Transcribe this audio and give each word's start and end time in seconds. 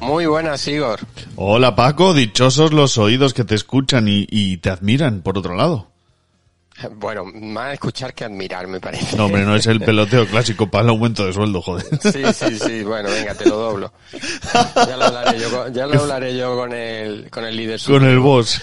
Muy 0.00 0.26
buenas, 0.26 0.66
Igor. 0.68 1.00
Hola 1.36 1.74
Paco, 1.74 2.14
dichosos 2.14 2.72
los 2.72 2.98
oídos 2.98 3.34
que 3.34 3.44
te 3.44 3.54
escuchan 3.54 4.08
y, 4.08 4.26
y 4.30 4.58
te 4.58 4.70
admiran, 4.70 5.20
por 5.22 5.38
otro 5.38 5.54
lado. 5.56 5.88
Bueno, 6.96 7.24
más 7.24 7.74
escuchar 7.74 8.14
que 8.14 8.24
admirar, 8.24 8.68
me 8.68 8.78
parece. 8.78 9.16
No, 9.16 9.24
hombre, 9.26 9.42
no 9.44 9.56
es 9.56 9.66
el 9.66 9.80
peloteo 9.80 10.24
clásico 10.28 10.70
para 10.70 10.84
el 10.84 10.90
aumento 10.90 11.26
de 11.26 11.32
sueldo, 11.32 11.60
joder. 11.60 11.84
Sí, 12.00 12.22
sí, 12.32 12.56
sí, 12.58 12.84
bueno, 12.84 13.10
venga, 13.10 13.34
te 13.34 13.46
lo 13.48 13.56
doblo. 13.56 13.92
Ya 14.76 14.96
lo 14.96 15.04
hablaré 15.06 15.40
yo, 15.40 15.50
con- 15.50 15.74
ya 15.74 15.86
lo 15.88 16.00
hablaré 16.00 16.36
yo 16.36 16.56
con 16.56 16.72
el, 16.72 17.28
con 17.30 17.44
el 17.44 17.56
líder. 17.56 17.80
Con 17.84 18.04
el 18.04 18.20
boss. 18.20 18.62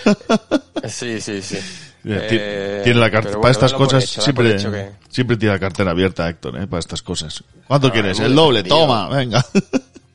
Sí, 0.88 1.20
sí, 1.20 1.42
sí. 1.42 1.58
Eh, 2.06 2.82
tiene 2.86 3.00
la 3.00 3.10
carta. 3.12 3.30
pero 3.30 3.42
para 3.42 3.52
bueno, 3.54 3.66
estas 3.66 3.74
cosas 3.74 4.04
hecho, 4.06 4.22
siempre, 4.22 4.56
que- 4.56 4.92
siempre 5.10 5.36
tiene 5.36 5.56
la 5.56 5.60
cartera 5.60 5.92
abierta, 5.92 6.30
Héctor, 6.30 6.56
¿eh? 6.62 6.68
para 6.68 6.80
estas 6.80 7.02
cosas. 7.02 7.44
¿Cuánto 7.68 7.88
Ah, 7.88 7.92
quieres? 7.92 8.20
El 8.20 8.34
doble, 8.36 8.64
toma, 8.64 9.10
venga. 9.10 9.44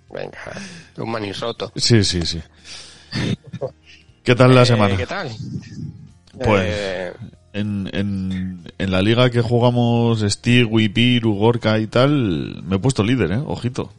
Venga, 0.08 0.38
un. 1.06 1.72
Sí, 1.76 2.04
sí, 2.04 2.22
sí. 2.26 2.40
¿Qué 4.24 4.34
tal 4.34 4.54
la 4.54 4.62
Eh, 4.62 4.66
semana? 4.66 4.96
¿Qué 4.96 5.06
tal? 5.06 5.28
Pues- 6.42 6.62
Eh, 6.66 7.12
En, 7.52 7.90
en, 7.92 8.72
en 8.78 8.90
la 8.92 9.02
liga 9.02 9.28
que 9.30 9.40
jugamos 9.42 10.20
Stigui, 10.20 10.88
Piru, 10.88 11.34
Gorka 11.34 11.80
y 11.80 11.88
tal, 11.88 12.62
me 12.62 12.76
he 12.76 12.78
puesto 12.78 13.02
líder, 13.02 13.32
¿eh? 13.32 13.42
Ojito. 13.44 13.92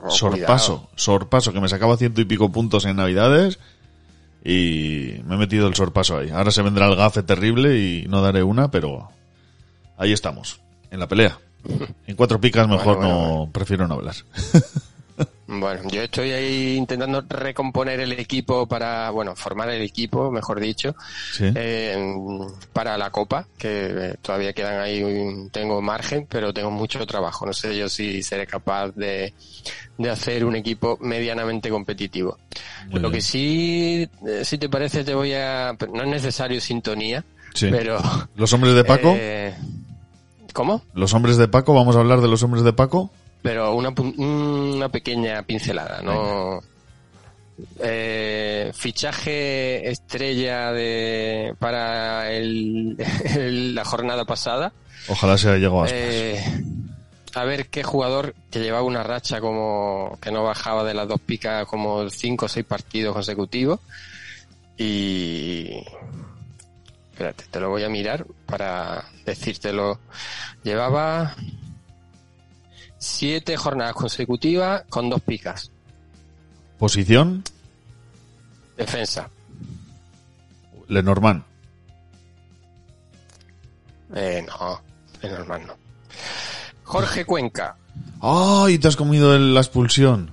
oh, 0.00 0.10
sorpaso, 0.10 0.76
cuidado. 0.76 0.90
sorpaso, 0.94 1.52
que 1.52 1.60
me 1.60 1.68
sacaba 1.68 1.96
ciento 1.96 2.20
y 2.20 2.24
pico 2.24 2.52
puntos 2.52 2.84
en 2.84 2.94
Navidades 2.96 3.58
y 4.44 5.16
me 5.26 5.34
he 5.34 5.38
metido 5.38 5.66
el 5.66 5.74
sorpaso 5.74 6.18
ahí. 6.18 6.30
Ahora 6.30 6.52
se 6.52 6.62
vendrá 6.62 6.86
el 6.86 6.94
gafe 6.94 7.24
terrible 7.24 7.76
y 7.80 8.06
no 8.06 8.22
daré 8.22 8.44
una, 8.44 8.70
pero 8.70 9.08
ahí 9.98 10.12
estamos, 10.12 10.60
en 10.92 11.00
la 11.00 11.08
pelea. 11.08 11.36
En 12.06 12.14
cuatro 12.14 12.40
picas 12.40 12.68
mejor 12.68 12.98
Bueno, 12.98 13.12
no, 13.12 13.28
bueno. 13.38 13.52
prefiero 13.52 13.88
no 13.88 13.94
hablar. 13.94 14.14
Bueno, 15.46 15.82
yo 15.90 16.02
estoy 16.02 16.30
ahí 16.32 16.74
intentando 16.76 17.20
recomponer 17.28 18.00
el 18.00 18.12
equipo 18.12 18.66
para, 18.66 19.10
bueno, 19.10 19.36
formar 19.36 19.68
el 19.68 19.82
equipo, 19.82 20.30
mejor 20.30 20.58
dicho, 20.58 20.96
Sí. 21.32 21.52
eh, 21.54 22.16
para 22.72 22.96
la 22.96 23.10
Copa, 23.10 23.46
que 23.58 23.86
eh, 23.86 24.14
todavía 24.22 24.52
quedan 24.54 24.80
ahí, 24.80 25.02
un- 25.02 25.50
tengo 25.50 25.80
margen, 25.82 26.26
pero 26.28 26.52
tengo 26.52 26.70
mucho 26.70 27.06
trabajo. 27.06 27.44
No 27.46 27.52
sé 27.52 27.76
yo 27.76 27.88
si 27.88 28.22
seré 28.22 28.46
capaz 28.46 28.88
de, 28.96 29.34
de 29.98 30.10
hacer 30.10 30.44
un 30.46 30.56
equipo 30.56 30.96
medianamente 31.00 31.68
competitivo. 31.68 32.38
Muy 32.86 32.94
Lo 33.00 33.10
bien. 33.10 33.12
que 33.12 33.20
sí, 33.20 34.08
eh, 34.26 34.44
si 34.44 34.56
te 34.58 34.68
parece, 34.70 35.04
te 35.04 35.14
voy 35.14 35.34
a, 35.34 35.76
no 35.92 36.02
es 36.02 36.08
necesario 36.08 36.60
sintonía, 36.60 37.22
Sí. 37.54 37.68
pero... 37.70 37.98
Los 38.34 38.52
hombres 38.54 38.74
de 38.74 38.82
Paco, 38.84 39.12
eh, 39.16 39.54
¿Cómo? 40.54 40.82
los 40.94 41.12
hombres 41.14 41.36
de 41.36 41.48
Paco, 41.48 41.74
vamos 41.74 41.96
a 41.96 42.00
hablar 42.00 42.20
de 42.20 42.28
los 42.28 42.42
hombres 42.42 42.64
de 42.64 42.72
Paco. 42.72 43.10
Pero 43.44 43.74
una, 43.74 43.90
una 44.16 44.88
pequeña 44.88 45.42
pincelada, 45.42 46.00
¿no? 46.00 46.62
Eh, 47.78 48.72
fichaje 48.74 49.88
estrella 49.90 50.72
de 50.72 51.54
para 51.58 52.32
el, 52.32 52.96
el- 53.36 53.74
la 53.74 53.84
jornada 53.84 54.24
pasada. 54.24 54.72
Ojalá 55.08 55.36
se 55.36 55.48
haya 55.50 55.58
llegado 55.58 55.82
a 55.84 55.88
Eh, 55.90 56.42
a 57.34 57.44
ver 57.44 57.68
qué 57.68 57.82
jugador 57.82 58.34
que 58.50 58.60
llevaba 58.60 58.82
una 58.84 59.02
racha 59.02 59.40
como 59.42 60.16
que 60.22 60.30
no 60.32 60.42
bajaba 60.42 60.82
de 60.84 60.94
las 60.94 61.06
dos 61.06 61.20
picas 61.20 61.66
como 61.66 62.08
cinco 62.08 62.46
o 62.46 62.48
seis 62.48 62.64
partidos 62.64 63.12
consecutivos 63.14 63.80
y 64.78 65.68
espérate, 67.12 67.44
te 67.50 67.60
lo 67.60 67.68
voy 67.68 67.84
a 67.84 67.88
mirar 67.88 68.24
para 68.46 69.04
decírtelo. 69.26 69.98
Llevaba 70.62 71.36
siete 73.04 73.56
jornadas 73.56 73.94
consecutivas 73.94 74.84
con 74.88 75.10
dos 75.10 75.20
picas. 75.20 75.70
Posición, 76.78 77.44
Defensa. 78.76 79.28
Lenormand. 80.88 81.44
Eh, 84.14 84.44
no, 84.46 84.80
es 85.22 85.30
normal 85.30 85.62
no. 85.66 85.74
Jorge 86.84 87.24
Cuenca. 87.24 87.76
¡Ay! 88.20 88.78
te 88.78 88.88
has 88.88 88.96
comido 88.96 89.38
la 89.38 89.60
expulsión. 89.60 90.32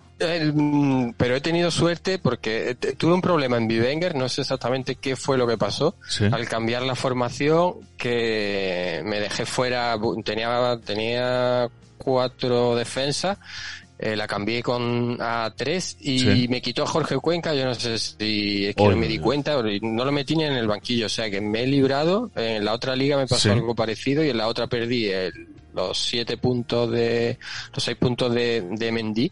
Mm, 0.54 1.12
pero 1.18 1.36
he 1.36 1.42
tenido 1.42 1.72
suerte 1.72 2.20
porque 2.20 2.72
eh, 2.72 2.76
tuve 2.76 3.14
un 3.14 3.22
problema 3.22 3.58
en 3.58 3.68
Bivenger, 3.68 4.16
no 4.16 4.30
sé 4.30 4.42
exactamente 4.42 4.96
qué 4.96 5.16
fue 5.16 5.38
lo 5.38 5.48
que 5.48 5.58
pasó. 5.58 5.96
Sí. 6.08 6.26
Al 6.32 6.48
cambiar 6.48 6.84
la 6.84 6.96
formación, 6.96 7.76
que 7.98 9.02
me 9.04 9.20
dejé 9.20 9.46
fuera, 9.46 9.98
tenía, 10.24 10.80
tenía 10.84 11.70
cuatro 12.02 12.76
defensas, 12.76 13.38
eh, 14.00 14.16
la 14.16 14.26
cambié 14.28 14.64
con 14.64 15.18
a 15.22 15.54
tres 15.56 15.96
y 16.00 16.20
Sí. 16.20 16.48
me 16.50 16.62
quitó 16.62 16.84
a 16.84 16.88
Jorge 16.88 17.18
Cuenca, 17.18 17.54
yo 17.54 17.66
no 17.66 17.76
sé 17.76 17.98
si 18.00 18.66
es 18.68 18.76
que 18.76 18.84
no 18.90 18.96
me 18.98 19.08
di 19.08 19.20
cuenta, 19.20 19.62
no 19.82 20.06
lo 20.06 20.12
metí 20.12 20.36
ni 20.36 20.44
en 20.46 20.54
el 20.54 20.68
banquillo, 20.68 21.06
o 21.06 21.10
sea 21.10 21.30
que 21.30 21.40
me 21.40 21.64
he 21.64 21.68
librado, 21.68 22.32
en 22.36 22.66
la 22.66 22.74
otra 22.74 22.96
liga 22.96 23.16
me 23.18 23.28
pasó 23.28 23.44
Sí. 23.44 23.50
algo 23.50 23.76
parecido 23.76 24.24
y 24.26 24.30
en 24.30 24.38
la 24.38 24.48
otra 24.48 24.68
perdí 24.68 25.06
el- 25.08 25.34
los 25.74 25.98
siete 25.98 26.36
puntos 26.38 26.92
de, 26.92 27.38
los 27.74 27.84
seis 27.84 27.96
puntos 27.98 28.34
de, 28.34 28.62
de 28.72 28.92
Mendy, 28.92 29.32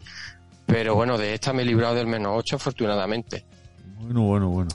pero 0.66 0.94
bueno, 0.94 1.18
de 1.18 1.34
esta 1.34 1.52
me 1.52 1.62
he 1.62 1.64
librado 1.66 1.96
del 1.96 2.06
menos 2.06 2.32
ocho 2.38 2.56
afortunadamente. 2.56 3.44
Bueno, 3.98 4.22
bueno, 4.22 4.48
bueno. 4.48 4.70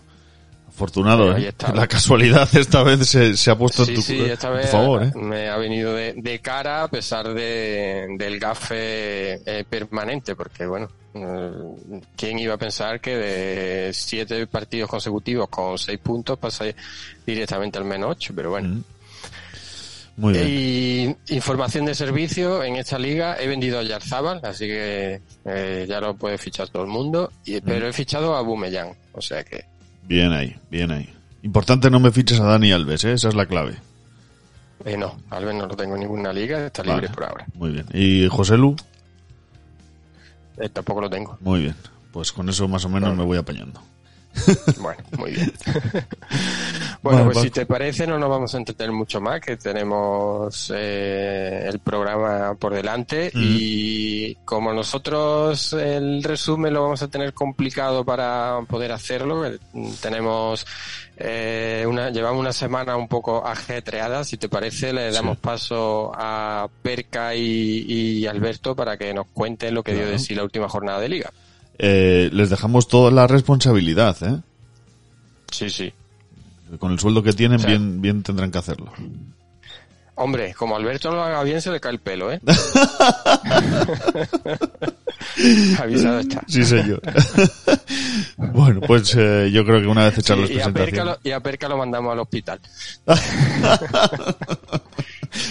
Afortunado, 0.75 1.38
¿eh? 1.38 1.53
La 1.74 1.88
casualidad 1.88 2.50
esta 2.53 2.84
vez 2.84 3.08
se, 3.08 3.38
se 3.38 3.50
ha 3.50 3.58
puesto 3.58 3.86
Sí, 3.86 3.91
en 3.91 3.96
tu, 3.96 4.02
sí, 4.02 4.19
esta 4.19 4.50
vez 4.50 4.69
favor, 4.69 5.03
¿eh? 5.03 5.12
me 5.16 5.47
ha 5.47 5.56
venido 5.56 5.94
de, 5.94 6.13
de 6.18 6.40
cara 6.40 6.84
a 6.84 6.88
pesar 6.90 7.34
de, 7.34 8.06
del 8.18 8.38
gafe 8.41 9.36
eh, 9.46 9.63
permanente, 9.69 10.36
porque 10.36 10.66
bueno, 10.66 10.90
eh, 11.13 11.52
¿quién 12.18 12.40
iba 12.40 12.56
a 12.56 12.58
pensar 12.58 13.00
que 13.00 13.16
de 13.16 13.94
siete 13.94 14.47
partidos 14.47 14.90
consecutivos 14.90 15.47
con 15.47 15.78
seis 15.78 15.97
puntos 16.00 16.38
pasa 16.38 16.66
directamente 17.25 17.78
al 17.78 17.86
menos 17.86 18.12
ocho? 18.12 18.34
Pero 18.36 18.50
bueno. 18.50 18.68
Mm. 18.68 18.84
Muy 20.18 20.34
bien. 20.34 20.46
Y 20.47 21.34
información 21.36 21.86
de 21.86 21.96
servicio, 21.96 22.63
en 22.63 22.75
esta 22.75 23.00
liga 23.00 23.38
he 23.40 23.47
vendido 23.47 23.80
a 23.80 23.84
Yarzábal, 23.84 24.42
así 24.44 24.68
que 24.68 25.22
eh, 25.46 25.86
ya 25.88 26.02
lo 26.02 26.16
puede 26.16 26.38
fichar 26.38 26.68
todo 26.68 26.84
el 26.84 26.90
mundo, 26.90 27.31
y, 27.46 27.62
pero 27.62 27.88
he 27.88 27.94
fichado 27.94 28.36
a 28.36 28.42
Bumellán, 28.42 28.94
o 29.13 29.22
sea 29.22 29.44
que 29.44 29.75
Bien 30.07 30.31
ahí, 30.34 30.56
bien 30.69 30.92
ahí. 30.92 31.10
Importante 31.44 31.90
no 31.90 32.00
me 32.00 32.12
fiches 32.12 32.40
a 32.40 32.44
Dani 32.46 32.72
Alves, 32.72 33.04
¿eh? 33.06 33.13
Esa 33.13 33.30
es 33.30 33.36
la 33.36 33.46
clave. 33.46 33.75
eh, 34.86 34.98
no, 34.98 35.18
al 35.30 35.46
menos 35.46 35.63
no 35.63 35.68
lo 35.68 35.75
tengo 35.75 35.96
en 35.96 36.02
ninguna 36.02 36.31
liga, 36.34 36.68
está 36.68 36.81
Vale. 36.84 36.94
libre 37.02 37.10
por 37.13 37.24
ahora. 37.25 37.46
Muy 37.56 37.72
bien. 37.72 37.86
¿Y 37.94 38.28
José 38.30 38.57
Lu? 38.57 38.75
Eh, 40.57 40.69
tampoco 40.69 41.02
lo 41.02 41.10
tengo. 41.10 41.38
Muy 41.42 41.62
bien. 41.62 41.75
Pues 42.12 42.31
con 42.31 42.48
eso 42.50 42.68
más 42.68 42.86
o 42.86 42.90
menos 42.90 43.16
me 43.16 43.24
voy 43.24 43.38
apañando. 43.38 43.81
Bueno, 44.80 45.02
muy 45.18 45.31
bien. 45.31 45.52
Bueno, 47.06 47.25
pues 47.25 47.40
si 47.40 47.52
te 47.52 47.68
parece, 47.68 48.07
no 48.07 48.18
nos 48.18 48.30
vamos 48.30 48.56
a 48.56 48.57
entretener 48.57 48.92
mucho 48.92 49.22
más, 49.22 49.40
que 49.40 49.57
tenemos 49.57 50.74
eh, 50.75 51.68
el 51.68 51.78
programa 51.78 52.56
por 52.56 52.74
delante 52.74 53.30
y 53.31 54.34
como 54.44 54.74
nosotros 54.74 55.74
el 55.74 56.24
resumen 56.24 56.74
lo 56.74 56.81
vamos 56.81 57.04
a 57.04 57.07
tener 57.07 57.34
complicado 57.34 58.04
para 58.04 58.60
poder 58.68 58.92
hacerlo, 58.92 59.46
eh, 59.46 59.60
tenemos 60.02 60.66
eh, 61.18 61.86
una, 61.88 62.10
llevamos 62.10 62.40
una 62.40 62.54
semana 62.54 62.98
un 62.98 63.08
poco 63.08 63.46
ajetreada, 63.46 64.24
si 64.24 64.38
te 64.38 64.50
parece, 64.50 64.92
le 64.92 65.12
damos 65.12 65.38
paso 65.38 66.12
a 66.16 66.68
Perca 66.81 67.36
y, 67.36 67.86
y 67.88 68.25
Alberto 68.25 68.75
para 68.75 68.98
que 68.98 69.13
nos 69.13 69.28
cuenten 69.28 69.75
lo 69.75 69.84
que 69.84 69.94
dio 69.94 70.08
de 70.08 70.18
sí 70.18 70.34
la 70.34 70.44
última 70.44 70.68
jornada 70.68 71.00
de 71.00 71.10
liga. 71.10 71.31
eh, 71.78 72.30
les 72.34 72.50
dejamos 72.50 72.88
toda 72.88 73.12
la 73.12 73.28
responsabilidad, 73.28 74.18
¿eh? 74.24 74.42
Sí, 75.51 75.69
sí. 75.69 75.94
Con 76.79 76.91
el 76.91 77.00
sueldo 77.00 77.21
que 77.23 77.33
tienen, 77.33 77.62
bien, 77.63 78.01
bien 78.01 78.23
tendrán 78.23 78.51
que 78.51 78.57
hacerlo. 78.57 78.91
Hombre, 80.15 80.53
como 80.53 80.75
Alberto 80.77 81.12
lo 81.12 81.21
haga 81.23 81.44
bien, 81.44 81.62
se 81.62 81.69
le 81.71 81.79
cae 81.81 81.91
el 81.91 82.00
pelo, 82.00 82.31
¿eh? 82.31 82.39
Avisado 85.79 86.19
está. 86.19 86.41
Sí, 86.47 86.63
señor. 86.63 87.01
bueno, 88.38 88.79
pues 88.81 89.13
eh, 89.17 89.50
yo 89.51 89.65
creo 89.65 89.81
que 89.81 89.88
una 89.88 90.06
vez 90.06 90.17
hechas 90.17 90.38
las 90.38 90.47
Sí, 90.47 90.56
y, 90.56 90.59
a 90.62 90.71
presentaciones. 90.71 91.17
lo, 91.23 91.29
y 91.29 91.31
a 91.33 91.39
Perca 91.41 91.67
lo 91.67 91.77
mandamos 91.77 92.13
al 92.13 92.19
hospital. 92.19 92.59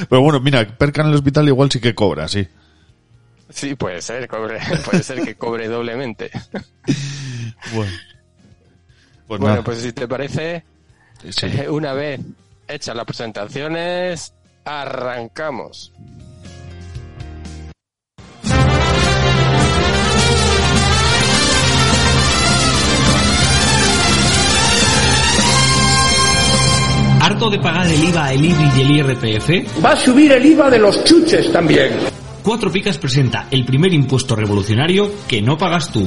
Pero 0.08 0.22
bueno, 0.22 0.40
mira, 0.40 0.66
Perca 0.66 1.02
en 1.02 1.08
el 1.08 1.14
hospital 1.14 1.46
igual 1.48 1.70
sí 1.70 1.80
que 1.80 1.94
cobra, 1.94 2.26
sí. 2.28 2.46
Sí, 3.50 3.74
puede 3.74 4.00
ser, 4.02 4.26
cobre, 4.26 4.58
puede 4.84 5.02
ser 5.02 5.22
que 5.22 5.34
cobre 5.36 5.68
doblemente. 5.68 6.30
Bueno, 7.74 7.92
pues 9.28 9.40
Bueno, 9.40 9.46
nada. 9.48 9.62
pues 9.62 9.78
si 9.82 9.92
te 9.92 10.08
parece, 10.08 10.64
Sí. 11.30 11.46
una 11.68 11.92
vez 11.92 12.20
hechas 12.68 12.96
las 12.96 13.04
presentaciones, 13.04 14.32
arrancamos. 14.64 15.92
¿Harto 27.20 27.48
de 27.48 27.58
pagar 27.58 27.86
el 27.86 28.04
IVA, 28.04 28.32
el 28.34 28.44
IBI 28.44 28.70
y 28.76 28.80
el 28.82 28.90
IRPF? 28.98 29.82
Va 29.82 29.92
a 29.92 29.96
subir 29.96 30.32
el 30.32 30.44
IVA 30.44 30.68
de 30.68 30.78
los 30.78 31.02
chuches 31.04 31.50
también. 31.50 31.92
Cuatro 32.42 32.70
Picas 32.70 32.98
presenta 32.98 33.46
el 33.50 33.64
primer 33.64 33.94
impuesto 33.94 34.36
revolucionario 34.36 35.10
que 35.26 35.40
no 35.40 35.56
pagas 35.56 35.90
tú. 35.90 36.06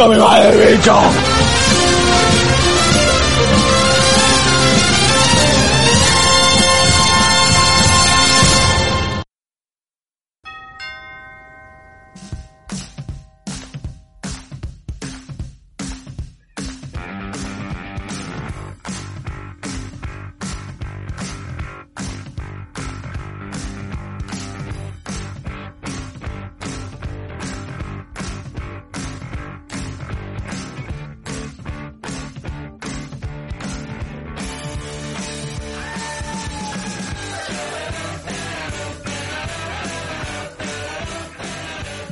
me 0.07 0.17
va 0.17 0.49
el 0.49 0.57
bicho! 0.57 0.95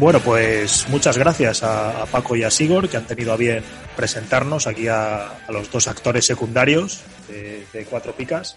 Bueno, 0.10 0.26
pues 0.26 0.90
muchas 0.90 1.20
gracias 1.20 1.62
a, 1.62 2.02
a 2.02 2.06
Paco 2.08 2.36
y 2.36 2.42
a 2.42 2.50
Sigor 2.50 2.90
que 2.90 2.98
han 2.98 3.06
tenido 3.06 3.32
a 3.32 3.38
bien 3.38 3.64
presentarnos 3.96 4.66
aquí 4.66 4.88
a, 4.88 5.46
a 5.48 5.52
los 5.52 5.70
dos 5.70 5.88
actores 5.88 6.26
secundarios 6.26 7.02
de, 7.28 7.64
de 7.72 7.86
Cuatro 7.86 8.14
Picas. 8.14 8.56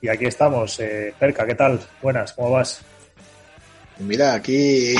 Y 0.00 0.08
aquí 0.08 0.24
estamos. 0.24 0.80
Eh, 0.80 1.12
Perca, 1.20 1.46
¿qué 1.46 1.54
tal? 1.54 1.78
Buenas, 2.00 2.32
¿cómo 2.32 2.52
vas? 2.52 2.80
Mira, 3.98 4.32
aquí 4.32 4.94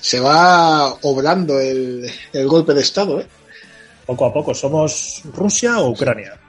se 0.00 0.20
va 0.20 0.94
obrando 1.02 1.60
el, 1.60 2.10
el 2.32 2.48
golpe 2.48 2.72
de 2.72 2.80
Estado, 2.80 3.20
¿eh? 3.20 3.26
Poco 4.06 4.24
a 4.24 4.32
poco, 4.32 4.54
¿somos 4.54 5.20
Rusia 5.34 5.80
o 5.80 5.90
Ucrania? 5.90 6.40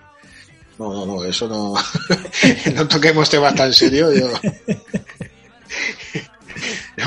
No, 0.80 0.94
no, 0.94 1.06
no, 1.06 1.26
eso 1.26 1.50
no. 1.50 1.74
no 2.74 2.88
toquemos 2.88 3.30
temas 3.30 3.54
tan 3.54 3.74
serios. 3.74 4.14
Yo, 4.16 4.30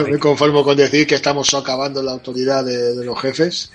me 0.04 0.18
conformo 0.18 0.62
con 0.64 0.76
decir 0.76 1.06
que 1.06 1.14
estamos 1.14 1.48
socavando 1.48 2.02
la 2.02 2.12
autoridad 2.12 2.64
de, 2.64 3.04
los 3.04 3.20
jefes 3.20 3.70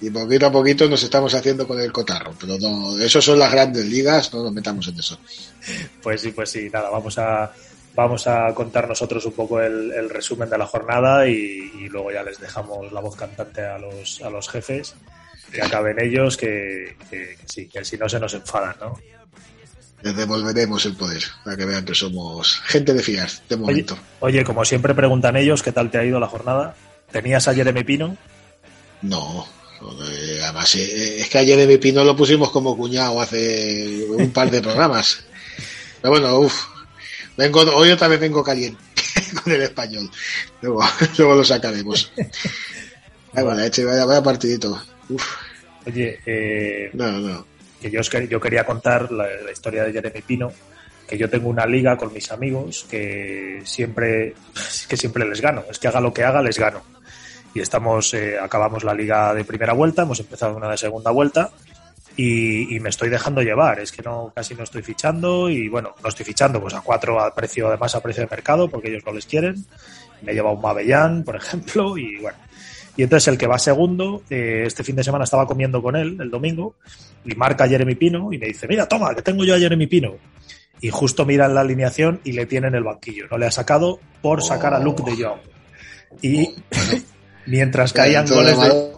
y 0.00 0.10
poquito 0.10 0.46
a 0.46 0.52
poquito 0.52 0.88
nos 0.88 1.02
estamos 1.02 1.34
haciendo 1.34 1.66
con 1.66 1.80
el 1.80 1.92
cotarro. 1.92 2.34
Pero 2.40 2.58
no, 2.58 2.98
eso 2.98 3.20
son 3.20 3.38
las 3.38 3.52
grandes 3.52 3.84
ligas, 3.86 4.32
no 4.32 4.42
nos 4.42 4.52
metamos 4.52 4.88
en 4.88 4.98
eso. 4.98 5.18
Pues 6.02 6.20
sí, 6.20 6.32
pues 6.32 6.50
sí, 6.50 6.68
nada, 6.72 6.90
vamos 6.90 7.18
a, 7.18 7.52
vamos 7.94 8.26
a 8.26 8.52
contar 8.54 8.88
nosotros 8.88 9.24
un 9.26 9.32
poco 9.32 9.60
el, 9.60 10.08
resumen 10.10 10.48
de 10.50 10.58
la 10.58 10.66
jornada 10.66 11.26
y, 11.28 11.32
y 11.34 11.88
luego 11.88 12.12
ya 12.12 12.22
les 12.22 12.38
dejamos 12.40 12.92
la 12.92 13.00
voz 13.00 13.16
cantante 13.16 13.62
a 13.62 13.78
los, 13.78 14.20
a 14.22 14.30
los 14.30 14.48
jefes, 14.48 14.94
que 15.52 15.62
acaben 15.62 15.98
ellos, 16.00 16.36
que, 16.36 16.96
que- 17.10 17.36
que 17.40 17.46
sí, 17.46 17.66
que 17.66 17.84
si 17.84 17.96
no 17.96 18.08
se 18.08 18.18
nos 18.20 18.34
enfadan, 18.34 18.76
¿no? 18.80 18.94
Les 20.04 20.14
devolveremos 20.14 20.84
el 20.84 20.94
poder 20.96 21.22
para 21.42 21.56
que 21.56 21.64
vean 21.64 21.84
que 21.84 21.94
somos 21.94 22.60
gente 22.66 22.92
de 22.92 23.02
fiar, 23.02 23.30
de 23.48 23.56
momento. 23.56 23.98
oye, 24.20 24.44
como 24.44 24.62
siempre 24.66 24.94
preguntan 24.94 25.34
ellos, 25.34 25.62
¿qué 25.62 25.72
tal 25.72 25.90
te 25.90 25.96
ha 25.96 26.04
ido 26.04 26.20
la 26.20 26.26
jornada? 26.28 26.76
¿Tenías 27.10 27.48
a 27.48 27.54
Jeremy 27.54 27.84
Pino? 27.84 28.14
No, 29.00 29.46
eh, 30.06 30.40
además 30.42 30.74
eh, 30.74 31.20
es 31.20 31.28
que 31.30 31.38
ayer 31.38 31.56
de 31.56 31.66
mi 31.66 31.78
pino 31.78 32.04
lo 32.04 32.14
pusimos 32.14 32.50
como 32.50 32.76
cuñado 32.76 33.18
hace 33.18 34.04
un 34.10 34.30
par 34.30 34.50
de 34.50 34.60
programas. 34.60 35.24
Pero 36.02 36.12
bueno, 36.12 36.38
uff, 36.38 36.66
vengo, 37.38 37.60
hoy 37.60 37.90
otra 37.90 38.08
vez 38.08 38.20
vengo 38.20 38.44
caliente 38.44 38.78
con 39.42 39.54
el 39.54 39.62
español. 39.62 40.10
Luego, 40.60 40.82
luego 41.18 41.34
lo 41.34 41.44
sacaremos. 41.44 42.12
Ay, 43.32 43.42
bueno, 43.42 43.62
eche, 43.62 43.86
vaya, 43.86 44.04
vaya 44.04 44.22
partidito. 44.22 44.80
Uf, 45.08 45.24
Oye, 45.86 46.20
eh, 46.26 46.90
no, 46.92 47.10
no. 47.12 47.53
Que 47.90 48.26
yo, 48.28 48.40
quería 48.40 48.64
contar 48.64 49.10
la, 49.12 49.28
historia 49.50 49.84
de 49.84 49.92
Jeremy 49.92 50.22
Pino, 50.22 50.50
que 51.06 51.18
yo 51.18 51.28
tengo 51.28 51.48
una 51.48 51.66
liga 51.66 51.96
con 51.96 52.12
mis 52.12 52.30
amigos 52.32 52.86
que 52.88 53.60
siempre, 53.64 54.34
que 54.88 54.96
siempre 54.96 55.28
les 55.28 55.40
gano. 55.40 55.64
Es 55.70 55.78
que 55.78 55.88
haga 55.88 56.00
lo 56.00 56.12
que 56.12 56.24
haga, 56.24 56.42
les 56.42 56.58
gano. 56.58 56.82
Y 57.54 57.60
estamos, 57.60 58.14
eh, 58.14 58.38
acabamos 58.38 58.84
la 58.84 58.94
liga 58.94 59.34
de 59.34 59.44
primera 59.44 59.74
vuelta, 59.74 60.02
hemos 60.02 60.18
empezado 60.18 60.56
una 60.56 60.70
de 60.70 60.78
segunda 60.78 61.10
vuelta 61.10 61.50
y, 62.16 62.78
me 62.80 62.88
estoy 62.88 63.10
dejando 63.10 63.42
llevar. 63.42 63.80
Es 63.80 63.92
que 63.92 64.02
no, 64.02 64.32
casi 64.34 64.54
no 64.54 64.64
estoy 64.64 64.82
fichando 64.82 65.50
y 65.50 65.68
bueno, 65.68 65.94
no 66.02 66.08
estoy 66.08 66.24
fichando 66.24 66.60
pues 66.60 66.74
a 66.74 66.80
cuatro 66.80 67.20
a 67.20 67.34
precio, 67.34 67.68
además 67.68 67.94
a 67.94 68.02
precio 68.02 68.22
de 68.22 68.30
mercado 68.30 68.68
porque 68.68 68.88
ellos 68.88 69.04
no 69.04 69.12
les 69.12 69.26
quieren. 69.26 69.64
Me 70.22 70.32
lleva 70.32 70.52
un 70.52 70.62
Mavellán, 70.62 71.22
por 71.22 71.36
ejemplo, 71.36 71.98
y 71.98 72.18
bueno. 72.18 72.38
Y 72.96 73.02
entonces 73.02 73.28
el 73.28 73.36
que 73.36 73.46
va 73.46 73.58
segundo, 73.58 74.22
eh, 74.30 74.62
este 74.66 74.84
fin 74.84 74.96
de 74.96 75.04
semana 75.04 75.24
estaba 75.24 75.46
comiendo 75.46 75.82
con 75.82 75.96
él 75.96 76.16
el 76.20 76.30
domingo 76.30 76.76
y 77.24 77.34
marca 77.34 77.64
a 77.64 77.68
Jeremy 77.68 77.94
Pino 77.94 78.32
y 78.32 78.38
me 78.38 78.46
dice, 78.46 78.66
mira, 78.68 78.86
toma, 78.86 79.14
que 79.14 79.22
tengo 79.22 79.44
yo 79.44 79.54
a 79.54 79.58
Jeremy 79.58 79.86
Pino. 79.86 80.16
Y 80.80 80.90
justo 80.90 81.24
mira 81.24 81.46
en 81.46 81.54
la 81.54 81.62
alineación 81.62 82.20
y 82.24 82.32
le 82.32 82.46
tiene 82.46 82.68
en 82.68 82.74
el 82.74 82.84
banquillo. 82.84 83.26
No 83.30 83.38
le 83.38 83.46
ha 83.46 83.50
sacado 83.50 84.00
por 84.20 84.42
sacar 84.42 84.74
a 84.74 84.78
Luke 84.78 85.02
de 85.04 85.24
Jong. 85.24 85.40
Y 86.20 86.50
mientras 87.46 87.92
caían 87.92 88.26
goles 88.26 88.60
de, 88.60 88.92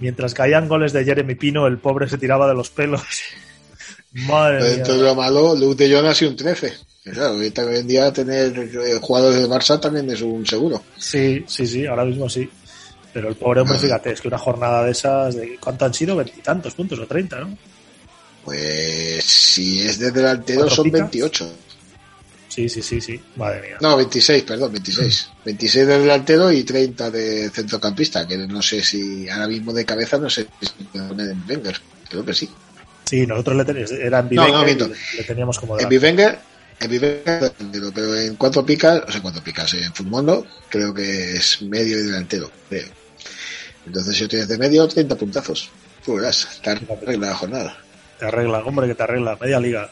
mientras 0.00 0.34
caían 0.34 0.68
goles 0.68 0.92
de 0.92 1.04
Jeremy 1.04 1.34
Pino, 1.34 1.66
el 1.66 1.78
pobre 1.78 2.08
se 2.08 2.18
tiraba 2.18 2.48
de 2.48 2.54
los 2.54 2.70
pelos. 2.70 3.02
Madre 4.12 4.58
mía. 4.58 4.68
Dentro 4.70 4.96
de 4.96 5.02
lo 5.02 5.14
malo, 5.14 5.54
Luke 5.54 5.84
de 5.84 5.94
Jong 5.94 6.06
ha 6.06 6.14
sido 6.14 6.32
un 6.32 6.36
13. 6.36 6.72
Que 7.04 7.10
Claro, 7.12 7.34
ahorita 7.34 7.64
hoy 7.64 7.76
en 7.76 7.86
día 7.86 8.12
tener 8.12 8.58
eh, 8.58 8.98
jugadores 9.00 9.40
de 9.40 9.48
Barça 9.48 9.78
también 9.80 10.10
es 10.10 10.20
un 10.22 10.44
seguro. 10.44 10.82
Sí, 10.96 11.44
sí, 11.46 11.66
sí, 11.66 11.86
ahora 11.86 12.04
mismo 12.04 12.28
sí. 12.28 12.48
Pero 13.12 13.28
el 13.28 13.36
pobre 13.36 13.60
hombre, 13.60 13.78
fíjate, 13.78 14.12
es 14.12 14.20
que 14.20 14.28
una 14.28 14.38
jornada 14.38 14.84
de 14.84 14.90
esas, 14.90 15.34
de 15.34 15.58
¿cuánto 15.60 15.84
han 15.84 15.94
sido? 15.94 16.16
Veintitantos 16.16 16.74
puntos 16.74 16.98
o 16.98 17.06
treinta, 17.06 17.40
¿no? 17.40 17.56
Pues 18.48 19.24
si 19.24 19.82
es 19.82 19.98
de 19.98 20.10
delantero 20.10 20.60
¿Cuatro 20.60 20.76
son 20.76 20.84
picas? 20.84 21.00
28. 21.00 21.52
Sí, 22.48 22.66
sí, 22.66 22.80
sí, 22.80 22.98
sí. 22.98 23.20
Madre 23.36 23.60
mía. 23.60 23.76
No, 23.82 23.94
26, 23.94 24.42
perdón, 24.44 24.72
26. 24.72 25.28
26 25.44 25.86
de 25.86 25.98
delantero 25.98 26.50
y 26.50 26.64
30 26.64 27.10
de 27.10 27.50
centrocampista, 27.50 28.26
que 28.26 28.38
no 28.38 28.62
sé 28.62 28.82
si 28.82 29.28
ahora 29.28 29.46
mismo 29.48 29.74
de 29.74 29.84
cabeza 29.84 30.16
no 30.16 30.30
sé 30.30 30.46
si 30.62 30.98
poner 30.98 31.28
en 31.28 31.44
Wenger. 31.46 31.78
Creo 32.08 32.24
que 32.24 32.32
sí. 32.32 32.48
Sí, 33.04 33.26
nosotros 33.26 33.58
le 33.58 33.64
teníamos, 33.66 33.92
era 33.92 34.20
en 34.20 34.28
No, 34.34 34.48
no, 34.48 34.64
le, 34.64 35.24
teníamos 35.26 35.58
como 35.58 35.78
En 35.78 35.88
delante. 35.90 36.38
En 36.80 36.90
Bivenger 36.90 37.38
delantero, 37.40 37.92
pero 37.94 38.16
en 38.16 38.36
cuatro 38.36 38.64
picas, 38.64 39.02
o 39.06 39.12
sea, 39.12 39.20
cuatro 39.20 39.44
picas, 39.44 39.74
en 39.74 39.92
Futmundo 39.92 40.46
creo 40.70 40.94
que 40.94 41.34
es 41.34 41.60
medio 41.60 41.98
y 41.98 42.02
delantero, 42.02 42.50
creo. 42.70 42.88
Entonces, 43.84 44.16
si 44.16 44.26
tienes 44.26 44.48
de 44.48 44.56
medio, 44.56 44.88
30 44.88 45.16
puntazos. 45.16 45.70
Tú 46.02 46.14
verás, 46.14 46.60
te 46.62 46.70
arregla 46.70 47.28
la 47.28 47.34
jornada. 47.34 47.78
Te 48.18 48.26
arregla, 48.26 48.58
hombre, 48.64 48.88
que 48.88 48.94
te 48.94 49.02
arregla. 49.02 49.36
Media 49.40 49.60
liga. 49.60 49.90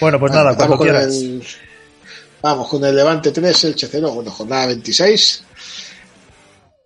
Bueno, 0.00 0.20
pues 0.20 0.32
nada, 0.32 0.56
cuando 0.56 0.78
quieras. 0.78 1.14
el, 1.14 1.44
vamos 2.42 2.68
con 2.68 2.84
el 2.84 2.94
Levante 2.94 3.30
3, 3.30 3.64
Elche 3.64 3.88
0. 3.90 4.12
Bueno, 4.12 4.30
jornada 4.30 4.66
26. 4.66 5.44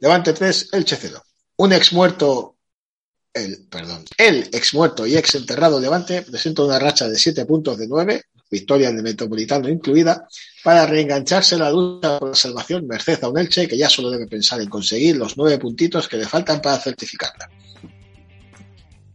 Levante 0.00 0.32
3, 0.32 0.68
Elche 0.72 0.96
0. 1.00 1.22
Un 1.56 1.72
ex 1.72 1.92
muerto, 1.92 2.56
el, 3.32 3.66
perdón, 3.68 4.04
el 4.16 4.48
ex 4.52 4.74
muerto 4.74 5.06
y 5.06 5.16
ex 5.16 5.34
enterrado 5.34 5.80
Levante 5.80 6.22
presenta 6.22 6.62
una 6.62 6.78
racha 6.78 7.08
de 7.08 7.18
7 7.18 7.44
puntos 7.46 7.76
de 7.76 7.88
9, 7.88 8.22
victoria 8.48 8.92
del 8.92 9.02
Metropolitano 9.02 9.68
incluida, 9.68 10.28
para 10.62 10.86
reengancharse 10.86 11.56
en 11.56 11.62
la 11.62 11.70
lucha 11.70 12.20
por 12.20 12.28
la 12.28 12.34
salvación 12.36 12.86
merced 12.86 13.22
a 13.24 13.28
un 13.28 13.38
Elche 13.38 13.66
que 13.66 13.76
ya 13.76 13.90
solo 13.90 14.10
debe 14.10 14.28
pensar 14.28 14.60
en 14.60 14.68
conseguir 14.68 15.16
los 15.16 15.36
9 15.36 15.58
puntitos 15.58 16.06
que 16.06 16.16
le 16.16 16.26
faltan 16.26 16.60
para 16.60 16.78
certificarla. 16.78 17.50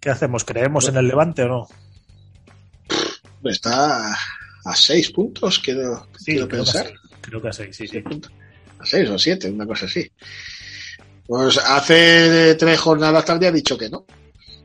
¿Qué 0.04 0.10
hacemos? 0.10 0.44
¿Creemos 0.44 0.90
en 0.90 0.98
el 0.98 1.08
Levante 1.08 1.44
o 1.44 1.48
no? 1.48 1.68
Está 3.50 4.12
a 4.66 4.76
6 4.76 5.12
puntos, 5.12 5.60
quiero, 5.60 6.08
Sí, 6.18 6.34
quiero 6.34 6.48
creo 6.50 6.66
que, 6.66 6.72
pensar. 6.72 6.88
sí, 6.88 6.94
creo 7.22 7.42
que 7.42 7.54
sí, 7.54 7.64
sí, 7.72 7.88
sí. 7.88 8.04
A 8.80 8.86
6 8.86 9.10
o 9.12 9.18
7, 9.18 9.50
una 9.50 9.66
cosa 9.66 9.86
así. 9.86 10.12
Pues 11.26 11.58
hace 11.58 12.56
tres 12.56 12.80
jornadas 12.82 13.24
te 13.24 13.32
habría 13.32 13.52
dicho 13.54 13.78
que 13.78 13.90
no. 13.90 14.06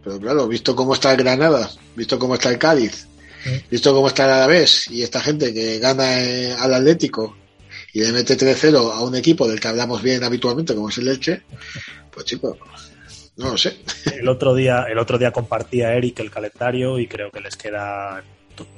Pero 0.02 0.18
claro, 0.18 0.49
visto 0.49 0.75
cómo 0.75 0.95
está 0.95 1.12
el 1.12 1.18
Granada, 1.18 1.71
visto 1.95 2.18
cómo 2.18 2.35
está 2.35 2.49
el 2.49 2.59
Cádiz, 2.59 3.07
visto 3.71 3.95
cómo 3.95 4.09
está 4.09 4.25
el 4.25 4.33
Alavés 4.33 4.88
y 4.90 5.02
esta 5.02 5.21
gente 5.21 5.54
que 5.54 5.78
gana 5.78 6.21
eh, 6.21 6.52
al 6.52 6.75
Atlético 6.75 7.37
y 7.92 8.00
le 8.00 8.11
mete 8.11 8.37
3-0 8.37 8.92
a 8.92 9.02
un 9.02 9.14
equipo 9.14 9.47
del 9.47 9.61
que 9.61 9.68
hablamos 9.68 10.02
bien 10.02 10.25
habitualmente, 10.25 10.75
como 10.75 10.88
es 10.88 10.99
el 10.99 11.07
Elche, 11.09 11.42
pues 12.11 12.26
chico, 12.26 12.59
no 13.38 13.50
lo 13.52 13.57
sé. 13.57 13.78
El 14.12 14.28
otro 14.28 14.54
día, 14.54 14.85
el 14.88 14.99
otro 14.99 15.16
día 15.16 15.30
compartía 15.30 15.95
Eric 15.95 16.18
el 16.21 16.30
calendario 16.30 16.99
y 16.99 17.07
creo 17.07 17.30
que 17.30 17.40
les 17.40 17.57
queda, 17.57 18.23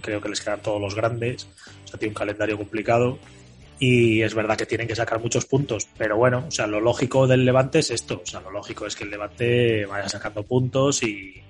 creo 0.02 0.20
que 0.20 0.28
les 0.28 0.40
quedan 0.40 0.60
todos 0.60 0.80
los 0.80 0.94
grandes. 0.94 1.48
O 1.84 1.88
sea, 1.88 1.98
tiene 1.98 2.10
un 2.10 2.18
calendario 2.18 2.56
complicado. 2.56 3.18
Y 3.78 4.20
es 4.20 4.34
verdad 4.34 4.58
que 4.58 4.66
tienen 4.66 4.86
que 4.86 4.94
sacar 4.94 5.20
muchos 5.20 5.46
puntos, 5.46 5.88
pero 5.96 6.18
bueno, 6.18 6.44
o 6.46 6.50
sea, 6.50 6.66
lo 6.66 6.80
lógico 6.82 7.26
del 7.26 7.46
Levante 7.46 7.78
es 7.78 7.90
esto, 7.90 8.20
o 8.22 8.26
sea, 8.26 8.40
lo 8.42 8.50
lógico 8.50 8.84
es 8.84 8.94
que 8.94 9.04
el 9.04 9.10
Levante 9.10 9.86
vaya 9.86 10.06
sacando 10.06 10.42
puntos 10.42 11.02
y, 11.02 11.42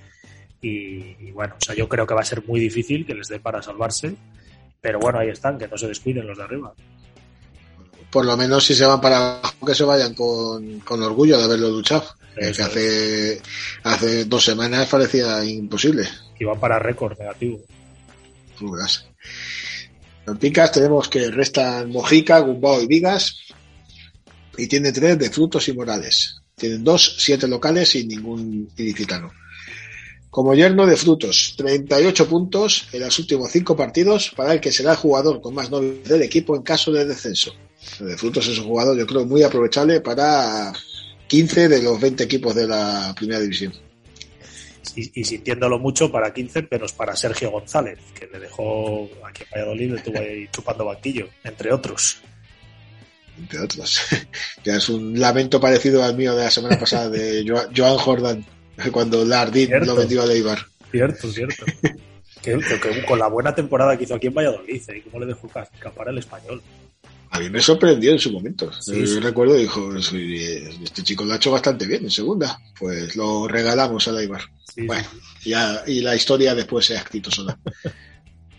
y, 0.63 1.17
y 1.19 1.33
bueno, 1.33 1.57
o 1.61 1.65
sea, 1.65 1.75
yo 1.75 1.89
creo 1.89 2.07
que 2.07 2.15
va 2.15 2.21
a 2.21 2.25
ser 2.25 2.47
muy 2.47 2.61
difícil 2.61 3.05
que 3.05 3.17
les 3.17 3.27
dé 3.27 3.41
para 3.41 3.61
salvarse, 3.61 4.15
pero 4.81 5.01
bueno, 5.01 5.19
ahí 5.19 5.31
están, 5.31 5.59
que 5.59 5.67
no 5.67 5.77
se 5.77 5.89
descuiden 5.89 6.29
los 6.29 6.39
de 6.39 6.45
arriba. 6.45 6.73
Por 8.13 8.25
lo 8.25 8.37
menos 8.37 8.65
si 8.65 8.77
se 8.77 8.87
van 8.87 9.01
para 9.01 9.39
abajo, 9.39 9.67
que 9.67 9.75
se 9.75 9.83
vayan 9.83 10.15
con, 10.15 10.79
con 10.81 11.03
orgullo 11.03 11.37
de 11.37 11.43
haberlo 11.43 11.71
luchado. 11.71 12.05
Es 12.37 12.57
que 12.57 12.63
hace, 12.63 13.43
hace 13.83 14.25
dos 14.25 14.45
semanas 14.45 14.89
parecía 14.89 15.45
imposible. 15.45 16.09
Van 16.41 16.59
para 16.59 16.79
récord 16.79 17.19
negativo. 17.19 17.61
Verás. 18.61 19.07
En 20.27 20.37
picas 20.39 20.73
tenemos 20.73 21.09
que 21.09 21.31
restan 21.31 21.91
Mojica, 21.91 22.39
Gumbao 22.39 22.81
y 22.81 22.87
Vigas 22.87 23.37
y 24.57 24.67
tiene 24.67 24.93
tres 24.93 25.19
de 25.19 25.31
frutos 25.31 25.69
y 25.69 25.73
morales. 25.73 26.41
Tienen 26.55 26.85
dos, 26.85 27.17
siete 27.19 27.49
locales 27.49 27.95
y 27.95 28.07
ningún 28.07 28.69
ilicitano. 28.77 29.33
Como 30.31 30.55
yerno 30.55 30.87
de 30.87 30.97
frutos, 30.97 31.55
38 31.57 32.29
puntos 32.29 32.87
en 32.93 33.01
los 33.01 33.19
últimos 33.19 33.51
cinco 33.51 33.77
partidos 33.77 34.31
para 34.37 34.53
el 34.53 34.61
que 34.61 34.71
será 34.71 34.93
el 34.93 34.97
jugador 34.97 35.41
con 35.41 35.55
más 35.55 35.71
novios 35.71 36.05
del 36.05 36.23
equipo 36.23 36.55
en 36.55 36.63
caso 36.63 36.93
de 36.93 37.05
descenso. 37.05 37.53
De 37.99 38.17
frutos 38.17 38.47
es 38.47 38.59
un 38.59 38.67
jugador, 38.67 38.97
yo 38.97 39.07
creo, 39.07 39.25
muy 39.25 39.43
aprovechable 39.43 40.01
para 40.01 40.73
15 41.31 41.69
de 41.69 41.83
los 41.83 42.01
20 42.01 42.25
equipos 42.25 42.55
de 42.57 42.67
la 42.67 43.15
primera 43.17 43.39
división. 43.41 43.73
Y, 44.97 45.21
y 45.21 45.25
sintiéndolo 45.25 45.79
mucho 45.79 46.11
para 46.11 46.33
15, 46.33 46.67
menos 46.69 46.93
para 46.93 47.15
Sergio 47.15 47.53
González, 47.53 47.99
que 48.19 48.27
le 48.27 48.41
dejó 48.41 49.09
aquí 49.25 49.45
en 49.45 49.49
Valladolid, 49.53 49.91
le 49.93 49.97
estuvo 49.99 50.19
ahí 50.19 50.49
chupando 50.51 50.85
banquillo, 50.87 51.29
entre 51.45 51.73
otros. 51.73 52.19
entre 53.39 53.61
otros. 53.61 54.01
ya 54.65 54.77
es 54.77 54.89
un 54.89 55.19
lamento 55.21 55.61
parecido 55.61 56.03
al 56.03 56.17
mío 56.17 56.35
de 56.35 56.45
la 56.45 56.51
semana 56.51 56.77
pasada 56.81 57.09
de 57.09 57.45
Jo- 57.49 57.69
Joan 57.77 57.99
Jordan, 57.99 58.47
cuando 58.91 59.25
Lardín 59.25 59.71
lo 59.87 59.95
metió 59.95 60.23
a 60.23 60.27
Leibar. 60.27 60.59
Cierto, 60.91 61.31
cierto. 61.31 61.65
que, 62.43 62.59
que- 62.59 62.81
que 62.81 63.05
con 63.05 63.19
la 63.21 63.29
buena 63.29 63.55
temporada 63.55 63.97
que 63.97 64.05
hizo 64.05 64.17
aquí 64.17 64.27
en 64.27 64.35
Valladolid, 64.35 64.83
¿eh? 64.89 65.03
¿cómo 65.05 65.21
le 65.21 65.27
dejó 65.27 65.47
ca- 65.49 65.69
escapar 65.73 66.09
el 66.09 66.19
español? 66.19 66.61
A 67.33 67.39
mí 67.39 67.49
me 67.49 67.61
sorprendió 67.61 68.11
en 68.13 68.19
su 68.19 68.33
momento. 68.33 68.71
Sí, 68.81 69.07
Yo 69.07 69.21
recuerdo, 69.21 69.55
dijo, 69.55 70.01
"Sí, 70.03 70.37
este 70.83 71.03
chico 71.03 71.25
lo 71.25 71.33
ha 71.33 71.37
hecho 71.37 71.53
bastante 71.53 71.87
bien 71.87 72.05
en 72.05 72.11
segunda. 72.11 72.61
Pues 72.79 73.15
lo 73.15 73.47
regalamos 73.47 74.09
a 74.09 74.13
Leibar. 74.13 74.43
Sí, 74.75 74.83
Bueno, 74.87 75.07
ya, 75.45 75.83
y 75.87 76.01
la 76.01 76.17
historia 76.17 76.55
después 76.55 76.87
se 76.87 76.97
ha 76.97 76.99
escrito 77.01 77.31
sola. 77.31 77.57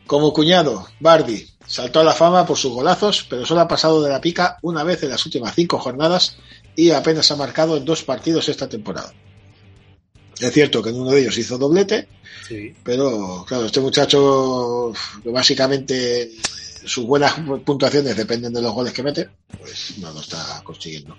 Como 0.07 0.33
cuñado, 0.33 0.87
Bardi 0.99 1.47
saltó 1.65 1.99
a 2.01 2.03
la 2.03 2.13
fama 2.13 2.45
por 2.45 2.57
sus 2.57 2.71
golazos, 2.73 3.25
pero 3.29 3.45
solo 3.45 3.61
ha 3.61 3.67
pasado 3.67 4.01
de 4.01 4.09
la 4.09 4.19
pica 4.19 4.57
una 4.61 4.83
vez 4.83 5.03
en 5.03 5.09
las 5.09 5.25
últimas 5.25 5.55
cinco 5.55 5.77
jornadas 5.77 6.37
y 6.75 6.91
apenas 6.91 7.29
ha 7.31 7.35
marcado 7.35 7.77
en 7.77 7.85
dos 7.85 8.03
partidos 8.03 8.49
esta 8.49 8.67
temporada. 8.67 9.13
Es 10.39 10.51
cierto 10.53 10.81
que 10.81 10.89
en 10.89 10.99
uno 10.99 11.11
de 11.11 11.21
ellos 11.21 11.37
hizo 11.37 11.57
doblete, 11.57 12.07
sí. 12.47 12.73
pero 12.83 13.45
claro, 13.47 13.65
este 13.65 13.79
muchacho 13.79 14.91
básicamente 15.25 16.31
sus 16.85 17.05
buenas 17.05 17.33
puntuaciones 17.65 18.15
dependen 18.15 18.53
de 18.53 18.61
los 18.61 18.73
goles 18.73 18.93
que 18.93 19.03
mete, 19.03 19.29
pues 19.59 19.97
no 19.99 20.11
lo 20.11 20.21
está 20.21 20.61
consiguiendo. 20.63 21.15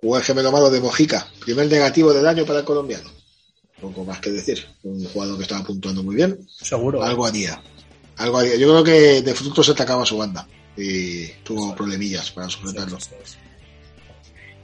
Jugó 0.00 0.18
el 0.18 0.22
gemelo 0.22 0.52
malo 0.52 0.70
de 0.70 0.80
Mojica, 0.80 1.26
primer 1.40 1.66
negativo 1.68 2.12
del 2.12 2.26
año 2.26 2.44
para 2.44 2.60
el 2.60 2.64
colombiano. 2.64 3.10
Poco 3.80 4.04
más 4.04 4.20
que 4.20 4.30
decir. 4.30 4.64
Un 4.82 5.04
jugador 5.04 5.36
que 5.36 5.42
estaba 5.42 5.64
puntuando 5.64 6.02
muy 6.02 6.16
bien. 6.16 6.46
Seguro. 6.48 7.02
Algo 7.02 7.26
haría. 7.26 7.62
Algo 8.16 8.38
haría. 8.38 8.56
Yo 8.56 8.68
creo 8.68 8.84
que 8.84 9.22
de 9.22 9.34
frutos 9.34 9.66
se 9.66 9.72
atacaba 9.72 10.06
su 10.06 10.16
banda 10.16 10.46
y 10.76 11.26
tuvo 11.42 11.74
problemillas 11.74 12.30
para 12.30 12.48
sujetarlo. 12.48 12.98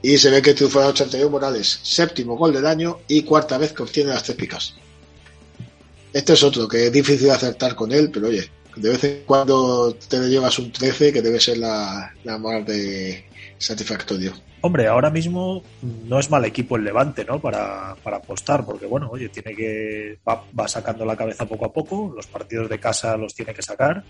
Y 0.03 0.17
se 0.17 0.29
ve 0.29 0.41
que 0.41 0.55
noche 0.55 1.03
anterior 1.03 1.29
Morales, 1.29 1.79
séptimo 1.83 2.35
gol 2.35 2.53
del 2.53 2.65
año 2.65 2.99
y 3.07 3.21
cuarta 3.21 3.57
vez 3.57 3.73
que 3.73 3.83
obtiene 3.83 4.11
las 4.11 4.23
tres 4.23 4.37
picas. 4.37 4.73
Este 6.13 6.33
es 6.33 6.43
otro 6.43 6.67
que 6.67 6.87
es 6.87 6.91
difícil 6.91 7.29
acertar 7.29 7.75
con 7.75 7.91
él, 7.91 8.09
pero 8.11 8.27
oye, 8.27 8.49
de 8.75 8.89
vez 8.89 9.03
en 9.03 9.23
cuando 9.25 9.93
te 9.95 10.19
llevas 10.27 10.57
un 10.59 10.71
13 10.71 11.13
que 11.13 11.21
debe 11.21 11.39
ser 11.39 11.57
la, 11.57 12.13
la 12.23 12.37
más 12.37 12.65
de 12.65 13.25
satisfactorio. 13.57 14.33
Hombre, 14.61 14.87
ahora 14.87 15.09
mismo 15.09 15.63
no 15.81 16.19
es 16.19 16.29
mal 16.29 16.45
equipo 16.45 16.75
el 16.75 16.83
Levante, 16.83 17.25
¿no? 17.25 17.41
Para, 17.41 17.95
para 18.03 18.17
apostar, 18.17 18.63
porque 18.63 18.85
bueno, 18.85 19.09
oye, 19.11 19.29
tiene 19.29 19.55
que 19.55 20.19
va, 20.27 20.45
va 20.57 20.67
sacando 20.67 21.03
la 21.03 21.17
cabeza 21.17 21.47
poco 21.47 21.65
a 21.65 21.73
poco, 21.73 22.13
los 22.15 22.27
partidos 22.27 22.69
de 22.69 22.79
casa 22.79 23.17
los 23.17 23.33
tiene 23.33 23.53
que 23.53 23.63
sacar 23.63 24.03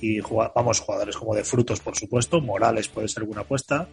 y 0.00 0.20
vamos, 0.20 0.80
jugadores 0.80 1.16
como 1.16 1.34
de 1.34 1.44
frutos, 1.44 1.80
por 1.80 1.96
supuesto, 1.96 2.40
Morales 2.40 2.88
puede 2.88 3.08
ser 3.08 3.24
buena 3.24 3.42
apuesta 3.42 3.88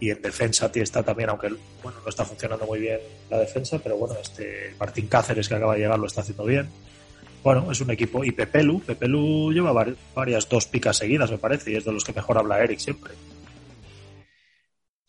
y 0.00 0.10
en 0.10 0.20
defensa 0.20 0.70
está 0.74 1.02
también, 1.02 1.30
aunque 1.30 1.54
bueno, 1.82 1.98
no 2.02 2.08
está 2.08 2.24
funcionando 2.24 2.66
muy 2.66 2.80
bien 2.80 2.98
la 3.30 3.38
defensa, 3.38 3.78
pero 3.78 3.96
bueno, 3.96 4.16
este 4.20 4.74
Martín 4.78 5.06
Cáceres 5.06 5.48
que 5.48 5.54
acaba 5.54 5.74
de 5.74 5.80
llegar 5.80 5.98
lo 5.98 6.06
está 6.06 6.22
haciendo 6.22 6.44
bien. 6.44 6.68
Bueno, 7.42 7.70
es 7.72 7.80
un 7.80 7.90
equipo. 7.90 8.24
Y 8.24 8.30
Pepelu, 8.32 8.80
Pepelu 8.80 9.50
lleva 9.52 9.72
var- 9.72 9.96
varias 10.14 10.48
dos 10.48 10.66
picas 10.66 10.96
seguidas, 10.96 11.30
me 11.30 11.38
parece, 11.38 11.72
y 11.72 11.76
es 11.76 11.84
de 11.84 11.92
los 11.92 12.04
que 12.04 12.12
mejor 12.12 12.38
habla 12.38 12.62
Eric 12.62 12.78
siempre. 12.78 13.14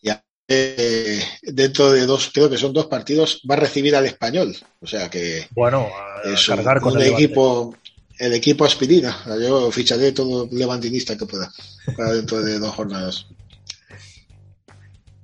Ya 0.02 0.22
eh, 0.48 1.22
dentro 1.42 1.92
de 1.92 2.06
dos, 2.06 2.30
creo 2.34 2.50
que 2.50 2.58
son 2.58 2.72
dos 2.72 2.86
partidos, 2.86 3.40
va 3.48 3.54
a 3.54 3.58
recibir 3.60 3.94
al 3.94 4.06
español. 4.06 4.54
O 4.80 4.86
sea 4.86 5.08
que 5.08 5.46
Bueno, 5.52 5.86
a, 5.94 6.28
es 6.28 6.48
un, 6.48 6.56
cargar 6.56 6.80
con 6.80 6.92
un 6.94 6.98
el 6.98 7.04
Levante. 7.04 7.24
equipo, 7.24 7.76
el 8.18 8.32
equipo 8.34 8.64
aspirina. 8.64 9.16
Yo 9.40 9.70
ficharé 9.70 10.10
todo 10.12 10.48
levantinista 10.50 11.16
que 11.16 11.26
pueda 11.26 11.52
para 11.96 12.12
dentro 12.14 12.42
de 12.42 12.58
dos 12.58 12.74
jornadas. 12.74 13.26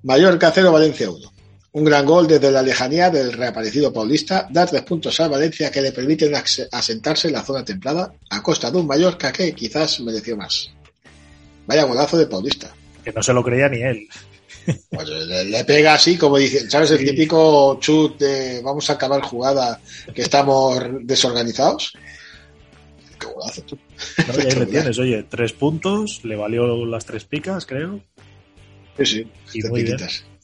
Mallorca 0.02 0.50
0, 0.54 0.72
Valencia 0.72 1.10
1. 1.10 1.32
Un 1.72 1.84
gran 1.84 2.04
gol 2.04 2.26
desde 2.26 2.50
la 2.50 2.62
lejanía 2.62 3.10
del 3.10 3.32
reaparecido 3.32 3.92
paulista 3.92 4.48
da 4.50 4.66
tres 4.66 4.82
puntos 4.82 5.20
al 5.20 5.30
Valencia 5.30 5.70
que 5.70 5.80
le 5.80 5.92
permiten 5.92 6.34
asentarse 6.34 7.28
en 7.28 7.34
la 7.34 7.42
zona 7.44 7.64
templada 7.64 8.12
a 8.28 8.42
costa 8.42 8.70
de 8.72 8.78
un 8.78 8.86
Mallorca 8.88 9.32
que 9.32 9.52
quizás 9.52 10.00
mereció 10.00 10.36
más. 10.36 10.70
Vaya 11.66 11.84
golazo 11.84 12.18
de 12.18 12.26
paulista. 12.26 12.74
Que 13.04 13.12
no 13.12 13.22
se 13.22 13.32
lo 13.32 13.44
creía 13.44 13.68
ni 13.68 13.82
él. 13.82 14.08
Pues 14.90 15.08
le, 15.08 15.44
le 15.44 15.64
pega 15.64 15.94
así, 15.94 16.16
como 16.16 16.36
dice, 16.38 16.68
¿sabes? 16.68 16.90
El 16.90 16.98
Sí. 16.98 17.06
típico 17.06 17.78
chut 17.80 18.18
de 18.18 18.60
vamos 18.62 18.90
a 18.90 18.94
acabar 18.94 19.22
jugada 19.22 19.80
que 20.12 20.22
estamos 20.22 20.76
desorganizados. 21.02 21.92
Qué 23.18 23.26
golazo, 23.26 23.62
tú. 23.62 23.78
¿no? 24.26 24.34
Ahí 24.42 24.50
le 24.58 24.66
tienes, 24.66 24.98
oye, 24.98 25.24
tres 25.30 25.52
puntos, 25.52 26.20
le 26.24 26.34
valió 26.34 26.84
las 26.84 27.06
tres 27.06 27.24
picas, 27.24 27.64
creo. 27.64 28.00
Sí, 28.98 29.06
sí. 29.06 29.30
Y 29.54 29.62
muy 29.68 29.84
bien. 29.84 29.96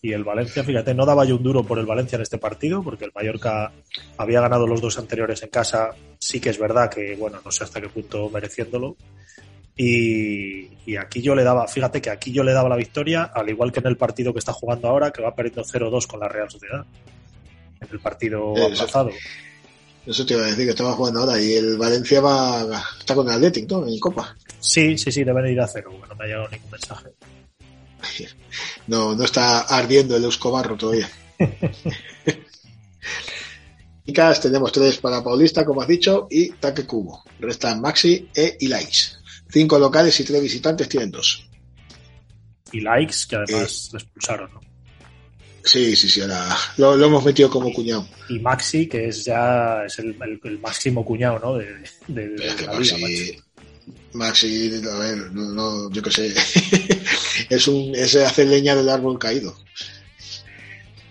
Y 0.02 0.12
el 0.12 0.24
Valencia, 0.24 0.62
fíjate, 0.62 0.94
no 0.94 1.06
daba 1.06 1.24
yo 1.24 1.36
un 1.36 1.42
duro 1.42 1.64
por 1.64 1.78
el 1.78 1.86
Valencia 1.86 2.16
en 2.16 2.22
este 2.22 2.38
partido, 2.38 2.82
porque 2.82 3.06
el 3.06 3.12
Mallorca 3.14 3.72
había 4.18 4.40
ganado 4.40 4.66
los 4.66 4.80
dos 4.80 4.98
anteriores 4.98 5.42
en 5.42 5.48
casa. 5.48 5.90
Sí 6.18 6.40
que 6.40 6.50
es 6.50 6.58
verdad 6.58 6.90
que, 6.90 7.16
bueno, 7.16 7.40
no 7.44 7.50
sé 7.50 7.64
hasta 7.64 7.80
qué 7.80 7.88
punto 7.88 8.28
mereciéndolo. 8.30 8.96
Y, 9.76 10.68
y 10.86 10.96
aquí 10.96 11.20
yo 11.20 11.34
le 11.34 11.44
daba, 11.44 11.66
fíjate 11.68 12.00
que 12.00 12.10
aquí 12.10 12.32
yo 12.32 12.42
le 12.42 12.52
daba 12.52 12.68
la 12.68 12.76
victoria, 12.76 13.24
al 13.24 13.48
igual 13.48 13.72
que 13.72 13.80
en 13.80 13.86
el 13.86 13.96
partido 13.96 14.32
que 14.32 14.38
está 14.38 14.52
jugando 14.52 14.88
ahora, 14.88 15.10
que 15.10 15.22
va 15.22 15.34
perdiendo 15.34 15.64
0-2 15.64 16.06
con 16.06 16.20
la 16.20 16.28
Real 16.28 16.50
Sociedad. 16.50 16.84
En 17.80 17.88
el 17.90 18.00
partido 18.00 18.52
aplazado. 18.52 19.10
Eso 20.06 20.24
te 20.24 20.34
iba 20.34 20.44
a 20.44 20.46
decir 20.46 20.64
que 20.64 20.70
estaba 20.70 20.92
jugando 20.92 21.20
ahora 21.20 21.42
y 21.42 21.54
el 21.54 21.76
Valencia 21.76 22.20
va 22.20 22.80
está 22.98 23.14
con 23.14 23.26
el 23.26 23.34
Athletic, 23.34 23.68
¿no? 23.70 23.86
En 23.86 23.98
Copa. 23.98 24.36
Sí, 24.60 24.96
sí, 24.96 25.10
sí, 25.10 25.24
deben 25.24 25.46
ir 25.46 25.60
a 25.60 25.66
cero, 25.66 25.90
que 26.00 26.08
no 26.08 26.14
me 26.14 26.24
ha 26.24 26.28
llegado 26.28 26.48
ningún 26.48 26.70
mensaje. 26.70 27.08
No, 28.86 29.14
no 29.14 29.24
está 29.24 29.60
ardiendo 29.60 30.16
el 30.16 30.24
Euskobarro 30.24 30.76
todavía. 30.76 31.10
Chicas, 34.06 34.40
tenemos 34.40 34.70
tres 34.72 34.98
para 34.98 35.22
Paulista, 35.22 35.64
como 35.64 35.82
has 35.82 35.88
dicho, 35.88 36.28
y 36.30 36.50
Taque 36.52 36.86
Cubo. 36.86 37.24
Restan 37.40 37.80
Maxi 37.80 38.28
e 38.34 38.56
Ilais. 38.60 39.18
Cinco 39.50 39.78
locales 39.78 40.18
y 40.20 40.24
tres 40.24 40.40
visitantes 40.42 40.88
tienen 40.88 41.10
dos. 41.10 41.48
Y 42.72 42.80
likes, 42.80 43.16
que 43.28 43.36
además 43.36 43.90
le 43.92 43.98
expulsaron, 43.98 44.52
¿no? 44.54 44.60
Sí, 45.64 45.96
sí, 45.96 46.08
sí, 46.08 46.20
ahora 46.20 46.56
lo, 46.76 46.96
lo 46.96 47.06
hemos 47.06 47.24
metido 47.24 47.50
como 47.50 47.72
cuñado. 47.72 48.06
Y 48.28 48.38
Maxi, 48.38 48.86
que 48.86 49.08
es 49.08 49.24
ya 49.24 49.82
es 49.84 49.98
el, 49.98 50.16
el- 50.22 50.40
el 50.44 50.58
máximo 50.60 51.04
cuñado, 51.04 51.40
¿no? 51.40 51.54
De, 51.54 51.66
de- 52.06 52.36
la. 52.56 52.72
Maxi, 52.72 53.36
Maxi, 54.12 54.80
a 54.88 54.98
ver, 54.98 55.16
no, 55.32 55.52
no, 55.52 55.90
yo 55.90 56.00
qué 56.02 56.10
sé, 56.12 56.34
es 57.48 57.68
un, 57.68 57.94
es 57.94 58.16
hacer 58.16 58.48
leña 58.48 58.74
del 58.74 58.88
árbol 58.88 59.18
caído. 59.18 59.56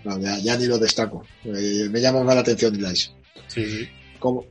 No, 0.04 0.20
ya, 0.20 0.38
ya 0.38 0.58
ni 0.58 0.66
lo 0.66 0.78
destaco. 0.78 1.26
Eh, 1.44 1.88
me 1.90 2.00
llama 2.00 2.24
más 2.24 2.36
la 2.36 2.42
atención. 2.42 2.78
Sí, 3.48 3.66
sí. 3.66 3.90
Como, 4.20 4.46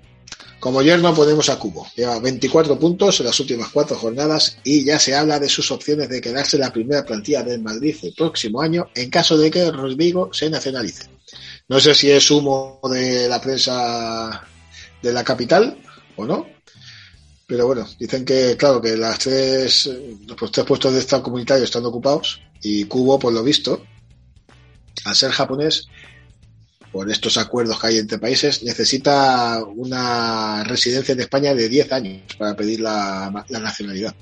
como 0.58 0.82
yerno 0.82 1.14
ponemos 1.14 1.48
a 1.48 1.58
Cubo. 1.58 1.86
Lleva 1.94 2.18
24 2.18 2.78
puntos 2.78 3.20
en 3.20 3.26
las 3.26 3.38
últimas 3.38 3.68
cuatro 3.68 3.96
jornadas 3.96 4.56
y 4.64 4.84
ya 4.84 4.98
se 4.98 5.14
habla 5.14 5.38
de 5.38 5.48
sus 5.48 5.70
opciones 5.70 6.08
de 6.08 6.20
quedarse 6.20 6.56
en 6.56 6.62
la 6.62 6.72
primera 6.72 7.04
plantilla 7.04 7.42
del 7.42 7.62
Madrid 7.62 7.94
el 8.02 8.14
próximo 8.14 8.60
año 8.60 8.88
en 8.94 9.10
caso 9.10 9.36
de 9.36 9.50
que 9.50 9.70
Rodrigo 9.70 10.30
se 10.32 10.50
nacionalice. 10.50 11.04
No 11.68 11.80
sé 11.80 11.94
si 11.94 12.10
es 12.10 12.30
humo 12.30 12.80
de 12.90 13.28
la 13.28 13.40
prensa 13.40 14.42
de 15.02 15.12
la 15.12 15.22
capital 15.22 15.78
o 16.16 16.24
no. 16.24 16.53
Pero 17.46 17.66
bueno, 17.66 17.86
dicen 17.98 18.24
que, 18.24 18.56
claro, 18.56 18.80
que 18.80 18.96
las 18.96 19.18
tres, 19.18 19.90
los 20.26 20.50
tres 20.50 20.66
puestos 20.66 20.92
de 20.94 21.00
estado 21.00 21.22
comunitario 21.22 21.64
están 21.64 21.84
ocupados 21.84 22.40
y 22.62 22.84
Cubo, 22.84 23.18
por 23.18 23.32
lo 23.32 23.42
visto, 23.42 23.84
al 25.04 25.14
ser 25.14 25.30
japonés, 25.30 25.86
por 26.90 27.10
estos 27.10 27.36
acuerdos 27.36 27.78
que 27.78 27.86
hay 27.88 27.98
entre 27.98 28.18
países, 28.18 28.62
necesita 28.62 29.62
una 29.64 30.64
residencia 30.64 31.12
en 31.12 31.20
España 31.20 31.52
de 31.54 31.68
10 31.68 31.92
años 31.92 32.22
para 32.38 32.56
pedir 32.56 32.80
la, 32.80 33.44
la 33.48 33.58
nacionalidad. 33.58 34.14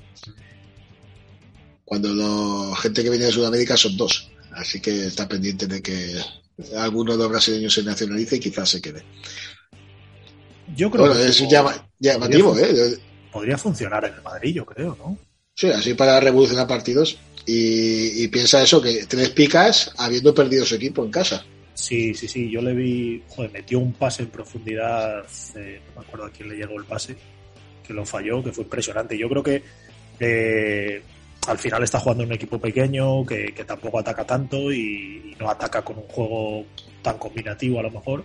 Cuando 1.85 2.13
la 2.13 2.75
gente 2.77 3.03
que 3.03 3.09
viene 3.09 3.25
de 3.25 3.31
Sudamérica 3.31 3.77
son 3.77 3.95
dos. 3.95 4.29
Así 4.53 4.79
que 4.81 5.05
está 5.07 5.27
pendiente 5.27 5.67
de 5.67 5.81
que 5.81 6.15
alguno 6.77 7.13
de 7.13 7.17
los 7.19 7.29
brasileños 7.29 7.73
se 7.73 7.83
nacionalice 7.83 8.35
y 8.35 8.39
quizás 8.39 8.69
se 8.69 8.81
quede. 8.81 9.03
Yo 10.75 10.89
creo 10.91 11.05
Bueno, 11.05 11.19
que 11.21 11.27
es 11.29 11.37
como- 11.37 11.49
llama- 11.51 11.89
llamativo, 11.99 12.57
¿eh? 12.57 12.97
Podría 13.33 13.57
funcionar 13.57 14.05
en 14.05 14.13
el 14.13 14.21
Madrid, 14.21 14.53
yo 14.53 14.65
creo, 14.65 14.95
¿no? 14.97 15.17
Sí, 15.55 15.67
así 15.69 15.93
para 15.95 16.19
revolucionar 16.19 16.67
partidos. 16.67 17.17
Y, 17.45 18.23
y 18.23 18.27
piensa 18.29 18.63
eso, 18.63 18.81
que 18.81 19.05
tres 19.05 19.29
picas 19.31 19.91
habiendo 19.97 20.33
perdido 20.33 20.65
su 20.65 20.75
equipo 20.75 21.03
en 21.03 21.11
casa. 21.11 21.45
Sí, 21.73 22.13
sí, 22.13 22.27
sí. 22.27 22.49
Yo 22.49 22.61
le 22.61 22.73
vi, 22.73 23.21
joder, 23.27 23.51
metió 23.51 23.79
un 23.79 23.91
pase 23.93 24.23
en 24.23 24.29
profundidad, 24.29 25.25
eh, 25.55 25.81
no 25.87 26.01
me 26.01 26.07
acuerdo 26.07 26.27
a 26.27 26.31
quién 26.31 26.47
le 26.47 26.55
llegó 26.55 26.79
el 26.79 26.85
pase, 26.85 27.17
que 27.85 27.93
lo 27.93 28.05
falló, 28.05 28.41
que 28.41 28.53
fue 28.53 28.63
impresionante. 28.63 29.17
Yo 29.17 29.27
creo 29.27 29.43
que 29.43 29.63
eh, 30.19 31.01
al 31.47 31.57
final 31.57 31.83
está 31.83 31.99
jugando 31.99 32.23
un 32.23 32.31
equipo 32.31 32.59
pequeño, 32.59 33.25
que, 33.25 33.53
que 33.53 33.65
tampoco 33.65 33.99
ataca 33.99 34.25
tanto 34.25 34.71
y, 34.71 35.33
y 35.33 35.35
no 35.37 35.49
ataca 35.49 35.81
con 35.81 35.97
un 35.97 36.07
juego 36.07 36.65
tan 37.01 37.17
combinativo 37.17 37.79
a 37.79 37.83
lo 37.83 37.91
mejor. 37.91 38.23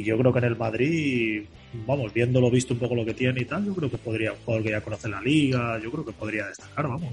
Y 0.00 0.04
yo 0.04 0.16
creo 0.16 0.32
que 0.32 0.38
en 0.38 0.46
el 0.46 0.56
Madrid, 0.56 1.44
vamos, 1.86 2.10
viéndolo 2.14 2.50
visto 2.50 2.72
un 2.72 2.80
poco 2.80 2.94
lo 2.94 3.04
que 3.04 3.12
tiene 3.12 3.42
y 3.42 3.44
tal, 3.44 3.66
yo 3.66 3.74
creo 3.74 3.90
que 3.90 3.98
podría, 3.98 4.32
un 4.32 4.38
jugador 4.38 4.64
que 4.64 4.70
ya 4.70 4.80
conoce 4.80 5.10
la 5.10 5.20
liga, 5.20 5.78
yo 5.78 5.90
creo 5.90 6.06
que 6.06 6.12
podría 6.12 6.46
destacar, 6.46 6.88
vamos. 6.88 7.12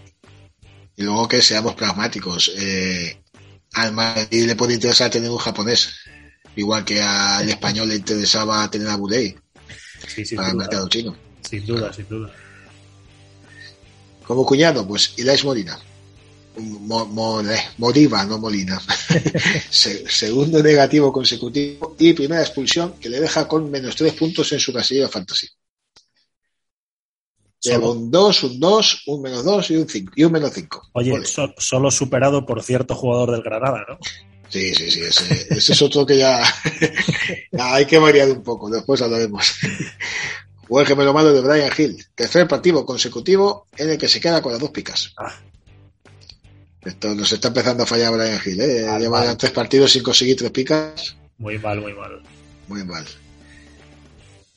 Y 0.95 1.03
luego 1.03 1.27
que 1.27 1.41
seamos 1.41 1.75
pragmáticos. 1.75 2.53
Eh, 2.57 3.17
al 3.73 3.91
Madrid 3.91 4.45
le 4.45 4.55
puede 4.55 4.75
interesar 4.75 5.11
tener 5.11 5.29
un 5.29 5.37
japonés. 5.37 5.99
Igual 6.55 6.85
que 6.85 7.01
al 7.01 7.49
español 7.49 7.89
le 7.89 7.95
interesaba 7.95 8.71
tener 8.71 8.87
a 8.87 8.95
Budei 8.95 9.35
Sí, 10.07 10.35
para 10.35 10.51
el 10.51 10.55
mercado 10.55 10.87
chino. 10.87 11.13
sin 11.41 11.65
duda, 11.65 11.91
sin 11.91 12.07
duda. 12.07 12.31
Como 14.23 14.45
cuñado, 14.45 14.87
pues 14.87 15.13
Ilais 15.17 15.43
Molina. 15.43 15.77
Mo- 16.57 17.05
Mo- 17.05 17.41
eh, 17.41 17.59
Moriba, 17.77 18.23
no 18.25 18.39
Molina. 18.39 18.81
Se- 19.69 20.09
segundo 20.09 20.61
negativo 20.63 21.11
consecutivo 21.13 21.95
y 21.99 22.13
primera 22.13 22.41
expulsión 22.41 22.93
que 22.99 23.09
le 23.09 23.19
deja 23.19 23.47
con 23.47 23.69
menos 23.69 23.95
tres 23.95 24.13
puntos 24.13 24.51
en 24.53 24.59
su 24.59 24.73
casillero 24.73 25.07
fantasy. 25.09 25.47
Lleva 27.59 27.89
un 27.91 28.11
2, 28.11 28.43
un 28.43 28.59
2, 28.59 29.03
un 29.07 29.21
menos 29.21 29.43
2 29.43 29.71
y 29.71 29.75
un 29.77 29.89
5 29.89 30.13
y 30.15 30.23
un 30.23 30.31
menos 30.31 30.51
5. 30.53 30.89
Oye, 30.93 31.25
so- 31.25 31.53
solo 31.57 31.89
superado 31.91 32.45
por 32.45 32.63
cierto 32.63 32.95
jugador 32.95 33.31
del 33.31 33.41
Granada, 33.41 33.83
¿no? 33.89 33.97
Sí, 34.49 34.73
sí, 34.73 34.89
sí, 34.89 35.01
ese, 35.01 35.47
ese 35.49 35.73
es 35.73 35.81
otro 35.81 36.05
que 36.05 36.17
ya, 36.19 36.39
ya 37.51 37.73
hay 37.75 37.85
que 37.85 37.97
variar 37.97 38.29
un 38.29 38.43
poco, 38.43 38.69
después 38.69 39.01
hablaremos. 39.01 39.55
El 40.69 40.85
gemelo 40.85 41.13
malo 41.13 41.31
de 41.31 41.39
Brian 41.39 41.71
Hill, 41.77 42.05
tercer 42.13 42.45
partido 42.45 42.85
consecutivo 42.85 43.67
en 43.77 43.89
el 43.91 43.97
que 43.97 44.09
se 44.09 44.19
queda 44.19 44.41
con 44.41 44.51
las 44.51 44.59
dos 44.59 44.69
picas. 44.71 45.13
Ah. 45.17 45.33
Esto 46.87 47.13
nos 47.15 47.31
está 47.31 47.49
empezando 47.49 47.83
a 47.83 47.85
fallar 47.85 48.13
Brian 48.13 48.39
Hill, 48.45 48.61
¿eh? 48.61 48.85
Mal, 48.87 49.01
Lleva 49.01 49.25
mal. 49.25 49.37
tres 49.37 49.51
partidos 49.51 49.91
sin 49.91 50.03
conseguir 50.03 50.37
tres 50.37 50.51
picas, 50.51 51.15
Muy 51.37 51.59
mal, 51.59 51.81
muy 51.81 51.93
mal. 51.93 52.21
muy 52.67 52.83
mal. 52.83 53.05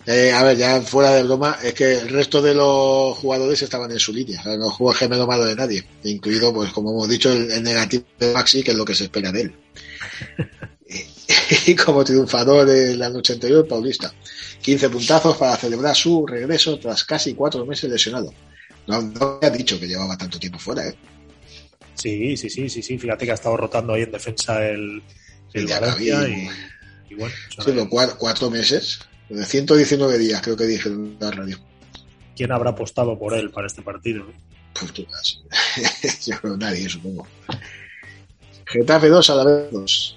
Eh, 0.07 0.33
a 0.33 0.43
ver, 0.45 0.57
ya 0.57 0.81
fuera 0.81 1.11
de 1.11 1.25
broma, 1.25 1.59
es 1.62 1.75
que 1.75 1.99
el 1.99 2.09
resto 2.09 2.40
de 2.40 2.55
los 2.55 3.19
jugadores 3.19 3.61
estaban 3.62 3.90
en 3.90 3.99
su 3.99 4.12
línea, 4.12 4.40
o 4.40 4.43
sea, 4.45 4.57
no 4.57 4.71
jugó 4.71 4.93
el 4.93 4.97
gemelo 4.97 5.27
malo 5.27 5.45
de 5.45 5.55
nadie, 5.55 5.85
incluido, 6.05 6.55
pues 6.55 6.73
como 6.73 6.90
hemos 6.90 7.09
dicho, 7.09 7.31
el, 7.31 7.51
el 7.51 7.62
negativo 7.62 8.05
de 8.19 8.33
Maxi, 8.33 8.62
que 8.62 8.71
es 8.71 8.77
lo 8.77 8.85
que 8.85 8.95
se 8.95 9.05
espera 9.05 9.31
de 9.31 9.43
él. 9.43 9.55
y 11.66 11.75
como 11.75 12.05
triunfador 12.05 12.69
en 12.71 12.99
la 12.99 13.11
noche 13.11 13.35
anterior, 13.35 13.66
Paulista. 13.69 14.12
15 14.62 14.90
puntazos 14.90 15.37
para 15.37 15.57
celebrar 15.57 15.95
su 15.97 16.27
regreso 16.27 16.79
tras 16.79 17.05
casi 17.05 17.35
cuatro 17.35 17.64
meses 17.66 17.90
lesionado. 17.90 18.33
No, 18.87 19.01
no 19.03 19.38
me 19.40 19.47
ha 19.47 19.51
dicho 19.51 19.79
que 19.79 19.87
llevaba 19.87 20.16
tanto 20.16 20.38
tiempo 20.38 20.59
fuera, 20.59 20.87
¿eh? 20.87 20.95
Sí, 21.94 22.37
sí, 22.37 22.48
sí, 22.50 22.68
sí, 22.68 22.83
sí. 22.83 22.98
Fíjate 22.98 23.24
que 23.24 23.31
ha 23.33 23.35
estado 23.35 23.57
rotando 23.57 23.92
ahí 23.94 24.03
en 24.03 24.12
defensa 24.12 24.66
el, 24.66 25.03
el 25.53 25.66
ya 25.66 25.81
Valencia 25.81 26.29
y, 26.29 26.48
y 27.11 27.14
bueno, 27.16 27.35
o 27.48 27.53
sea, 27.53 27.64
Sí, 27.64 27.70
pero 27.72 27.88
cua- 27.88 28.16
cuatro 28.16 28.50
meses, 28.50 29.00
de 29.29 29.44
119 29.44 30.18
días, 30.18 30.40
creo 30.42 30.57
que 30.57 30.64
dije 30.66 30.88
en 30.88 31.16
la 31.20 31.31
radio. 31.31 31.59
¿quién 32.37 32.53
habrá 32.53 32.70
apostado 32.70 33.18
por 33.18 33.35
él 33.35 33.50
para 33.50 33.66
este 33.66 33.83
partido? 33.83 34.24
Pues 34.72 34.92
tú. 34.94 35.07
Yo 36.26 36.40
creo 36.40 36.57
nadie, 36.57 36.88
supongo. 36.88 37.26
Getafe 38.66 39.09
2 39.09 39.31
a 39.31 39.35
la 39.35 39.44
vez 39.44 39.70
2. 39.70 40.16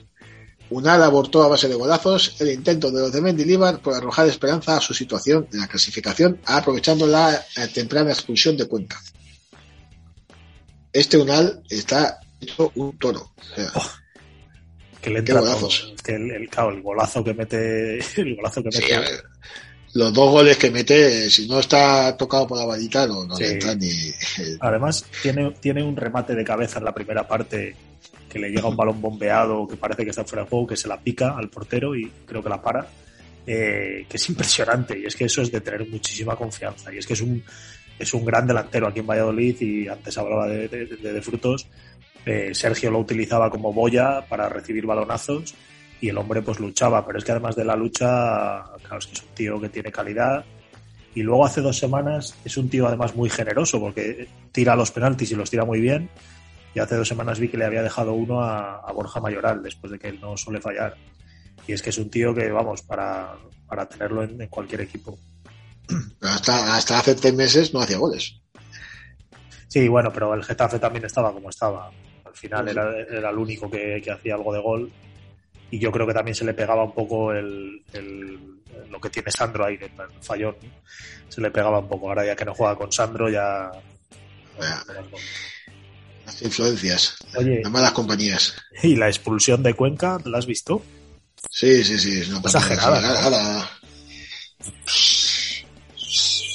Unal 0.69 1.03
abortó 1.03 1.43
a 1.43 1.47
base 1.49 1.67
de 1.67 1.75
golazos 1.75 2.36
el 2.39 2.49
intento 2.51 2.89
de 2.91 3.01
los 3.01 3.12
de 3.12 3.21
Mendilibar 3.21 3.79
por 3.79 3.93
arrojar 3.93 4.27
esperanza 4.27 4.77
a 4.77 4.81
su 4.81 4.93
situación 4.93 5.47
en 5.51 5.59
la 5.59 5.67
clasificación, 5.67 6.39
aprovechando 6.45 7.05
la 7.05 7.36
eh, 7.36 7.67
temprana 7.73 8.12
expulsión 8.12 8.55
de 8.57 8.65
Cuenca. 8.67 9.01
Este 10.93 11.17
Unal 11.17 11.62
está 11.69 12.19
hecho 12.39 12.71
un 12.75 12.97
toro. 12.97 13.32
O 13.36 13.56
sea, 13.56 13.71
Que 15.01 15.10
le 15.10 15.15
Qué 15.15 15.19
entra 15.32 15.39
golazos. 15.41 15.82
todo. 15.82 15.95
Es 15.95 16.01
que 16.01 16.15
el, 16.15 16.32
el, 16.32 16.49
claro, 16.49 16.69
el 16.71 16.82
golazo 16.82 17.23
que 17.23 17.34
mete, 17.34 17.97
el 18.21 18.36
golazo 18.36 18.63
que 18.63 18.71
sí, 18.71 18.82
mete. 18.82 18.95
a 18.95 18.99
ver, 19.01 19.23
los 19.95 20.13
dos 20.13 20.32
goles 20.32 20.58
que 20.58 20.71
mete, 20.71 21.29
si 21.29 21.47
no 21.47 21.60
está 21.60 22.15
tocado 22.17 22.47
por 22.47 22.58
la 22.58 22.65
varita, 22.65 23.06
no, 23.08 23.25
no 23.25 23.36
Sí. 23.36 23.43
le 23.43 23.51
entra 23.53 23.75
ni. 23.75 23.91
Además, 24.60 25.06
tiene, 25.21 25.51
tiene 25.60 25.84
un 25.84 25.95
remate 25.95 26.34
de 26.36 26.43
cabeza 26.43 26.79
en 26.79 26.86
la 26.86 26.93
primera 26.93 27.27
parte 27.27 27.75
que 28.29 28.39
le 28.39 28.49
llega 28.49 28.67
un 28.67 28.75
balón 28.77 28.99
bombeado 28.99 29.67
que 29.67 29.75
parece 29.77 30.03
que 30.03 30.10
está 30.10 30.23
fuera 30.23 30.43
de 30.43 30.49
juego, 30.49 30.65
que 30.67 30.75
se 30.77 30.88
la 30.88 30.99
pica 30.99 31.36
al 31.38 31.49
portero 31.49 31.95
y 31.95 32.10
creo 32.25 32.41
que 32.41 32.49
la 32.49 32.62
para. 32.62 32.88
eh, 33.45 34.06
que 34.10 34.17
es 34.17 34.29
impresionante 34.29 34.97
y 34.97 35.06
es 35.06 35.15
que 35.15 35.25
eso 35.25 35.41
es 35.41 35.51
de 35.51 35.60
tener 35.62 35.88
muchísima 35.89 36.36
confianza 36.36 36.91
y 36.93 36.97
es 36.99 37.06
que 37.06 37.13
es 37.13 37.19
un, 37.21 37.43
es 37.99 38.13
un 38.13 38.25
gran 38.25 38.47
delantero 38.47 38.88
aquí 38.88 38.99
en 38.99 39.08
Valladolid 39.08 39.62
y 39.62 39.88
antes 39.88 40.17
hablaba 40.17 40.47
de, 40.47 40.67
de, 40.67 41.21
frutos. 41.21 41.67
Eh, 42.25 42.51
Sergio 42.53 42.91
lo 42.91 42.99
utilizaba 42.99 43.49
como 43.49 43.73
boya 43.73 44.25
para 44.27 44.49
recibir 44.49 44.86
balonazos 44.86 45.56
y 46.01 46.10
el 46.10 46.17
hombre 46.17 46.41
pues 46.41 46.60
luchaba, 46.60 47.06
pero 47.06 47.19
es 47.19 47.25
que 47.25 47.32
además 47.32 47.56
de 47.56 47.65
la 47.65 47.75
lucha, 47.75 48.63
claro, 48.82 48.97
es 48.97 49.08
que 49.08 49.13
es 49.13 49.21
un 49.21 49.36
tío 49.36 49.62
que 49.62 49.69
tiene 49.69 49.91
calidad. 49.91 50.43
Y 51.15 51.21
luego 51.21 51.45
hace 51.45 51.62
dos 51.62 51.77
semanas 51.77 52.36
es 52.43 52.58
un 52.58 52.69
tío 52.69 52.88
además 52.88 53.15
muy 53.15 53.29
generoso 53.29 53.79
porque 53.79 54.27
tira 54.51 54.75
los 54.75 54.91
penaltis 54.91 55.32
y 55.32 55.36
los 55.36 55.49
tira 55.49 55.63
muy 55.63 55.79
bien. 55.79 56.10
Y 56.75 56.79
hace 56.79 56.95
dos 56.95 57.08
semanas 57.08 57.39
vi 57.39 57.49
que 57.49 57.58
le 57.58 57.65
había 57.65 57.84
dejado 57.84 58.13
uno 58.13 58.41
a, 58.41 58.91
Borja 58.93 59.19
Mayoral 59.19 59.62
después 59.62 59.91
de 59.91 59.99
que 59.99 60.08
él 60.08 60.19
no 60.19 60.36
suele 60.36 60.60
fallar. 60.60 60.95
Y 61.67 61.73
es 61.73 61.82
que 61.84 61.91
es 61.91 61.97
un 61.99 62.10
tío 62.10 62.34
que 62.34 62.49
vamos 62.51 62.82
para, 62.82 63.36
para 63.67 63.88
tenerlo 63.88 64.23
en, 64.23 64.41
en 64.41 64.49
cualquier 64.49 64.82
equipo 64.82 65.17
hasta, 66.22 66.76
hasta 66.76 67.00
hace 67.00 67.15
tres 67.15 67.34
meses 67.34 67.74
no 67.74 67.82
hacía 67.82 67.98
goles. 67.98 68.36
Sí, 69.67 69.88
bueno, 69.88 70.12
pero 70.13 70.34
el 70.34 70.43
Getafe 70.43 70.80
también 70.80 71.06
estaba 71.06 71.34
como 71.34 71.50
estaba. 71.50 71.89
Al 72.26 72.36
final 72.36 72.67
era, 72.67 72.98
era 73.00 73.30
el 73.30 73.38
único 73.38 73.69
que, 73.69 74.02
que 74.04 74.12
hacía 74.12 74.36
algo 74.36 74.54
de 74.54 74.62
gol. 74.62 74.91
Y 75.72 75.80
yo 75.80 75.91
creo 75.91 76.06
que 76.06 76.13
también 76.13 76.36
se 76.36 76.46
le 76.46 76.54
pegaba 76.54 76.84
un 76.84 76.93
poco 76.93 77.34
el, 77.34 77.84
el- 77.93 78.39
lo 78.89 79.02
que 79.02 79.10
tiene 79.10 79.32
Sandro 79.32 79.65
ahí, 79.65 79.78
el 79.82 79.89
fallón. 80.22 80.56
Se 81.30 81.41
le 81.41 81.50
pegaba 81.50 81.80
un 81.80 81.88
poco. 81.88 82.10
Ahora 82.10 82.26
ya 82.26 82.36
que 82.36 82.46
no 82.46 82.54
juega 82.54 82.76
con 82.76 82.91
Sandro, 82.91 83.30
ya. 83.30 83.72
Las 86.26 86.41
influencias, 86.41 87.15
Oye, 87.36 87.62
las 87.63 87.72
malas 87.72 87.91
compañías. 87.91 88.54
¿y 88.84 88.96
la 88.96 89.08
expulsión 89.08 89.62
de 89.63 89.74
Cuenca, 89.74 90.19
la 90.26 90.38
has 90.38 90.46
visto? 90.46 90.82
Sí, 91.50 91.84
sí, 91.84 91.98
sí. 92.00 92.22
Es 92.22 92.30
una 92.30 92.39
Exagerada, 92.39 93.30
¿no? 93.30 93.65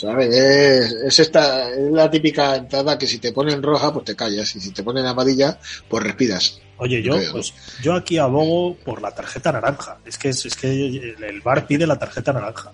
¿Sabes? 0.00 0.32
Es, 0.32 0.92
es 0.92 1.18
esta, 1.18 1.70
es 1.72 1.90
la 1.90 2.08
típica 2.08 2.54
entrada 2.54 2.96
que 2.96 3.06
si 3.06 3.18
te 3.18 3.32
ponen 3.32 3.62
roja, 3.62 3.92
pues 3.92 4.04
te 4.04 4.14
callas. 4.14 4.54
Y 4.54 4.60
si 4.60 4.70
te 4.70 4.84
ponen 4.84 5.06
amarilla, 5.06 5.58
pues 5.88 6.04
respiras. 6.04 6.60
Oye, 6.76 7.02
yo, 7.02 7.16
Creo. 7.16 7.32
pues, 7.32 7.52
yo 7.82 7.94
aquí 7.94 8.18
abogo 8.18 8.76
por 8.76 9.02
la 9.02 9.10
tarjeta 9.10 9.50
naranja. 9.50 9.98
Es 10.04 10.16
que, 10.16 10.28
es, 10.28 10.46
es 10.46 10.54
que 10.54 10.68
el, 10.68 11.40
VAR 11.40 11.66
pide 11.66 11.86
la 11.86 11.98
tarjeta 11.98 12.32
naranja. 12.32 12.70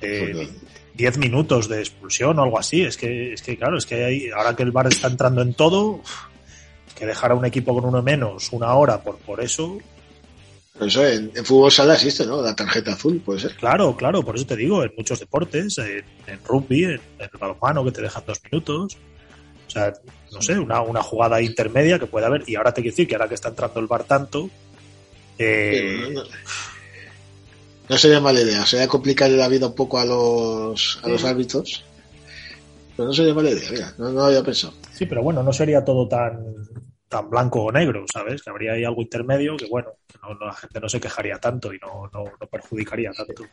Eh, 0.00 0.48
10 0.94 1.18
minutos 1.18 1.68
de 1.68 1.80
expulsión 1.80 2.38
o 2.38 2.42
algo 2.42 2.58
así. 2.58 2.82
Es 2.82 2.96
que, 2.96 3.34
es 3.34 3.42
que 3.42 3.58
claro, 3.58 3.76
es 3.76 3.84
que 3.84 4.04
hay, 4.04 4.30
ahora 4.30 4.56
que 4.56 4.62
el 4.62 4.72
VAR 4.72 4.86
está 4.86 5.08
entrando 5.08 5.42
en 5.42 5.52
todo, 5.52 6.00
que 6.98 7.04
dejar 7.04 7.32
a 7.32 7.34
un 7.34 7.44
equipo 7.44 7.74
con 7.74 7.84
uno 7.84 8.02
menos 8.02 8.50
una 8.52 8.74
hora 8.74 9.02
por, 9.02 9.18
por 9.18 9.42
eso, 9.42 9.78
Pero 10.74 10.86
eso 10.86 11.06
en, 11.06 11.30
en 11.34 11.44
fútbol 11.44 11.70
sala 11.70 11.94
existe, 11.94 12.26
¿no? 12.26 12.40
La 12.42 12.56
tarjeta 12.56 12.92
azul, 12.92 13.20
puede 13.24 13.40
ser. 13.40 13.54
claro, 13.56 13.94
claro, 13.96 14.22
por 14.22 14.36
eso 14.36 14.46
te 14.46 14.56
digo, 14.56 14.82
en 14.82 14.92
muchos 14.96 15.20
deportes, 15.20 15.76
en, 15.78 16.04
en 16.26 16.40
rugby, 16.44 16.84
en, 16.84 17.00
el 17.18 17.30
balonmano, 17.38 17.84
que 17.84 17.92
te 17.92 18.02
dejan 18.02 18.24
dos 18.26 18.40
minutos. 18.50 18.96
O 19.66 19.70
sea, 19.70 19.92
no 20.32 20.42
sé, 20.42 20.58
una, 20.58 20.80
una 20.82 21.02
jugada 21.02 21.40
intermedia 21.40 21.98
que 21.98 22.06
puede 22.06 22.26
haber. 22.26 22.44
Y 22.46 22.56
ahora 22.56 22.72
te 22.72 22.80
quiero 22.82 22.92
decir 22.92 23.06
que 23.08 23.14
ahora 23.14 23.28
que 23.28 23.34
está 23.34 23.48
entrando 23.50 23.80
el 23.80 23.86
VAR 23.86 24.04
tanto, 24.04 24.48
eh, 25.38 26.08
no, 26.12 26.22
no- 26.22 26.28
no 27.88 27.98
sería 27.98 28.20
mala 28.20 28.40
idea. 28.40 28.64
Sería 28.64 28.88
complicarle 28.88 29.36
la 29.36 29.48
vida 29.48 29.66
un 29.66 29.74
poco 29.74 29.98
a 29.98 30.04
los, 30.04 30.98
a 31.02 31.08
los 31.08 31.24
árbitros. 31.24 31.84
Pero 32.96 33.08
no 33.08 33.12
sería 33.14 33.34
mala 33.34 33.50
idea, 33.50 33.70
mira. 33.70 33.94
No, 33.98 34.06
no 34.06 34.12
lo 34.12 34.24
había 34.24 34.42
pensado. 34.42 34.74
Sí, 34.94 35.04
pero 35.06 35.22
bueno, 35.22 35.42
no 35.42 35.52
sería 35.52 35.84
todo 35.84 36.08
tan, 36.08 36.38
tan 37.12 37.28
blanco 37.28 37.62
o 37.64 37.70
negro, 37.70 38.04
¿sabes? 38.10 38.42
Que 38.42 38.48
habría 38.50 38.72
ahí 38.72 38.84
algo 38.84 39.02
intermedio 39.02 39.54
que, 39.58 39.66
bueno, 39.66 39.90
que 40.10 40.18
no, 40.22 40.34
no- 40.34 40.46
la 40.46 40.54
gente 40.54 40.80
no 40.80 40.88
se 40.88 40.98
quejaría 40.98 41.38
tanto 41.38 41.72
y 41.74 41.78
no, 41.78 42.10
no, 42.12 42.24
no 42.40 42.46
perjudicaría 42.46 43.12
tanto. 43.12 43.44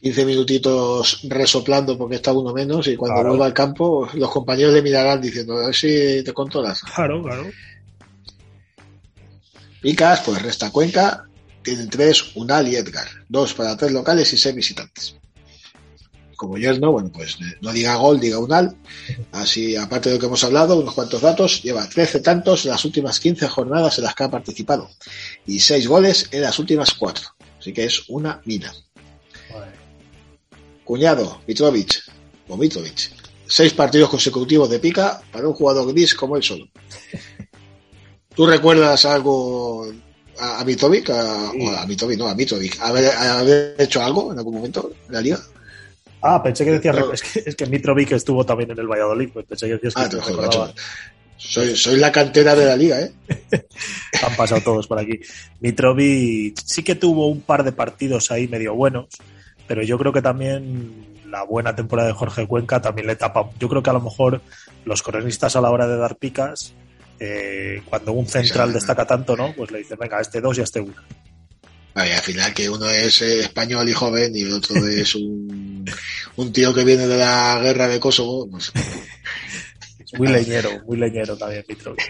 15 0.00 0.26
minutitos 0.26 1.20
resoplando 1.28 1.96
porque 1.96 2.16
está 2.16 2.32
uno 2.32 2.52
menos 2.52 2.88
y 2.88 2.96
cuando 2.96 3.14
Claro. 3.18 3.28
vuelva 3.30 3.46
al 3.46 3.54
campo 3.54 4.08
los 4.14 4.30
compañeros 4.32 4.74
le 4.74 4.82
mirarán 4.82 5.20
diciendo 5.20 5.56
a 5.56 5.66
ver 5.66 5.74
si 5.76 6.24
te 6.24 6.32
controlas. 6.32 6.82
Claro, 6.82 7.22
claro. 7.22 7.46
Picas, 9.80 10.20
pues 10.22 10.42
resta 10.42 10.70
Cuenca, 10.72 11.24
tienen 11.62 11.88
tres, 11.88 12.34
Unal 12.34 12.66
y 12.66 12.74
Edgar, 12.74 13.06
dos 13.28 13.54
para 13.54 13.76
tres 13.76 13.92
locales 13.92 14.32
y 14.32 14.36
seis 14.38 14.54
visitantes. 14.56 15.16
Como 16.42 16.58
yerno, 16.58 16.90
bueno, 16.90 17.08
pues 17.14 17.36
eh, 17.36 17.56
no 17.60 17.72
diga 17.72 17.94
gol, 17.94 18.18
diga 18.18 18.40
Unal. 18.40 18.74
Así, 19.30 19.76
aparte 19.76 20.08
de 20.08 20.16
lo 20.16 20.20
que 20.20 20.26
hemos 20.26 20.42
hablado, 20.42 20.76
unos 20.76 20.92
cuantos 20.92 21.22
datos, 21.22 21.62
lleva 21.62 21.88
13 21.88 22.18
tantos 22.18 22.64
en 22.64 22.72
las 22.72 22.84
últimas 22.84 23.20
15 23.20 23.46
jornadas 23.46 23.98
en 23.98 24.04
las 24.04 24.16
que 24.16 24.24
ha 24.24 24.28
participado 24.28 24.90
y 25.46 25.60
seis 25.60 25.86
goles 25.86 26.26
en 26.32 26.42
las 26.42 26.58
últimas 26.58 26.94
cuatro. 26.94 27.28
Así 27.60 27.72
que 27.72 27.84
es 27.84 28.08
una 28.08 28.42
mina. 28.44 28.72
Cuñado, 30.82 31.42
Mitrovic, 31.46 32.10
o 32.48 32.56
Mitrovic. 32.56 33.12
Seis 33.46 33.72
partidos 33.72 34.10
consecutivos 34.10 34.68
de 34.68 34.80
pica 34.80 35.22
para 35.30 35.46
un 35.46 35.54
jugador 35.54 35.92
gris 35.92 36.12
como 36.12 36.36
él 36.36 36.42
solo. 36.42 36.66
¿Tú 38.34 38.46
recuerdas 38.46 39.04
algo 39.04 39.86
a, 40.40 40.58
a 40.58 40.64
Mitrovic? 40.64 41.08
A, 41.10 41.52
o 41.52 41.70
a 41.70 41.86
Mitrovic, 41.86 42.18
no, 42.18 42.26
a 42.26 42.34
Mitrovic. 42.34 42.80
¿Haber, 42.80 43.12
haber 43.12 43.76
hecho 43.78 44.02
algo 44.02 44.32
en 44.32 44.38
algún 44.38 44.56
momento 44.56 44.90
en 45.06 45.14
la 45.14 45.20
liga? 45.20 45.40
Ah, 46.22 46.42
pensé 46.42 46.64
que 46.64 46.72
decías, 46.72 46.96
es 47.12 47.22
que, 47.22 47.42
es 47.46 47.56
que 47.56 47.66
Mitrovic 47.66 48.12
estuvo 48.12 48.46
también 48.46 48.70
en 48.70 48.78
el 48.78 48.86
Valladolid, 48.86 49.30
pues 49.32 49.44
pensé 49.44 49.66
que 49.66 49.72
decías 49.74 49.94
que 49.94 50.02
Ah, 50.02 50.08
te 50.08 50.20
joder. 50.20 50.74
Soy, 51.36 51.76
soy 51.76 51.96
la 51.96 52.12
cantera 52.12 52.54
de 52.54 52.64
la 52.64 52.76
liga, 52.76 53.00
¿eh? 53.00 53.12
Han 54.24 54.36
pasado 54.36 54.60
todos 54.60 54.86
por 54.86 55.00
aquí. 55.00 55.18
Mitrovic 55.58 56.56
sí 56.64 56.84
que 56.84 56.94
tuvo 56.94 57.26
un 57.26 57.40
par 57.40 57.64
de 57.64 57.72
partidos 57.72 58.30
ahí 58.30 58.46
medio 58.46 58.74
buenos, 58.74 59.08
pero 59.66 59.82
yo 59.82 59.98
creo 59.98 60.12
que 60.12 60.22
también 60.22 61.12
la 61.28 61.42
buena 61.42 61.74
temporada 61.74 62.08
de 62.08 62.14
Jorge 62.14 62.46
Cuenca 62.46 62.80
también 62.80 63.08
le 63.08 63.16
tapa. 63.16 63.50
Yo 63.58 63.68
creo 63.68 63.82
que 63.82 63.90
a 63.90 63.94
lo 63.94 64.00
mejor 64.00 64.40
los 64.84 65.02
cronistas 65.02 65.56
a 65.56 65.60
la 65.60 65.70
hora 65.70 65.88
de 65.88 65.96
dar 65.96 66.16
picas, 66.16 66.74
eh, 67.18 67.82
cuando 67.88 68.12
un 68.12 68.26
central 68.26 68.72
destaca 68.72 69.06
tanto, 69.06 69.36
¿no? 69.36 69.52
Pues 69.54 69.70
le 69.70 69.78
dicen, 69.78 69.98
venga, 69.98 70.20
este 70.20 70.40
dos 70.40 70.58
y 70.58 70.60
este 70.60 70.80
uno. 70.80 70.94
Vaya, 71.94 72.16
al 72.16 72.22
final 72.22 72.54
que 72.54 72.70
uno 72.70 72.88
es 72.88 73.20
eh, 73.22 73.40
español 73.40 73.88
y 73.88 73.92
joven 73.92 74.32
y 74.34 74.42
el 74.42 74.52
otro 74.52 74.76
es 74.86 75.14
un, 75.14 75.71
un 76.36 76.52
tío 76.52 76.72
que 76.74 76.84
viene 76.84 77.06
de 77.06 77.16
la 77.18 77.58
guerra 77.62 77.88
de 77.88 78.00
Kosovo. 78.00 78.48
Pues, 78.50 78.72
Es 80.04 80.18
muy 80.18 80.28
leñero, 80.28 80.70
muy 80.86 80.96
leñero 80.98 81.36
también 81.36 81.64
Mitrovic. 81.68 82.02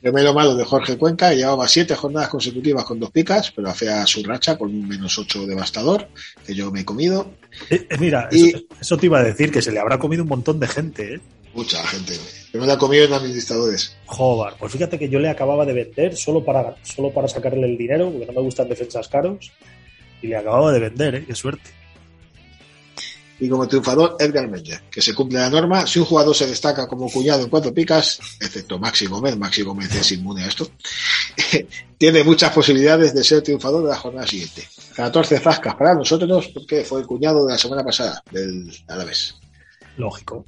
Primero 0.00 0.34
malo 0.34 0.54
de 0.54 0.64
Jorge 0.64 0.98
Cuenca, 0.98 1.32
llevaba 1.32 1.66
siete 1.66 1.94
jornadas 1.94 2.28
consecutivas 2.28 2.84
con 2.84 3.00
dos 3.00 3.10
picas, 3.10 3.50
pero 3.52 3.70
hacía 3.70 4.04
su 4.06 4.22
racha 4.22 4.58
con 4.58 4.68
un 4.68 4.86
menos 4.86 5.18
ocho 5.18 5.46
devastador, 5.46 6.08
que 6.46 6.54
yo 6.54 6.70
me 6.70 6.80
he 6.80 6.84
comido. 6.84 7.30
Eh, 7.70 7.86
eh, 7.88 7.96
mira, 7.98 8.28
Y- 8.30 8.50
eso, 8.50 8.58
eso 8.78 8.96
te 8.98 9.06
iba 9.06 9.20
a 9.20 9.22
decir, 9.22 9.50
que 9.50 9.62
se 9.62 9.72
le 9.72 9.80
habrá 9.80 9.98
comido 9.98 10.22
un 10.22 10.28
montón 10.28 10.60
de 10.60 10.68
gente, 10.68 11.14
¿eh? 11.14 11.20
Mucha 11.54 11.82
gente. 11.86 12.18
Yo 12.52 12.60
me 12.60 12.66
la 12.66 12.74
he 12.74 12.78
comido 12.78 13.04
en 13.06 13.14
administradores. 13.14 13.96
Joder, 14.04 14.54
pues 14.58 14.72
fíjate 14.72 14.98
que 14.98 15.08
yo 15.08 15.20
le 15.20 15.30
acababa 15.30 15.64
de 15.64 15.72
vender 15.72 16.14
solo 16.16 16.44
para, 16.44 16.76
solo 16.82 17.10
para 17.10 17.26
sacarle 17.28 17.64
el 17.64 17.78
dinero, 17.78 18.10
porque 18.10 18.26
no 18.26 18.32
me 18.32 18.40
gustan 18.42 18.68
defensas 18.68 19.08
caros, 19.08 19.52
y 20.20 20.26
le 20.26 20.36
acababa 20.36 20.70
de 20.72 20.80
vender, 20.80 21.14
¿eh? 21.14 21.24
Qué 21.26 21.34
suerte. 21.34 21.70
Y 23.40 23.48
como 23.48 23.66
triunfador, 23.66 24.16
Edgar 24.20 24.48
Menger, 24.48 24.82
que 24.90 25.02
se 25.02 25.12
cumple 25.12 25.38
la 25.40 25.50
norma. 25.50 25.86
Si 25.88 25.98
un 25.98 26.04
jugador 26.04 26.36
se 26.36 26.46
destaca 26.46 26.86
como 26.86 27.10
cuñado 27.10 27.42
en 27.42 27.50
cuatro 27.50 27.74
picas, 27.74 28.20
excepto 28.40 28.78
Maxi 28.78 29.06
Gómez, 29.06 29.36
Maxi 29.36 29.62
Gómez 29.62 29.92
es 29.94 30.12
inmune 30.12 30.44
a 30.44 30.46
esto, 30.46 30.70
tiene 31.98 32.22
muchas 32.22 32.52
posibilidades 32.52 33.12
de 33.12 33.24
ser 33.24 33.42
triunfador 33.42 33.82
de 33.82 33.88
la 33.90 33.96
jornada 33.96 34.26
siguiente. 34.26 34.62
14 34.94 35.40
zascas 35.40 35.74
para 35.74 35.94
nosotros, 35.94 36.48
porque 36.54 36.84
fue 36.84 37.00
el 37.00 37.06
cuñado 37.06 37.44
de 37.44 37.52
la 37.52 37.58
semana 37.58 37.82
pasada, 37.82 38.22
del 38.30 38.72
Alavés. 38.86 39.34
Lógico. 39.96 40.44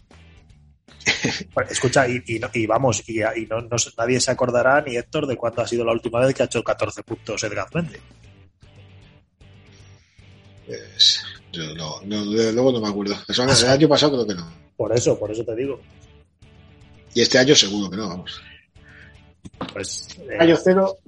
Bueno, 1.54 1.70
Escucha, 1.70 2.08
y, 2.08 2.22
y 2.26 2.38
no- 2.38 2.50
y 2.52 2.66
vamos, 2.66 3.02
y, 3.08 3.20
y 3.20 3.46
no, 3.50 3.60
no- 3.62 3.76
nadie 3.98 4.20
se 4.20 4.30
acordará, 4.30 4.80
ni 4.82 4.96
Héctor, 4.96 5.26
de 5.26 5.36
cuándo 5.36 5.62
ha 5.62 5.66
sido 5.68 5.84
la 5.84 5.92
última 5.92 6.20
vez 6.20 6.34
que 6.34 6.42
ha 6.44 6.46
hecho 6.46 6.62
14 6.62 7.02
puntos 7.02 7.42
Edgar 7.42 7.68
Méndez. 7.74 8.00
Pues, 10.66 11.22
yo 11.56 11.74
no, 11.74 12.00
no, 12.04 12.30
desde 12.30 12.52
luego 12.52 12.72
no 12.72 12.80
me 12.80 12.88
acuerdo. 12.88 13.16
El 13.28 13.68
año 13.68 13.88
pasado 13.88 14.12
creo 14.12 14.26
que 14.26 14.34
no. 14.34 14.52
Por 14.76 14.92
eso, 14.94 15.18
por 15.18 15.30
eso 15.30 15.44
te 15.44 15.56
digo. 15.56 15.80
Y 17.14 17.22
este 17.22 17.38
año 17.38 17.54
seguro 17.54 17.90
que 17.90 17.96
no, 17.96 18.08
vamos. 18.08 18.40
Pues 19.72 20.08
eh, 20.18 20.36
Año 20.38 20.56
cero, 20.62 20.98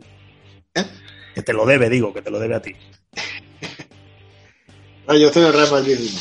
que 1.34 1.42
te 1.42 1.52
lo 1.52 1.66
debe, 1.66 1.90
digo, 1.90 2.12
que 2.14 2.22
te 2.22 2.30
lo 2.30 2.38
debe 2.38 2.54
a 2.54 2.62
ti. 2.62 2.74
Rayo 5.06 5.30
cero, 5.32 5.52
Real 5.52 5.70
Madrid 5.70 5.98
1. 6.00 6.20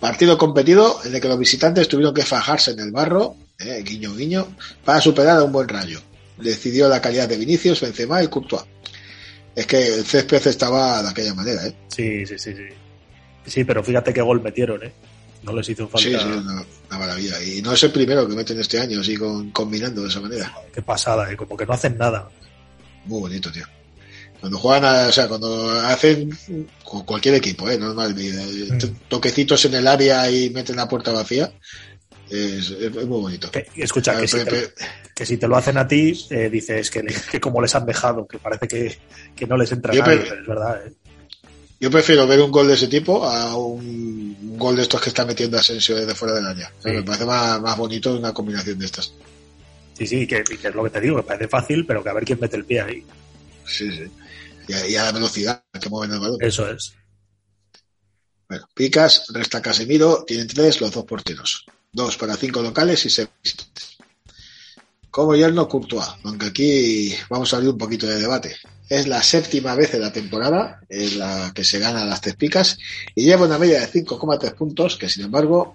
Partido 0.00 0.38
competido 0.38 1.00
en 1.04 1.14
el 1.14 1.20
que 1.20 1.28
los 1.28 1.38
visitantes 1.38 1.88
tuvieron 1.88 2.14
que 2.14 2.24
fajarse 2.24 2.72
en 2.72 2.80
el 2.80 2.92
barro, 2.92 3.36
eh, 3.58 3.82
guiño 3.84 4.14
guiño, 4.14 4.56
para 4.84 5.00
superar 5.00 5.38
a 5.38 5.44
un 5.44 5.52
buen 5.52 5.68
rayo. 5.68 6.00
Decidió 6.36 6.88
la 6.88 7.00
calidad 7.00 7.28
de 7.28 7.36
Vinicius, 7.36 7.80
Benzema 7.80 8.22
y 8.22 8.28
Courtois. 8.28 8.64
Es 9.54 9.66
que 9.66 9.94
el 9.94 10.04
césped 10.04 10.46
estaba 10.46 11.02
de 11.02 11.08
aquella 11.10 11.34
manera, 11.34 11.66
¿eh? 11.66 11.74
Sí, 11.88 12.24
sí, 12.26 12.38
sí, 12.38 12.54
sí. 12.54 12.62
Sí, 13.46 13.64
pero 13.64 13.82
fíjate 13.82 14.12
qué 14.12 14.20
gol 14.22 14.42
metieron, 14.42 14.82
¿eh? 14.82 14.92
No 15.42 15.52
les 15.54 15.68
hizo 15.68 15.86
falta. 15.88 16.08
Sí, 16.08 16.14
sí, 16.18 16.24
una, 16.26 16.64
una 16.90 16.98
maravilla. 16.98 17.42
Y 17.42 17.62
no 17.62 17.72
es 17.72 17.82
el 17.84 17.92
primero 17.92 18.28
que 18.28 18.34
meten 18.34 18.58
este 18.60 18.78
año, 18.80 19.00
así 19.00 19.16
con, 19.16 19.50
combinando 19.50 20.02
de 20.02 20.08
esa 20.08 20.20
manera. 20.20 20.52
Qué 20.74 20.82
pasada, 20.82 21.30
¿eh? 21.32 21.36
Como 21.36 21.56
que 21.56 21.64
no 21.64 21.72
hacen 21.72 21.96
nada. 21.96 22.28
Muy 23.04 23.20
bonito, 23.20 23.50
tío. 23.50 23.64
Cuando 24.40 24.58
juegan, 24.58 24.84
a- 24.84 25.06
o 25.08 25.12
sea, 25.12 25.26
cuando 25.28 25.70
hacen 25.80 26.36
con 26.84 27.04
cualquier 27.04 27.34
equipo, 27.36 27.68
¿eh? 27.70 27.78
Normal, 27.78 28.14
Mm. 28.14 28.78
to- 28.78 28.90
toquecitos 29.08 29.64
en 29.64 29.74
el 29.74 29.86
área 29.86 30.30
y 30.30 30.50
meten 30.50 30.76
la 30.76 30.88
puerta 30.88 31.12
vacía, 31.12 31.52
es, 32.30 32.70
es 32.70 32.92
muy 32.94 33.20
bonito. 33.20 33.50
Que- 33.50 33.66
escucha, 33.76 34.18
que 34.20 34.28
si, 34.28 34.38
te, 34.38 34.44
pe- 34.44 34.72
que 35.14 35.24
si 35.26 35.36
te 35.38 35.48
lo 35.48 35.56
hacen 35.56 35.78
a 35.78 35.88
ti, 35.88 36.26
eh, 36.30 36.50
dices 36.50 36.90
que, 36.90 37.02
le- 37.02 37.14
que 37.32 37.40
como 37.40 37.62
les 37.62 37.74
han 37.74 37.86
dejado, 37.86 38.26
que 38.26 38.38
parece 38.38 38.68
que, 38.68 38.98
que 39.34 39.46
no 39.46 39.56
les 39.56 39.72
entra 39.72 39.94
Yo 39.94 40.02
nadie, 40.02 40.18
pero 40.28 40.40
es 40.40 40.46
verdad, 40.46 40.86
¿eh? 40.86 40.92
Yo 41.80 41.90
prefiero 41.90 42.26
ver 42.26 42.40
un 42.40 42.50
gol 42.50 42.66
de 42.66 42.74
ese 42.74 42.88
tipo 42.88 43.24
a 43.24 43.56
un, 43.56 44.56
gol 44.58 44.76
de 44.76 44.82
estos 44.82 45.00
que 45.00 45.10
está 45.10 45.24
metiendo 45.24 45.58
Asensio 45.58 45.96
desde 45.96 46.14
fuera 46.14 46.34
del 46.34 46.46
área. 46.46 46.72
Sí. 46.82 46.90
Me 46.90 47.02
parece 47.02 47.24
más, 47.24 47.60
más 47.60 47.76
bonito 47.76 48.16
una 48.16 48.34
combinación 48.34 48.78
de 48.78 48.86
estas. 48.86 49.12
Sí, 49.94 50.06
sí, 50.06 50.26
que, 50.26 50.38
es 50.38 50.74
lo 50.74 50.84
que 50.84 50.90
te 50.90 51.00
digo, 51.00 51.16
que 51.16 51.22
parece 51.22 51.48
fácil, 51.48 51.86
pero 51.86 52.02
que 52.02 52.10
a 52.10 52.12
ver 52.12 52.24
quién 52.24 52.38
mete 52.40 52.56
el 52.56 52.64
pie 52.64 52.80
ahí. 52.80 53.04
Sí, 53.64 53.90
sí. 53.90 54.10
Y 54.66 54.72
a, 54.72 54.88
y 54.88 54.96
a 54.96 55.04
la 55.04 55.12
velocidad 55.12 55.62
que 55.80 55.88
mueven 55.88 56.14
el 56.14 56.20
balón. 56.20 56.38
Eso 56.40 56.68
es. 56.68 56.94
Bueno, 58.48 58.66
Picas, 58.74 59.26
resta 59.28 59.60
Casemiro, 59.60 60.24
tienen 60.24 60.48
tres 60.48 60.80
los 60.80 60.90
dos 60.90 61.04
porteros. 61.04 61.66
dos 61.92 62.16
para 62.16 62.36
cinco 62.36 62.62
locales 62.62 63.04
y 63.04 63.10
seis 63.10 63.28
visitantes. 63.42 63.98
Como 65.10 65.34
yerno 65.36 65.68
Courtois, 65.68 66.06
aunque 66.24 66.46
aquí 66.46 67.14
vamos 67.28 67.52
a 67.52 67.56
abrir 67.56 67.70
un 67.70 67.78
poquito 67.78 68.06
de 68.06 68.20
debate. 68.20 68.56
Es 68.88 69.06
la 69.06 69.22
séptima 69.22 69.74
vez 69.74 69.92
en 69.94 70.00
la 70.00 70.12
temporada 70.12 70.80
en 70.88 71.18
la 71.18 71.52
que 71.54 71.62
se 71.64 71.78
gana 71.78 72.04
las 72.06 72.20
tres 72.22 72.36
picas 72.36 72.78
y 73.14 73.24
lleva 73.24 73.46
una 73.46 73.58
media 73.58 73.80
de 73.80 73.86
5,3 73.86 74.54
puntos 74.54 74.96
que, 74.96 75.08
sin 75.08 75.24
embargo, 75.24 75.74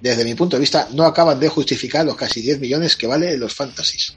desde 0.00 0.24
mi 0.24 0.34
punto 0.34 0.56
de 0.56 0.60
vista, 0.60 0.88
no 0.94 1.04
acaban 1.04 1.38
de 1.38 1.48
justificar 1.48 2.04
los 2.06 2.16
casi 2.16 2.40
10 2.40 2.58
millones 2.58 2.96
que 2.96 3.06
vale 3.06 3.36
los 3.36 3.54
fantasies. 3.54 4.16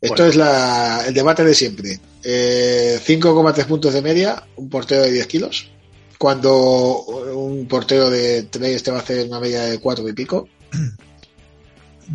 Esto 0.00 0.14
Bueno. 0.16 0.30
es 0.30 0.36
la- 0.36 1.04
el 1.06 1.12
debate 1.12 1.44
de 1.44 1.54
siempre. 1.54 2.00
Eh, 2.24 2.98
5,3 3.04 3.66
puntos 3.66 3.92
de 3.92 4.00
media, 4.00 4.42
un 4.56 4.70
portero 4.70 5.02
de 5.02 5.12
10 5.12 5.26
kilos. 5.26 5.70
Cuando 6.18 7.02
un 7.34 7.66
portero 7.68 8.08
de 8.08 8.44
3 8.44 8.82
te 8.82 8.90
va 8.90 8.98
a 8.98 9.00
hacer 9.00 9.26
una 9.26 9.40
media 9.40 9.62
de 9.64 9.78
4 9.78 10.08
y 10.08 10.12
pico. 10.14 10.48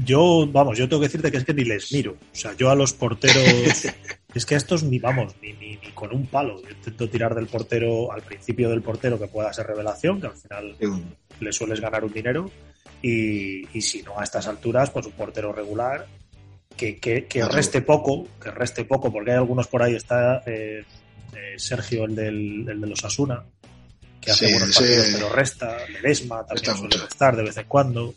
Yo, 0.04 0.46
vamos, 0.52 0.78
yo 0.78 0.90
tengo 0.90 1.02
que 1.02 1.08
decirte 1.08 1.32
que 1.32 1.38
es 1.38 1.46
que 1.46 1.54
ni 1.54 1.64
les 1.64 1.92
miro. 1.94 2.14
O 2.14 2.36
sea, 2.36 2.54
yo 2.58 2.70
a 2.70 2.76
los 2.76 2.94
porteros. 2.94 3.44
es 4.34 4.46
que 4.46 4.56
a 4.56 4.58
estos 4.58 4.84
ni 4.84 5.00
vamos, 5.00 5.36
ni, 5.42 5.54
ni, 5.54 5.78
ni 5.78 5.92
con 5.94 6.14
un 6.14 6.28
palo. 6.28 6.62
Yo 6.62 6.70
intento 6.70 7.10
tirar 7.10 7.34
del 7.34 7.48
portero 7.48 8.12
al 8.12 8.22
principio 8.22 8.70
del 8.70 8.82
portero 8.82 9.18
que 9.20 9.28
pueda 9.28 9.54
ser 9.54 9.68
revelación, 9.68 10.20
que 10.20 10.28
al 10.28 10.36
final 10.36 10.76
le 11.40 11.54
sueles 11.54 11.80
ganar 11.80 12.04
un 12.04 12.12
dinero. 12.12 12.52
Y, 13.02 13.68
y 13.78 13.82
si 13.82 14.02
no 14.02 14.20
a 14.20 14.24
estas 14.24 14.48
alturas, 14.48 14.90
pues 14.90 15.06
un 15.06 15.12
portero 15.14 15.54
regular 15.54 16.08
que, 16.76 16.98
que, 16.98 17.26
que 17.26 17.46
reste 17.46 17.82
poco, 17.82 18.28
que 18.42 18.52
reste 18.52 18.84
poco, 18.86 19.12
porque 19.12 19.32
hay 19.32 19.38
algunos 19.38 19.68
por 19.68 19.82
ahí. 19.84 19.96
Está 19.96 20.42
eh, 20.46 20.84
eh, 21.34 21.54
Sergio, 21.58 22.06
el, 22.06 22.16
del, 22.16 22.68
el 22.68 22.82
de 22.82 22.88
los 22.88 23.04
Asuna, 23.06 23.44
que 24.20 24.32
hace 24.32 24.48
Sí, 24.48 24.54
buenos 24.54 24.76
sí. 24.76 24.84
partidos, 24.84 25.08
pero 25.14 25.30
resta. 25.30 25.78
Ledesma 25.88 26.46
también 26.46 26.76
suele 26.76 26.98
restar 26.98 27.36
de 27.36 27.44
vez 27.44 27.58
en 27.58 27.66
cuando. 27.68 28.14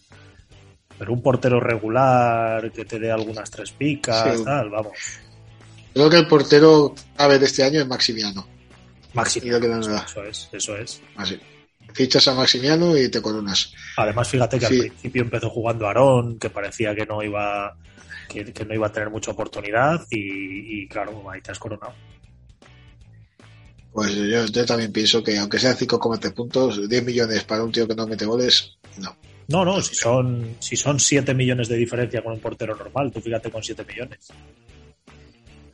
Pero 0.99 1.13
un 1.13 1.23
portero 1.23 1.61
regular 1.61 2.71
que 2.73 2.85
te 2.85 2.99
dé 2.99 3.11
algunas 3.11 3.51
tres 3.51 3.71
picas, 3.71 4.39
Sí. 4.39 4.45
tal, 4.45 4.71
vamos. 4.71 4.93
Creo 5.95 6.11
que 6.11 6.17
el 6.17 6.27
portero 6.27 6.95
clave 7.17 7.39
de 7.39 7.47
este 7.47 7.63
año 7.63 7.81
es 7.81 7.87
Maximiano. 7.87 8.47
Lo 9.15 9.61
que 9.61 9.69
no 9.69 9.81
Eso, 9.81 9.97
eso 9.97 10.25
es, 10.25 10.49
eso 10.53 10.77
es. 10.77 11.01
Así. 11.17 11.41
Fichas 11.95 12.29
a 12.29 12.35
Maximiano 12.35 12.97
y 12.97 13.09
te 13.11 13.23
coronas. 13.23 13.73
Además, 13.97 14.29
fíjate 14.29 14.59
que 14.59 14.67
Sí. 14.67 14.75
al 14.75 14.87
principio 14.89 15.23
empezó 15.23 15.51
jugando 15.51 15.87
Aarón, 15.87 16.39
que 16.39 16.51
parecía 16.51 16.95
que 16.95 17.07
no 17.07 17.23
iba 17.23 17.77
que, 18.29 18.53
que 18.53 18.65
no 18.67 18.75
iba 18.75 18.87
a 18.89 18.93
tener 18.93 19.09
mucha 19.09 19.31
oportunidad 19.31 20.05
y, 20.11 20.83
y, 20.83 20.89
claro, 20.89 21.29
ahí 21.31 21.41
te 21.41 21.51
has 21.51 21.59
coronado. 21.59 21.95
Pues 23.93 24.15
yo, 24.15 24.45
yo 24.47 24.67
también 24.67 24.93
pienso 24.93 25.23
que 25.25 25.39
aunque 25.39 25.59
sean 25.59 25.75
5,3 25.77 26.33
puntos, 26.35 26.89
10 26.89 27.05
millones 27.05 27.45
para 27.45 27.65
un 27.65 27.73
tío 27.73 27.89
que 27.89 27.95
no 27.95 28.07
mete 28.07 28.27
goles, 28.27 28.77
no. 28.99 29.17
No, 29.49 29.65
no, 29.65 29.81
si 29.81 29.95
son 29.95 30.57
si 30.61 30.77
son 30.77 31.01
7 31.01 31.33
millones 31.35 31.69
de 31.69 31.77
diferencia 31.77 32.23
con 32.23 32.33
un 32.35 32.41
portero 32.41 32.77
normal, 32.77 33.11
tú 33.13 33.21
fíjate 33.21 33.51
con 33.51 33.63
7 33.63 33.85
millones. 33.85 34.19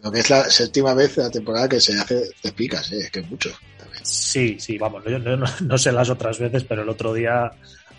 Lo 0.03 0.13
que 0.13 0.21
es 0.21 0.31
la 0.31 0.45
séptima 0.51 0.95
vez 0.95 1.17
de 1.17 1.23
la 1.23 1.31
temporada 1.31 1.69
que 1.69 1.81
se 1.81 1.99
hace 1.99 2.31
de 2.43 2.53
picas, 2.53 2.93
¿eh? 2.93 2.99
es 2.99 3.11
que 3.11 3.21
es 3.21 3.31
mucho. 3.31 3.51
también. 3.79 4.05
Sí, 4.05 4.57
sí, 4.61 4.79
vamos, 4.79 5.03
yo 5.05 5.19
no, 5.19 5.37
no- 5.37 5.47
no 5.61 5.79
sé 5.79 5.91
las 5.93 6.11
otras 6.11 6.39
veces, 6.39 6.63
pero 6.65 6.83
el 6.83 6.89
otro 6.89 7.13
día 7.15 7.51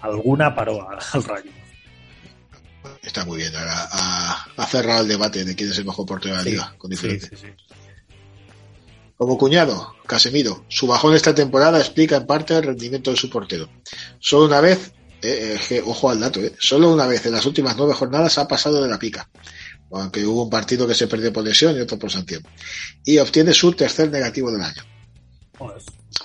alguna 0.01 0.53
paró 0.55 0.87
al 0.89 1.23
rayo. 1.23 1.51
Está 3.01 3.25
muy 3.25 3.37
bien. 3.39 3.55
Ahora 3.55 3.87
ha, 3.91 4.45
ha 4.57 4.65
cerrado 4.67 5.01
el 5.01 5.07
debate 5.07 5.43
de 5.43 5.55
quién 5.55 5.71
es 5.71 5.77
el 5.79 5.85
mejor 5.85 6.05
portero 6.05 6.35
de 6.35 6.37
la 6.39 6.43
Sí, 6.43 6.49
liga, 6.51 6.75
con 6.77 6.89
sí, 6.91 6.95
diferencia. 6.95 7.29
sí, 7.29 7.35
sí. 7.47 7.47
Como 9.17 9.37
cuñado, 9.37 9.95
Casemiro, 10.05 10.65
su 10.67 10.87
bajón 10.87 11.15
esta 11.15 11.33
temporada 11.33 11.79
explica 11.79 12.17
en 12.17 12.25
parte 12.27 12.55
el 12.55 12.63
rendimiento 12.63 13.11
de 13.11 13.17
su 13.17 13.29
portero. 13.29 13.69
Solo 14.19 14.45
una 14.45 14.59
vez, 14.61 14.91
eh, 15.25 15.59
que- 15.67 15.81
ojo 15.81 16.09
al 16.09 16.19
dato, 16.19 16.39
eh, 16.41 16.53
solo 16.59 16.93
una 16.93 17.07
vez 17.07 17.25
en 17.25 17.33
las 17.33 17.45
últimas 17.45 17.75
nueve 17.77 17.93
jornadas 17.93 18.37
ha 18.37 18.47
pasado 18.47 18.81
de 18.81 18.89
la 18.89 18.99
pica, 18.99 19.27
aunque 19.91 20.25
hubo 20.25 20.43
un 20.43 20.49
partido 20.49 20.87
que 20.87 20.93
se 20.95 21.07
perdió 21.07 21.31
por 21.33 21.43
lesión 21.43 21.75
y 21.75 21.81
otro 21.81 21.97
por 21.99 22.11
sanción, 22.11 22.43
y 23.03 23.17
obtiene 23.17 23.53
su 23.53 23.71
tercer 23.73 24.09
negativo 24.11 24.51
del 24.51 24.61
año. 24.61 24.83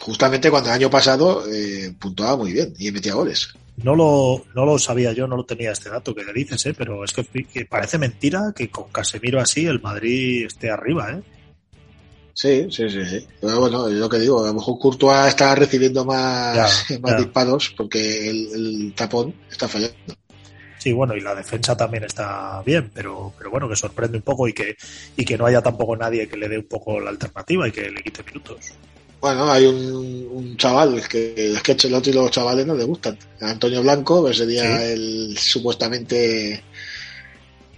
Justamente 0.01 0.51
cuando 0.51 0.71
el 0.71 0.75
año 0.77 0.91
pasado 0.91 1.45
eh, 1.53 1.95
puntuaba 1.99 2.37
muy 2.37 2.53
bien 2.53 2.75
y 2.79 2.91
metía 2.91 3.15
goles. 3.15 3.49
No 3.83 3.95
lo, 3.95 4.45
no 4.55 4.65
lo 4.67 4.79
sabía 4.79 5.13
yo, 5.13 5.27
no 5.27 5.37
lo 5.37 5.45
tenía 5.45 5.73
este 5.73 5.89
dato 5.89 6.15
que 6.15 6.25
le 6.25 6.33
dices, 6.33 6.67
¿eh? 6.67 6.75
pero 6.77 7.03
es 7.05 7.13
que, 7.13 7.25
que 7.25 7.65
parece 7.65 7.97
mentira 7.97 8.53
que 8.55 8.69
con 8.69 8.91
Casemiro 8.91 9.41
así 9.41 9.65
el 9.67 9.81
Madrid 9.81 10.47
esté 10.47 10.71
arriba. 10.71 11.13
¿eh? 11.13 11.23
Sí, 12.41 12.69
sí, 12.71 12.89
sí, 12.89 13.05
sí. 13.05 13.27
Pero 13.39 13.61
bueno, 13.61 13.87
es 13.87 13.95
lo 13.95 14.09
que 14.09 14.19
digo, 14.19 14.43
a 14.43 14.47
lo 14.49 14.55
mejor 14.55 14.79
Courtois 14.79 15.27
está 15.29 15.55
recibiendo 15.55 16.07
más, 16.07 16.57
Ya, 16.89 16.99
más 17.01 17.13
ya. 17.13 17.19
disparos 17.19 17.75
porque 17.77 18.31
el, 18.31 18.49
el 18.55 18.95
tapón 18.95 19.35
está 19.51 19.69
fallando. 19.69 19.95
Sí, 20.79 20.93
bueno, 20.93 21.15
y 21.15 21.21
la 21.21 21.35
defensa 21.35 21.77
también 21.77 22.05
está 22.05 22.63
bien, 22.65 22.91
pero, 22.95 23.35
pero 23.37 23.51
bueno, 23.51 23.69
que 23.69 23.77
sorprende 23.77 24.17
un 24.17 24.23
poco 24.23 24.49
y 24.49 24.55
que, 24.55 24.75
y 25.19 25.25
que 25.27 25.37
no 25.37 25.45
haya 25.45 25.61
tampoco 25.61 25.95
nadie 25.95 26.27
que 26.27 26.39
le 26.39 26.49
dé 26.49 26.57
un 26.57 26.65
poco 26.69 26.99
la 26.99 27.11
alternativa 27.11 27.69
y 27.69 27.73
que 27.73 27.91
le 27.91 28.03
quite 28.03 28.23
minutos. 28.23 28.57
Bueno, 29.21 29.51
hay 29.53 29.67
un, 29.67 30.27
un 30.33 30.57
chaval 30.57 31.07
que 31.07 31.53
es 31.53 31.63
que 31.63 31.77
Chelotti 31.77 32.09
y 32.09 32.13
los 32.15 32.31
chavales 32.31 32.65
no 32.67 32.75
le 32.75 32.85
gustan. 32.85 33.19
Antonio 33.43 33.83
Blanco, 33.83 34.25
que 34.25 34.33
sería 34.33 34.63
Sí. 34.79 34.93
el 34.95 35.37
supuestamente 35.39 36.65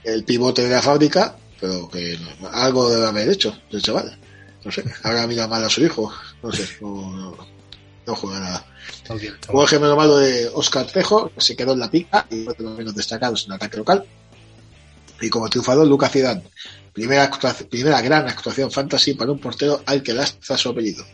el 0.04 0.22
pivote 0.22 0.62
de 0.62 0.68
la 0.70 0.82
fábrica, 0.82 1.34
pero 1.60 1.88
que 1.88 2.16
algo 2.52 2.88
debe 2.88 3.06
haber 3.08 3.28
hecho 3.30 3.56
el 3.72 3.82
chaval. 3.82 4.16
No 4.64 4.70
sé, 4.70 4.84
ahora 5.02 5.26
mira 5.26 5.48
mal 5.48 5.64
a 5.64 5.68
su 5.68 5.82
hijo, 5.84 6.12
no 6.42 6.52
sé, 6.52 6.68
no, 6.80 7.10
no, 7.10 7.36
no 8.06 8.14
juega 8.14 8.40
nada. 8.40 8.66
Está 8.92 9.14
bien, 9.14 9.34
chaval. 9.40 9.54
Hubo 9.56 9.62
el 9.62 9.68
gemelo 9.68 9.96
malo 9.96 10.16
de 10.18 10.48
Oscar 10.54 10.86
Trejo, 10.86 11.30
que 11.34 11.40
se 11.40 11.56
quedó 11.56 11.72
en 11.72 11.80
la 11.80 11.90
pica 11.90 12.26
y 12.30 12.44
fue 12.44 12.54
de 12.54 12.62
los 12.64 12.78
menos 12.78 12.94
destacados 12.94 13.44
en 13.44 13.52
el 13.52 13.56
ataque 13.56 13.76
local. 13.78 14.04
Y 15.20 15.28
como 15.30 15.48
triunfador, 15.48 15.86
Lucas 15.86 16.12
Zidane. 16.12 16.42
Primera, 16.92 17.30
primera 17.70 18.00
gran 18.02 18.28
actuación 18.28 18.70
fantasy 18.70 19.14
para 19.14 19.32
un 19.32 19.38
portero 19.38 19.82
al 19.86 20.02
que 20.02 20.12
lastra 20.12 20.56
su 20.58 20.68
apellido. 20.68 21.04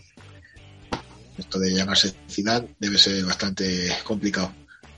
Esto 1.37 1.59
de 1.59 1.73
llamarse 1.73 2.15
Zidane 2.29 2.75
debe 2.79 2.99
ser 2.99 3.25
bastante 3.25 3.97
complicado. 4.05 4.53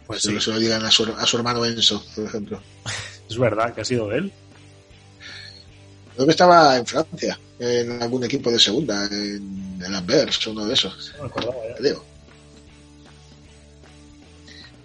Pues 0.07 0.23
sí, 0.23 0.33
lo- 0.33 0.41
se 0.41 0.51
lo 0.51 0.59
digan 0.59 0.85
a 0.85 0.91
su, 0.91 1.05
a 1.05 1.27
su 1.27 1.37
hermano 1.37 1.65
Enzo, 1.65 2.03
por 2.17 2.25
ejemplo. 2.25 2.61
es 3.29 3.37
verdad 3.39 3.75
que 3.75 3.83
ha 3.83 3.85
sido 3.85 4.11
él. 4.13 4.33
Creo 6.21 6.27
que 6.27 6.33
estaba 6.33 6.77
en 6.77 6.85
Francia, 6.85 7.41
en 7.59 8.03
algún 8.03 8.23
equipo 8.25 8.51
de 8.51 8.59
segunda, 8.59 9.07
en 9.07 9.81
el 9.83 9.95
Anvers, 9.95 10.47
uno 10.49 10.67
de 10.67 10.75
esos. 10.75 11.15
No 11.17 11.23
me 11.23 11.29
acordaba. 11.31 11.55
Te 11.79 11.83
digo. 11.83 12.05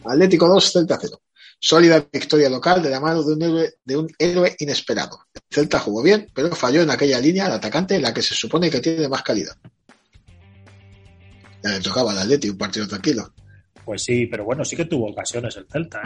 Atlético 0.05 0.47
2, 0.47 0.71
Celta 0.71 0.97
0. 0.97 1.21
Sólida 1.59 2.07
victoria 2.09 2.49
local 2.49 2.81
de 2.81 2.89
la 2.89 3.01
mano 3.01 3.21
de 3.21 3.33
un 3.33 3.41
héroe, 3.41 3.73
de 3.83 3.97
un 3.97 4.09
héroe 4.17 4.55
inesperado. 4.59 5.25
El 5.33 5.41
Celta 5.51 5.77
jugó 5.77 6.01
bien, 6.01 6.31
pero 6.33 6.55
falló 6.55 6.83
en 6.83 6.89
aquella 6.89 7.19
línea 7.19 7.47
al 7.47 7.51
atacante, 7.51 7.99
la 7.99 8.13
que 8.13 8.21
se 8.21 8.33
supone 8.33 8.69
que 8.69 8.79
tiene 8.79 9.09
más 9.09 9.21
calidad. 9.21 9.57
Ya 11.61 11.71
le 11.71 11.81
tocaba 11.81 12.13
al 12.13 12.19
Atleti 12.19 12.47
un 12.47 12.57
partido 12.57 12.87
tranquilo. 12.87 13.33
Pues 13.85 14.03
sí, 14.03 14.25
pero 14.25 14.43
bueno, 14.43 14.65
sí 14.65 14.75
que 14.75 14.85
tuvo 14.85 15.11
ocasiones 15.11 15.55
el 15.57 15.67
Celta. 15.71 16.01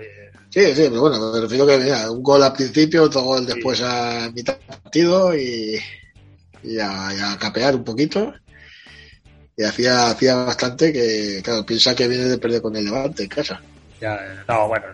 ¿eh? 0.00 0.30
Sí, 0.50 0.60
sí, 0.74 0.86
pero 0.88 1.00
bueno, 1.00 1.32
me 1.32 1.40
refiero 1.40 1.66
que 1.66 1.78
mira, 1.78 2.08
un 2.10 2.22
gol 2.22 2.42
al 2.42 2.52
principio, 2.52 3.02
otro 3.02 3.22
gol 3.22 3.44
después 3.44 3.80
a 3.82 4.30
mitad 4.32 4.56
del 4.56 4.66
partido 4.80 5.36
y, 5.36 5.76
y 6.62 6.78
a, 6.78 7.10
y 7.12 7.20
a 7.20 7.36
capear 7.38 7.74
un 7.74 7.82
poquito. 7.84 8.32
Y 9.56 9.62
hacía, 9.64 10.08
hacía 10.10 10.36
bastante 10.36 10.92
que, 10.92 11.40
claro, 11.42 11.64
piensa 11.66 11.94
que 11.94 12.08
viene 12.08 12.24
de 12.24 12.38
perder 12.38 12.62
con 12.62 12.74
el 12.76 12.84
Levante 12.84 13.24
en 13.24 13.28
casa. 13.28 13.60
Ya, 14.00 14.44
no, 14.48 14.68
bueno, 14.68 14.86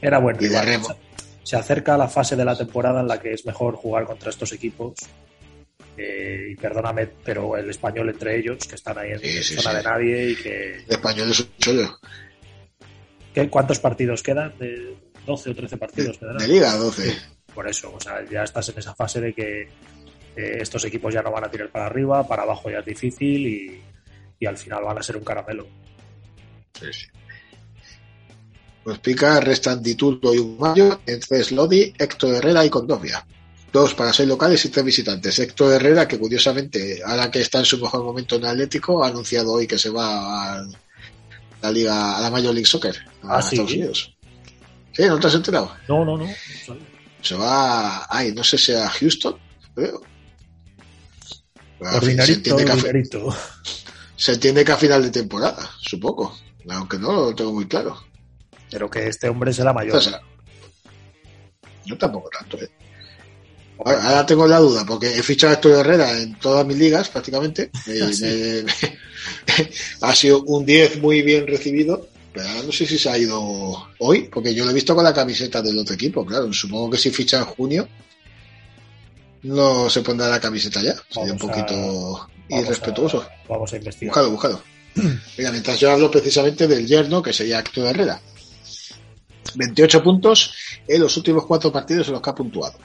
era 0.00 0.18
bueno. 0.18 0.38
Y 0.42 0.48
remo. 0.48 0.88
Se- 0.88 0.94
Se 1.42 1.56
acerca 1.56 1.96
la 1.98 2.08
fase 2.08 2.36
de 2.36 2.44
la 2.44 2.56
temporada 2.56 3.00
en 3.02 3.08
la 3.08 3.20
que 3.20 3.32
es 3.34 3.44
mejor 3.44 3.76
jugar 3.76 4.06
contra 4.06 4.30
estos 4.30 4.52
equipos. 4.52 4.94
Eh, 5.96 6.48
y 6.50 6.56
perdóname, 6.56 7.06
pero 7.24 7.56
el 7.56 7.70
español 7.70 8.08
entre 8.10 8.38
ellos, 8.38 8.58
que 8.66 8.74
están 8.74 8.98
ahí 8.98 9.12
en 9.12 9.20
Sí, 9.20 9.42
sí, 9.42 9.54
zona 9.54 9.70
sí. 9.70 9.76
de 9.76 9.82
nadie 9.84 10.30
y 10.30 10.36
que... 10.36 10.74
El 10.76 10.90
español 10.90 11.30
es 11.30 11.40
un 11.40 11.48
chollo. 11.58 11.98
¿qué- 13.32 13.48
¿Cuántos 13.48 13.78
partidos 13.78 14.22
quedan? 14.22 14.56
De 14.58 14.96
12 15.26 15.50
o 15.50 15.54
13 15.54 15.76
partidos 15.76 16.18
quedarán. 16.18 16.38
De 16.38 16.48
Liga 16.48 16.74
12. 16.76 17.14
Por 17.54 17.68
eso, 17.68 17.94
o 17.94 18.00
sea, 18.00 18.24
ya 18.28 18.42
estás 18.42 18.68
en 18.70 18.78
esa 18.78 18.94
fase 18.94 19.20
de 19.20 19.32
que 19.32 19.62
eh, 19.62 20.58
estos 20.60 20.84
equipos 20.84 21.14
ya 21.14 21.22
no 21.22 21.30
van 21.30 21.44
a 21.44 21.50
tirar 21.50 21.70
para 21.70 21.86
arriba, 21.86 22.26
para 22.26 22.42
abajo 22.42 22.68
ya 22.70 22.80
es 22.80 22.84
difícil 22.84 23.46
y, 23.46 23.80
y 24.40 24.46
al 24.46 24.56
final 24.58 24.82
van 24.82 24.98
a 24.98 25.02
ser 25.02 25.16
un 25.16 25.22
caramelo. 25.24 25.68
Pues 28.82 28.98
pica, 28.98 29.40
restan 29.40 29.82
Dituro 29.82 30.34
y 30.34 30.38
Humayo, 30.38 31.00
entre 31.06 31.42
Slodi, 31.42 31.94
Héctor 31.98 32.34
Herrera 32.34 32.64
y 32.66 32.70
Condovia. 32.70 33.24
Dos 33.74 33.92
para 33.92 34.12
seis 34.12 34.28
locales 34.28 34.64
y 34.64 34.68
tres 34.68 34.84
visitantes. 34.84 35.36
Héctor 35.36 35.72
Herrera, 35.72 36.06
que 36.06 36.16
curiosamente, 36.16 37.02
ahora 37.04 37.28
que 37.28 37.40
está 37.40 37.58
en 37.58 37.64
su 37.64 37.76
mejor 37.80 38.04
momento 38.04 38.36
en 38.36 38.44
Atlético, 38.44 39.02
ha 39.02 39.08
anunciado 39.08 39.52
hoy 39.52 39.66
que 39.66 39.76
se 39.76 39.90
va 39.90 40.60
a 40.60 40.66
la 41.60 41.72
Liga, 41.72 42.16
a 42.16 42.20
la 42.20 42.30
Major 42.30 42.54
League 42.54 42.68
Soccer, 42.68 42.94
a 43.24 43.38
Ah, 43.38 43.42
¿sí? 43.42 43.56
Estados 43.56 43.72
Unidos. 43.72 44.16
Sí, 44.92 45.02
¿no 45.06 45.18
te 45.18 45.26
has 45.26 45.34
enterado? 45.34 45.74
No, 45.88 46.04
no, 46.04 46.16
no. 46.16 46.28
Se 47.20 47.34
va, 47.34 48.06
ay, 48.08 48.32
no 48.32 48.44
sé 48.44 48.58
si 48.58 48.70
a 48.70 48.88
Houston, 48.88 49.36
creo. 49.74 50.00
Por 51.80 52.04
se, 52.04 52.32
entiende 52.32 52.70
a, 52.70 52.76
dinerito. 52.76 53.36
se 54.14 54.34
entiende 54.34 54.64
que 54.64 54.70
a 54.70 54.76
final 54.76 55.02
de 55.02 55.10
temporada, 55.10 55.68
supongo. 55.80 56.38
Aunque 56.70 56.96
no 56.96 57.12
lo 57.12 57.34
tengo 57.34 57.52
muy 57.52 57.66
claro. 57.66 58.00
Pero 58.70 58.88
que 58.88 59.08
este 59.08 59.28
hombre 59.28 59.52
será 59.52 59.72
mayor. 59.72 59.96
Entonces, 59.96 60.14
yo 61.84 61.98
tampoco 61.98 62.30
tanto, 62.30 62.56
¿eh? 62.58 62.70
Ahora, 63.78 64.24
tengo 64.26 64.46
la 64.46 64.58
duda, 64.58 64.84
porque 64.86 65.08
he 65.18 65.22
fichado 65.22 65.50
a 65.52 65.54
Héctor 65.54 65.72
Herrera 65.80 66.18
en 66.18 66.38
todas 66.38 66.64
mis 66.66 66.76
ligas, 66.78 67.08
prácticamente. 67.08 67.70
Me- 67.86 67.94
me- 68.64 68.64
ha 70.00 70.14
sido 70.14 70.42
un 70.44 70.64
10 70.64 71.00
muy 71.00 71.22
bien 71.22 71.46
recibido, 71.46 72.08
pero 72.32 72.48
ahora 72.48 72.62
no 72.62 72.72
sé 72.72 72.86
si 72.86 72.98
se 72.98 73.08
ha 73.10 73.18
ido 73.18 73.88
hoy, 73.98 74.28
porque 74.32 74.54
yo 74.54 74.64
lo 74.64 74.70
he 74.70 74.74
visto 74.74 74.94
con 74.94 75.02
la 75.04 75.12
camiseta 75.14 75.60
del 75.60 75.78
otro 75.78 75.94
equipo, 75.94 76.24
claro. 76.24 76.52
Supongo 76.52 76.90
que 76.90 76.98
si 76.98 77.10
ficha 77.10 77.38
en 77.38 77.44
junio, 77.46 77.88
no 79.42 79.90
se 79.90 80.02
pondrá 80.02 80.28
la 80.28 80.40
camiseta 80.40 80.80
ya. 80.82 80.94
Sería 81.10 81.32
un 81.32 81.38
Vamos 81.38 81.42
a- 81.42 81.46
poquito 81.66 82.28
vamos 82.48 82.64
irrespetuoso. 82.66 83.22
a- 83.22 83.28
vamos 83.48 83.72
a 83.72 83.76
investigar. 83.76 84.10
Buscado, 84.14 84.30
buscado. 84.30 84.62
Mira, 85.38 85.50
mientras 85.50 85.78
yo 85.80 85.90
hablo 85.90 86.10
precisamente 86.10 86.68
del 86.68 86.86
yerno, 86.86 87.22
que 87.22 87.32
sería 87.32 87.58
Héctor 87.58 87.86
Herrera. 87.88 88.20
28 89.56 90.02
puntos 90.02 90.52
en 90.88 91.00
los 91.00 91.16
últimos 91.16 91.44
cuatro 91.46 91.70
partidos 91.72 92.06
en 92.08 92.14
los 92.14 92.22
que 92.22 92.30
ha 92.30 92.34
puntuado. 92.34 92.78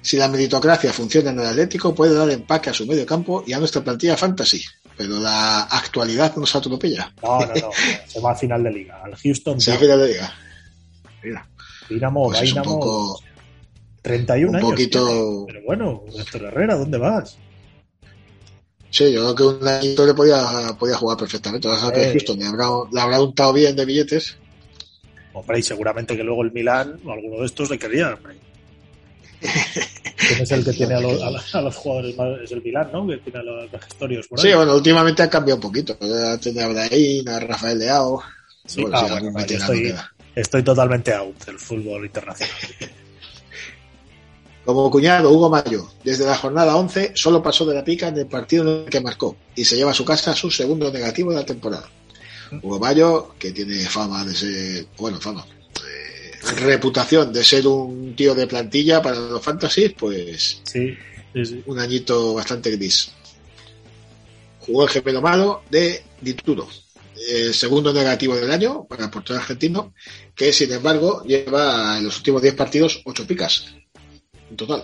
Si 0.00 0.16
la 0.16 0.28
meritocracia 0.28 0.92
funciona 0.92 1.30
en 1.30 1.40
el 1.40 1.46
Atlético, 1.46 1.94
puede 1.94 2.14
dar 2.14 2.30
empaque 2.30 2.70
a 2.70 2.74
su 2.74 2.86
medio 2.86 3.04
campo 3.04 3.42
y 3.46 3.52
a 3.52 3.58
nuestra 3.58 3.82
plantilla 3.82 4.16
fantasy. 4.16 4.62
Pero 4.96 5.18
la 5.20 5.62
actualidad 5.64 6.34
nos 6.36 6.54
atropella. 6.56 7.12
No, 7.22 7.40
no, 7.40 7.46
no. 7.46 7.70
Se 8.06 8.20
va 8.20 8.32
a 8.32 8.34
final 8.34 8.62
de 8.64 8.70
liga. 8.72 9.00
Al 9.04 9.14
Houston 9.16 9.60
Se 9.60 9.72
Dynamo, 9.72 9.80
final 9.84 10.00
de 10.00 10.08
liga. 10.12 10.34
Mira, 11.22 11.48
Dinamo, 11.88 12.24
pues 12.28 12.42
es 12.42 12.52
un 12.52 12.62
Dynamo, 12.62 12.80
poco, 12.80 13.20
31 14.02 14.50
un 14.50 14.56
años. 14.56 14.70
poquito. 14.70 15.06
tiene. 15.06 15.44
Pero 15.46 15.62
bueno, 15.66 16.04
Héctor 16.18 16.42
Herrera, 16.44 16.74
¿dónde 16.76 16.98
vas? 16.98 17.38
Sí, 18.90 19.12
yo 19.12 19.20
creo 19.20 19.34
que 19.34 19.42
un 19.64 19.68
añito 19.68 20.06
le 20.06 20.14
podía, 20.14 20.42
podía 20.78 20.96
jugar 20.96 21.18
perfectamente. 21.18 21.68
Vas 21.68 21.82
a 21.84 21.88
Eh. 21.94 22.10
Houston 22.12 22.38
le 22.38 22.46
habrá, 22.46 22.66
le 22.90 23.00
habrá 23.00 23.20
untado 23.20 23.52
bien 23.52 23.76
de 23.76 23.84
billetes. 23.84 24.36
Hombre, 25.34 25.58
y 25.58 25.62
seguramente 25.62 26.16
que 26.16 26.24
luego 26.24 26.42
el 26.42 26.52
Milán 26.52 26.98
o 27.04 27.12
alguno 27.12 27.40
de 27.40 27.46
estos 27.46 27.70
le 27.70 27.78
quería, 27.78 28.14
hombre. 28.14 28.36
¿Quién 29.40 30.42
es 30.42 30.50
el 30.50 30.64
que 30.64 30.72
tiene 30.72 30.94
a 30.94 31.00
los, 31.00 31.22
a 31.22 31.30
los- 31.30 31.54
a 31.54 31.60
los 31.62 31.76
jugadores 31.76 32.16
más? 32.16 32.40
Es 32.42 32.52
el 32.52 32.62
Milán, 32.62 32.90
¿no? 32.92 33.06
Que 33.06 33.18
tiene 33.18 33.38
a 33.38 33.42
los 33.42 33.70
gestorios 33.70 34.26
por 34.28 34.38
ahí. 34.40 34.50
Sí, 34.50 34.54
bueno, 34.56 34.74
últimamente 34.74 35.22
ha 35.22 35.30
cambiado 35.30 35.56
un 35.56 35.62
poquito. 35.62 35.96
Tiene 36.40 36.62
a 36.62 36.68
Brahim, 36.68 37.28
a 37.28 37.40
Rafael 37.40 37.78
Leao. 37.78 38.22
Sí, 38.66 38.82
Bueno, 38.82 38.96
ah, 38.98 39.02
bueno, 39.02 39.32
vale, 39.32 39.46
veterano 39.46 39.72
estoy, 39.72 39.94
estoy 40.34 40.62
totalmente 40.62 41.14
out 41.14 41.44
del 41.46 41.58
fútbol 41.58 42.04
internacional. 42.04 42.54
Como 44.64 44.90
cuñado, 44.90 45.30
Hugo 45.30 45.48
Mayo, 45.48 45.88
desde 46.04 46.26
la 46.26 46.36
jornada 46.36 46.76
11, 46.76 47.12
solo 47.14 47.42
pasó 47.42 47.64
de 47.64 47.74
la 47.74 47.82
pica 47.84 48.08
en 48.08 48.18
el 48.18 48.26
partido 48.26 48.62
en 48.64 48.84
el 48.84 48.90
que 48.90 49.00
marcó 49.00 49.34
y 49.54 49.64
se 49.64 49.76
lleva 49.76 49.92
a 49.92 49.94
su 49.94 50.04
casa 50.04 50.34
su 50.34 50.50
segundo 50.50 50.92
negativo 50.92 51.30
de 51.30 51.36
la 51.36 51.46
temporada. 51.46 51.88
Hugo 52.62 52.78
Mayo, 52.78 53.34
que 53.38 53.52
tiene 53.52 53.76
fama 53.86 54.24
de 54.26 54.34
ser, 54.34 54.86
bueno, 54.98 55.18
fama, 55.20 55.46
reputación 56.56 57.32
de 57.32 57.44
ser 57.44 57.66
un 57.66 58.14
tío 58.16 58.34
de 58.34 58.46
plantilla 58.46 59.00
para 59.02 59.18
los 59.18 59.42
fantasies, 59.42 59.92
pues 59.92 60.60
Sí, 60.64 60.96
sí, 61.34 61.44
sí. 61.44 61.62
un 61.66 61.78
añito 61.78 62.34
bastante 62.34 62.70
gris. 62.72 63.10
Jugó 64.60 64.84
el 64.84 64.90
gemelo 64.90 65.22
malo 65.22 65.62
de 65.70 66.02
Dituro, 66.20 66.68
el 67.30 67.54
segundo 67.54 67.92
negativo 67.92 68.36
del 68.36 68.50
año 68.50 68.84
para 68.84 69.04
el 69.04 69.10
portero 69.10 69.38
argentino, 69.38 69.94
que 70.34 70.52
sin 70.52 70.72
embargo 70.72 71.22
lleva 71.24 71.96
en 71.98 72.04
los 72.04 72.16
últimos 72.18 72.42
10 72.42 72.54
partidos 72.54 73.00
8 73.04 73.26
picas 73.26 73.64
en 74.50 74.56
total. 74.56 74.82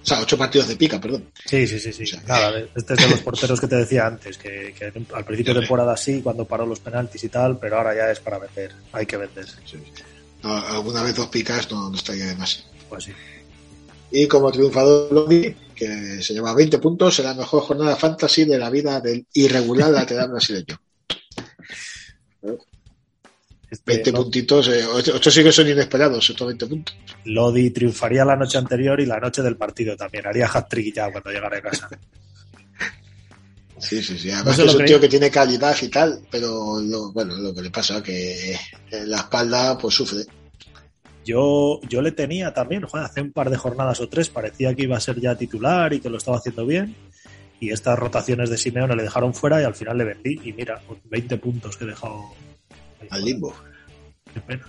O 0.00 0.06
sea, 0.08 0.20
8 0.20 0.38
partidos 0.38 0.68
de 0.68 0.76
pica, 0.76 1.00
perdón. 1.00 1.30
Sí, 1.44 1.66
sí, 1.66 1.78
sí, 1.78 1.92
sí. 1.92 2.02
O 2.04 2.06
sea, 2.06 2.22
Nada, 2.26 2.58
este 2.74 2.94
es 2.94 3.00
de 3.00 3.08
los 3.08 3.20
porteros 3.20 3.60
que 3.60 3.66
te 3.66 3.76
decía 3.76 4.06
antes, 4.06 4.38
que, 4.38 4.74
que 4.78 4.92
al 5.12 5.24
principio 5.24 5.54
de 5.54 5.60
temporada 5.60 5.96
sí, 5.96 6.22
cuando 6.22 6.44
paró 6.46 6.64
los 6.64 6.80
penaltis 6.80 7.24
y 7.24 7.28
tal, 7.28 7.58
pero 7.58 7.76
ahora 7.78 7.94
ya 7.94 8.10
es 8.10 8.20
para 8.20 8.38
vender. 8.38 8.72
Hay 8.92 9.04
que 9.06 9.16
venderse. 9.16 9.56
No, 10.42 10.56
alguna 10.56 11.02
vez 11.02 11.14
dos 11.16 11.28
picas 11.28 11.70
no, 11.70 11.90
no 11.90 11.96
estaría 11.96 12.26
de 12.26 12.36
más. 12.36 12.64
Pues 12.88 13.04
sí. 13.04 13.12
Y 14.10 14.26
como 14.26 14.50
triunfador 14.50 15.12
Lodi, 15.12 15.54
que 15.74 16.22
se 16.22 16.32
lleva 16.32 16.54
20 16.54 16.78
puntos 16.78 17.18
en 17.18 17.26
la 17.26 17.34
mejor 17.34 17.62
jornada 17.62 17.96
fantasy 17.96 18.44
de 18.44 18.58
la 18.58 18.70
vida 18.70 19.00
del 19.00 19.26
irregular 19.34 19.90
lateral 19.90 20.30
brasileño. 20.30 20.80
Este, 23.70 23.92
20 23.92 24.12
Lo- 24.12 24.22
puntitos, 24.22 24.68
8 24.68 25.30
sí 25.30 25.42
que 25.42 25.52
son 25.52 25.68
inesperados, 25.68 26.30
estos 26.30 26.46
20 26.46 26.66
puntos. 26.66 26.96
Lodi 27.24 27.70
triunfaría 27.70 28.24
la 28.24 28.34
noche 28.36 28.56
anterior 28.56 28.98
y 29.00 29.04
la 29.06 29.20
noche 29.20 29.42
del 29.42 29.56
partido 29.56 29.94
también. 29.94 30.26
Haría 30.26 30.46
hat-trick 30.50 30.94
ya 30.94 31.12
cuando 31.12 31.30
llegara 31.30 31.58
a 31.58 31.62
casa. 31.62 31.88
Sí, 33.78 34.02
sí, 34.02 34.18
sí. 34.18 34.30
Además 34.30 34.58
es 34.58 34.70
un 34.72 34.76
creí. 34.76 34.88
tío 34.88 35.00
que 35.00 35.08
tiene 35.08 35.30
calidad 35.30 35.76
y 35.80 35.88
tal, 35.88 36.20
pero 36.30 36.80
lo, 36.80 37.12
bueno, 37.12 37.36
lo 37.36 37.54
que 37.54 37.62
le 37.62 37.70
pasa 37.70 37.98
es 37.98 38.02
que 38.02 38.58
en 38.90 39.10
la 39.10 39.18
espalda 39.18 39.78
pues 39.78 39.94
sufre. 39.94 40.24
Yo, 41.24 41.80
yo 41.88 42.00
le 42.00 42.12
tenía 42.12 42.54
también, 42.54 42.82
joder, 42.86 43.04
hace 43.04 43.20
un 43.20 43.32
par 43.32 43.50
de 43.50 43.56
jornadas 43.56 44.00
o 44.00 44.08
tres, 44.08 44.30
parecía 44.30 44.74
que 44.74 44.84
iba 44.84 44.96
a 44.96 45.00
ser 45.00 45.20
ya 45.20 45.34
titular 45.36 45.92
y 45.92 46.00
que 46.00 46.08
lo 46.08 46.16
estaba 46.16 46.38
haciendo 46.38 46.64
bien. 46.64 46.96
Y 47.60 47.70
estas 47.70 47.98
rotaciones 47.98 48.50
de 48.50 48.56
Simeone 48.56 48.96
le 48.96 49.02
dejaron 49.02 49.34
fuera 49.34 49.60
y 49.60 49.64
al 49.64 49.74
final 49.74 49.98
le 49.98 50.04
vendí. 50.04 50.40
Y 50.44 50.52
mira, 50.52 50.80
20 51.04 51.36
puntos 51.38 51.76
que 51.76 51.84
he 51.84 51.88
dejado 51.88 52.24
ahí 53.00 53.08
Al 53.10 53.24
limbo. 53.24 53.54
Qué 54.32 54.40
pena. 54.40 54.66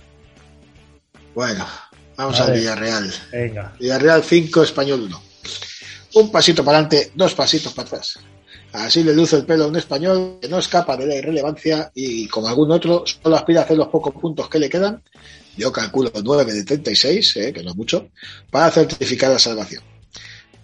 Bueno, 1.34 1.66
vamos 2.16 2.40
A 2.40 2.44
al. 2.44 2.52
Villarreal. 2.52 3.12
Venga. 3.32 3.72
Villarreal 3.78 4.22
5, 4.22 4.62
Español 4.64 5.02
1. 5.02 5.22
Un 6.14 6.32
pasito 6.32 6.64
para 6.64 6.78
adelante, 6.78 7.12
dos 7.14 7.34
pasitos 7.34 7.72
para 7.72 7.86
atrás. 7.86 8.18
Así 8.72 9.02
le 9.02 9.14
luce 9.14 9.36
el 9.36 9.44
pelo 9.46 9.64
a 9.64 9.66
un 9.68 9.76
español 9.76 10.38
que 10.40 10.48
no 10.48 10.58
escapa 10.58 10.96
de 10.96 11.06
la 11.06 11.16
irrelevancia 11.16 11.90
y, 11.94 12.28
como 12.28 12.46
algún 12.48 12.70
otro, 12.70 13.04
solo 13.04 13.36
aspira 13.36 13.60
a 13.62 13.64
hacer 13.64 13.76
los 13.76 13.88
pocos 13.88 14.14
puntos 14.14 14.48
que 14.48 14.58
le 14.60 14.68
quedan. 14.68 15.02
Yo 15.56 15.72
calculo 15.72 16.12
9 16.22 16.52
de 16.52 16.64
36, 16.64 17.36
eh, 17.36 17.52
que 17.52 17.62
no 17.64 17.70
es 17.70 17.76
mucho, 17.76 18.08
para 18.50 18.70
certificar 18.70 19.30
la 19.32 19.38
salvación. 19.40 19.82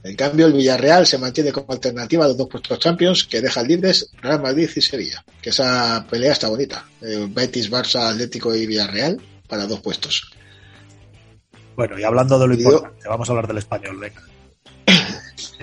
En 0.05 0.15
cambio, 0.15 0.47
el 0.47 0.53
Villarreal 0.53 1.05
se 1.05 1.19
mantiene 1.19 1.51
como 1.51 1.73
alternativa 1.73 2.25
a 2.25 2.29
los 2.29 2.37
dos 2.37 2.47
puestos 2.49 2.79
Champions 2.79 3.25
que 3.25 3.41
dejan 3.41 3.67
libres 3.67 4.09
Real 4.23 4.41
Madrid 4.41 4.71
y 4.77 4.81
Sevilla. 4.81 5.25
Que 5.43 5.51
esa 5.51 6.07
pelea 6.09 6.31
está 6.33 6.49
bonita. 6.49 6.87
Eh, 7.03 7.27
Betis, 7.29 7.69
Barça, 7.69 8.09
Atlético 8.13 8.55
y 8.55 8.67
Villarreal 8.69 9.21
para 9.49 9.67
dos 9.67 9.81
puestos. 9.81 10.31
Bueno, 11.75 11.99
y 11.99 12.05
hablando 12.05 12.39
de 12.39 12.47
lo 12.47 12.55
Y 12.55 12.59
yo- 12.63 12.71
importante, 12.71 13.09
vamos 13.09 13.29
a 13.29 13.33
hablar 13.33 13.49
del 13.49 13.59
español, 13.59 13.99
venga. 13.99 14.23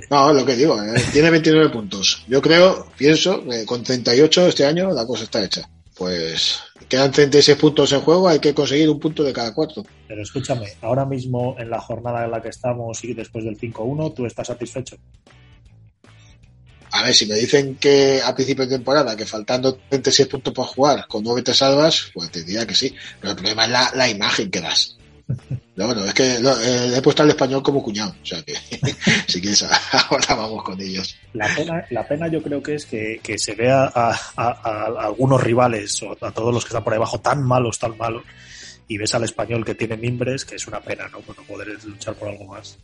No, 0.09 0.33
lo 0.33 0.45
que 0.45 0.55
digo, 0.55 0.81
eh, 0.81 1.01
tiene 1.11 1.29
29 1.29 1.69
puntos. 1.73 2.23
Yo 2.27 2.41
creo, 2.41 2.87
pienso, 2.97 3.43
que 3.43 3.65
con 3.65 3.83
38 3.83 4.47
este 4.47 4.65
año 4.65 4.91
la 4.91 5.05
cosa 5.05 5.23
está 5.23 5.43
hecha. 5.43 5.67
Pues 5.95 6.59
quedan 6.89 7.11
36 7.11 7.57
puntos 7.57 7.91
en 7.91 8.01
juego, 8.01 8.27
hay 8.27 8.39
que 8.39 8.53
conseguir 8.53 8.89
un 8.89 8.99
punto 8.99 9.23
de 9.23 9.31
cada 9.31 9.53
cuarto. 9.53 9.85
Pero 10.07 10.21
escúchame, 10.21 10.67
ahora 10.81 11.05
mismo 11.05 11.55
en 11.59 11.69
la 11.69 11.79
jornada 11.79 12.25
en 12.25 12.31
la 12.31 12.41
que 12.41 12.49
estamos 12.49 13.03
y 13.03 13.13
después 13.13 13.45
del 13.45 13.59
5-1, 13.59 14.13
¿tú 14.13 14.25
estás 14.25 14.47
satisfecho? 14.47 14.97
A 16.91 17.03
ver, 17.03 17.13
si 17.13 17.25
me 17.25 17.35
dicen 17.35 17.75
que 17.75 18.21
a 18.23 18.35
principio 18.35 18.65
de 18.65 18.75
temporada, 18.75 19.15
que 19.15 19.25
faltando 19.25 19.79
36 19.89 20.27
puntos 20.27 20.53
por 20.53 20.65
jugar, 20.67 21.07
con 21.07 21.23
9 21.23 21.41
te 21.41 21.53
salvas, 21.53 22.11
pues 22.13 22.29
te 22.29 22.43
diría 22.43 22.67
que 22.67 22.75
sí. 22.75 22.93
Pero 23.19 23.31
el 23.31 23.35
problema 23.35 23.65
es 23.65 23.71
la, 23.71 23.91
la 23.95 24.09
imagen 24.09 24.51
que 24.51 24.61
das. 24.61 24.97
Pero 25.75 25.87
bueno, 25.87 26.05
es 26.05 26.13
que 26.13 26.35
eh, 26.35 26.93
he 26.97 27.01
puesto 27.01 27.23
al 27.23 27.29
español 27.29 27.63
como 27.63 27.81
cuñado. 27.81 28.15
O 28.21 28.25
sea 28.25 28.41
que, 28.43 28.53
si 29.27 29.41
quieres, 29.41 29.63
ahora 30.09 30.35
vamos 30.35 30.63
con 30.63 30.79
ellos. 30.79 31.15
La 31.33 31.53
pena, 31.55 31.85
la 31.89 32.07
pena 32.07 32.27
yo 32.27 32.41
creo 32.43 32.61
que 32.61 32.75
es 32.75 32.85
que, 32.85 33.19
que 33.23 33.37
se 33.37 33.55
vea 33.55 33.85
a, 33.93 34.11
a- 34.35 34.61
a 34.63 35.05
algunos 35.05 35.41
rivales 35.41 36.01
o 36.03 36.15
a 36.23 36.31
todos 36.31 36.53
los 36.53 36.63
que 36.63 36.69
están 36.69 36.83
por 36.83 36.93
ahí 36.93 36.97
abajo 36.97 37.19
tan 37.19 37.43
malos, 37.43 37.79
tan 37.79 37.97
malos, 37.97 38.23
y 38.87 38.97
ves 38.97 39.15
al 39.15 39.23
español 39.23 39.65
que 39.65 39.75
tiene 39.75 39.97
mimbres, 39.97 40.45
que 40.45 40.55
es 40.55 40.67
una 40.67 40.79
pena, 40.81 41.07
¿no? 41.07 41.21
Por 41.21 41.37
no 41.37 41.43
poder 41.43 41.69
luchar 41.85 42.13
por 42.15 42.29
algo 42.29 42.45
más. 42.45 42.77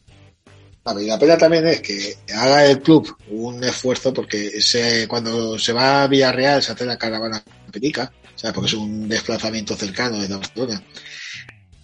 Y 1.00 1.06
la 1.06 1.20
pena 1.20 1.38
también 1.38 1.68
es 1.68 1.82
que 1.82 2.16
haga 2.34 2.66
el 2.66 2.80
club 2.82 3.16
un 3.28 3.64
esfuerzo 3.64 4.12
porque 4.12 4.60
se, 4.60 5.08
cuando 5.08 5.60
se 5.60 5.72
va 5.72 6.02
a 6.04 6.08
Villarreal 6.08 6.64
se 6.64 6.72
hace 6.72 6.86
la 6.86 6.98
caravana 6.98 7.44
petica, 7.72 8.12
¿sabes? 8.36 8.56
porque 8.56 8.68
es 8.70 8.74
un 8.74 9.08
desplazamiento 9.08 9.76
cercano 9.76 10.18
desde 10.20 10.36
Barcelona. 10.36 10.82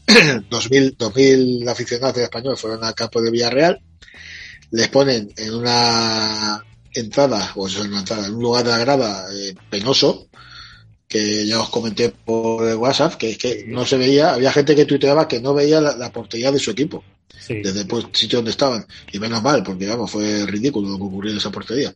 2000, 0.49 0.95
2000 0.97 1.67
aficionados 1.69 2.15
del 2.15 2.25
español 2.25 2.57
fueron 2.57 2.83
al 2.83 2.93
campo 2.93 3.21
de 3.21 3.31
Villarreal, 3.31 3.81
les 4.71 4.87
ponen 4.89 5.31
en 5.37 5.53
una 5.53 6.63
entrada, 6.93 7.51
o 7.55 7.67
sea, 7.67 7.83
en 7.83 7.89
una 7.89 7.99
entrada, 7.99 8.27
en 8.27 8.35
un 8.35 8.41
lugar 8.41 8.63
de 8.63 8.71
la 8.71 8.77
grada 8.79 9.25
eh, 9.33 9.53
penoso, 9.69 10.27
que 11.07 11.45
ya 11.45 11.59
os 11.59 11.69
comenté 11.69 12.09
por 12.09 12.63
WhatsApp, 12.75 13.15
que 13.15 13.31
es 13.31 13.37
que 13.37 13.65
no 13.67 13.85
se 13.85 13.97
veía, 13.97 14.33
había 14.33 14.51
gente 14.51 14.75
que 14.75 14.85
tuiteaba 14.85 15.27
que 15.27 15.39
no 15.39 15.53
veía 15.53 15.79
la, 15.79 15.95
la 15.95 16.11
portería 16.11 16.51
de 16.51 16.59
su 16.59 16.71
equipo 16.71 17.03
Sí, 17.39 17.61
desde 17.61 17.81
el 17.81 17.87
pues, 17.87 18.05
sitio 18.13 18.39
donde 18.39 18.51
estaban. 18.51 18.85
Y 19.11 19.19
menos 19.19 19.41
mal, 19.43 19.63
porque 19.63 19.87
vamos, 19.87 20.11
fue 20.11 20.45
ridículo 20.45 20.89
lo 20.89 20.97
que 20.97 21.03
ocurrió 21.03 21.31
en 21.31 21.37
esa 21.37 21.51
portería. 21.51 21.93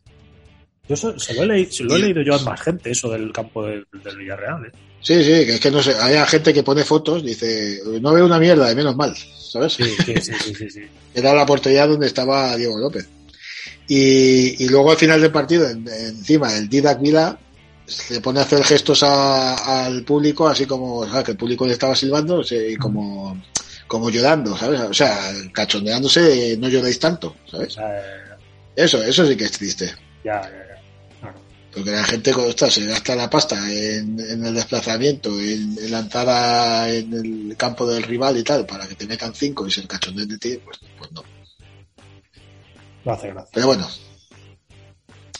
yo 0.88 0.96
se, 0.96 1.18
se 1.18 1.34
lo 1.34 1.42
he, 1.42 1.46
leído, 1.46 1.72
se 1.72 1.84
lo 1.84 1.96
he 1.96 1.98
leído 1.98 2.22
yo 2.22 2.34
a 2.34 2.42
más 2.42 2.60
gente, 2.60 2.90
eso 2.90 3.10
del 3.10 3.32
campo 3.32 3.64
del, 3.64 3.86
del 4.04 4.16
Villarreal. 4.16 4.66
¿eh? 4.66 4.72
Sí, 5.02 5.14
sí, 5.24 5.30
que 5.46 5.54
es 5.54 5.60
que 5.60 5.70
no 5.70 5.82
sé, 5.82 5.94
hay 5.98 6.16
gente 6.26 6.52
que 6.52 6.62
pone 6.62 6.84
fotos, 6.84 7.24
dice, 7.24 7.80
no 8.00 8.12
veo 8.12 8.26
una 8.26 8.38
mierda, 8.38 8.68
de 8.68 8.74
menos 8.74 8.96
mal, 8.96 9.14
¿sabes? 9.16 9.72
Sí, 9.74 9.84
sí, 10.04 10.14
sí, 10.20 10.32
sí, 10.38 10.54
sí, 10.54 10.70
sí. 10.70 10.80
Era 11.14 11.32
la 11.34 11.46
portería 11.46 11.86
donde 11.86 12.06
estaba 12.06 12.56
Diego 12.56 12.78
López. 12.78 13.08
Y, 13.88 14.62
y 14.64 14.68
luego 14.68 14.90
al 14.92 14.96
final 14.96 15.20
del 15.20 15.32
partido, 15.32 15.68
en- 15.68 15.86
encima, 15.88 16.54
el 16.56 16.68
Didac 16.68 17.00
Vila 17.00 17.38
se 17.86 18.20
pone 18.20 18.38
a 18.38 18.42
hacer 18.42 18.62
gestos 18.62 19.02
a- 19.02 19.84
al 19.86 20.04
público, 20.04 20.46
así 20.46 20.66
como, 20.66 21.04
¿sabes? 21.08 21.24
que 21.24 21.30
el 21.32 21.36
público 21.36 21.66
le 21.66 21.72
estaba 21.72 21.96
silbando, 21.96 22.42
y 22.50 22.76
como, 22.76 23.42
como 23.88 24.10
llorando, 24.10 24.56
¿sabes? 24.56 24.80
O 24.82 24.94
sea, 24.94 25.32
cachondeándose, 25.52 26.56
no 26.58 26.68
lloréis 26.68 27.00
tanto, 27.00 27.34
¿sabes? 27.50 27.74
Eso, 28.76 29.02
eso 29.02 29.26
sí 29.26 29.36
que 29.36 29.44
es 29.44 29.52
triste. 29.52 29.86
Ya, 30.24 30.40
ya. 30.42 30.59
Porque 31.72 31.92
la 31.92 32.04
gente 32.04 32.32
ostras, 32.32 32.74
se 32.74 32.84
gasta 32.84 33.14
la 33.14 33.30
pasta 33.30 33.56
en, 33.72 34.18
en 34.18 34.44
el 34.44 34.54
desplazamiento, 34.54 35.30
en, 35.38 35.78
en 35.78 35.90
la 35.90 36.00
entrada 36.00 36.88
en 36.90 37.12
el 37.12 37.56
campo 37.56 37.86
del 37.86 38.02
rival 38.02 38.36
y 38.38 38.42
tal, 38.42 38.66
para 38.66 38.88
que 38.88 38.96
te 38.96 39.06
metan 39.06 39.34
cinco 39.34 39.66
y 39.66 39.70
se 39.70 39.86
cachondeen 39.86 40.28
de 40.28 40.38
ti, 40.38 40.60
pues, 40.64 40.78
pues 40.98 41.12
no. 41.12 41.22
No 43.04 43.12
hace 43.12 43.28
gracia. 43.28 43.50
Pero 43.52 43.68
bueno, 43.68 43.88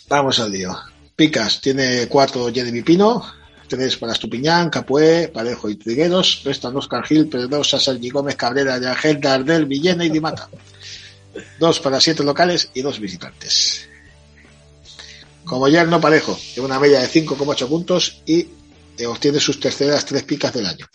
vamos 0.09 0.39
al 0.39 0.53
lío. 0.53 0.77
Picas 1.17 1.61
tiene 1.61 2.07
cuatro 2.07 2.51
Jeremy 2.53 2.83
Pino, 2.83 3.23
tres 3.69 3.97
para 3.97 4.13
Estupiñán, 4.13 4.71
Capué, 4.71 5.29
Parejo 5.29 5.69
y 5.69 5.77
Trigueros, 5.77 6.43
restan 6.45 6.77
Oscar 6.77 7.05
Gil, 7.05 7.29
Pedrosa, 7.29 7.79
Sergi 7.81 8.09
Gómez, 8.09 8.37
Cabrera, 8.37 8.79
Yangel, 8.79 9.21
Dardel, 9.21 9.67
Villena 9.67 10.05
y 10.05 10.11
Dimata. 10.11 10.49
Dos 11.59 11.81
para 11.81 12.01
siete 12.01 12.25
locales 12.25 12.71
y 12.73 12.83
dos 12.83 13.01
visitantes. 13.01 13.90
Como 15.51 15.67
ya 15.67 15.85
no 15.85 16.01
parejo, 16.01 16.39
lleva 16.55 16.69
una 16.69 16.79
media 16.79 17.01
de 17.01 17.09
5,8 17.09 17.69
puntos 17.69 18.23
y 18.25 18.47
eh, 18.97 19.07
obtiene 19.07 19.41
sus 19.41 19.59
terceras 19.59 20.05
tres 20.05 20.23
picas 20.23 20.55
del 20.55 20.65
año. 20.65 20.87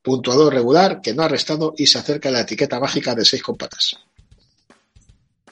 Puntuador 0.00 0.54
regular 0.54 1.00
que 1.00 1.12
no 1.12 1.24
ha 1.24 1.28
restado 1.28 1.74
y 1.76 1.88
se 1.88 1.98
acerca 1.98 2.28
a 2.28 2.32
la 2.32 2.42
etiqueta 2.42 2.78
mágica 2.78 3.16
de 3.16 3.24
6 3.24 3.42
con 3.42 3.56
patas. 3.56 3.96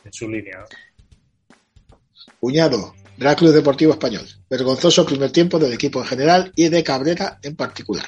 En 0.04 0.12
su 0.12 0.28
línea. 0.28 0.64
Cuñado, 2.38 2.94
Real 3.18 3.34
Club 3.34 3.52
Deportivo 3.52 3.92
Español. 3.92 4.24
Vergonzoso 4.48 5.04
primer 5.04 5.32
tiempo 5.32 5.58
del 5.58 5.72
equipo 5.72 6.00
en 6.00 6.06
general 6.06 6.52
y 6.54 6.68
de 6.68 6.84
Cabrera 6.84 7.40
en 7.42 7.56
particular. 7.56 8.06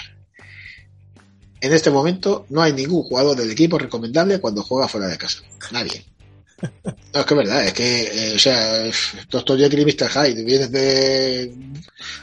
En 1.60 1.72
este 1.72 1.90
momento 1.90 2.46
no 2.50 2.62
hay 2.62 2.72
ningún 2.72 3.02
jugador 3.02 3.36
del 3.36 3.50
equipo 3.50 3.80
recomendable 3.80 4.40
cuando 4.40 4.62
juega 4.62 4.86
fuera 4.86 5.08
de 5.08 5.18
casa. 5.18 5.42
Nadie. 5.72 6.06
No, 6.62 7.20
es 7.20 7.26
que 7.26 7.34
es 7.34 7.38
verdad, 7.38 7.64
es 7.66 7.72
que, 7.74 8.02
eh, 8.02 8.32
o 8.34 8.38
sea, 8.38 8.84
Doctor 9.30 9.58
Jekyll 9.58 9.80
y 9.80 9.84
Mr. 9.84 10.08
Hyde, 10.08 10.44
vienes 10.44 10.70
de 10.72 11.52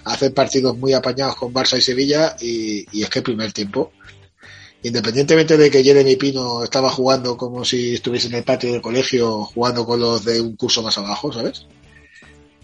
hacer 0.06 0.34
partidos 0.34 0.76
muy 0.78 0.94
apañados 0.94 1.36
con 1.36 1.54
Barça 1.54 1.78
y 1.78 1.82
Sevilla 1.82 2.36
y, 2.42 2.86
y 2.92 3.04
es 3.04 3.10
que 3.10 3.20
el 3.20 3.24
primer 3.24 3.54
tiempo, 3.54 3.92
independientemente 4.82 5.56
de 5.56 5.70
que 5.70 5.84
Jeremy 5.84 6.16
Pino 6.16 6.64
estaba 6.64 6.90
jugando 6.90 7.38
como 7.38 7.64
si 7.64 7.94
estuviese 7.94 8.28
en 8.28 8.36
el 8.36 8.44
patio 8.44 8.72
del 8.72 8.82
colegio 8.82 9.44
jugando 9.46 9.86
con 9.86 10.00
los 10.00 10.26
de 10.26 10.42
un 10.42 10.56
curso 10.56 10.82
más 10.82 10.98
abajo, 10.98 11.32
¿sabes? 11.32 11.66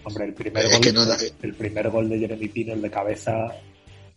Hombre, 0.03 0.25
el 0.25 0.33
primer, 0.33 0.65
Es 0.65 0.71
gol, 0.71 0.81
que 0.81 0.91
no 0.93 1.05
da- 1.05 1.17
el 1.43 1.53
primer 1.53 1.89
gol 1.89 2.09
de 2.09 2.19
Jeremy 2.19 2.47
Pino, 2.47 2.73
el 2.73 2.81
de 2.81 2.89
cabeza. 2.89 3.47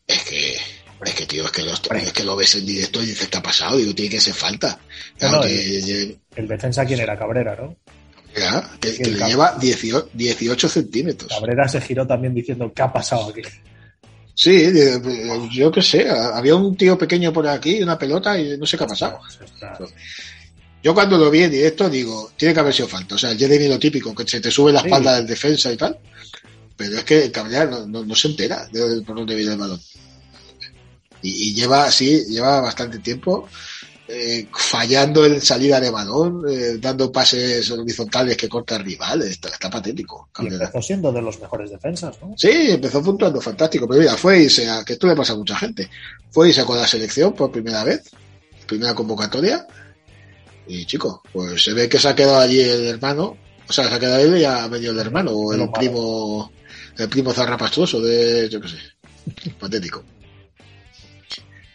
Es 0.07 0.23
que, 0.25 0.57
es 1.05 1.15
que 1.15 1.27
tío, 1.27 1.45
es 1.45 1.51
que, 1.53 1.63
lo, 1.63 1.73
es 1.73 2.13
que 2.13 2.25
lo 2.25 2.37
ves 2.37 2.55
en 2.55 2.67
directo 2.67 3.03
y 3.03 3.07
dices, 3.07 3.29
¿qué 3.29 3.39
ha 3.39 3.43
pasado? 3.43 3.77
Digo, 3.77 3.95
tiene 3.95 4.11
que 4.11 4.21
ser 4.21 4.35
falta. 4.35 4.79
Claro, 5.19 5.37
No, 5.39 5.43
no, 5.43 5.49
que, 5.49 6.17
El 6.37 6.49
defensa, 6.49 6.85
¿quién 6.85 7.01
era? 7.01 7.19
Cabrera, 7.19 7.57
¿no? 7.61 7.77
ya, 8.37 8.71
que- 8.81 8.93
le 8.93 9.27
lleva 9.29 9.57
18, 9.61 10.09
18 10.15 10.69
centímetros. 10.69 11.31
Cabrera 11.31 11.69
se 11.69 11.81
giró 11.81 12.07
también 12.07 12.33
diciendo, 12.35 12.73
¿qué 12.75 12.83
ha 12.83 12.93
pasado 12.93 13.29
aquí? 13.31 13.43
Sí, 14.35 14.73
yo 15.53 15.71
qué 15.71 15.83
sé, 15.83 16.09
había 16.09 16.55
un 16.55 16.75
tío 16.77 16.97
pequeño 16.97 17.33
por 17.33 17.47
aquí, 17.47 17.83
una 17.83 17.99
pelota 17.99 18.39
y 18.39 18.57
no 18.57 18.65
sé 18.65 18.79
qué 18.79 18.85
ha 18.85 18.87
pasado. 18.87 19.21
Yo 20.83 20.95
cuando 20.95 21.17
lo 21.19 21.31
vi 21.31 21.43
en 21.43 21.51
directo 21.51 21.89
digo, 21.89 22.33
tiene 22.37 22.55
que 22.55 22.61
haber 22.61 22.75
sido 22.75 22.89
falta. 22.89 23.15
O 23.15 23.19
sea, 23.19 23.31
el 23.31 23.39
Jeremy 23.39 23.69
lo 23.69 23.79
típico, 23.79 24.15
que 24.15 24.27
se 24.27 24.41
te 24.41 24.51
sube 24.51 24.73
la 24.73 24.81
Sí. 24.81 24.87
espalda 24.87 25.17
del 25.17 25.27
defensa 25.27 25.71
y 25.71 25.77
tal. 25.77 25.97
Pero 26.77 26.97
es 26.97 27.05
que 27.05 27.25
el 27.25 27.31
Cabrera 27.31 27.67
no, 27.67 27.87
no- 27.87 28.05
no 28.05 28.15
se 28.17 28.29
entera 28.29 28.67
de 28.73 29.03
por 29.03 29.15
dónde 29.17 29.37
viene 29.37 29.53
el 29.53 29.59
balón. 29.59 29.81
Y, 31.23 31.51
y 31.51 31.55
lleva 31.55 31.85
así, 31.85 32.25
lleva 32.27 32.61
bastante 32.61 32.99
tiempo 32.99 33.49
eh, 34.15 34.49
fallando 34.53 35.25
en 35.25 35.41
salida 35.41 35.81
de 35.81 35.89
balón, 35.89 36.45
eh, 36.47 36.77
dando 36.79 37.11
pases 37.11 37.71
horizontales 37.71 38.37
que 38.37 38.49
corta 38.49 38.77
el 38.77 38.85
rival. 38.85 39.23
Está, 39.23 39.49
está 39.49 39.71
patético. 39.71 40.29
Y 40.39 40.49
empezó 40.49 40.83
siendo 40.83 41.11
de 41.13 41.23
los 41.23 41.41
mejores 41.41 41.71
defensas, 41.71 42.17
¿no? 42.21 42.35
Sí, 42.37 42.51
empezó 42.51 43.03
puntuando 43.03 43.41
fantástico, 43.41 43.87
pero 43.89 44.01
mira, 44.01 44.17
fue 44.17 44.43
y 44.43 44.51
se, 44.51 44.69
que 44.85 44.95
esto 44.95 45.07
le 45.07 45.17
pasa 45.17 45.33
a 45.33 45.37
mucha 45.37 45.57
gente. 45.57 45.89
Fue 46.31 46.51
y 46.51 46.53
sacó 46.53 46.77
la 46.77 46.87
selección 46.87 47.33
por 47.33 47.51
primera 47.51 47.85
vez, 47.85 48.11
primera 48.67 48.95
convocatoria. 48.95 49.67
Y 50.67 50.85
chico, 50.85 51.23
pues 51.33 51.63
se 51.63 51.73
ve 51.73 51.89
que 51.89 51.99
se 51.99 52.09
ha 52.09 52.15
quedado 52.15 52.41
allí 52.41 52.61
el 52.61 52.87
hermano, 52.87 53.37
o 53.67 53.73
sea, 53.73 53.89
se 53.89 53.95
ha 53.95 53.99
quedado 53.99 54.21
él 54.21 54.37
y 54.37 54.45
ha 54.45 54.67
venido 54.69 54.93
el 54.93 54.99
hermano, 54.99 55.31
o 55.31 55.55
el 55.55 55.71
primo, 55.71 56.53
el 56.99 57.09
primo 57.09 57.33
zarrapastroso 57.33 58.01
de, 58.01 58.49
yo 58.51 58.61
qué 58.61 58.69
sé, 58.69 58.77
patético. 59.59 60.05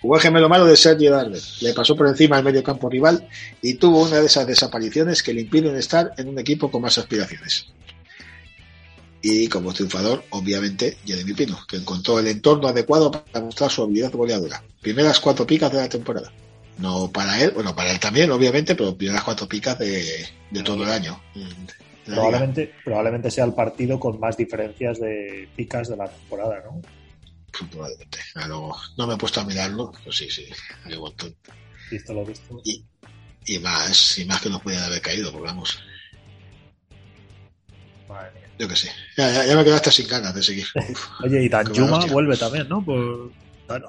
Jugó 0.01 0.15
el 0.15 0.21
gemelo 0.21 0.47
malo 0.47 0.65
de 0.65 0.77
Sergio 0.77 1.11
Darder, 1.11 1.41
le 1.61 1.73
pasó 1.73 1.95
por 1.95 2.07
encima 2.07 2.37
al 2.37 2.43
medio 2.43 2.63
campo 2.63 2.89
rival 2.89 3.27
y 3.61 3.75
tuvo 3.75 4.03
una 4.03 4.17
de 4.19 4.27
esas 4.27 4.45
desapariciones 4.45 5.23
que 5.23 5.33
le 5.33 5.41
impiden 5.41 5.75
estar 5.75 6.13
en 6.17 6.27
un 6.27 6.37
equipo 6.37 6.69
con 6.69 6.83
más 6.83 6.97
aspiraciones. 6.97 7.67
Y 9.21 9.47
como 9.47 9.73
triunfador, 9.73 10.23
obviamente, 10.29 10.97
Jeremy 11.05 11.33
Pino, 11.33 11.57
que 11.67 11.77
encontró 11.77 12.19
el 12.19 12.27
entorno 12.27 12.67
adecuado 12.67 13.11
para 13.11 13.43
mostrar 13.43 13.71
su 13.71 13.81
habilidad 13.81 14.11
goleadora. 14.11 14.63
Primeras 14.81 15.19
cuatro 15.19 15.45
picas 15.47 15.71
de 15.71 15.79
la 15.79 15.89
temporada. 15.89 16.31
No 16.77 17.11
para 17.11 17.41
él, 17.41 17.51
bueno, 17.51 17.75
para 17.75 17.91
él 17.91 17.99
también, 17.99 18.29
obviamente, 18.29 18.75
pero 18.75 18.95
primeras 18.95 19.23
cuatro 19.23 19.47
picas 19.47 19.79
de, 19.79 20.27
de 20.51 20.63
todo 20.63 20.83
el 20.83 20.89
año. 20.89 21.19
liga. 21.33 21.47
Probablemente, 22.05 22.71
probablemente 22.85 23.31
sea 23.31 23.45
el 23.45 23.53
partido 23.53 23.99
con 23.99 24.19
más 24.19 24.37
diferencias 24.37 24.99
de 24.99 25.49
picas 25.55 25.89
de 25.89 25.97
la 25.97 26.07
temporada, 26.07 26.63
¿no? 26.63 26.79
Probablemente. 27.71 28.19
Ah, 28.35 28.47
No, 28.47 28.71
no 28.97 29.07
me 29.07 29.13
he 29.13 29.17
puesto 29.17 29.41
a 29.41 29.45
mirarlo, 29.45 29.91
pues 30.03 30.17
sí, 30.17 30.29
sí, 30.29 30.45
hay 30.85 30.93
un 30.93 30.99
montón. 31.01 31.35
Visto 31.91 32.13
lo 32.13 32.25
visto. 32.25 32.61
Y, 32.65 32.83
y 33.45 33.59
más, 33.59 34.17
y 34.19 34.25
más 34.25 34.41
que 34.41 34.49
nos 34.49 34.61
podían 34.61 34.83
haber 34.83 35.01
caído, 35.01 35.31
porque 35.31 35.47
vamos, 35.47 35.79
Madre 38.09 38.31
mía. 38.33 38.49
yo 38.59 38.67
qué 38.67 38.75
sé. 38.75 38.89
Ya, 39.17 39.31
ya, 39.31 39.45
ya 39.45 39.55
me 39.55 39.63
quedo 39.63 39.75
hasta 39.75 39.91
sin 39.91 40.07
ganas 40.07 40.33
de 40.33 40.43
seguir. 40.43 40.67
Uf. 40.75 41.07
Oye, 41.23 41.39
y 41.43 41.43
Qué 41.43 41.49
Danjuma 41.49 42.05
vuelve 42.05 42.37
también, 42.37 42.67
¿no? 42.69 42.83
Por... 42.83 43.31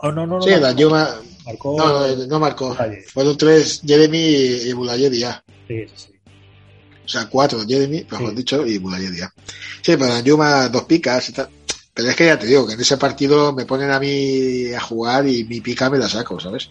Oh, 0.03 0.11
no, 0.11 0.27
no, 0.27 0.39
no. 0.39 0.43
Sí, 0.43 0.51
no, 0.51 0.61
Danjuma, 0.61 1.21
Marcó. 1.47 1.77
no, 1.79 2.17
no, 2.17 2.27
no 2.27 2.39
marcó. 2.41 2.69
Bulaye. 2.75 3.03
Fueron 3.03 3.37
tres, 3.39 3.81
Jeremy 3.87 4.19
y 4.19 4.73
Bulayedi 4.73 5.21
ya. 5.21 5.43
Sí, 5.69 5.85
sí, 5.89 5.95
sí. 5.95 6.13
O 7.05 7.09
sea, 7.09 7.27
cuatro 7.29 7.65
Jeremy, 7.67 8.05
mejor 8.11 8.31
Sí. 8.31 8.35
dicho, 8.37 8.67
y 8.67 8.79
Bulayedi 8.79 9.19
ya. 9.19 9.33
Sí, 9.83 9.97
pero 9.97 10.19
Yuma 10.21 10.69
dos 10.69 10.83
picas 10.85 11.29
y 11.29 11.33
tal. 11.33 11.49
Pero 11.99 12.11
es 12.11 12.15
que 12.15 12.27
ya 12.27 12.39
te 12.39 12.47
digo 12.47 12.65
que 12.65 12.75
en 12.75 12.81
ese 12.81 12.97
partido 12.97 13.53
me 13.53 13.67
ponen 13.67 13.91
a 13.91 13.99
mí 13.99 14.73
a 14.73 14.79
jugar 14.79 15.27
y 15.27 15.43
mi 15.43 15.61
pica 15.61 15.91
me 15.91 15.99
la 15.99 16.09
saco, 16.09 16.39
¿sabes? 16.39 16.71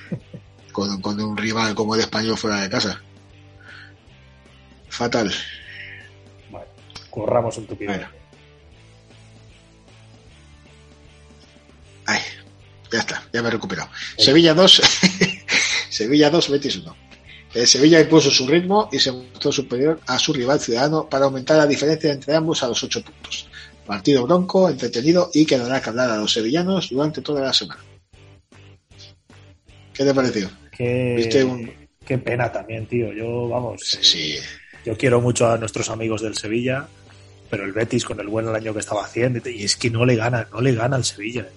Con, 0.72 1.00
con 1.00 1.20
un 1.20 1.36
rival 1.36 1.72
como 1.76 1.94
el 1.94 2.00
español 2.00 2.36
fuera 2.36 2.60
de 2.60 2.68
casa. 2.68 3.00
Fatal. 4.88 5.32
Vale. 6.50 6.66
Curramos 7.08 7.56
en 7.58 7.66
tu 7.68 7.78
pie. 7.78 7.86
Bueno. 7.86 8.08
Ay, 12.06 12.20
ya 12.92 12.98
está, 12.98 13.22
ya 13.32 13.42
me 13.42 13.48
he 13.48 13.52
recuperado. 13.52 13.88
Sevilla 14.18 14.52
2, 14.52 14.82
Sevilla 15.90 16.28
2, 16.28 16.50
Betis 16.50 16.76
1. 16.78 16.96
El 17.54 17.66
Sevilla 17.68 18.00
impuso 18.00 18.32
su 18.32 18.48
ritmo 18.48 18.88
y 18.90 18.98
se 18.98 19.12
mostró 19.12 19.52
superior 19.52 20.00
a 20.08 20.18
su 20.18 20.32
rival 20.32 20.58
ciudadano 20.58 21.08
para 21.08 21.26
aumentar 21.26 21.56
la 21.56 21.68
diferencia 21.68 22.12
entre 22.12 22.34
ambos 22.34 22.64
a 22.64 22.68
los 22.68 22.82
8 22.82 23.02
puntos. 23.02 23.48
Partido 23.86 24.24
bronco, 24.26 24.68
entretenido 24.68 25.30
y 25.32 25.46
que 25.46 25.58
dará 25.58 25.80
que 25.80 25.90
hablar 25.90 26.10
a 26.10 26.16
los 26.16 26.32
sevillanos 26.32 26.90
durante 26.90 27.22
toda 27.22 27.40
la 27.42 27.52
semana. 27.52 27.80
¿Qué 29.92 30.04
te 30.04 30.12
pareció? 30.14 30.50
Qué, 30.76 31.14
¿Viste 31.16 31.44
un- 31.44 31.72
qué 32.04 32.18
pena 32.18 32.50
también, 32.52 32.86
tío. 32.86 33.12
Yo, 33.12 33.48
vamos, 33.48 33.80
Sí, 33.82 33.98
sí. 34.02 34.36
yo 34.84 34.96
quiero 34.96 35.20
mucho 35.20 35.48
a 35.48 35.56
nuestros 35.56 35.88
amigos 35.88 36.20
del 36.22 36.36
Sevilla, 36.36 36.86
pero 37.48 37.64
el 37.64 37.72
Betis 37.72 38.04
con 38.04 38.20
el 38.20 38.28
buen 38.28 38.48
año 38.48 38.72
que 38.74 38.80
estaba 38.80 39.04
haciendo, 39.04 39.48
y 39.48 39.64
es 39.64 39.76
que 39.76 39.88
no 39.90 40.04
le 40.04 40.16
gana, 40.16 40.48
no 40.52 40.60
le 40.60 40.74
gana 40.74 40.96
al 40.96 41.04
Sevilla. 41.04 41.42
eh. 41.42 41.52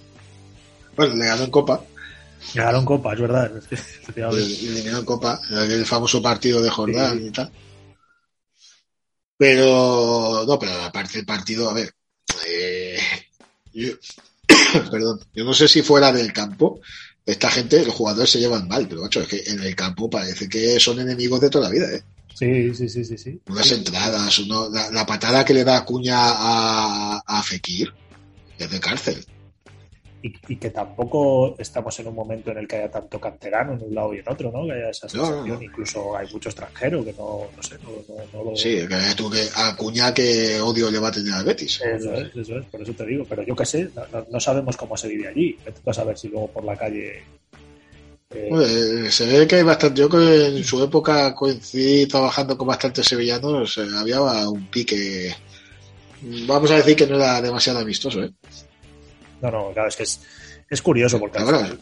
Bueno, 0.96 1.16
le 1.16 1.26
ganó 1.26 1.44
en 1.44 1.52
Copa, 1.52 1.84
Ganaron 2.54 2.86
Copa, 2.86 3.14
es 3.14 3.20
verdad. 3.20 3.52
le 4.16 4.90
en 4.90 5.06
Copa, 5.06 5.42
el 5.52 5.86
famoso 5.86 6.22
partido 6.22 6.62
de 6.62 6.70
Jordán 6.70 7.26
y 7.28 7.32
tal. 7.32 7.52
Pero, 9.38 10.46
no, 10.48 10.60
pero 10.60 10.72
aparte 10.84 11.18
del 11.18 11.26
partido, 11.26 11.70
a 11.70 11.74
ver, 11.74 11.92
eh, 12.48 13.00
yo, 13.74 13.94
perdón, 14.92 15.20
yo 15.34 15.44
no 15.44 15.54
sé 15.54 15.68
si 15.68 15.82
fuera 15.82 16.12
del 16.12 16.34
campo, 16.34 16.82
esta 17.26 17.50
gente, 17.52 17.86
los 17.86 17.94
jugadores 17.94 18.30
se 18.30 18.40
llevan 18.40 18.68
mal, 18.68 18.88
pero 18.88 19.02
macho, 19.02 19.22
es 19.22 19.28
que 19.28 19.44
en 19.46 19.62
el 19.62 19.76
campo 19.76 20.10
parece 20.10 20.50
que 20.50 20.80
son 20.80 21.00
enemigos 21.00 21.42
de 21.42 21.50
toda 21.50 21.66
la 21.66 21.74
vida, 21.74 21.92
¿eh? 21.94 22.04
Sí, 22.34 22.74
sí, 22.74 22.88
sí, 22.88 23.04
sí, 23.04 23.18
sí. 23.18 23.42
Unas 23.50 23.72
entradas, 23.72 24.40
uno, 24.40 24.70
la, 24.70 24.90
la 24.92 25.06
patada 25.06 25.44
que 25.44 25.54
le 25.54 25.64
da 25.64 25.78
Acuña 25.78 26.16
a, 26.18 27.22
a 27.26 27.44
Fekir 27.44 27.94
es 28.58 28.72
de 28.72 28.80
cárcel. 28.80 29.26
Y, 30.22 30.34
y 30.48 30.56
que 30.58 30.70
tampoco 30.72 31.56
estamos 31.60 31.98
en 32.00 32.08
un 32.08 32.16
momento 32.16 32.52
en 32.52 32.58
el 32.60 32.68
que 32.68 32.78
haya 32.78 32.92
tanto 32.92 33.20
canterano 33.20 33.74
en 33.74 33.84
un 33.84 33.96
lado 33.96 34.14
y 34.14 34.20
en 34.20 34.30
otro, 34.30 34.52
¿no? 34.52 34.66
Que 34.66 34.74
haya 34.74 34.90
esa 34.90 35.08
no, 35.14 35.26
sensación. 35.26 35.48
no. 35.48 35.62
Incluso 35.62 36.16
hay 36.18 36.28
mucho 36.32 36.50
extranjero 36.50 37.04
que 37.04 37.14
no, 37.14 37.48
no 37.56 37.64
sé, 37.64 37.76
no, 37.84 37.90
no, 38.08 38.24
no 38.34 38.52
lo... 38.52 38.56
Sí, 38.58 38.86
que 38.88 38.98
tú 39.16 39.30
que 39.30 39.48
a 39.56 39.76
Cuña 39.76 40.14
que 40.14 40.60
odio 40.60 40.92
le 40.92 41.00
va 41.00 41.08
a 41.10 41.12
tener 41.12 41.34
al 41.34 41.46
Betis. 41.46 41.82
Eso 41.82 42.14
es, 42.14 42.36
eso 42.36 42.58
es, 42.60 42.66
por 42.68 42.82
eso 42.82 42.94
te 42.94 43.06
digo. 43.06 43.26
Pero 43.28 43.44
yo 43.44 43.56
qué 43.56 43.66
sé, 43.66 43.90
no, 44.30 44.40
sabemos 44.40 44.76
cómo 44.78 44.98
se 44.98 45.08
vive 45.08 45.28
allí. 45.28 45.58
Vete 45.66 45.82
a 45.90 45.94
saber 45.94 46.18
si 46.18 46.28
luego 46.30 46.48
por 46.52 46.64
la 46.66 46.76
calle. 46.76 47.24
eh, 48.32 48.48
Pues, 48.50 49.14
se 49.16 49.26
ve 49.26 49.48
que 49.48 49.56
hay 49.56 49.64
bastante. 49.64 50.02
Yo 50.02 50.10
que 50.10 50.48
en 50.48 50.64
su 50.64 50.84
época 50.84 51.34
coincidí 51.36 52.08
trabajando 52.08 52.58
con 52.58 52.68
bastantes 52.68 53.06
sevillanos, 53.08 53.78
eh, 53.78 53.88
había 53.98 54.22
un 54.50 54.68
pique. 54.70 55.34
Vamos 56.48 56.70
a 56.72 56.76
decir 56.76 56.96
que 56.96 57.08
no 57.08 57.16
era 57.16 57.42
demasiado 57.42 57.80
amistoso, 57.80 58.24
¿eh? 58.24 58.32
No, 59.42 59.52
no, 59.52 59.72
claro, 59.72 59.90
es 59.90 59.96
que 59.96 60.04
es, 60.04 60.22
es 60.70 60.82
curioso 60.82 61.20
porque 61.20 61.40
final 61.40 61.80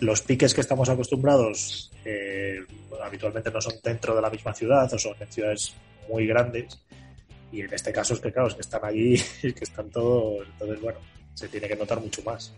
los 0.00 0.22
piques 0.22 0.54
que 0.54 0.60
estamos 0.60 0.88
acostumbrados 0.88 1.90
eh, 2.04 2.60
habitualmente 3.02 3.50
no 3.50 3.60
son 3.60 3.74
dentro 3.82 4.14
de 4.14 4.22
la 4.22 4.30
misma 4.30 4.54
ciudad 4.54 4.92
o 4.92 4.98
son 4.98 5.14
en 5.20 5.32
ciudades 5.32 5.74
muy 6.08 6.26
grandes. 6.26 6.78
Y 7.50 7.62
en 7.62 7.72
este 7.72 7.92
caso 7.92 8.14
es 8.14 8.20
que, 8.20 8.32
claro, 8.32 8.48
es 8.48 8.54
que 8.54 8.60
están 8.60 8.84
allí, 8.84 9.14
es 9.42 9.54
que 9.54 9.64
están 9.64 9.90
todos. 9.90 10.46
Entonces, 10.46 10.80
bueno, 10.80 10.98
se 11.34 11.48
tiene 11.48 11.68
que 11.68 11.76
notar 11.76 12.00
mucho 12.00 12.22
más. 12.22 12.52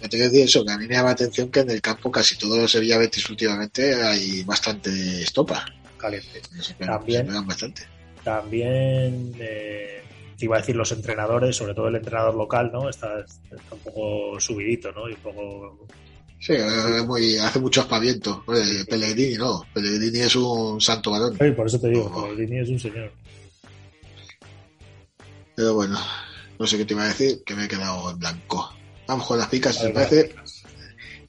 me 0.00 0.08
tengo 0.08 0.22
que 0.22 0.28
decir 0.30 0.44
eso, 0.44 0.64
que 0.64 0.72
a 0.72 0.78
mí 0.78 0.86
me 0.86 0.94
llama 0.94 1.08
la 1.08 1.12
atención 1.14 1.50
que 1.50 1.60
en 1.60 1.70
el 1.70 1.80
campo 1.80 2.10
casi 2.10 2.38
todos 2.38 2.58
los 2.58 2.70
Sevilla 2.70 2.98
Betis 2.98 3.28
últimamente 3.28 3.94
hay 3.94 4.42
bastante 4.44 5.22
estopa. 5.22 5.66
Se 6.60 6.74
pegan, 6.74 6.98
También. 6.98 7.22
se 7.22 7.28
pegan 7.28 7.46
bastante. 7.46 7.82
También 8.22 9.34
eh, 9.40 9.97
te 10.38 10.44
iba 10.44 10.56
a 10.56 10.60
decir 10.60 10.76
los 10.76 10.92
entrenadores, 10.92 11.56
sobre 11.56 11.74
todo 11.74 11.88
el 11.88 11.96
entrenador 11.96 12.34
local, 12.34 12.70
¿no? 12.72 12.88
Está, 12.88 13.20
está 13.20 13.74
un 13.74 13.80
poco 13.80 14.40
subidito, 14.40 14.92
¿no? 14.92 15.08
Y 15.08 15.14
un 15.14 15.20
poco. 15.20 15.86
Sí, 16.38 16.52
es 16.52 17.04
muy, 17.04 17.36
hace 17.38 17.58
mucho 17.58 17.80
aspaviento. 17.80 18.44
Oye, 18.46 18.84
Pellegrini 18.84 19.34
no, 19.36 19.64
Pellegrini 19.74 20.20
es 20.20 20.36
un 20.36 20.80
santo 20.80 21.10
varón. 21.10 21.36
Ay, 21.40 21.50
por 21.50 21.66
eso 21.66 21.80
te 21.80 21.88
digo, 21.88 22.22
Pellegrini 22.22 22.60
es 22.60 22.68
un 22.68 22.78
señor. 22.78 23.10
Pero 25.56 25.74
bueno, 25.74 25.98
no 26.56 26.66
sé 26.68 26.78
qué 26.78 26.84
te 26.84 26.94
iba 26.94 27.02
a 27.02 27.08
decir, 27.08 27.42
que 27.44 27.56
me 27.56 27.64
he 27.64 27.68
quedado 27.68 28.08
en 28.10 28.18
blanco. 28.20 28.72
Vamos 29.08 29.26
con 29.26 29.38
las 29.38 29.48
picas, 29.48 29.74
si 29.74 29.86
te 29.86 29.90
parece. 29.90 30.34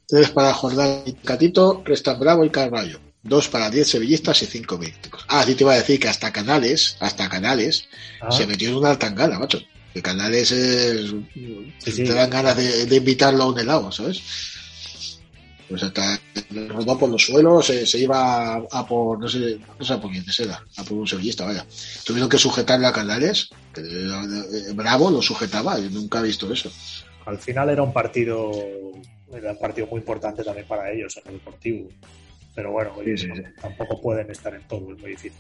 Tres 0.08 0.30
para 0.30 0.54
Jordán 0.54 1.02
y 1.06 1.14
Catito, 1.14 1.82
restan 1.84 2.20
Bravo 2.20 2.46
y 2.46 2.52
Carballo. 2.52 3.00
Dos 3.22 3.50
para 3.50 3.70
diez 3.70 3.88
sevillistas 3.90 4.42
y 4.44 4.46
cinco 4.46 4.78
míticos. 4.78 5.26
Ah, 5.28 5.44
sí 5.46 5.54
te 5.56 5.64
iba 5.64 5.74
a 5.74 5.78
decir 5.78 6.00
que 6.00 6.08
hasta 6.08 6.32
Canales, 6.32 6.96
hasta 7.00 7.28
Canales, 7.30 7.88
Ah, 8.22 8.32
se 8.32 8.48
metió 8.48 8.70
en 8.70 8.76
una 8.76 8.98
tangana, 8.98 9.38
macho. 9.40 9.60
Que 9.94 10.02
Canales 10.02 10.52
es... 10.52 11.12
Sí, 11.80 11.92
sí. 11.92 12.04
te 12.04 12.14
dan 12.14 12.30
ganas 12.30 12.56
de, 12.56 12.86
de 12.86 12.96
invitarlo 12.96 13.44
a 13.44 13.48
un 13.50 13.60
helado, 13.60 13.92
¿sabes? 13.92 14.22
Pues 15.68 15.84
hasta 15.84 16.20
rodó 16.50 16.98
por 16.98 17.10
los 17.10 17.24
suelos, 17.26 17.66
se, 17.68 17.86
se 17.86 18.00
iba 18.00 18.56
a, 18.56 18.62
a 18.72 18.88
por, 18.88 19.20
no 19.20 19.28
sé, 19.30 19.60
no 19.78 19.86
sé 19.86 19.98
por 19.98 20.10
quién 20.10 20.26
era, 20.40 20.64
a 20.78 20.84
por 20.84 20.98
un 20.98 21.08
sevillista, 21.08 21.46
vaya. 21.46 21.64
Tuvieron 22.04 22.28
que 22.30 22.40
sujetarle 22.40 22.88
a 22.88 22.92
Canales, 22.92 23.50
que 23.74 23.82
eh, 23.82 24.74
Bravo 24.74 25.12
lo 25.12 25.22
sujetaba, 25.22 25.78
yo 25.80 25.90
nunca 25.92 26.20
he 26.20 26.24
visto 26.24 26.52
eso. 26.52 26.72
al 27.26 27.38
final 27.38 27.70
era 27.70 27.84
un 27.84 27.94
partido. 27.94 28.52
Era 29.32 29.52
un 29.52 29.60
partido 29.60 29.86
muy 29.86 30.00
importante 30.00 30.44
también 30.44 30.68
para 30.68 30.92
ellos 30.92 31.16
en 31.18 31.34
el 31.34 31.38
deportivo. 31.38 31.90
Pero 32.60 32.74
bueno, 32.74 32.92
oye, 32.98 33.18
Sí, 33.18 33.26
sí, 33.28 33.32
sí. 33.38 33.42
tampoco 33.62 34.02
pueden 34.02 34.30
estar 34.30 34.54
en 34.54 34.68
todo, 34.68 34.92
es 34.94 35.00
muy 35.00 35.12
difícil. 35.12 35.32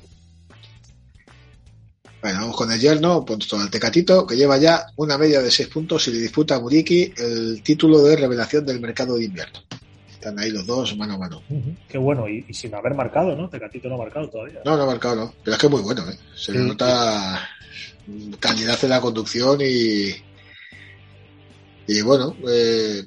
Bueno, 2.22 2.40
vamos 2.40 2.56
con 2.56 2.72
el 2.72 2.80
yerno, 2.80 3.26
puesto 3.26 3.58
al 3.58 3.70
Tecatito, 3.70 4.26
que 4.26 4.38
lleva 4.38 4.58
ya 4.58 4.86
una 4.96 5.18
media 5.18 5.42
de 5.42 5.52
seis 5.52 5.68
puntos 5.68 6.08
y 6.08 6.14
le 6.14 6.20
disputa 6.20 6.56
a 6.56 6.62
Muriki 6.62 7.14
el 7.18 7.62
título 7.62 8.02
de 8.04 8.16
revelación 8.16 8.66
del 8.66 8.80
mercado 8.80 9.18
de 9.18 9.26
invierno. 9.26 9.60
Están 10.10 10.40
ahí 10.40 10.50
los 10.50 10.66
dos 10.66 10.96
mano 10.96 11.16
a 11.16 11.18
mano. 11.18 11.44
Qué 11.90 11.98
bueno, 11.98 12.30
y, 12.30 12.46
y 12.48 12.54
sin 12.54 12.74
haber 12.74 12.94
marcado, 12.94 13.36
¿no? 13.36 13.50
Tecatito 13.50 13.90
no 13.90 13.96
ha 13.96 13.98
marcado 13.98 14.30
todavía. 14.30 14.62
No, 14.64 14.78
no 14.78 14.84
ha 14.84 14.86
marcado, 14.86 15.16
no. 15.18 15.34
Pero 15.44 15.56
es 15.56 15.60
que 15.60 15.68
es 15.68 15.72
muy 15.74 15.82
bueno, 15.82 16.10
¿eh? 16.10 16.18
Se 16.38 16.54
le 16.54 16.60
Sí, 16.60 16.66
nota 16.70 17.50
calidad 18.40 18.82
en 18.82 18.90
la 18.92 19.02
conducción 19.02 19.60
y. 19.62 20.12
Y 21.86 22.02
bueno, 22.02 22.34
eh, 22.50 23.04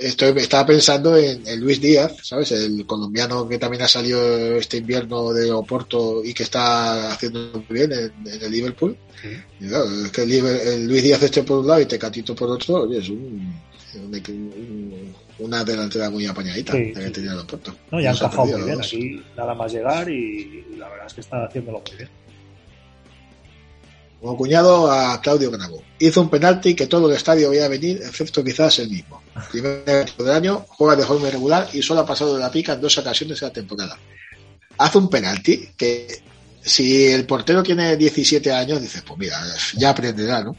estoy, 0.00 0.32
estaba 0.38 0.66
pensando 0.66 1.16
en, 1.16 1.46
en 1.46 1.60
Luis 1.60 1.80
Díaz, 1.80 2.12
¿sabes? 2.22 2.52
El 2.52 2.84
colombiano 2.86 3.48
que 3.48 3.58
también 3.58 3.82
ha 3.82 3.88
salido 3.88 4.56
este 4.56 4.78
invierno 4.78 5.32
de 5.32 5.50
Oporto 5.52 6.24
y 6.24 6.32
que 6.34 6.42
está 6.44 7.12
haciendo 7.12 7.50
muy 7.54 7.78
bien 7.78 7.92
en, 7.92 8.12
en 8.26 8.42
el 8.42 8.50
Liverpool. 8.50 8.96
Y 9.60 9.68
claro, 9.68 9.84
es 10.04 10.10
que 10.10 10.22
el, 10.22 10.32
el 10.32 10.86
Luis 10.88 11.02
Díaz 11.02 11.22
este 11.22 11.42
por 11.42 11.58
un 11.58 11.66
lado 11.66 11.80
y 11.80 11.86
Tecatito 11.86 12.34
por 12.34 12.50
otro, 12.50 12.82
oye, 12.82 12.98
es 12.98 13.08
un, 13.10 13.52
un- 13.94 14.14
un- 14.14 15.14
una 15.40 15.64
delantera 15.64 16.10
muy 16.10 16.26
apañadita 16.26 16.72
Sí, 16.74 16.92
la 16.94 17.00
que 17.00 17.06
sí. 17.06 17.12
tenía 17.12 17.32
el 17.32 17.38
Oporto. 17.38 17.74
No, 17.90 18.00
ya 18.00 18.10
ha 18.10 18.12
Nos 18.12 18.22
ha 18.22 18.26
encajado 18.26 18.48
perdido 18.48 18.58
muy 18.66 18.66
bien. 18.76 18.80
Aquí 18.84 19.22
nada 19.36 19.54
más 19.54 19.72
llegar 19.72 20.08
y, 20.10 20.64
y 20.72 20.76
la 20.76 20.88
verdad 20.88 21.06
es 21.06 21.14
que 21.14 21.20
está 21.22 21.44
haciéndolo 21.46 21.82
muy 21.86 21.96
bien. 21.96 22.08
Como 24.20 24.36
cuñado 24.36 24.90
a 24.90 25.20
Claudio 25.22 25.50
Bravo. 25.50 25.82
Hizo 25.98 26.20
un 26.20 26.28
penalti 26.28 26.74
que 26.74 26.86
todo 26.86 27.08
el 27.08 27.16
estadio 27.16 27.50
veía 27.50 27.68
venir, 27.68 28.02
excepto 28.04 28.44
quizás 28.44 28.78
el 28.80 28.90
mismo. 28.90 29.22
Primer 29.50 29.84
del 29.84 30.30
año, 30.30 30.66
juega 30.68 30.96
de 30.96 31.06
forma 31.06 31.28
irregular 31.28 31.68
y 31.72 31.82
solo 31.82 32.00
ha 32.00 32.06
pasado 32.06 32.34
de 32.34 32.40
la 32.40 32.50
pica 32.50 32.74
en 32.74 32.80
dos 32.82 32.98
ocasiones 32.98 33.40
en 33.40 33.48
la 33.48 33.52
temporada. 33.52 33.98
Hace 34.76 34.98
un 34.98 35.08
penalti 35.08 35.70
que 35.76 36.22
si 36.62 37.06
el 37.06 37.24
portero 37.24 37.62
tiene 37.62 37.96
17 37.96 38.52
años, 38.52 38.80
dices, 38.82 39.02
pues 39.06 39.18
mira, 39.18 39.40
ya 39.76 39.90
aprenderá, 39.90 40.42
¿no? 40.44 40.56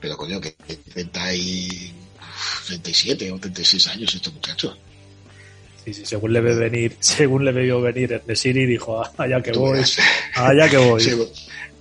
Pero 0.00 0.16
coño, 0.16 0.40
que 0.40 0.52
30 0.52 1.34
y 1.34 1.92
37 2.68 3.32
o 3.32 3.38
36 3.38 3.86
años 3.88 4.14
este 4.14 4.30
muchacho. 4.30 4.76
Sí, 5.84 5.94
sí, 5.94 6.02
según 6.04 6.32
le 6.32 6.40
ve 6.40 6.54
venir, 6.54 6.96
según 7.00 7.44
le 7.44 7.52
veo 7.52 7.80
venir 7.80 8.12
en 8.12 8.22
Nesiri, 8.26 8.66
dijo, 8.66 9.02
"Ah, 9.02 9.10
allá 9.18 9.42
que 9.42 9.52
voy, 9.52 9.80
allá 10.34 10.68
que 10.68 10.76
voy. 10.76 11.00
Sí, 11.02 11.10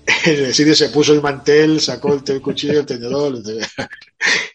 el 0.25 0.53
sitio 0.53 0.75
se 0.75 0.89
puso 0.89 1.13
el 1.13 1.21
mantel, 1.21 1.79
sacó 1.79 2.13
el, 2.13 2.21
el 2.25 2.41
cuchillo, 2.41 2.79
el 2.79 2.85
tenedor, 2.85 3.41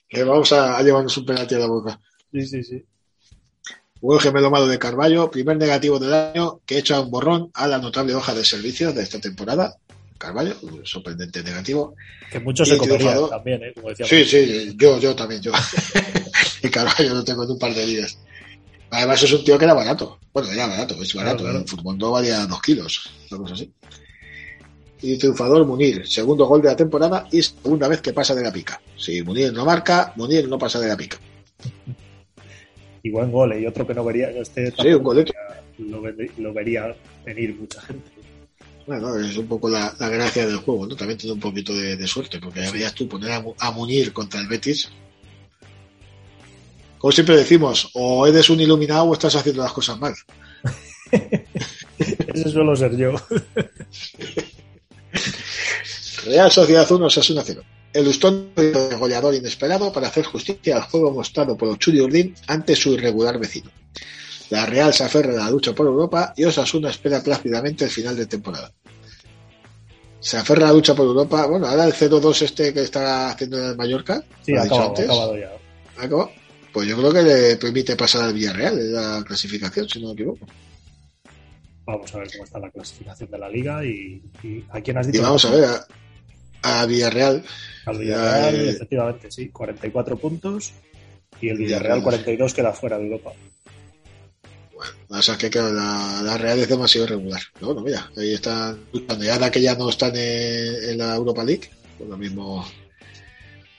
que 0.09 0.25
vamos 0.25 0.53
a, 0.53 0.77
a 0.77 0.83
llevarnos 0.83 1.17
un 1.17 1.27
penalti 1.27 1.55
a 1.55 1.59
la 1.59 1.67
boca. 1.67 2.01
Sí, 2.33 2.47
sí, 2.47 2.65
sí. 2.65 2.85
Hubo 4.01 4.17
el 4.17 4.21
gemelo 4.21 4.51
malo 4.51 4.67
de 4.67 4.79
Carballo, 4.79 5.31
primer 5.31 5.57
negativo 5.57 5.99
del 5.99 6.13
año, 6.13 6.61
que 6.67 6.79
echa 6.79 7.01
un 7.01 7.11
borrón 7.11 7.51
a 7.55 7.67
la 7.67 7.79
notable 7.79 8.15
hoja 8.15 8.35
de 8.35 8.45
servicios 8.45 8.95
de 8.95 9.03
esta 9.03 9.19
temporada. 9.19 9.77
Carballo, 10.19 10.57
un 10.63 10.85
sorprendente 10.85 11.43
negativo. 11.43 11.95
Que 12.31 12.39
muchos 12.39 12.69
se 12.69 12.77
comerían 12.77 13.31
también, 13.31 13.63
¿eh? 13.63 13.73
Como. 13.75 13.95
Sí, 13.95 14.25
sí, 14.25 14.75
yo, 14.77 14.99
yo 14.99 15.15
también, 15.15 15.41
yo. 15.41 15.53
y 16.63 16.69
Carballo 16.69 17.15
lo 17.15 17.25
tengo 17.25 17.45
en 17.45 17.51
un 17.53 17.59
par 17.59 17.75
de 17.75 17.87
días. 17.87 18.19
Además 18.91 19.23
es 19.23 19.33
un 19.33 19.45
tío 19.45 19.59
que 19.59 19.65
era 19.65 19.75
barato. 19.75 20.19
Bueno, 20.33 20.51
era 20.51 20.67
barato, 20.67 21.03
es 21.03 21.15
barato. 21.15 21.39
Claro, 21.39 21.51
claro. 21.51 21.59
El 21.61 21.69
fútbol 21.69 21.99
no 21.99 22.11
valía 22.11 22.47
dos 22.47 22.61
kilos, 22.61 23.11
una 23.31 23.41
cosa 23.41 23.55
así. 23.55 23.73
Y 25.03 25.19
triunfador 25.19 25.67
Munir, 25.67 26.07
segundo 26.07 26.47
gol 26.47 26.63
de 26.63 26.69
la 26.69 26.77
temporada 26.77 27.27
y 27.31 27.43
segunda 27.43 27.89
vez 27.89 28.01
que 28.01 28.13
pasa 28.13 28.35
de 28.35 28.43
la 28.43 28.53
pica. 28.53 28.81
Si 28.97 29.23
Munir 29.23 29.53
no 29.53 29.65
marca, 29.65 30.13
Munir 30.17 30.49
no 30.49 30.59
pasa 30.59 30.81
de 30.81 30.89
la 30.89 30.97
pica. 30.97 31.19
Y 33.03 33.11
buen 33.11 33.31
gol, 33.31 33.53
¿eh? 33.53 33.61
y 33.61 33.67
otro 33.67 33.87
que 33.87 33.93
no 33.95 34.03
vería, 34.05 34.31
este 34.31 34.71
Sí, 34.81 34.89
un 34.89 35.03
golete. 35.03 35.33
lo, 35.79 36.01
lo 36.39 36.53
vería 36.55 36.97
venir 37.25 37.55
mucha 37.55 37.83
gente. 37.83 38.11
Bueno, 38.87 39.17
es 39.19 39.37
un 39.37 39.47
poco 39.47 39.69
la, 39.69 39.95
la 39.99 40.09
gracia 40.09 40.47
del 40.47 40.57
juego, 40.59 40.87
¿no? 40.87 40.95
También 40.97 41.19
tiene 41.19 41.35
un 41.35 41.41
poquito 41.41 41.75
de, 41.75 41.97
de 41.97 42.07
suerte, 42.07 42.39
porque 42.39 42.63
ya 42.63 42.71
veías 42.71 42.95
tú 42.95 43.09
poner 43.09 43.33
a, 43.33 43.45
a 43.59 43.71
Munir 43.73 44.13
contra 44.13 44.41
el 44.41 44.47
Betis. 44.49 44.91
Como 46.99 47.13
siempre 47.13 47.37
decimos, 47.37 47.91
o 47.95 48.27
eres 48.27 48.49
un 48.49 48.61
iluminado 48.61 49.05
o 49.05 49.13
estás 49.13 49.37
haciendo 49.37 49.63
las 49.63 49.73
cosas 49.73 49.99
mal. 49.99 50.15
Ese 51.99 52.49
suelo 52.51 52.75
ser 52.75 52.97
yo. 52.97 53.15
Real 56.25 56.51
Sociedad 56.51 56.91
1, 56.91 57.07
Osasuna 57.07 57.43
0. 57.45 57.63
El 57.93 58.05
Lustón 58.05 58.51
de 58.57 58.97
goleador 58.97 59.35
inesperado 59.35 59.93
para 59.93 60.09
hacer 60.09 60.25
justicia 60.25 60.77
al 60.77 60.83
juego 60.83 61.13
mostrado 61.13 61.57
por 61.57 61.69
Ochuri 61.69 62.01
Urdín 62.01 62.35
ante 62.49 62.75
su 62.75 62.93
irregular 62.93 63.39
vecino. 63.39 63.71
La 64.51 64.67
Real 64.67 64.93
se 64.93 65.05
aferra 65.05 65.33
a 65.33 65.45
la 65.45 65.51
lucha 65.51 65.75
por 65.75 65.87
Europa 65.87 66.35
y 66.37 66.45
Osasuna 66.45 66.91
espera 66.91 67.23
plácidamente 67.23 67.85
el 67.85 67.91
final 67.91 68.17
de 68.17 68.27
temporada. 68.27 68.73
Se 70.19 70.37
aferra 70.39 70.65
a 70.65 70.69
la 70.69 70.75
lucha 70.75 70.95
por 70.95 71.07
Europa. 71.07 71.47
Bueno, 71.47 71.67
ahora 71.67 71.85
el 71.85 71.93
0-2 71.93 72.43
este 72.43 72.73
que 72.73 72.83
está 72.83 73.31
haciendo 73.31 73.59
en 73.71 73.77
Mallorca. 73.77 74.25
Sí, 74.45 74.53
lo 74.53 74.63
dicho 74.63 74.75
acabado, 74.75 75.33
antes. 75.33 75.51
ya. 75.99 76.31
Pues 76.73 76.89
yo 76.89 76.97
creo 76.97 77.13
que 77.13 77.23
le 77.23 77.57
permite 77.57 77.95
pasar 77.95 78.23
al 78.23 78.33
Villarreal 78.33 78.79
en 78.79 78.93
la 78.93 79.25
clasificación, 79.25 79.89
si 79.89 80.01
no 80.01 80.09
me 80.09 80.15
equivoco. 80.15 80.47
Vamos 81.87 82.15
a 82.15 82.19
ver 82.19 82.29
cómo 82.33 82.45
está 82.45 82.59
la 82.59 82.71
clasificación 82.71 83.31
de 83.31 83.39
la 83.39 83.49
liga 83.49 83.85
y, 83.85 84.23
y 84.43 84.65
a 84.71 84.81
quién 84.81 84.99
has 84.99 85.09
Y 85.09 85.13
dicho. 85.13 85.23
vamos 85.23 85.45
a 85.45 85.51
ver 85.51 85.65
a, 85.65 86.81
a 86.81 86.87
Villarreal. 86.87 87.45
Al 87.87 87.99
Villarreal, 87.99 88.55
Eh, 88.55 88.71
efectivamente, 88.71 89.31
sí, 89.31 89.49
44 89.51 90.17
puntos. 90.17 90.73
Y 91.41 91.49
el 91.49 91.59
Villarreal. 91.59 91.99
Villarreal 91.99 92.03
42 92.03 92.55
queda 92.55 92.73
fuera 92.73 92.97
de 92.99 93.05
Europa. 93.05 93.33
O 95.09 95.23
sea 95.23 95.37
que 95.39 95.49
claro, 95.51 95.73
la, 95.73 96.21
la 96.25 96.37
Real 96.39 96.59
es 96.59 96.69
demasiado 96.69 97.07
irregular. 97.07 97.41
Pero 97.55 97.67
bueno, 97.69 97.83
mira, 97.83 98.11
ahí 98.17 98.35
están 98.35 98.81
luchando. 98.93 99.25
Y 99.25 99.29
ahora 99.29 99.51
que 99.51 99.61
ya 99.61 99.75
no 99.77 99.89
están 99.89 100.13
en, 100.17 100.91
en 100.91 100.99
la 100.99 101.15
Europa 101.15 101.45
League, 101.45 101.69
pues 101.99 102.09
lo 102.11 102.17
mismo 102.17 102.67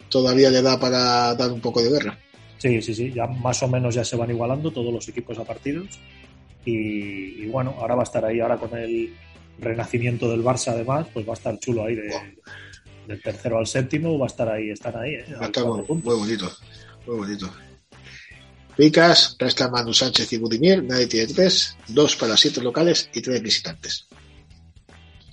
todavía 0.09 0.49
le 0.49 0.61
da 0.61 0.79
para 0.79 1.33
dar 1.35 1.51
un 1.51 1.59
poco 1.59 1.81
de 1.81 1.89
guerra. 1.89 2.17
Sí, 2.57 2.81
sí, 2.81 2.95
sí, 2.95 3.11
ya 3.13 3.27
más 3.27 3.61
o 3.63 3.67
menos 3.67 3.93
ya 3.95 4.05
se 4.05 4.15
van 4.15 4.29
igualando 4.29 4.71
todos 4.71 4.93
los 4.93 5.07
equipos 5.09 5.37
a 5.37 5.43
partidos. 5.43 5.99
Y, 6.65 7.43
y 7.43 7.47
bueno, 7.47 7.75
ahora 7.79 7.95
va 7.95 8.01
a 8.01 8.05
estar 8.05 8.25
ahí, 8.25 8.39
ahora 8.39 8.57
con 8.57 8.75
el 8.77 9.13
renacimiento 9.59 10.29
del 10.29 10.43
Barça 10.43 10.71
además, 10.71 11.07
pues 11.13 11.27
va 11.27 11.31
a 11.31 11.35
estar 11.35 11.57
chulo 11.59 11.85
ahí 11.85 11.95
de, 11.95 12.11
del 13.07 13.21
tercero 13.21 13.57
al 13.57 13.67
séptimo, 13.67 14.17
va 14.17 14.25
a 14.25 14.27
estar 14.27 14.49
ahí, 14.49 14.69
están 14.69 14.97
ahí. 14.97 15.13
¿eh? 15.15 15.25
Va 15.31 15.37
a 15.37 15.39
Al 15.39 15.45
estar 15.45 15.63
cuatro 15.63 15.95
muy, 15.95 16.15
bonito, 16.15 16.51
muy 17.07 17.17
bonito. 17.17 17.53
Picas, 18.75 19.37
resta 19.39 19.69
Manu 19.69 19.93
Sánchez 19.93 20.33
y 20.33 20.37
Budimir, 20.37 20.83
nadie 20.83 21.07
tiene 21.07 21.33
tres, 21.33 21.77
dos 21.87 22.15
para 22.17 22.35
siete 22.35 22.61
locales 22.61 23.09
y 23.13 23.21
tres 23.21 23.41
visitantes. 23.41 24.07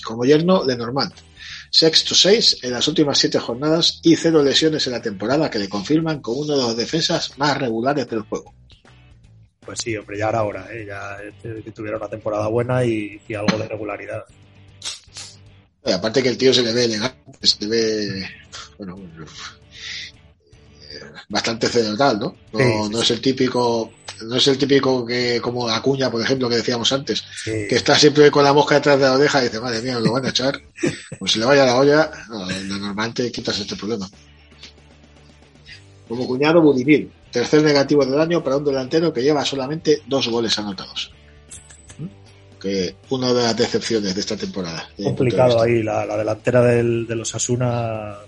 Como 0.04 0.24
yerno, 0.24 0.64
Lenormand. 0.64 1.12
Sexto 1.70 2.14
seis 2.14 2.58
en 2.62 2.72
las 2.72 2.86
últimas 2.86 3.18
siete 3.18 3.38
jornadas 3.38 4.00
y 4.02 4.14
cero 4.14 4.42
lesiones 4.42 4.86
en 4.86 4.92
la 4.92 5.02
temporada 5.02 5.50
que 5.50 5.58
le 5.58 5.68
confirman 5.68 6.20
como 6.20 6.40
uno 6.40 6.56
de 6.56 6.62
los 6.62 6.76
defensas 6.76 7.36
más 7.38 7.58
regulares 7.58 8.06
del 8.08 8.20
juego. 8.20 8.54
Pues 9.64 9.78
sí, 9.82 9.96
hombre, 9.96 10.18
ya 10.18 10.28
era 10.28 10.42
hora, 10.42 10.66
¿eh? 10.72 10.84
ya 10.86 11.18
eh, 11.22 11.62
que 11.64 11.70
tuviera 11.70 11.96
una 11.96 12.08
temporada 12.08 12.48
buena 12.48 12.84
y, 12.84 13.20
y 13.28 13.34
algo 13.34 13.56
de 13.58 13.68
regularidad. 13.68 14.24
Aparte 15.84 16.22
que 16.22 16.28
el 16.30 16.38
tío 16.38 16.52
se 16.52 16.62
le 16.62 16.72
ve 16.72 16.84
elegante, 16.84 17.46
se 17.46 17.64
le 17.64 17.66
ve, 17.68 18.26
bueno, 18.78 18.98
bastante 21.28 21.68
cerebral, 21.68 22.18
¿no? 22.18 22.36
No, 22.52 22.58
Sí, 22.58 22.64
sí, 22.64 22.90
no 22.90 23.02
es 23.02 23.10
el 23.10 23.20
típico, 23.20 23.92
no 24.26 24.36
es 24.36 24.46
el 24.48 24.58
típico 24.58 25.04
que, 25.06 25.40
como 25.40 25.68
Acuña, 25.68 26.10
por 26.10 26.20
ejemplo, 26.22 26.48
que 26.48 26.56
decíamos 26.56 26.92
antes, 26.92 27.24
Sí. 27.44 27.66
que 27.68 27.76
está 27.76 27.94
siempre 27.96 28.30
con 28.30 28.44
la 28.44 28.52
mosca 28.52 28.76
detrás 28.76 28.98
de 28.98 29.04
la 29.06 29.14
oreja 29.14 29.40
y 29.40 29.44
dice, 29.44 29.60
madre 29.60 29.82
mía, 29.82 29.98
lo 29.98 30.12
van 30.12 30.26
a 30.26 30.30
echar. 30.30 30.60
Pues 31.18 31.32
si 31.32 31.38
le 31.38 31.44
vaya 31.46 31.64
la 31.64 31.76
olla, 31.76 32.10
no, 32.28 32.50
lo 32.50 32.78
normal 32.78 33.14
te 33.14 33.30
quitas 33.30 33.58
este 33.60 33.76
problema. 33.76 34.08
Como 36.08 36.26
cuñado, 36.26 36.60
Budimir, 36.60 37.10
tercer 37.32 37.62
negativo 37.62 38.04
del 38.06 38.20
año 38.20 38.44
para 38.44 38.58
un 38.58 38.64
delantero 38.64 39.12
que 39.12 39.22
lleva 39.22 39.44
solamente 39.44 40.02
dos 40.06 40.28
goles 40.28 40.56
anotados. 40.58 41.12
Que 42.60 42.94
una 43.10 43.32
de 43.32 43.42
las 43.42 43.56
decepciones 43.56 44.14
de 44.14 44.20
esta 44.20 44.36
temporada. 44.36 44.88
complicado 45.02 45.60
ahí, 45.62 45.82
la, 45.82 46.06
la 46.06 46.16
delantera 46.16 46.62
del, 46.62 47.06
de 47.08 47.16
los 47.16 47.34
Asuna 47.34 48.18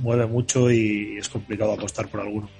mueve 0.00 0.26
mucho 0.26 0.70
y 0.72 1.16
es 1.18 1.28
complicado 1.28 1.72
apostar 1.72 2.08
por 2.08 2.20
alguno. 2.20 2.50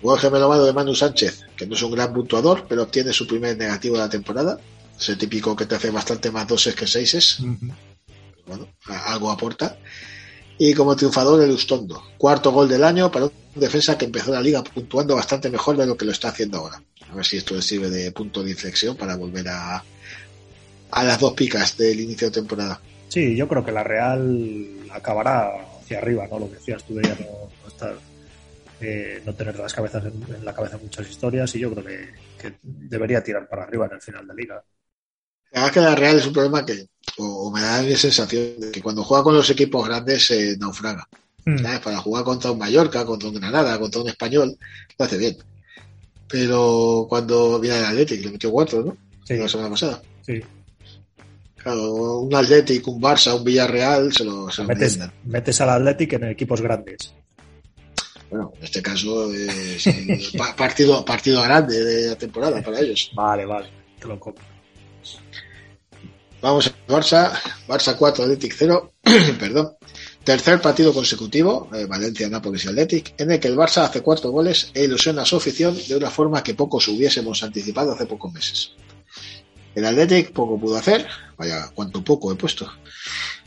Juego 0.00 0.16
gemelo 0.18 0.48
malo 0.48 0.64
de 0.64 0.72
Manu 0.72 0.94
Sánchez, 0.94 1.44
que 1.56 1.66
no 1.66 1.74
es 1.74 1.82
un 1.82 1.92
gran 1.92 2.12
puntuador, 2.12 2.66
pero 2.68 2.82
obtiene 2.84 3.12
su 3.12 3.26
primer 3.26 3.56
negativo 3.56 3.96
de 3.96 4.02
la 4.02 4.08
temporada. 4.10 4.58
Es 4.98 5.08
el 5.08 5.18
típico 5.18 5.54
que 5.56 5.66
te 5.66 5.74
hace 5.76 5.90
bastante 5.90 6.30
más 6.30 6.46
doses 6.46 6.74
que 6.74 6.86
seises. 6.86 7.38
Bueno, 8.46 8.68
a- 8.86 9.12
algo 9.12 9.30
aporta. 9.30 9.76
Y 10.64 10.74
como 10.74 10.94
triunfador, 10.94 11.42
el 11.42 11.50
Ustondo. 11.50 12.00
Cuarto 12.16 12.52
gol 12.52 12.68
del 12.68 12.84
año 12.84 13.10
para 13.10 13.24
un 13.24 13.32
defensa 13.56 13.98
que 13.98 14.04
empezó 14.04 14.30
la 14.30 14.40
liga 14.40 14.62
puntuando 14.62 15.16
bastante 15.16 15.50
mejor 15.50 15.76
de 15.76 15.86
lo 15.86 15.96
que 15.96 16.04
lo 16.04 16.12
está 16.12 16.28
haciendo 16.28 16.58
ahora. 16.58 16.80
A 17.10 17.16
ver 17.16 17.24
si 17.24 17.36
esto 17.36 17.56
le 17.56 17.62
sirve 17.62 17.90
de 17.90 18.12
punto 18.12 18.44
de 18.44 18.52
inflexión 18.52 18.96
para 18.96 19.16
volver 19.16 19.48
a, 19.48 19.82
a 20.92 21.02
las 21.02 21.18
dos 21.18 21.32
picas 21.32 21.76
del 21.76 21.98
inicio 21.98 22.28
de 22.28 22.34
temporada. 22.34 22.80
Sí, 23.08 23.34
yo 23.34 23.48
creo 23.48 23.64
que 23.64 23.72
la 23.72 23.82
Real 23.82 24.68
acabará 24.92 25.50
hacia 25.80 25.98
arriba, 25.98 26.28
¿no? 26.30 26.38
Lo 26.38 26.48
que 26.48 26.58
decías 26.58 26.84
tú 26.84 26.94
de 26.94 27.08
ella, 27.08 27.16
no, 27.18 27.68
estar, 27.68 27.96
eh, 28.80 29.20
no 29.26 29.34
tener 29.34 29.58
las 29.58 29.74
cabezas 29.74 30.04
en, 30.04 30.32
en 30.32 30.44
la 30.44 30.54
cabeza 30.54 30.78
muchas 30.80 31.10
historias 31.10 31.52
y 31.56 31.58
yo 31.58 31.72
creo 31.72 31.84
que, 31.84 32.08
que 32.40 32.54
debería 32.62 33.20
tirar 33.20 33.48
para 33.48 33.64
arriba 33.64 33.86
en 33.86 33.94
el 33.94 34.00
final 34.00 34.28
de 34.28 34.34
liga. 34.36 34.62
La 35.52 35.62
verdad 35.62 35.66
es 35.68 35.72
que 35.72 35.80
la 35.80 35.94
Real 35.94 36.18
es 36.18 36.26
un 36.26 36.32
problema 36.32 36.64
que, 36.64 36.86
o, 37.18 37.24
o 37.48 37.50
me 37.52 37.60
da 37.60 37.82
la 37.82 37.96
sensación 37.96 38.58
de 38.58 38.70
que 38.72 38.82
cuando 38.82 39.04
juega 39.04 39.22
con 39.24 39.34
los 39.34 39.48
equipos 39.50 39.86
grandes 39.86 40.26
se 40.26 40.56
naufraga. 40.58 41.06
¿sabes? 41.44 41.80
Para 41.80 41.98
jugar 41.98 42.22
contra 42.24 42.52
un 42.52 42.58
Mallorca, 42.58 43.04
contra 43.04 43.28
un 43.28 43.34
Granada, 43.34 43.78
contra 43.78 44.00
un 44.00 44.08
Español, 44.08 44.56
lo 44.98 45.04
hace 45.04 45.18
bien. 45.18 45.36
Pero 46.28 47.06
cuando 47.08 47.58
viene 47.60 47.78
el 47.78 47.84
Athletic, 47.84 48.24
le 48.24 48.30
metió 48.30 48.50
cuatro, 48.50 48.82
¿no? 48.82 48.96
Sí. 49.24 49.36
La 49.36 49.48
semana 49.48 49.68
pasada. 49.70 50.00
Sí. 50.24 50.40
Claro, 51.56 51.92
un 52.20 52.34
Athletic, 52.34 52.86
un 52.88 53.00
Barça, 53.00 53.36
un 53.36 53.44
Villarreal, 53.44 54.12
se 54.12 54.24
lo, 54.24 54.50
se 54.50 54.64
Metes, 54.64 54.98
metes 55.24 55.60
al 55.60 55.70
Athletic 55.70 56.14
en 56.14 56.24
equipos 56.24 56.60
grandes. 56.60 57.12
Bueno, 58.30 58.52
en 58.56 58.64
este 58.64 58.80
caso 58.80 59.32
es 59.32 59.86
el 59.86 60.22
pa- 60.38 60.56
partido, 60.56 61.04
partido 61.04 61.42
grande 61.42 61.84
de 61.84 62.08
la 62.08 62.16
temporada 62.16 62.62
para 62.64 62.80
ellos. 62.80 63.10
Vale, 63.14 63.44
vale, 63.44 63.68
te 64.00 64.06
lo 64.08 64.18
compro. 64.18 64.44
Vamos 66.42 66.66
a 66.66 66.92
Barça, 66.92 67.32
Barça 67.68 67.96
4, 67.96 68.24
Athletic 68.24 68.52
0, 68.58 68.92
perdón. 69.38 69.76
Tercer 70.24 70.60
partido 70.60 70.92
consecutivo, 70.92 71.68
eh, 71.74 71.86
Valencia, 71.86 72.28
Nápoles 72.28 72.64
y 72.64 72.68
Athletic, 72.68 73.14
en 73.18 73.32
el 73.32 73.40
que 73.40 73.48
el 73.48 73.56
Barça 73.56 73.82
hace 73.84 74.02
cuatro 74.02 74.30
goles 74.30 74.70
e 74.74 74.84
ilusiona 74.84 75.24
su 75.24 75.36
afición 75.36 75.76
de 75.88 75.96
una 75.96 76.10
forma 76.10 76.42
que 76.42 76.54
pocos 76.54 76.86
hubiésemos 76.88 77.42
anticipado 77.42 77.92
hace 77.92 78.06
pocos 78.06 78.32
meses. 78.32 78.72
El 79.74 79.84
Athletic 79.84 80.32
poco 80.32 80.58
pudo 80.60 80.76
hacer, 80.76 81.06
vaya, 81.36 81.70
cuánto 81.74 82.04
poco 82.04 82.30
he 82.30 82.36
puesto, 82.36 82.70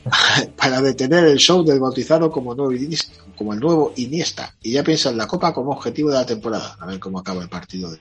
para 0.57 0.81
detener 0.81 1.25
el 1.25 1.37
show 1.37 1.63
del 1.63 1.79
bautizado 1.79 2.29
como, 2.31 2.53
nuevo 2.55 2.71
Iniesta- 2.73 3.23
como 3.37 3.53
el 3.53 3.59
nuevo 3.59 3.93
Iniesta, 3.95 4.55
y 4.61 4.71
ya 4.73 4.83
piensa 4.83 5.09
en 5.11 5.17
la 5.17 5.27
Copa 5.27 5.53
como 5.53 5.71
objetivo 5.71 6.09
de 6.09 6.15
la 6.15 6.25
temporada, 6.25 6.75
a 6.79 6.85
ver 6.85 6.99
cómo 6.99 7.19
acaba 7.19 7.41
el 7.41 7.49
partido 7.49 7.91
de 7.91 7.99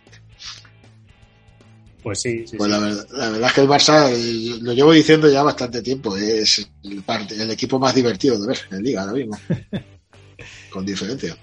Pues 2.04 2.20
sí, 2.20 2.46
sí, 2.46 2.56
pues 2.58 2.70
sí. 2.70 2.78
la 2.78 2.86
verdad, 2.86 3.06
la 3.12 3.30
verdad 3.30 3.48
es 3.48 3.52
que 3.54 3.60
el 3.62 3.68
Barça, 3.68 4.60
lo 4.62 4.72
llevo 4.74 4.92
diciendo 4.92 5.28
ya 5.28 5.42
bastante 5.42 5.80
tiempo, 5.82 6.14
es 6.16 6.68
el, 6.84 7.02
parte- 7.02 7.34
el 7.34 7.50
equipo 7.50 7.78
más 7.78 7.94
divertido 7.94 8.38
de 8.38 8.46
ver 8.46 8.58
en 8.70 8.82
Liga 8.82 9.00
ahora 9.00 9.14
mismo. 9.14 9.36
Con 10.70 10.84
diferencia. 10.84 11.34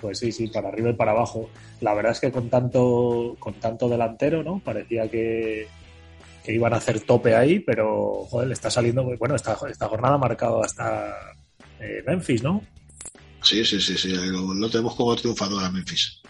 Pues 0.00 0.18
sí, 0.18 0.32
sí, 0.32 0.48
para 0.48 0.68
arriba 0.70 0.90
y 0.90 0.94
para 0.94 1.12
abajo. 1.12 1.48
La 1.80 1.94
verdad 1.94 2.12
es 2.12 2.20
que 2.20 2.32
con 2.32 2.50
tanto, 2.50 3.36
con 3.38 3.54
tanto 3.54 3.88
delantero, 3.88 4.42
¿no? 4.42 4.58
Parecía 4.58 5.08
que, 5.08 5.68
que 6.44 6.52
iban 6.52 6.74
a 6.74 6.78
hacer 6.78 7.00
tope 7.00 7.34
ahí, 7.36 7.60
pero 7.60 8.26
joder, 8.28 8.48
le 8.48 8.54
está 8.54 8.70
saliendo 8.70 9.04
bueno. 9.18 9.34
Esta, 9.36 9.56
esta 9.70 9.86
jornada 9.88 10.16
ha 10.16 10.18
marcado 10.18 10.62
hasta 10.64 11.14
eh, 11.80 12.02
Memphis, 12.06 12.42
¿no? 12.42 12.62
Sí, 13.42 13.64
sí, 13.64 13.80
sí, 13.80 13.96
sí, 13.96 14.08
lo, 14.08 14.52
lo 14.52 14.68
tenemos 14.68 14.94
como 14.96 15.14
triunfador 15.16 15.62
a 15.64 15.70
Memphis. 15.70 16.20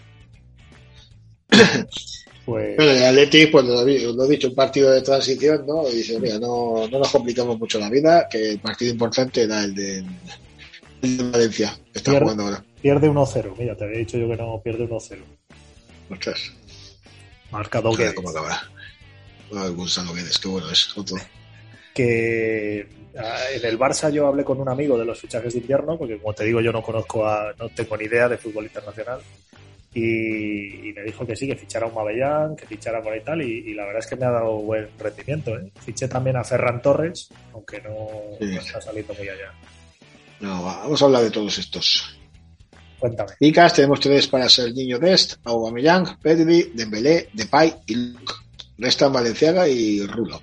Pues 2.44 2.76
Bueno, 2.76 2.90
el 2.92 3.04
Athletic, 3.04 3.50
pues 3.50 3.64
lo, 3.64 3.86
he- 3.86 4.28
dicho, 4.28 4.48
un 4.48 4.54
partido 4.54 4.90
de 4.90 5.00
transición, 5.02 5.64
¿no? 5.66 5.84
Dice, 5.86 6.20
mira, 6.20 6.38
no, 6.38 6.86
no 6.88 6.98
nos 6.98 7.10
complicamos 7.10 7.58
mucho 7.58 7.78
la 7.78 7.88
vida, 7.88 8.28
que 8.30 8.50
el 8.52 8.58
partido 8.58 8.92
importante 8.92 9.42
era 9.44 9.64
el 9.64 9.74
de, 9.74 10.04
el 11.02 11.16
de 11.16 11.30
Valencia, 11.30 11.74
que 11.92 11.98
está 11.98 12.10
Pierde. 12.10 12.24
jugando 12.26 12.42
ahora. 12.44 12.64
pierde 12.82 13.08
1-0. 13.10 13.54
Mira, 13.58 13.74
te 13.76 13.84
había 13.84 13.98
dicho 13.98 14.18
yo 14.18 14.28
que 14.28 14.36
no 14.36 14.60
pierde 14.62 14.86
1-0. 14.86 15.18
Ostras, 16.10 16.52
Marcado 17.50 17.94
a 17.94 17.96
ver 17.96 18.08
que, 18.10 18.14
cómo 18.14 18.28
acaba. 18.28 18.62
Ah, 19.54 19.68
Gonzalo 19.68 20.12
Guedes, 20.12 20.38
qué 20.38 20.48
bueno 20.48 20.70
es, 20.70 20.96
otro. 20.98 21.16
que 21.94 22.86
ah, 23.18 23.38
en 23.54 23.64
el 23.64 23.78
Barça 23.78 24.10
yo 24.10 24.26
hablé 24.26 24.44
con 24.44 24.60
un 24.60 24.68
amigo 24.68 24.98
de 24.98 25.04
los 25.04 25.18
fichajes 25.20 25.52
de 25.54 25.60
invierno, 25.60 25.96
porque 25.96 26.18
como 26.18 26.34
te 26.34 26.44
digo, 26.44 26.60
yo 26.60 26.72
no 26.72 26.82
conozco 26.82 27.26
a, 27.26 27.54
no 27.58 27.68
tengo 27.70 27.96
ni 27.96 28.04
idea 28.04 28.28
de 28.28 28.36
fútbol 28.36 28.64
internacional. 28.64 29.20
Y, 29.94 30.88
y 30.88 30.92
me 30.92 31.02
dijo 31.04 31.24
que 31.24 31.36
sí, 31.36 31.46
que 31.46 31.54
fichara 31.56 31.86
a 31.86 31.88
un 31.88 31.94
Mabellán, 31.94 32.56
que 32.56 32.66
fichara 32.66 33.00
por 33.00 33.12
ahí 33.12 33.20
tal, 33.24 33.40
y, 33.42 33.70
y 33.70 33.74
la 33.74 33.84
verdad 33.84 34.00
es 34.00 34.06
que 34.08 34.16
me 34.16 34.26
ha 34.26 34.30
dado 34.30 34.56
buen 34.58 34.88
rendimiento. 34.98 35.56
¿eh? 35.56 35.70
Fiché 35.84 36.08
también 36.08 36.36
a 36.36 36.42
Ferran 36.44 36.82
Torres, 36.82 37.28
aunque 37.52 37.80
no, 37.80 38.08
Sí. 38.40 38.46
no 38.46 38.60
está 38.60 38.80
saliendo 38.80 39.14
muy 39.14 39.28
allá. 39.28 39.52
No, 40.40 40.64
va, 40.64 40.78
vamos 40.80 41.00
a 41.00 41.04
hablar 41.04 41.22
de 41.22 41.30
todos 41.30 41.56
estos. 41.58 42.18
Cuéntame. 42.98 43.32
Picas, 43.38 43.72
tenemos 43.74 44.00
tres 44.00 44.26
para 44.26 44.48
ser 44.48 44.72
niño 44.74 44.98
Dest, 44.98 45.34
Aubameyang, 45.44 46.18
Pedri, 46.20 46.72
Dembélé, 46.74 47.28
Depay 47.32 47.74
y 47.86 47.94
Luke. 47.94 48.32
Restan 48.78 49.12
Valenciaga 49.12 49.68
y 49.68 50.04
Rulo. 50.06 50.42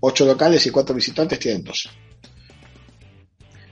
Ocho 0.00 0.26
locales 0.26 0.66
y 0.66 0.70
cuatro 0.70 0.94
visitantes 0.94 1.38
tienen 1.38 1.64
dos. 1.64 1.88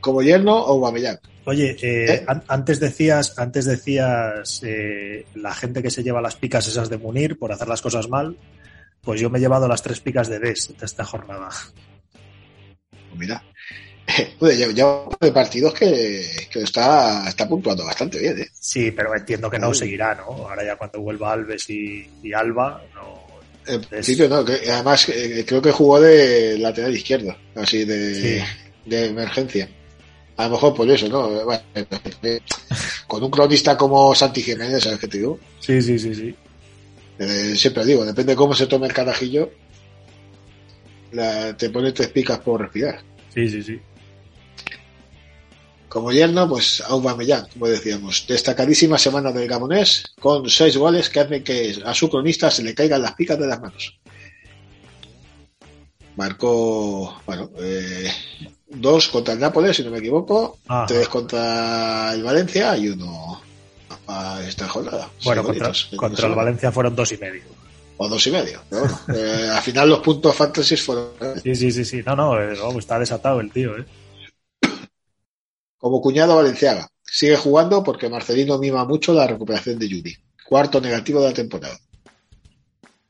Como 0.01 0.23
yerno, 0.23 0.57
Aubameyang. 0.57 1.19
Oye, 1.45 1.77
eh, 1.83 2.13
¿Eh? 2.15 2.25
an- 2.27 2.45
antes 2.49 2.79
decías, 2.79 3.39
antes 3.39 3.65
decías 3.65 4.61
eh, 4.65 5.25
la 5.35 5.55
gente 5.55 5.83
que 5.83 5.91
se 5.91 6.03
lleva 6.03 6.21
las 6.21 6.37
picas 6.37 6.67
esas 6.69 6.91
de 6.91 6.99
Munir 6.99 7.39
por 7.39 7.53
hacer 7.53 7.69
las 7.69 7.81
cosas 7.83 8.09
mal, 8.09 8.37
pues 9.01 9.21
yo 9.21 9.31
me 9.31 9.39
he 9.39 9.41
llevado 9.41 9.67
las 9.67 9.83
tres 9.83 10.01
picas 10.01 10.29
de 10.29 10.39
Des 10.39 10.75
de 10.79 10.85
esta 10.87 11.05
jornada. 11.05 11.49
Pues 12.91 13.19
mira, 13.19 13.43
ya, 14.41 14.71
ya 14.73 15.03
de 15.21 15.33
partidos 15.33 15.73
que, 15.75 16.25
que 16.51 16.61
está, 16.63 17.27
está 17.29 17.49
puntuando 17.49 17.85
bastante 17.85 18.19
bien, 18.19 18.41
¿eh? 18.41 18.49
Sí, 18.53 18.91
pero 18.91 19.15
entiendo 19.17 19.49
que 19.51 19.59
no 19.59 19.71
Uy. 19.71 19.75
seguirá, 19.75 20.15
¿no? 20.15 20.25
Ahora 20.49 20.65
ya 20.65 20.77
cuando 20.77 21.01
vuelva 21.01 21.33
Alves 21.33 21.69
y, 21.71 22.09
y 22.23 22.33
Alba, 22.33 22.83
no. 22.95 23.27
En 23.67 23.83
principio 23.83 24.29
no, 24.29 24.45
que 24.45 24.71
además 24.71 25.09
eh, 25.11 25.45
creo 25.47 25.61
que 25.61 25.73
jugó 25.73 26.01
de 26.01 26.57
lateral 26.59 26.95
izquierdo, 26.95 27.37
así 27.55 27.85
de, 27.85 28.15
Sí. 28.15 28.45
de 28.91 29.07
emergencia. 29.07 29.69
A 30.39 30.45
lo 30.45 30.51
mejor 30.51 30.75
por 30.75 30.89
eso, 30.91 31.09
¿no? 31.09 31.45
Bueno, 31.45 31.63
eh, 32.23 32.41
con 33.07 33.23
un 33.23 33.31
cronista 33.31 33.77
como 33.77 34.15
Santi 34.15 34.41
Jiménez, 34.43 34.83
¿sabes 34.85 34.99
qué 35.01 35.09
te 35.09 35.19
digo? 35.19 35.39
Sí, 35.61 35.83
sí, 35.83 35.99
sí, 35.99 36.15
sí. 36.15 36.35
Eh, 37.19 37.55
siempre 37.57 37.85
digo, 37.85 38.05
depende 38.05 38.33
de 38.33 38.37
cómo 38.37 38.55
se 38.55 38.67
tome 38.69 38.87
el 38.87 38.93
carajillo, 38.93 39.51
la- 41.13 41.57
te 41.57 41.71
pone 41.71 41.91
tres 41.93 42.09
picas 42.09 42.39
por 42.39 42.61
respirar. 42.61 43.03
Sí, 43.35 43.49
sí, 43.49 43.63
sí. 43.63 43.81
Como 45.89 46.13
yerno, 46.13 46.49
pues 46.49 46.83
Aubameyang, 46.83 47.49
como 47.49 47.67
decíamos. 47.67 48.25
Destacadísima 48.29 48.99
semana 48.99 49.33
del 49.33 49.49
Gabonés, 49.49 50.05
con 50.21 50.49
seis 50.49 50.77
goles 50.77 51.09
que 51.09 51.21
hacen 51.21 51.43
que 51.43 51.77
a 51.85 51.95
su 51.95 52.09
cronista 52.11 52.51
se 52.51 52.63
le 52.63 52.75
caigan 52.75 53.03
las 53.03 53.15
picas 53.15 53.39
de 53.39 53.47
las 53.47 53.61
manos. 53.61 53.99
Marcó, 56.17 57.21
bueno, 57.27 57.51
eh, 57.61 58.11
dos 58.69 59.09
contra 59.09 59.35
el 59.35 59.41
Nápoles, 59.41 59.77
si 59.77 59.83
no 59.83 59.91
me 59.91 59.99
equivoco, 59.99 60.59
Ajá. 60.67 60.87
tres 60.87 61.09
contra 61.09 62.13
el 62.13 62.23
Valencia 62.23 62.77
y 62.77 62.89
uno 62.89 63.41
a 64.07 64.43
esta 64.47 64.69
jornada. 64.69 65.11
Bueno, 65.25 65.45
contra, 65.45 65.73
contra 65.97 66.29
el 66.29 66.35
Valencia 66.35 66.73
fueron 66.73 66.95
dos 66.97 67.13
y 67.13 67.19
medio. 67.19 67.43
O 67.97 68.09
dos 68.09 68.27
y 68.27 68.31
medio. 68.31 68.63
Pero 68.71 68.83
bueno, 68.83 68.99
eh, 69.15 69.51
al 69.51 69.63
final 69.63 69.89
los 69.89 70.01
puntos 70.01 70.35
fantasy 70.35 70.77
fueron. 70.77 71.11
Sí, 71.43 71.55
sí, 71.55 71.73
sí, 71.73 71.85
sí. 71.85 72.03
No, 72.05 72.15
no, 72.15 72.41
eh, 72.41 72.57
vamos, 72.59 72.79
está 72.79 72.99
desatado 72.99 73.41
el 73.41 73.51
tío, 73.51 73.77
¿eh? 73.77 73.85
Como 75.79 76.01
cuñado 76.01 76.37
Valenciaga. 76.37 76.89
Sigue 77.03 77.37
jugando 77.37 77.83
porque 77.83 78.09
Marcelino 78.09 78.59
mima 78.59 78.85
mucho 78.85 79.13
la 79.13 79.27
recuperación 79.27 79.79
de 79.79 79.89
Yuri. 79.89 80.17
Cuarto 80.47 80.81
negativo 80.81 81.21
de 81.21 81.29
la 81.29 81.35
temporada. 81.35 81.79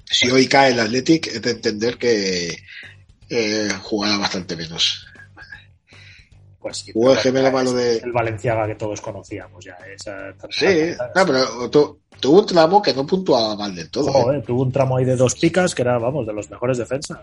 Si 0.04 0.30
hoy 0.30 0.46
cae 0.46 0.72
el 0.72 0.80
Athletic, 0.80 1.26
es 1.26 1.42
de 1.42 1.50
entender 1.50 1.98
que 1.98 2.56
eh, 3.28 3.68
jugará 3.82 4.16
bastante 4.18 4.56
menos. 4.56 5.06
Pues 6.60 6.78
sí, 6.78 6.92
gemelo 7.22 7.52
malo 7.52 7.72
de. 7.72 7.98
El 7.98 8.12
Valenciaga 8.12 8.66
que 8.66 8.74
todos 8.74 9.00
conocíamos 9.00 9.64
ya. 9.64 9.76
Esa, 9.94 10.34
Sí, 10.50 10.90
no, 11.14 11.26
pero 11.26 11.70
tu- 11.70 12.00
tuvo 12.20 12.40
un 12.40 12.46
tramo 12.46 12.82
que 12.82 12.92
no 12.92 13.06
puntuaba 13.06 13.54
mal 13.56 13.74
del 13.74 13.88
todo. 13.90 14.08
¿eh? 14.08 14.12
Joder, 14.12 14.42
tuvo 14.44 14.62
un 14.62 14.72
tramo 14.72 14.96
ahí 14.96 15.04
de 15.04 15.14
dos 15.16 15.34
picas 15.36 15.74
que 15.74 15.82
era, 15.82 15.98
vamos, 15.98 16.26
de 16.26 16.32
los 16.32 16.50
mejores 16.50 16.78
defensas. 16.78 17.20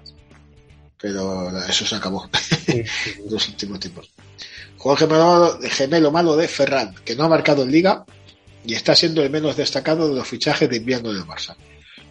Pero 0.98 1.50
eso 1.68 1.86
se 1.86 1.96
acabó 1.96 2.28
Sí, 2.66 2.82
en 3.20 3.30
los 3.32 3.48
últimos 3.50 3.80
tiempos. 3.80 4.10
El 4.84 4.98
gemelo, 4.98 5.60
gemelo 5.64 6.12
malo 6.12 6.36
de 6.38 6.48
Ferran, 6.48 6.94
que 7.04 7.16
no 7.16 7.24
ha 7.26 7.28
marcado 7.28 7.64
en 7.64 7.72
Liga 7.72 8.06
y 8.64 8.74
está 8.76 8.96
siendo 8.96 9.22
el 9.24 9.30
menos 9.32 9.56
destacado 9.58 10.08
de 10.08 10.16
los 10.16 10.28
fichajes 10.28 10.70
de 10.70 10.78
invierno 10.78 11.12
del 11.12 11.24
Barça. 11.24 11.56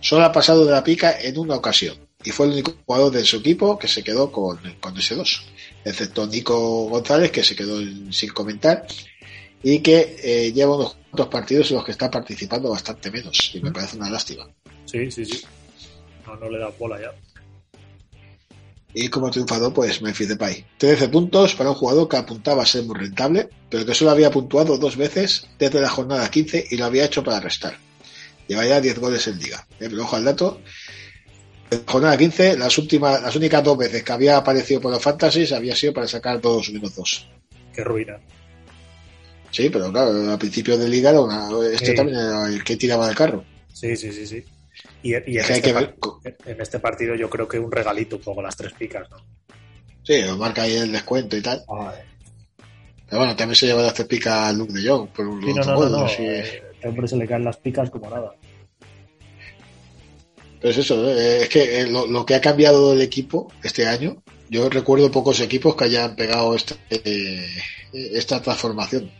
Solo 0.00 0.24
ha 0.24 0.32
pasado 0.32 0.64
de 0.64 0.72
la 0.72 0.82
pica 0.84 1.18
en 1.20 1.38
una 1.38 1.54
ocasión 1.54 1.96
y 2.24 2.30
fue 2.30 2.46
el 2.46 2.52
único 2.52 2.74
jugador 2.84 3.12
de 3.12 3.24
su 3.24 3.36
equipo 3.36 3.78
que 3.78 3.86
se 3.88 4.02
quedó 4.02 4.30
con, 4.32 4.58
con 4.80 4.96
ese 4.98 5.14
dos, 5.14 5.46
excepto 5.84 6.26
Nico 6.26 6.88
González, 6.88 7.30
que 7.30 7.44
se 7.44 7.54
quedó 7.54 7.80
sin 8.10 8.30
comentar 8.30 8.86
y 9.62 9.80
que 9.80 10.16
eh, 10.22 10.52
lleva 10.52 10.76
unos 10.76 10.96
cuantos 11.10 11.28
partidos 11.28 11.70
en 11.70 11.76
los 11.76 11.84
que 11.84 11.92
está 11.92 12.10
participando 12.10 12.70
bastante 12.70 13.10
menos 13.10 13.50
y 13.54 13.60
me 13.60 13.72
parece 13.72 13.96
una 13.96 14.10
lástima. 14.10 14.48
sí, 14.86 15.10
sí. 15.10 15.24
sí. 15.24 15.42
No, 16.26 16.36
no 16.36 16.48
le 16.48 16.58
da 16.58 16.68
bola 16.68 17.00
ya. 17.00 17.12
Y 18.96 19.08
como 19.08 19.30
triunfador, 19.30 19.74
pues 19.74 20.00
Memphis 20.00 20.28
Depay. 20.28 20.64
13 20.78 21.08
puntos 21.08 21.54
para 21.56 21.70
un 21.70 21.76
jugador 21.76 22.08
que 22.08 22.16
apuntaba 22.16 22.62
a 22.62 22.66
ser 22.66 22.84
muy 22.84 22.96
rentable, 22.96 23.48
pero 23.68 23.84
que 23.84 23.92
solo 23.92 24.12
había 24.12 24.30
puntuado 24.30 24.78
dos 24.78 24.96
veces 24.96 25.48
desde 25.58 25.80
la 25.80 25.90
jornada 25.90 26.30
15 26.30 26.68
y 26.70 26.76
lo 26.76 26.84
había 26.84 27.04
hecho 27.04 27.24
para 27.24 27.40
restar. 27.40 27.76
Lleva 28.46 28.64
ya 28.64 28.80
10 28.80 28.98
goles 29.00 29.26
en 29.26 29.38
liga. 29.38 29.66
Eh, 29.80 29.88
Pero 29.90 30.02
ojo 30.02 30.16
al 30.16 30.24
dato. 30.24 30.60
En 31.70 31.84
jornada 31.86 32.16
15, 32.16 32.56
las 32.58 32.76
últimas, 32.78 33.22
las 33.22 33.34
únicas 33.36 33.62
dos 33.64 33.76
veces 33.78 34.02
que 34.02 34.12
había 34.12 34.36
aparecido 34.36 34.80
por 34.80 34.92
los 34.92 35.02
fantasies 35.02 35.52
había 35.52 35.74
sido 35.74 35.92
para 35.92 36.06
sacar 36.06 36.40
dos 36.40 36.70
menos 36.70 36.94
dos. 36.94 37.28
Qué 37.74 37.82
ruina. 37.82 38.18
Sí, 39.50 39.70
pero 39.70 39.90
claro, 39.90 40.30
al 40.32 40.38
principio 40.38 40.76
de 40.76 40.88
liga 40.88 41.10
era 41.10 41.20
una, 41.20 41.48
este 41.72 41.86
Sí. 41.86 41.94
también 41.94 42.18
era 42.18 42.46
el 42.48 42.62
que 42.64 42.76
tiraba 42.76 43.06
del 43.06 43.16
carro. 43.16 43.44
Sí, 43.72 43.96
sí, 43.96 44.12
sí, 44.12 44.26
sí. 44.26 44.44
Y, 45.02 45.10
y 45.12 45.14
en, 45.14 45.22
Es 45.38 45.46
que 45.46 45.52
hay 45.52 45.84
este, 45.84 46.34
que 46.44 46.50
en 46.50 46.60
este 46.60 46.78
partido 46.80 47.14
yo 47.14 47.30
creo 47.30 47.46
que 47.48 47.58
un 47.58 47.70
regalito 47.70 48.16
un 48.16 48.22
poco 48.22 48.42
las 48.42 48.56
tres 48.56 48.72
picas, 48.72 49.08
¿no? 49.10 49.16
Sí, 50.02 50.22
lo 50.22 50.36
marca 50.36 50.62
ahí 50.62 50.74
el 50.76 50.92
descuento 50.92 51.36
y 51.36 51.40
tal. 51.42 51.62
Pero 53.08 53.18
bueno, 53.20 53.36
también 53.36 53.54
se 53.56 53.66
lleva 53.66 53.82
las 53.82 53.94
tres 53.94 54.08
picas 54.08 54.32
a 54.34 54.52
Luke 54.52 54.72
de 54.72 54.88
Jong 54.88 55.08
por 55.10 55.26
un 55.26 55.42
Sí, 55.42 55.54
no, 55.54 55.64
no, 55.64 55.74
no, 55.80 55.88
no. 55.88 56.04
así. 56.04 56.22
eh, 56.24 56.62
hombre 56.84 57.06
se 57.08 57.16
le 57.16 57.26
caen 57.26 57.44
las 57.44 57.56
picas 57.58 57.90
como 57.90 58.10
nada. 58.10 58.34
Pero 60.64 60.72
es 60.72 60.78
eso, 60.78 61.10
eh, 61.10 61.42
es 61.42 61.48
que 61.50 61.80
eh, 61.80 61.86
lo, 61.86 62.24
que 62.24 62.34
ha 62.34 62.40
cambiado 62.40 62.94
el 62.94 63.02
equipo 63.02 63.52
este 63.62 63.86
año, 63.86 64.22
yo 64.48 64.70
recuerdo 64.70 65.10
pocos 65.10 65.40
equipos 65.40 65.76
que 65.76 65.84
hayan 65.84 66.16
pegado 66.16 66.54
este, 66.54 66.74
eh, 66.88 67.46
esta 67.92 68.40
transformación. 68.40 69.10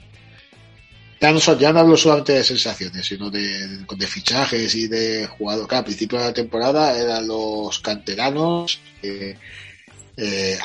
Ya 1.20 1.32
no, 1.32 1.38
ya 1.38 1.70
no 1.70 1.80
hablo 1.80 1.99
solamente 1.99 2.32
de 2.32 2.45
sensaciones, 2.45 3.05
sino 3.05 3.28
de, 3.28 3.84
fichajes 4.07 4.74
y 4.74 4.88
de 4.88 5.26
jugadores. 5.26 5.68
Claro, 5.68 5.80
al 5.80 5.84
principio 5.84 6.18
de 6.18 6.24
la 6.24 6.32
temporada 6.32 6.99
eran 6.99 7.28
los 7.28 7.78
canteranos, 7.80 8.80
eh, 9.03 9.36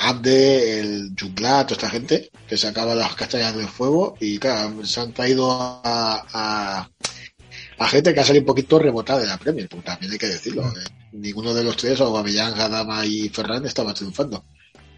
Abde, 0.01 0.79
el 0.79 1.11
Jungla, 1.19 1.67
toda 1.67 1.75
esta 1.75 1.89
gente 1.89 2.31
que 2.47 2.55
sacaba 2.55 2.95
las 2.95 3.15
castañas 3.15 3.53
del 3.53 3.67
fuego 3.67 4.15
y 4.21 4.39
claro, 4.39 4.85
se 4.85 5.01
han 5.01 5.11
traído 5.11 5.51
a, 5.51 6.89
a 7.79 7.87
gente 7.87 8.13
que 8.13 8.19
ha 8.19 8.23
salido 8.23 8.43
un 8.43 8.47
poquito 8.47 8.77
rebotada 8.79 9.21
de 9.21 9.27
la 9.27 9.37
Premier, 9.37 9.67
porque 9.69 9.85
también 9.85 10.11
hay 10.11 10.17
que 10.17 10.27
decirlo. 10.27 10.63
eh, 10.63 10.83
ninguno 11.13 11.53
de 11.53 11.63
los 11.63 11.75
tres, 11.77 11.99
Aubameyang, 12.01 12.59
Adama 12.59 13.05
y 13.05 13.29
Ferran, 13.29 13.65
estaba 13.65 13.93
triunfando 13.93 14.43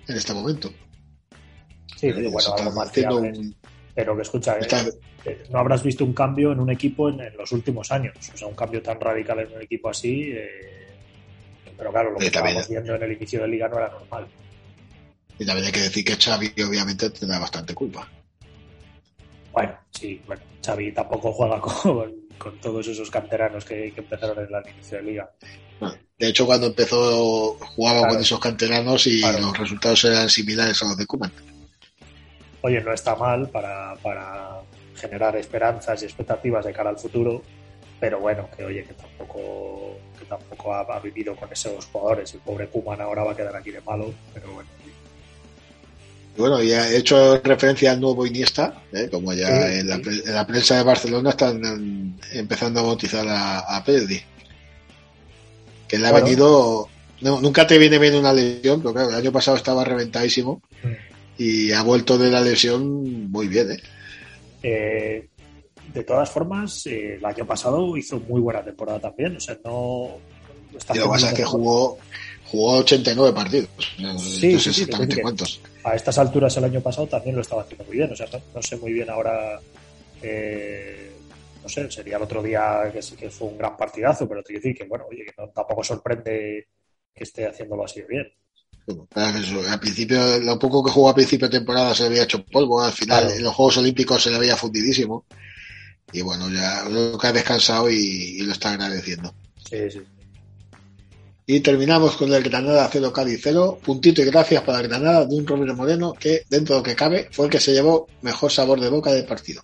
en 0.07 0.15
este 0.17 0.33
momento. 0.33 0.73
Sí, 1.95 2.07
Eh, 2.07 2.27
bueno, 2.31 2.55
algo 2.57 2.71
más 2.71 2.91
un- 2.97 3.55
Pero 3.93 4.15
que 4.15 4.21
escucha, 4.23 4.55
eh, 4.57 4.61
está- 4.61 4.85
eh, 5.25 5.43
no 5.51 5.59
habrás 5.59 5.83
visto 5.83 6.03
un 6.03 6.13
cambio 6.13 6.51
en 6.51 6.59
un 6.59 6.69
equipo 6.71 7.09
en, 7.09 7.21
en 7.21 7.37
los 7.37 7.51
últimos 7.51 7.91
años. 7.91 8.13
O 8.33 8.37
sea, 8.37 8.47
un 8.47 8.55
cambio 8.55 8.81
tan 8.81 8.99
radical 8.99 9.39
en 9.39 9.53
un 9.53 9.61
equipo 9.61 9.89
así. 9.89 10.31
eh, 10.33 10.87
pero 11.77 11.91
claro, 11.91 12.11
lo 12.11 12.17
que 12.17 12.25
Eh, 12.25 12.27
estábamos 12.27 12.67
viendo 12.67 12.95
en 12.95 13.03
el 13.03 13.11
inicio 13.13 13.41
de 13.41 13.47
liga 13.47 13.67
no 13.67 13.77
era 13.77 13.89
normal. 13.89 14.27
y 15.39 15.45
también 15.45 15.65
hay 15.67 15.71
que 15.71 15.79
decir 15.81 16.03
que 16.05 16.15
Xavi 16.15 16.53
obviamente 16.67 17.09
tendrá 17.09 17.39
bastante 17.39 17.73
culpa. 17.73 18.07
Bueno, 19.51 19.73
sí, 19.91 20.21
bueno, 20.27 20.41
Xavi 20.63 20.91
tampoco 20.93 21.31
juega 21.33 21.59
con, 21.61 22.13
con 22.41 22.59
todos 22.59 22.87
esos 22.87 23.09
canteranos 23.11 23.65
que, 23.65 23.91
que 23.93 24.01
empezaron 24.01 24.39
en 24.39 24.53
el 24.55 24.73
inicio 24.73 24.97
de 24.97 25.03
liga. 25.03 25.31
Bueno, 25.79 25.95
de 26.17 26.27
hecho, 26.27 26.45
cuando 26.45 26.67
empezó 26.67 27.57
jugaba 27.75 27.99
Claro. 27.99 28.13
con 28.13 28.21
esos 28.21 28.39
canteranos 28.39 29.07
y 29.07 29.21
Claro. 29.21 29.39
los 29.39 29.57
resultados 29.57 30.03
eran 30.05 30.29
similares 30.29 30.81
a 30.81 30.85
los 30.85 30.97
de 30.97 31.05
Kuman. 31.05 31.31
Oye, 32.61 32.81
no 32.81 32.93
está 32.93 33.15
mal 33.15 33.49
para, 33.49 33.95
para 34.03 34.61
generar 34.95 35.35
esperanzas 35.35 36.01
y 36.01 36.05
expectativas 36.05 36.65
de 36.65 36.73
cara 36.73 36.89
al 36.91 36.97
futuro, 36.99 37.41
pero 37.99 38.19
bueno, 38.19 38.47
que 38.55 38.63
oye, 38.65 38.83
que 38.83 38.93
tampoco, 38.93 39.97
que 40.19 40.25
tampoco 40.25 40.73
ha, 40.73 40.81
ha 40.81 40.99
vivido 40.99 41.35
con 41.35 41.51
esos 41.51 41.85
jugadores. 41.87 42.33
El 42.33 42.39
pobre 42.41 42.67
Kuman 42.67 43.01
ahora 43.01 43.23
va 43.23 43.31
a 43.31 43.35
quedar 43.35 43.55
aquí 43.55 43.71
de 43.71 43.81
malo, 43.81 44.13
pero 44.33 44.51
bueno. 44.53 44.69
Bueno, 46.37 46.61
ya 46.63 46.89
he 46.89 46.97
hecho 46.97 47.37
referencia 47.43 47.91
al 47.91 47.99
nuevo 47.99 48.25
Iniesta, 48.25 48.81
¿eh? 48.93 49.09
como 49.11 49.33
ya 49.33 49.47
Sí, 49.47 49.79
en, 49.79 49.87
la, 49.87 49.95
sí. 49.97 50.21
en 50.25 50.33
la 50.33 50.47
prensa 50.47 50.77
de 50.77 50.83
Barcelona 50.83 51.29
están 51.31 51.63
em, 51.65 52.13
empezando 52.31 52.79
a 52.79 52.83
bautizar 52.83 53.27
a, 53.27 53.59
a 53.59 53.83
Pedri. 53.83 54.21
Que 55.87 55.99
le 55.99 56.07
ha 56.07 56.11
Bueno. 56.11 56.25
venido. 56.25 56.89
no, 57.21 57.41
nunca 57.41 57.67
te 57.67 57.77
viene 57.77 57.99
bien 57.99 58.15
una 58.15 58.33
lesión, 58.33 58.81
pero 58.81 58.93
claro, 58.93 59.09
el 59.09 59.15
año 59.15 59.31
pasado 59.31 59.57
estaba 59.57 59.83
reventadísimo 59.83 60.61
y 61.37 61.71
ha 61.73 61.83
vuelto 61.83 62.17
de 62.17 62.29
la 62.31 62.41
lesión 62.41 63.29
muy 63.29 63.47
bien, 63.47 63.71
¿eh? 63.71 63.79
Eh, 64.63 65.27
de 65.93 66.03
todas 66.03 66.29
formas, 66.29 66.85
eh, 66.87 67.15
el 67.15 67.25
año 67.25 67.45
pasado 67.45 67.97
hizo 67.97 68.19
muy 68.21 68.39
buena 68.39 68.63
temporada 68.63 68.99
también. 68.99 69.35
O 69.35 69.39
sea, 69.39 69.57
no. 69.65 70.17
está 70.77 70.95
Y 70.95 70.99
lo 70.99 71.03
que 71.05 71.09
pasa 71.09 71.27
es 71.29 71.33
que 71.33 71.43
jugó, 71.43 71.97
jugó 72.45 72.77
89 72.77 73.33
partidos. 73.35 73.67
No 73.99 74.17
sé 74.17 74.57
sí, 74.59 74.69
exactamente 74.69 75.21
cuántos. 75.21 75.59
A 75.83 75.95
estas 75.95 76.17
alturas 76.19 76.55
el 76.57 76.63
año 76.65 76.81
pasado 76.81 77.07
también 77.07 77.35
lo 77.35 77.41
estaba 77.41 77.63
haciendo 77.63 77.85
muy 77.85 77.97
bien. 77.97 78.11
O 78.11 78.15
sea, 78.15 78.27
no, 78.31 78.39
no 78.55 78.61
sé 78.61 78.77
muy 78.77 78.93
bien 78.93 79.09
ahora. 79.09 79.59
eh, 80.21 81.11
no 81.63 81.69
sé, 81.69 81.89
sería 81.91 82.17
el 82.17 82.23
otro 82.23 82.41
día 82.41 82.89
que 82.91 83.01
sí 83.01 83.15
que 83.15 83.29
fue 83.29 83.49
un 83.49 83.57
gran 83.57 83.77
partidazo, 83.77 84.27
pero 84.27 84.41
te 84.41 84.47
quiero 84.47 84.61
decir 84.63 84.77
que, 84.77 84.87
bueno, 84.87 85.05
oye, 85.09 85.25
que 85.25 85.33
no- 85.37 85.49
tampoco 85.49 85.83
sorprende 85.83 86.67
que 87.13 87.23
esté 87.23 87.47
haciéndolo 87.47 87.85
así 87.85 88.01
de 88.01 88.07
bien. 88.07 88.27
Eso, 88.87 89.61
al 89.69 89.79
principio, 89.79 90.39
lo 90.39 90.57
poco 90.57 90.83
que 90.83 90.91
jugó 90.91 91.09
a 91.09 91.15
principio 91.15 91.47
de 91.47 91.59
temporada 91.59 91.93
se 91.93 92.03
le 92.03 92.09
había 92.09 92.23
hecho 92.23 92.43
polvo, 92.45 92.81
al 92.81 92.91
final 92.91 93.25
Claro. 93.25 93.35
en 93.35 93.43
los 93.43 93.53
Juegos 93.53 93.77
Olímpicos 93.77 94.23
se 94.23 94.31
le 94.31 94.37
había 94.37 94.57
fundidísimo. 94.57 95.25
Y 96.11 96.21
bueno, 96.21 96.49
ya 96.49 96.83
lo 96.89 97.17
que 97.17 97.27
ha 97.27 97.31
descansado 97.31 97.89
y, 97.89 97.95
y 97.95 98.41
lo 98.41 98.51
está 98.53 98.71
agradeciendo. 98.71 99.33
Sí, 99.69 99.89
sí. 99.89 100.01
Y 101.45 101.59
terminamos 101.61 102.15
con 102.15 102.31
el 102.33 102.43
Granada 102.43 102.87
0 102.91 103.11
Cádiz 103.11 103.39
0. 103.43 103.79
Puntito 103.83 104.21
y 104.21 104.25
gracias 104.25 104.63
para 104.63 104.81
Granada 104.81 105.25
de 105.25 105.35
un 105.35 105.45
Roberto 105.45 105.75
Moreno 105.75 106.13
que, 106.13 106.43
dentro 106.49 106.75
de 106.75 106.79
lo 106.79 106.83
que 106.83 106.95
cabe, 106.95 107.29
fue 107.31 107.45
el 107.45 107.51
que 107.51 107.59
se 107.59 107.73
llevó 107.73 108.07
mejor 108.21 108.51
sabor 108.51 108.79
de 108.79 108.89
boca 108.89 109.11
del 109.11 109.25
partido. 109.25 109.61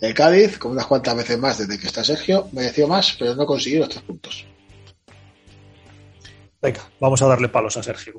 El 0.00 0.14
Cádiz, 0.14 0.58
como 0.58 0.72
unas 0.72 0.86
cuantas 0.86 1.16
veces 1.16 1.38
más 1.38 1.58
desde 1.58 1.78
que 1.78 1.86
está 1.86 2.02
Sergio, 2.02 2.48
mereció 2.52 2.88
más, 2.88 3.16
pero 3.18 3.34
no 3.34 3.46
consiguió 3.46 3.80
los 3.80 3.90
tres 3.90 4.02
puntos. 4.02 4.44
Venga, 6.60 6.90
vamos 6.98 7.20
a 7.22 7.26
darle 7.26 7.48
palos 7.48 7.76
a 7.76 7.82
Sergio. 7.82 8.14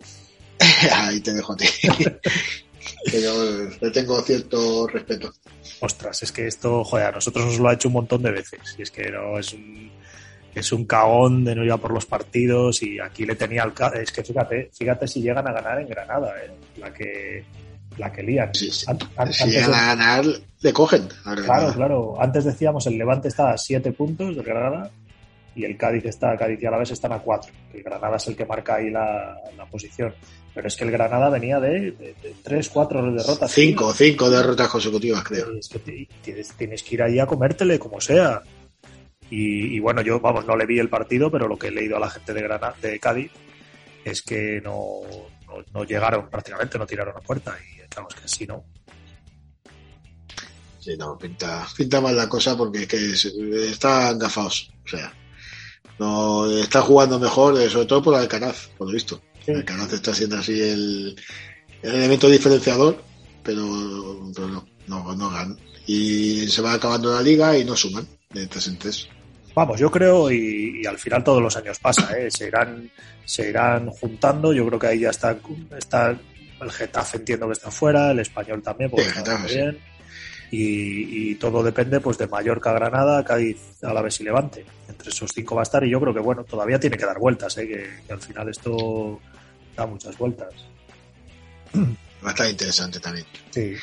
Ahí 0.91 1.19
te 1.19 1.33
dejo 1.33 1.53
a 1.53 1.57
ti. 1.57 1.65
que 3.05 3.21
yo 3.21 3.33
le 3.81 3.91
tengo 3.91 4.21
cierto 4.21 4.87
respeto. 4.87 5.33
Ostras, 5.81 6.23
es 6.23 6.31
que 6.31 6.47
esto, 6.47 6.83
joder, 6.83 7.07
a 7.07 7.11
nosotros 7.11 7.45
nos 7.45 7.59
lo 7.59 7.69
ha 7.69 7.73
hecho 7.73 7.87
un 7.87 7.95
montón 7.95 8.21
de 8.23 8.31
veces. 8.31 8.75
Y 8.77 8.83
es 8.83 8.91
que 8.91 9.09
no, 9.11 9.37
es 9.37 9.53
un, 9.53 9.91
es 10.59 10.71
un 10.71 10.85
cagón 10.85 11.43
de 11.43 11.55
no 11.55 11.63
ir 11.63 11.71
a 11.71 11.77
por 11.77 11.91
los 11.91 12.05
partidos. 12.05 12.81
Y 12.83 12.99
aquí 12.99 13.25
le 13.25 13.35
tenía 13.35 13.63
al 13.63 13.73
Es 13.95 14.11
que 14.11 14.23
fíjate, 14.23 14.69
fíjate 14.73 15.07
si 15.07 15.21
llegan 15.21 15.47
a 15.47 15.53
ganar 15.53 15.79
en 15.81 15.87
Granada, 15.87 16.33
¿eh? 16.43 16.51
La 16.77 16.93
que, 16.93 17.43
la 17.97 18.11
que 18.11 18.23
lían. 18.23 18.53
Sí, 18.53 18.69
sí. 18.71 18.85
Si 19.31 19.49
llegan 19.49 19.71
de- 19.71 19.77
a 19.77 19.85
ganar, 19.95 20.25
le 20.61 20.73
cogen. 20.73 21.07
a. 21.25 21.35
Claro, 21.35 21.73
claro. 21.73 22.21
Antes 22.21 22.45
decíamos 22.45 22.85
el 22.87 22.97
Levante 22.97 23.27
está 23.29 23.51
a 23.51 23.57
7 23.57 23.91
puntos 23.91 24.35
del 24.35 24.43
Granada 24.45 24.89
y 25.55 25.63
el 25.63 25.77
Cádiz 25.77 26.03
está, 26.05 26.35
Cádiz 26.37 26.59
y 26.61 26.65
Alavés 26.65 26.91
están 26.91 27.13
a 27.13 27.19
4. 27.19 27.51
El 27.73 27.83
Granada 27.83 28.17
es 28.17 28.27
el 28.27 28.35
que 28.35 28.45
marca 28.45 28.75
ahí 28.75 28.89
la, 28.89 29.37
la 29.57 29.65
posición. 29.65 30.13
Pero 30.53 30.67
es 30.69 30.75
que 30.77 30.85
el 30.85 30.91
Granada 30.91 31.29
venía 31.29 31.59
de 31.59 32.15
3, 32.43 32.69
4 32.69 33.11
derrotas. 33.11 33.51
Cinco, 33.51 33.93
cinco 33.93 34.29
derrotas 34.29 34.69
consecutivas, 34.69 35.21
creo. 35.23 35.51
Es 35.57 35.67
que 35.67 35.79
ti- 35.79 36.07
tienes, 36.21 36.49
tienes 36.53 36.81
que 36.83 36.95
ir 36.95 37.03
ahí 37.03 37.19
a 37.19 37.25
comértele 37.25 37.77
como 37.77 37.99
sea. 37.99 38.41
Y, 39.29 39.75
y 39.75 39.79
bueno, 39.79 40.01
yo, 40.01 40.19
vamos, 40.19 40.45
no 40.45 40.55
le 40.55 40.65
vi 40.65 40.79
el 40.79 40.89
partido, 40.89 41.31
pero 41.31 41.47
lo 41.47 41.57
que 41.57 41.67
he 41.67 41.71
leído 41.71 41.97
a 41.97 41.99
la 41.99 42.09
gente 42.09 42.33
de, 42.33 42.41
Granada, 42.41 42.75
de 42.81 42.99
Cádiz 42.99 43.31
es 44.03 44.21
que 44.21 44.61
no, 44.63 45.01
no, 45.47 45.53
no 45.73 45.83
llegaron 45.83 46.29
prácticamente, 46.29 46.77
no 46.77 46.85
tiraron 46.85 47.15
a 47.17 47.21
puerta. 47.21 47.57
Y 47.59 47.87
claro, 47.89 48.07
es 48.09 48.15
que 48.15 48.25
así 48.25 48.45
no. 48.45 48.63
Sí, 50.79 50.95
no, 50.97 51.17
pinta, 51.17 51.67
pinta 51.75 51.99
mal 51.99 52.15
la 52.15 52.29
cosa 52.29 52.55
porque 52.55 52.83
es 52.83 52.87
que 52.87 52.97
es- 52.97 53.25
están 53.25 54.19
gafados. 54.19 54.71
O 54.85 54.87
sea, 54.87 55.11
no 55.97 56.47
está 56.59 56.81
jugando 56.81 57.19
mejor, 57.19 57.59
eh, 57.59 57.69
sobre 57.69 57.87
todo 57.87 58.03
por 58.03 58.15
Alcaraz, 58.15 58.67
por 58.77 58.87
lo 58.87 58.93
visto. 58.93 59.21
Sí. 59.43 59.51
Alcaraz 59.51 59.93
está 59.93 60.13
siendo 60.13 60.37
así 60.37 60.53
el, 60.61 61.15
el 61.81 61.95
elemento 61.95 62.29
diferenciador, 62.29 63.01
pero, 63.43 63.65
pero 64.35 64.47
no, 64.47 64.67
no, 64.87 65.15
no 65.15 65.29
ganan. 65.31 65.57
Y 65.87 66.47
se 66.47 66.61
va 66.61 66.73
acabando 66.73 67.11
la 67.13 67.21
liga 67.23 67.57
y 67.57 67.65
no 67.65 67.75
suman 67.75 68.07
de 68.31 68.45
tres 68.47 68.67
en 68.67 68.77
tres. 68.77 69.07
Vamos, 69.55 69.79
yo 69.79 69.89
creo, 69.89 70.29
y, 70.29 70.81
y 70.83 70.85
al 70.85 70.97
final 70.97 71.23
todos 71.23 71.41
los 71.41 71.55
años 71.55 71.79
pasa, 71.79 72.11
¿eh? 72.17 72.29
se, 72.29 72.47
irán, 72.47 72.91
se 73.23 73.49
irán 73.49 73.89
juntando. 73.89 74.51
Yo 74.51 74.67
creo 74.67 74.77
que 74.77 74.87
ahí 74.87 74.99
ya 74.99 75.11
está, 75.11 75.37
está 75.77 76.09
el 76.61 76.71
Getafe, 76.71 77.17
entiendo 77.17 77.47
que 77.47 77.53
está 77.53 77.71
fuera, 77.71 78.11
el 78.11 78.19
español 78.19 78.61
también, 78.61 78.91
porque 78.91 79.07
está 79.07 79.21
Getafe, 79.21 79.43
muy 79.43 79.53
bien. 79.53 79.79
Y, 80.51 81.31
y 81.31 81.35
todo 81.35 81.63
depende 81.63 82.01
pues 82.01 82.17
de 82.17 82.27
Mallorca, 82.27 82.73
Granada, 82.73 83.23
Cádiz, 83.23 83.81
Alavés 83.81 84.19
y 84.19 84.25
Levante. 84.25 84.65
Entre 84.89 85.09
esos 85.09 85.31
cinco 85.33 85.55
va 85.55 85.61
a 85.61 85.63
estar, 85.63 85.83
y 85.85 85.89
yo 85.89 86.01
creo 86.01 86.13
que 86.13 86.19
bueno, 86.19 86.43
todavía 86.43 86.79
tiene 86.79 86.97
que 86.97 87.05
dar 87.05 87.17
vueltas, 87.17 87.57
¿eh? 87.57 87.67
que, 87.67 87.89
que 88.05 88.13
al 88.13 88.21
final 88.21 88.49
esto 88.49 89.21
da 89.75 89.85
muchas 89.85 90.17
vueltas. 90.17 90.53
Va 92.23 92.29
a 92.29 92.31
estar 92.31 92.49
interesante 92.49 92.99
también. 92.99 93.25
Sí, 93.51 93.73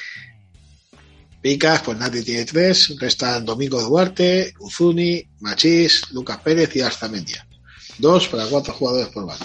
Picas, 1.43 1.83
pues 1.83 1.99
nadie 1.99 2.23
tiene 2.23 2.45
tres. 2.45 2.97
Restan 2.99 3.45
Domingo 3.45 3.83
Duarte, 3.83 4.55
Uzuni, 4.61 5.23
Machís, 5.41 6.13
Lucas 6.13 6.39
Pérez 6.39 6.75
y 6.77 6.81
Arzamendia. 6.81 7.47
Dos 7.99 8.29
para 8.29 8.47
cuatro 8.47 8.73
jugadores 8.73 9.09
por 9.09 9.27
bando. 9.27 9.45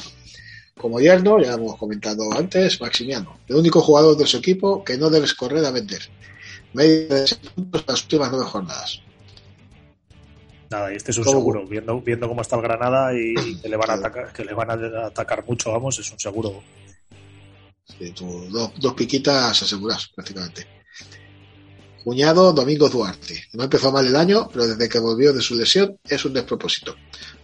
Como 0.77 0.99
yerno, 0.99 1.41
ya 1.41 1.53
hemos 1.53 1.75
comentado 1.75 2.31
antes, 2.33 2.79
Maximiano, 2.79 3.39
el 3.47 3.55
único 3.55 3.81
jugador 3.81 4.15
de 4.15 4.27
su 4.27 4.37
equipo 4.37 4.83
que 4.83 4.95
no 4.97 5.09
debes 5.09 5.33
correr 5.33 5.65
a 5.65 5.71
vender. 5.71 6.01
Medio 6.73 7.07
de 7.07 7.25
puntos 7.55 7.83
las 7.87 8.03
últimas 8.03 8.29
nueve 8.29 8.45
jornadas. 8.45 9.01
nada, 10.69 10.93
y 10.93 10.97
este 10.97 11.11
es 11.11 11.17
un 11.17 11.23
¿Cómo? 11.23 11.39
seguro. 11.39 11.65
Viendo, 11.67 11.99
viendo 12.01 12.27
cómo 12.27 12.41
está 12.41 12.57
el 12.57 12.61
Granada 12.61 13.11
y, 13.13 13.33
y 13.43 13.55
que 13.61 13.69
le 13.69 13.75
van 13.75 13.89
a 13.89 13.93
atacar, 13.93 14.31
que 14.31 14.45
le 14.45 14.53
van 14.53 14.69
a 14.69 15.07
atacar 15.07 15.43
mucho, 15.47 15.71
vamos, 15.71 15.97
es 15.97 16.11
un 16.11 16.19
seguro. 16.19 16.61
Sí, 17.97 18.11
tú, 18.11 18.47
dos, 18.51 18.71
dos 18.79 18.93
piquitas 18.93 19.63
aseguras, 19.63 20.09
prácticamente. 20.13 20.76
Cuñado, 22.11 22.53
Domingo 22.53 22.87
Duarte. 22.87 23.43
No 23.51 23.65
empezó 23.65 23.91
mal 23.91 24.07
el 24.07 24.15
año, 24.15 24.47
pero 24.53 24.65
desde 24.65 24.87
que 24.87 24.97
volvió 24.97 25.33
de 25.33 25.41
su 25.41 25.55
lesión 25.55 25.97
es 26.07 26.23
un 26.23 26.31
despropósito. 26.31 26.95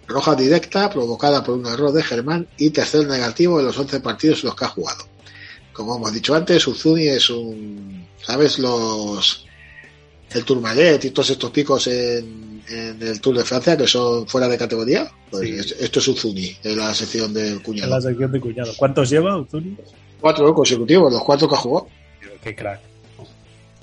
Roja 0.07 0.35
directa 0.35 0.89
provocada 0.89 1.43
por 1.43 1.55
un 1.57 1.65
error 1.65 1.91
de 1.91 2.01
Germán 2.01 2.47
y 2.57 2.69
tercer 2.69 3.05
negativo 3.05 3.59
en 3.59 3.65
los 3.65 3.77
11 3.77 3.99
partidos 3.99 4.39
en 4.41 4.45
los 4.47 4.55
que 4.55 4.63
ha 4.63 4.69
jugado. 4.69 5.03
Como 5.73 5.97
hemos 5.97 6.13
dicho 6.13 6.33
antes, 6.33 6.65
Uzuni 6.65 7.09
es 7.09 7.29
un... 7.29 8.07
¿Sabes 8.25 8.57
los... 8.57 9.45
El 10.31 10.45
Tourmalet 10.45 11.03
y 11.03 11.09
todos 11.09 11.31
estos 11.31 11.51
picos 11.51 11.85
en, 11.87 12.63
en 12.69 13.01
el 13.01 13.19
Tour 13.19 13.39
de 13.39 13.43
Francia 13.43 13.75
que 13.75 13.85
son 13.85 14.25
fuera 14.29 14.47
de 14.47 14.57
categoría? 14.57 15.11
Pues 15.29 15.43
Sí. 15.49 15.55
es- 15.57 15.71
esto 15.81 15.99
es 15.99 16.07
Uzuni, 16.07 16.55
en 16.63 16.77
la 16.77 16.93
sección 16.93 17.33
del 17.33 17.53
En 17.55 17.59
cuñado. 17.59 17.89
la 17.95 17.99
sección 18.01 18.31
de 18.31 18.39
cuñado. 18.39 18.71
¿Cuántos 18.77 19.09
lleva, 19.09 19.37
Uzuni? 19.41 19.75
Cuatro 20.21 20.53
consecutivos, 20.53 21.11
los 21.11 21.21
cuatro 21.21 21.49
que 21.49 21.55
ha 21.55 21.57
jugado. 21.57 21.87
Qué 22.41 22.55
crack. 22.55 22.79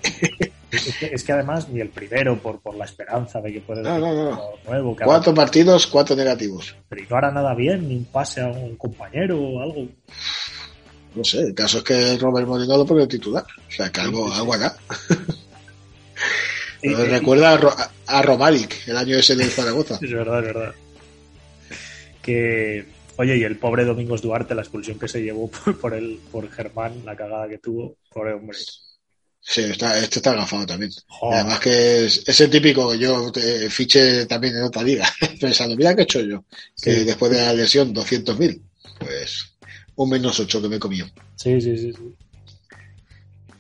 es, 0.72 0.96
que, 0.98 1.06
es 1.06 1.24
que 1.24 1.32
además 1.32 1.68
ni 1.68 1.80
el 1.80 1.88
primero 1.88 2.38
por, 2.38 2.60
por 2.60 2.74
la 2.76 2.84
esperanza 2.84 3.40
de 3.40 3.52
que 3.52 3.60
puede 3.60 3.82
No, 3.82 3.98
no, 3.98 4.12
no. 4.14 4.28
algo 4.34 4.58
nuevo 4.66 4.96
Cuatro 5.04 5.34
partidos, 5.34 5.86
cuatro 5.86 6.14
negativos. 6.16 6.74
pero 6.88 7.02
y 7.02 7.06
no 7.08 7.16
hará 7.16 7.30
nada 7.30 7.54
bien 7.54 7.88
ni 7.88 7.96
un 7.96 8.04
pase 8.04 8.40
a 8.40 8.46
un 8.48 8.76
compañero 8.76 9.38
o 9.40 9.60
algo 9.62 9.88
No 11.14 11.24
sé, 11.24 11.40
el 11.40 11.54
caso 11.54 11.78
es 11.78 11.84
que 11.84 12.16
Robert 12.18 12.46
Moreno 12.46 12.76
lo 12.76 12.86
pone 12.86 13.06
titular. 13.06 13.44
O 13.68 13.70
sea, 13.70 13.90
que 13.90 14.00
algo, 14.00 14.32
algo 14.32 14.54
hará. 14.54 14.74
Y- 16.82 16.88
Me 16.94 17.02
y- 17.04 17.06
recuerda 17.08 17.52
a, 17.52 17.56
Ro- 17.56 17.74
a 18.06 18.22
Romalic, 18.22 18.86
el 18.88 18.96
año 18.96 19.16
ese 19.16 19.34
del 19.36 19.50
Zaragoza. 19.50 19.98
es 20.02 20.12
verdad 20.12 20.38
es 20.40 20.54
verdad 20.54 20.74
que 22.22 22.86
oye 23.16 23.36
y 23.38 23.42
el 23.44 23.56
pobre 23.58 23.84
Domingos 23.84 24.22
Duarte 24.22 24.54
la 24.54 24.62
expulsión 24.62 24.98
que 24.98 25.08
se 25.08 25.22
llevó 25.22 25.50
por, 25.64 25.78
por 25.78 25.94
el 25.94 26.20
por 26.30 26.50
Germán 26.50 27.02
la 27.04 27.16
cagada 27.16 27.48
que 27.48 27.58
tuvo 27.58 27.96
pobre 28.12 28.34
hombre 28.34 28.58
Sí, 29.42 29.62
está, 29.62 29.98
este 29.98 30.18
está 30.18 30.32
agafado 30.32 30.66
también. 30.66 30.92
Joder. 31.08 31.40
además 31.40 31.60
que 31.60 32.04
es, 32.06 32.22
es 32.26 32.40
el 32.40 32.50
típico 32.50 32.90
que 32.92 32.98
yo 32.98 33.32
te 33.32 33.68
fiché 33.70 34.26
también 34.26 34.56
en 34.56 34.62
otra 34.64 34.82
liga, 34.82 35.08
pensando, 35.40 35.74
mira 35.76 35.94
qué 35.94 36.02
he 36.02 36.04
hecho 36.04 36.20
yo. 36.20 36.44
Que 36.80 36.94
Sí. 36.96 37.04
después 37.04 37.32
de 37.32 37.38
la 37.38 37.52
lesión, 37.54 37.92
200.000. 37.94 38.60
Pues 38.98 39.44
un 39.96 40.10
menos 40.10 40.38
8 40.38 40.62
que 40.62 40.68
me 40.68 40.78
comió. 40.78 41.06
sí 41.36 41.60
sí 41.60 41.76
sí, 41.76 41.92
sí. 41.92 42.14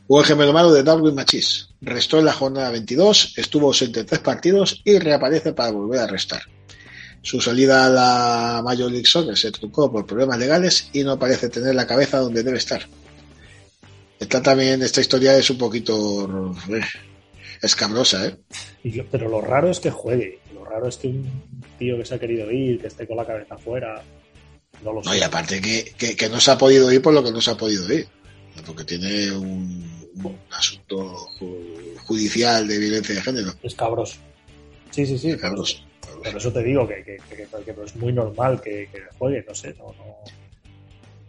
Hubo 0.06 0.20
el 0.20 0.26
gemelo 0.26 0.52
malo 0.52 0.72
de 0.72 0.82
Darwin 0.82 1.14
Machís. 1.14 1.68
Restó 1.80 2.18
en 2.18 2.24
la 2.26 2.32
jornada 2.32 2.70
22, 2.70 3.34
estuvo 3.36 3.68
ausente 3.68 4.00
en 4.00 4.06
tres 4.06 4.20
partidos 4.20 4.82
y 4.84 4.98
reaparece 4.98 5.52
para 5.52 5.70
volver 5.70 6.00
a 6.00 6.06
restar. 6.08 6.42
Su 7.22 7.40
salida 7.40 7.86
a 7.86 7.88
la 7.90 8.62
Major 8.64 8.90
League 8.90 9.06
Soccer 9.06 9.36
se 9.36 9.50
truncó 9.52 9.90
por 9.92 10.06
problemas 10.06 10.38
legales 10.38 10.88
y 10.92 11.04
no 11.04 11.18
parece 11.18 11.48
tener 11.48 11.74
la 11.74 11.86
cabeza 11.86 12.18
donde 12.18 12.42
debe 12.42 12.58
estar. 12.58 12.86
Está 14.20 14.42
también, 14.42 14.82
esta 14.82 15.00
historia 15.00 15.36
es 15.36 15.48
un 15.50 15.58
poquito 15.58 16.54
eh, 16.70 16.80
escabrosa, 17.62 18.26
¿eh? 18.26 18.36
Lo- 18.84 19.06
pero 19.06 19.28
lo 19.28 19.40
raro 19.40 19.70
es 19.70 19.80
que 19.80 19.90
juegue 19.90 20.38
lo 20.54 20.64
raro 20.64 20.88
es 20.88 20.96
que 20.98 21.08
un 21.08 21.62
tío 21.78 21.96
que 21.98 22.04
se 22.04 22.14
ha 22.14 22.18
querido 22.18 22.50
ir 22.50 22.80
que 22.80 22.86
esté 22.86 23.06
con 23.06 23.16
la 23.16 23.26
cabeza 23.26 23.54
afuera 23.54 24.02
no 24.84 24.92
lo 24.92 25.02
sé 25.02 25.08
No, 25.08 25.16
y 25.16 25.22
aparte 25.22 25.60
que, 25.60 25.92
que, 25.98 26.14
que 26.16 26.28
no 26.28 26.38
se 26.40 26.50
ha 26.50 26.58
podido 26.58 26.92
ir 26.92 27.02
por 27.02 27.12
lo 27.14 27.24
que 27.24 27.32
no 27.32 27.40
se 27.40 27.50
ha 27.50 27.56
podido 27.56 27.92
ir. 27.92 28.06
Porque 28.66 28.84
tiene 28.84 29.32
un, 29.32 30.10
un 30.22 30.36
asunto 30.50 31.16
ju- 31.38 31.96
judicial 32.04 32.68
de 32.68 32.78
violencia 32.78 33.14
de 33.14 33.22
género. 33.22 33.54
es 33.62 33.74
cabroso 33.74 34.16
sí 34.90 35.06
sí 35.06 35.16
sí 35.18 35.30
Escabroso. 35.30 35.78
Por 36.22 36.36
eso 36.36 36.52
te 36.52 36.62
digo 36.62 36.86
que, 36.86 37.02
que, 37.04 37.16
que- 37.28 37.46
que 37.64 37.72
no 37.72 37.84
es 37.84 37.96
muy 37.96 38.12
normal 38.12 38.60
que, 38.60 38.88
que 38.92 39.00
juegue, 39.18 39.42
no 39.48 39.54
sé, 39.54 39.74
no, 39.78 39.86
no. 39.96 40.16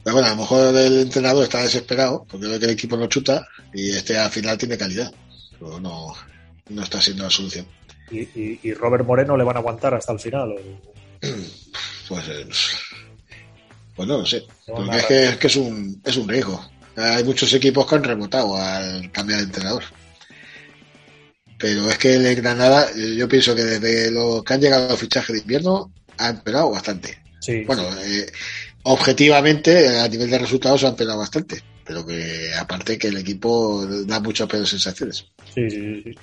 Pero 0.03 0.15
bueno, 0.15 0.27
a 0.27 0.31
lo 0.31 0.37
mejor 0.37 0.75
el 0.75 0.99
entrenador 1.01 1.43
está 1.43 1.61
desesperado 1.61 2.25
porque 2.29 2.47
ve 2.47 2.59
que 2.59 2.65
el 2.65 2.71
equipo 2.71 2.97
no 2.97 3.07
chuta 3.07 3.47
y 3.73 3.91
este 3.91 4.17
al 4.17 4.31
final 4.31 4.57
tiene 4.57 4.77
calidad. 4.77 5.11
Pero 5.59 5.79
no, 5.79 6.13
no 6.69 6.83
está 6.83 6.99
siendo 7.01 7.23
la 7.23 7.29
solución. 7.29 7.67
Y, 8.09 8.19
y, 8.21 8.59
y 8.63 8.73
Robert 8.73 9.05
Moreno 9.05 9.37
le 9.37 9.43
van 9.43 9.55
a 9.57 9.59
aguantar 9.59 9.93
hasta 9.93 10.11
el 10.13 10.19
final. 10.19 10.51
o- 10.51 10.91
Pues, 12.09 12.27
eh, 12.27 12.45
pues 13.95 14.07
no 14.09 14.17
lo 14.17 14.25
sé. 14.25 14.43
No, 14.67 14.75
Porque 14.75 14.89
nada. 14.89 14.99
es 15.01 15.05
que, 15.05 15.23
es 15.29 15.37
que 15.37 15.47
es 15.47 15.55
un, 15.55 16.01
es 16.03 16.17
un 16.17 16.27
riesgo. 16.27 16.69
Hay 16.97 17.23
muchos 17.23 17.53
equipos 17.53 17.87
que 17.87 17.95
han 17.95 18.03
rebotado 18.03 18.57
al 18.57 19.09
cambiar 19.11 19.39
de 19.39 19.45
entrenador. 19.45 19.83
Pero 21.57 21.89
es 21.89 21.97
que 21.97 22.15
el 22.15 22.35
Granada, 22.35 22.89
eh, 22.95 23.15
yo 23.15 23.29
pienso 23.29 23.55
que 23.55 23.63
desde 23.63 24.11
los 24.11 24.43
que 24.43 24.53
han 24.53 24.61
llegado 24.61 24.89
al 24.89 24.97
fichaje 24.97 25.31
de 25.33 25.39
invierno, 25.39 25.93
ha 26.17 26.29
empeorado 26.29 26.71
bastante. 26.71 27.17
Sí, 27.39 27.63
Bueno, 27.65 27.83
eh, 28.03 28.29
objetivamente, 28.83 29.99
a 29.99 30.07
nivel 30.07 30.29
de 30.29 30.39
resultados, 30.39 30.83
ha 30.83 30.89
empeorado 30.89 31.19
bastante. 31.19 31.61
Pero 31.85 32.05
que 32.05 32.51
aparte 32.59 32.97
que 32.97 33.07
el 33.07 33.17
equipo 33.17 33.85
da 34.05 34.19
muchas 34.19 34.47
peores 34.47 34.69
sensaciones. 34.69 35.25
sí, 35.53 35.69
sí, 35.69 36.01
sí. 36.03 36.15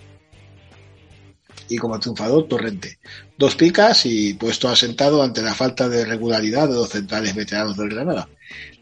Y 1.70 1.76
como 1.76 1.98
triunfador, 2.00 2.48
Torrente. 2.48 2.98
Dos 3.36 3.54
picas 3.54 4.06
y 4.06 4.34
puesto 4.34 4.68
asentado 4.68 5.22
ante 5.22 5.42
la 5.42 5.54
falta 5.54 5.88
de 5.88 6.04
regularidad 6.04 6.66
de 6.66 6.74
los 6.74 6.88
centrales 6.88 7.34
veteranos 7.34 7.76
del 7.76 7.90
Granada. 7.90 8.28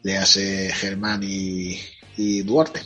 Le 0.03 0.17
hace 0.17 0.71
Germán 0.73 1.23
y, 1.25 1.81
y 2.17 2.43
Duarte. 2.43 2.81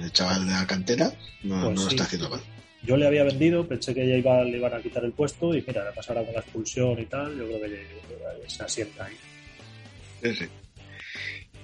El 0.00 0.10
chaval 0.10 0.46
de 0.46 0.52
la 0.52 0.66
cantera 0.66 1.12
no, 1.44 1.62
Pues 1.62 1.76
no 1.76 1.82
lo 1.82 1.88
está 1.88 2.04
haciendo 2.04 2.30
mal. 2.30 2.40
Yo 2.82 2.96
le 2.96 3.06
había 3.06 3.24
vendido, 3.24 3.66
pensé 3.66 3.94
que 3.94 4.06
ya 4.06 4.16
iba, 4.16 4.42
le 4.42 4.58
iban 4.58 4.74
a 4.74 4.82
quitar 4.82 5.04
el 5.04 5.12
puesto 5.12 5.54
y 5.54 5.64
mira, 5.66 5.82
además 5.82 6.08
ahora 6.08 6.24
con 6.24 6.34
la 6.34 6.40
expulsión 6.40 6.98
y 6.98 7.06
tal, 7.06 7.36
yo 7.38 7.46
creo 7.46 7.60
que 7.60 7.86
se 8.46 8.62
asienta 8.62 9.04
ahí. 9.04 9.14
Sí, 10.24 10.34
sí. 10.34 10.48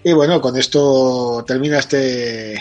Y 0.04 0.12
bueno, 0.12 0.40
con 0.40 0.56
esto 0.56 1.42
termina 1.46 1.78
este 1.78 2.54
eh, 2.54 2.60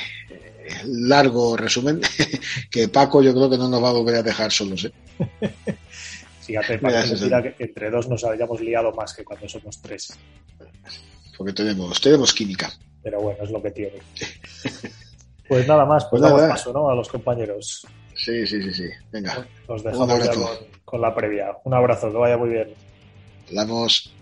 largo 0.85 1.57
resumen 1.57 1.99
que 2.71 2.87
Paco 2.87 3.21
yo 3.21 3.33
creo 3.33 3.49
que 3.49 3.57
no 3.57 3.67
nos 3.67 3.83
va 3.83 3.89
a 3.89 3.93
volver 3.93 4.15
a 4.15 4.23
dejar 4.23 4.51
solos. 4.51 4.85
¿eh? 4.85 4.93
Fíjate, 6.41 6.79
mentira 6.79 7.43
que 7.43 7.55
entre 7.59 7.91
dos 7.91 8.07
nos 8.07 8.23
hayamos 8.23 8.59
liado 8.61 8.91
más 8.93 9.13
que 9.13 9.23
cuando 9.23 9.47
somos 9.47 9.79
tres. 9.81 10.17
Porque 11.37 11.53
tenemos, 11.53 11.99
tenemos 12.01 12.33
química. 12.33 12.71
Pero 13.03 13.21
bueno, 13.21 13.43
es 13.43 13.51
lo 13.51 13.61
que 13.61 13.71
tiene. 13.71 13.99
Pues 15.49 15.67
nada 15.67 15.83
más, 15.83 16.03
pues, 16.05 16.19
Pues 16.19 16.21
damos 16.21 16.41
nada. 16.41 16.53
paso, 16.53 16.71
¿no? 16.71 16.91
A 16.91 16.95
los 16.95 17.09
compañeros. 17.09 17.87
Sí, 18.13 18.45
sí, 18.45 18.61
sí, 18.61 18.71
sí. 18.71 18.83
Venga, 19.11 19.47
Nos 19.67 19.83
dejamos 19.83 20.23
ya 20.23 20.31
con, 20.31 20.47
con 20.85 21.01
la 21.01 21.15
previa. 21.15 21.57
Un 21.63 21.73
abrazo, 21.73 22.11
que 22.11 22.17
vaya 22.17 22.37
muy 22.37 22.49
bien. 22.49 22.69
hablamos. 23.47 24.13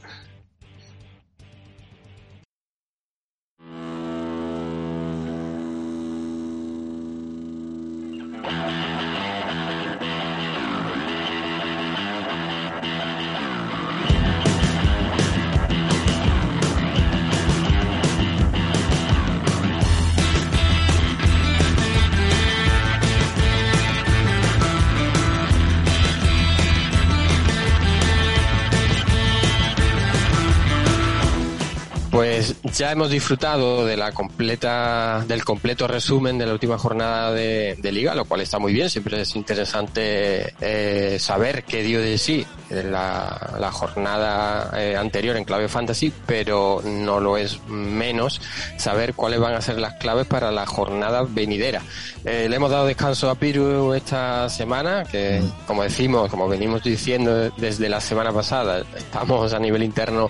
Pues 32.48 32.78
ya 32.78 32.91
hemos 32.91 33.10
disfrutado 33.10 33.86
de 33.86 33.98
la 33.98 34.14
completa, 34.14 35.26
del 35.28 35.43
completo 35.43 35.86
resumen 35.86 36.38
de 36.38 36.45
la 36.45 36.54
última 36.54 36.78
jornada 36.78 37.34
de, 37.34 37.78
liga, 37.91 38.16
lo 38.16 38.26
cual 38.26 38.41
está 38.41 38.58
muy 38.58 38.72
bien. 38.74 38.89
Siempre 38.89 39.20
es 39.22 39.36
interesante 39.36 40.54
eh, 40.62 41.18
saber 41.20 41.64
qué 41.64 41.84
dio 41.84 42.00
de 42.00 42.18
sí 42.18 42.45
la, 42.70 43.56
la 43.60 43.72
jornada 43.72 44.72
eh, 44.78 44.95
anterior 44.95 45.36
en 45.36 45.43
clave 45.43 45.68
fantasy, 45.68 46.14
pero 46.26 46.82
no 46.86 47.20
lo 47.20 47.38
es 47.38 47.60
menos 47.68 48.41
saber 48.78 49.14
cuáles 49.14 49.39
van 49.39 49.56
a 49.56 49.62
ser 49.62 49.80
las 49.80 49.95
claves 49.95 50.26
para 50.26 50.52
la 50.52 50.66
jornada 50.66 51.24
venidera. 51.28 51.82
Eh, 52.24 52.48
le 52.50 52.56
hemos 52.56 52.72
dado 52.72 52.86
descanso 52.86 53.30
a 53.30 53.36
Piru 53.36 53.93
esta 53.93 54.48
semana, 54.50 55.04
que 55.04 55.41
como 55.66 55.84
decimos, 55.84 56.30
como 56.30 56.48
venimos 56.48 56.84
diciendo 56.84 57.52
desde 57.58 57.89
la 57.89 58.00
semana 58.00 58.32
pasada, 58.32 58.84
estamos 58.95 59.52
a 59.52 59.60
nivel 59.60 59.84
interno 59.84 60.30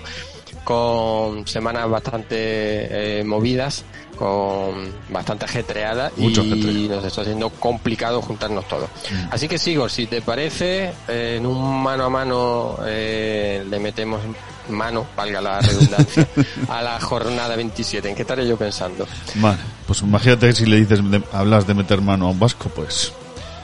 con 0.68 1.47
semanas 1.47 1.89
bastante 1.89 3.20
eh, 3.20 3.24
movidas, 3.24 3.86
con 4.18 4.91
bastante 5.07 5.45
ajetreadas 5.45 6.11
Mucho 6.18 6.43
y 6.43 6.89
nos 6.89 7.05
está 7.05 7.24
siendo 7.24 7.49
complicado 7.51 8.22
juntarnos 8.22 8.68
todos. 8.68 8.89
Así 9.32 9.47
que 9.47 9.57
Sigor, 9.57 9.89
si 9.89 10.07
te 10.07 10.22
parece, 10.22 10.91
eh, 11.07 11.36
en 11.38 11.45
un 11.45 11.82
mano 11.82 12.03
a 12.03 12.09
mano 12.09 12.80
eh, 12.86 13.65
le 13.70 13.80
metemos 13.80 14.20
mano, 14.68 15.07
valga 15.15 15.39
la 15.39 15.61
redundancia, 15.61 16.28
a 16.68 16.82
la 16.82 16.99
jornada 16.99 17.55
27. 17.55 18.09
¿En 18.09 18.15
qué 18.15 18.24
estaré 18.24 18.45
yo 18.45 18.57
pensando? 18.57 19.07
Vale, 19.36 19.59
pues 19.86 20.01
imagínate 20.01 20.51
si 20.51 20.65
le 20.65 20.82
dices, 20.82 20.99
de- 21.09 21.24
hablas 21.32 21.65
de 21.65 21.76
meter 21.76 22.01
mano 22.01 22.28
a 22.28 22.32
un 22.32 22.39
vasco, 22.39 22.68
pues 22.76 23.13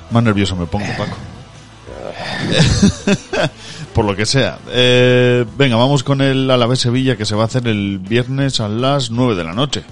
más 0.10 0.24
nervioso 0.24 0.56
me 0.56 0.68
pongo, 0.68 0.86
Paco. 0.98 1.18
Por 3.94 4.06
lo 4.06 4.16
que 4.16 4.26
sea. 4.26 4.60
Eh, 4.70 5.46
venga, 5.58 5.76
vamos 5.76 6.04
con 6.04 6.22
el 6.22 6.50
Alavés 6.50 6.80
Sevilla 6.80 7.16
que 7.16 7.26
se 7.26 7.36
va 7.36 7.44
a 7.44 7.46
hacer 7.46 7.68
el 7.68 8.00
viernes 8.00 8.60
a 8.60 8.68
las 8.68 9.12
9 9.12 9.36
de 9.36 9.44
la 9.44 9.54
noche. 9.54 9.84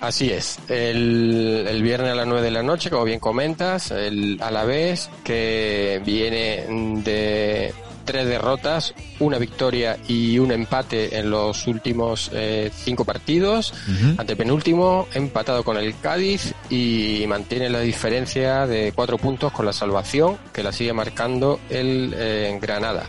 Así 0.00 0.30
es, 0.30 0.58
el, 0.68 1.66
el 1.68 1.82
viernes 1.82 2.12
a 2.12 2.14
las 2.14 2.26
9 2.26 2.42
de 2.42 2.50
la 2.50 2.62
noche, 2.62 2.88
como 2.88 3.04
bien 3.04 3.20
comentas, 3.20 3.90
el 3.90 4.38
Alavés 4.40 5.10
que 5.22 6.00
viene 6.06 6.64
de 7.04 7.74
tres 8.10 8.26
derrotas, 8.26 8.92
una 9.20 9.38
victoria 9.38 9.96
y 10.08 10.36
un 10.40 10.50
empate 10.50 11.16
en 11.16 11.30
los 11.30 11.68
últimos 11.68 12.28
eh, 12.34 12.68
cinco 12.74 13.04
partidos, 13.04 13.72
ante 14.18 14.34
penúltimo, 14.34 15.06
empatado 15.14 15.62
con 15.62 15.76
el 15.76 15.96
Cádiz 16.00 16.52
y 16.68 17.24
mantiene 17.28 17.70
la 17.70 17.78
diferencia 17.78 18.66
de 18.66 18.90
cuatro 18.92 19.16
puntos 19.16 19.52
con 19.52 19.64
la 19.64 19.72
salvación 19.72 20.38
que 20.52 20.64
la 20.64 20.72
sigue 20.72 20.92
marcando 20.92 21.60
el 21.70 22.12
eh, 22.16 22.58
Granada. 22.60 23.04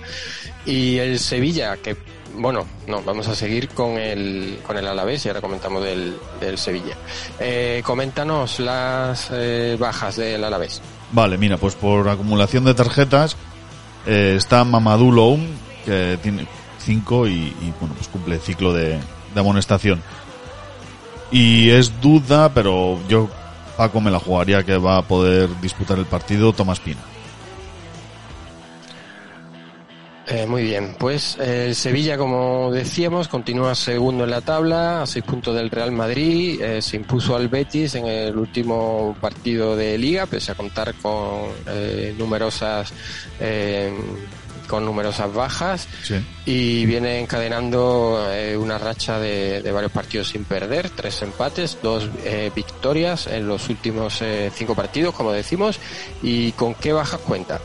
Y 0.67 0.99
el 0.99 1.17
Sevilla, 1.17 1.77
que 1.77 1.97
bueno, 2.35 2.67
no, 2.87 3.01
vamos 3.01 3.27
a 3.27 3.33
seguir 3.33 3.69
con 3.69 3.97
el, 3.97 4.59
con 4.61 4.77
el 4.77 4.85
Alavés 4.85 5.25
y 5.25 5.29
ahora 5.29 5.41
comentamos 5.41 5.83
del, 5.83 6.15
del 6.39 6.59
Sevilla. 6.59 6.95
Eh, 7.39 7.81
coméntanos 7.83 8.59
las 8.59 9.29
eh, 9.31 9.77
bajas 9.79 10.17
del 10.17 10.43
Alavés. 10.43 10.79
Vale, 11.11 11.39
mira, 11.39 11.57
pues 11.57 11.73
por 11.73 12.07
acumulación 12.07 12.65
de 12.65 12.75
tarjetas 12.75 13.35
eh, 14.05 14.35
está 14.37 14.63
Mamadou 14.63 15.11
Loum, 15.11 15.45
que 15.85 16.17
tiene 16.21 16.47
5 16.79 17.27
y, 17.27 17.53
bueno, 17.79 17.95
pues 17.95 18.07
cumple 18.07 18.35
el 18.35 18.41
ciclo 18.41 18.73
de, 18.73 18.99
de 19.33 19.39
amonestación. 19.39 20.01
Y 21.31 21.69
es 21.69 22.01
duda, 22.01 22.53
pero 22.53 22.99
yo, 23.07 23.29
Paco, 23.77 24.01
me 24.01 24.11
la 24.11 24.19
jugaría 24.19 24.63
que 24.63 24.77
va 24.77 24.97
a 24.97 25.01
poder 25.03 25.49
disputar 25.61 25.97
el 25.97 26.05
partido 26.05 26.53
Tomás 26.53 26.79
Pina. 26.79 26.99
Eh, 30.27 30.45
muy 30.45 30.63
bien, 30.63 30.95
pues 30.99 31.35
eh, 31.41 31.65
el 31.69 31.75
Sevilla, 31.75 32.15
como 32.17 32.71
decíamos, 32.71 33.27
continúa 33.27 33.73
segundo 33.75 34.23
en 34.23 34.29
la 34.29 34.41
tabla, 34.41 35.01
a 35.01 35.07
seis 35.07 35.25
puntos 35.25 35.55
del 35.55 35.69
Real 35.71 35.91
Madrid, 35.91 36.61
eh, 36.61 36.81
se 36.81 36.95
impuso 36.97 37.35
al 37.35 37.47
Betis 37.49 37.95
en 37.95 38.05
el 38.05 38.37
último 38.37 39.15
partido 39.19 39.75
de 39.75 39.97
Liga, 39.97 40.27
pese 40.27 40.51
a 40.51 40.55
contar 40.55 40.93
con 41.01 41.49
eh, 41.67 42.13
numerosas 42.17 42.93
eh, 43.39 43.91
con 44.67 44.85
numerosas 44.85 45.33
bajas 45.33 45.87
Sí. 46.03 46.15
y 46.45 46.85
viene 46.85 47.19
encadenando 47.19 48.25
eh, 48.31 48.55
una 48.55 48.77
racha 48.77 49.19
de, 49.19 49.61
de 49.61 49.71
varios 49.73 49.91
partidos 49.91 50.29
sin 50.29 50.45
perder, 50.45 50.89
tres 50.91 51.21
empates, 51.23 51.77
dos 51.83 52.07
eh, 52.23 52.51
victorias 52.55 53.27
en 53.27 53.47
los 53.49 53.67
últimos 53.67 54.21
eh, 54.21 54.49
cinco 54.55 54.73
partidos, 54.73 55.13
como 55.13 55.33
decimos, 55.33 55.77
y 56.23 56.53
con 56.53 56.73
qué 56.75 56.93
bajas 56.93 57.19
cuenta. 57.19 57.59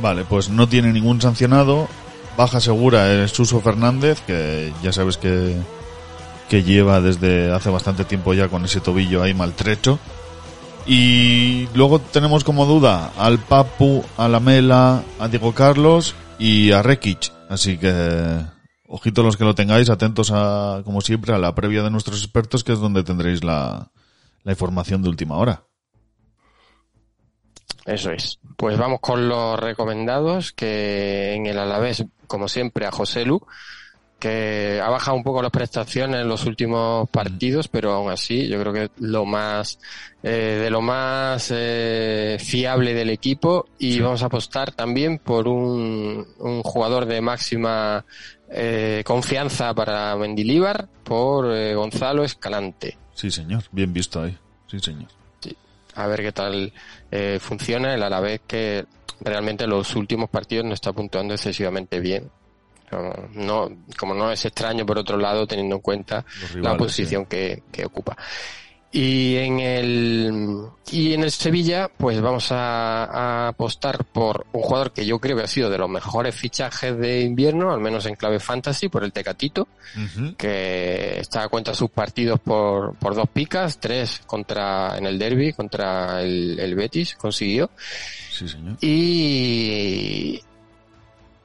Vale, 0.00 0.24
pues 0.24 0.48
no 0.48 0.68
tiene 0.68 0.92
ningún 0.92 1.20
sancionado. 1.20 1.88
Baja 2.36 2.60
segura 2.60 3.12
es 3.12 3.32
Suso 3.32 3.60
Fernández, 3.60 4.20
que 4.26 4.72
ya 4.82 4.92
sabes 4.92 5.16
que, 5.16 5.56
que 6.48 6.62
lleva 6.62 7.00
desde 7.00 7.52
hace 7.52 7.68
bastante 7.68 8.04
tiempo 8.04 8.32
ya 8.32 8.48
con 8.48 8.64
ese 8.64 8.80
tobillo 8.80 9.22
ahí 9.22 9.34
maltrecho. 9.34 9.98
Y 10.86 11.68
luego 11.74 11.98
tenemos 11.98 12.44
como 12.44 12.64
duda 12.64 13.12
al 13.18 13.38
Papu, 13.38 14.04
a 14.16 14.28
Lamela, 14.28 15.02
a 15.18 15.28
Diego 15.28 15.52
Carlos 15.52 16.14
y 16.38 16.72
a 16.72 16.82
Rekic. 16.82 17.32
Así 17.48 17.76
que, 17.76 18.40
ojito 18.86 19.22
los 19.22 19.36
que 19.36 19.44
lo 19.44 19.54
tengáis, 19.54 19.90
atentos 19.90 20.30
a, 20.32 20.82
como 20.84 21.00
siempre, 21.00 21.34
a 21.34 21.38
la 21.38 21.54
previa 21.54 21.82
de 21.82 21.90
nuestros 21.90 22.22
expertos, 22.22 22.64
que 22.64 22.72
es 22.72 22.78
donde 22.78 23.02
tendréis 23.02 23.42
la, 23.44 23.90
la 24.44 24.52
información 24.52 25.02
de 25.02 25.08
última 25.10 25.36
hora. 25.36 25.64
Eso 27.88 28.12
es. 28.12 28.38
Pues 28.56 28.76
vamos 28.76 29.00
con 29.00 29.28
los 29.28 29.58
recomendados, 29.58 30.52
que 30.52 31.32
en 31.32 31.46
el 31.46 31.58
Alavés, 31.58 32.04
como 32.26 32.46
siempre, 32.46 32.84
a 32.84 32.90
José 32.90 33.24
Lu, 33.24 33.40
que 34.18 34.78
ha 34.84 34.90
bajado 34.90 35.16
un 35.16 35.22
poco 35.22 35.40
las 35.40 35.50
prestaciones 35.50 36.20
en 36.20 36.28
los 36.28 36.44
últimos 36.44 37.08
partidos, 37.08 37.68
pero 37.68 37.92
aún 37.92 38.10
así 38.10 38.46
yo 38.46 38.60
creo 38.60 38.72
que 38.74 38.82
es 38.84 38.90
lo 38.98 39.24
más 39.24 39.78
eh, 40.22 40.58
de 40.60 40.70
lo 40.70 40.82
más 40.82 41.50
eh, 41.54 42.36
fiable 42.40 42.92
del 42.92 43.10
equipo 43.10 43.66
y 43.78 44.00
vamos 44.00 44.22
a 44.22 44.26
apostar 44.26 44.72
también 44.72 45.18
por 45.18 45.46
un, 45.48 46.26
un 46.40 46.62
jugador 46.64 47.06
de 47.06 47.20
máxima 47.20 48.04
eh, 48.50 49.02
confianza 49.06 49.72
para 49.72 50.14
Mendilíbar, 50.16 50.88
por 51.04 51.54
eh, 51.54 51.74
Gonzalo 51.74 52.24
Escalante. 52.24 52.98
Sí, 53.14 53.30
señor. 53.30 53.64
Bien 53.72 53.92
visto 53.92 54.20
ahí. 54.20 54.36
Sí, 54.66 54.78
señor. 54.80 55.08
A 55.98 56.06
ver 56.06 56.22
qué 56.22 56.32
tal 56.32 56.72
eh, 57.10 57.38
funciona. 57.40 57.94
El 57.94 58.02
Alavés 58.02 58.40
que 58.46 58.86
realmente 59.20 59.64
en 59.64 59.70
los 59.70 59.94
últimos 59.96 60.30
partidos 60.30 60.64
no 60.64 60.74
está 60.74 60.92
puntuando 60.92 61.34
excesivamente 61.34 62.00
bien. 62.00 62.30
Como 62.90 63.12
no, 63.34 63.68
como 63.98 64.14
no 64.14 64.32
es 64.32 64.44
extraño 64.46 64.86
por 64.86 64.98
otro 64.98 65.18
lado 65.18 65.46
teniendo 65.46 65.76
en 65.76 65.82
cuenta 65.82 66.24
la 66.54 66.74
posición 66.74 67.26
que, 67.26 67.62
que 67.70 67.84
ocupa 67.84 68.16
y 68.90 69.36
en 69.36 69.60
el 69.60 70.60
y 70.90 71.12
en 71.12 71.22
el 71.22 71.30
Sevilla 71.30 71.90
pues 71.94 72.20
vamos 72.22 72.50
a, 72.52 73.04
a 73.04 73.48
apostar 73.48 74.02
por 74.06 74.46
un 74.52 74.62
jugador 74.62 74.92
que 74.92 75.04
yo 75.04 75.18
creo 75.18 75.36
que 75.36 75.42
ha 75.42 75.46
sido 75.46 75.68
de 75.68 75.76
los 75.76 75.90
mejores 75.90 76.34
fichajes 76.34 76.96
de 76.96 77.20
invierno 77.20 77.70
al 77.70 77.80
menos 77.80 78.06
en 78.06 78.14
clave 78.14 78.40
fantasy 78.40 78.88
por 78.88 79.04
el 79.04 79.12
Tecatito 79.12 79.68
que 80.38 81.20
está 81.20 81.42
a 81.42 81.48
cuenta 81.48 81.74
sus 81.74 81.90
partidos 81.90 82.40
por, 82.40 82.94
por 82.96 83.14
dos 83.14 83.28
picas, 83.28 83.78
tres 83.78 84.22
contra 84.26 84.96
en 84.96 85.04
el 85.04 85.18
derby 85.18 85.52
contra 85.52 86.22
el, 86.22 86.58
el 86.58 86.74
Betis 86.74 87.14
consiguió 87.16 87.70
Sí, 88.30 88.48
señor. 88.48 88.76
y 88.80 90.40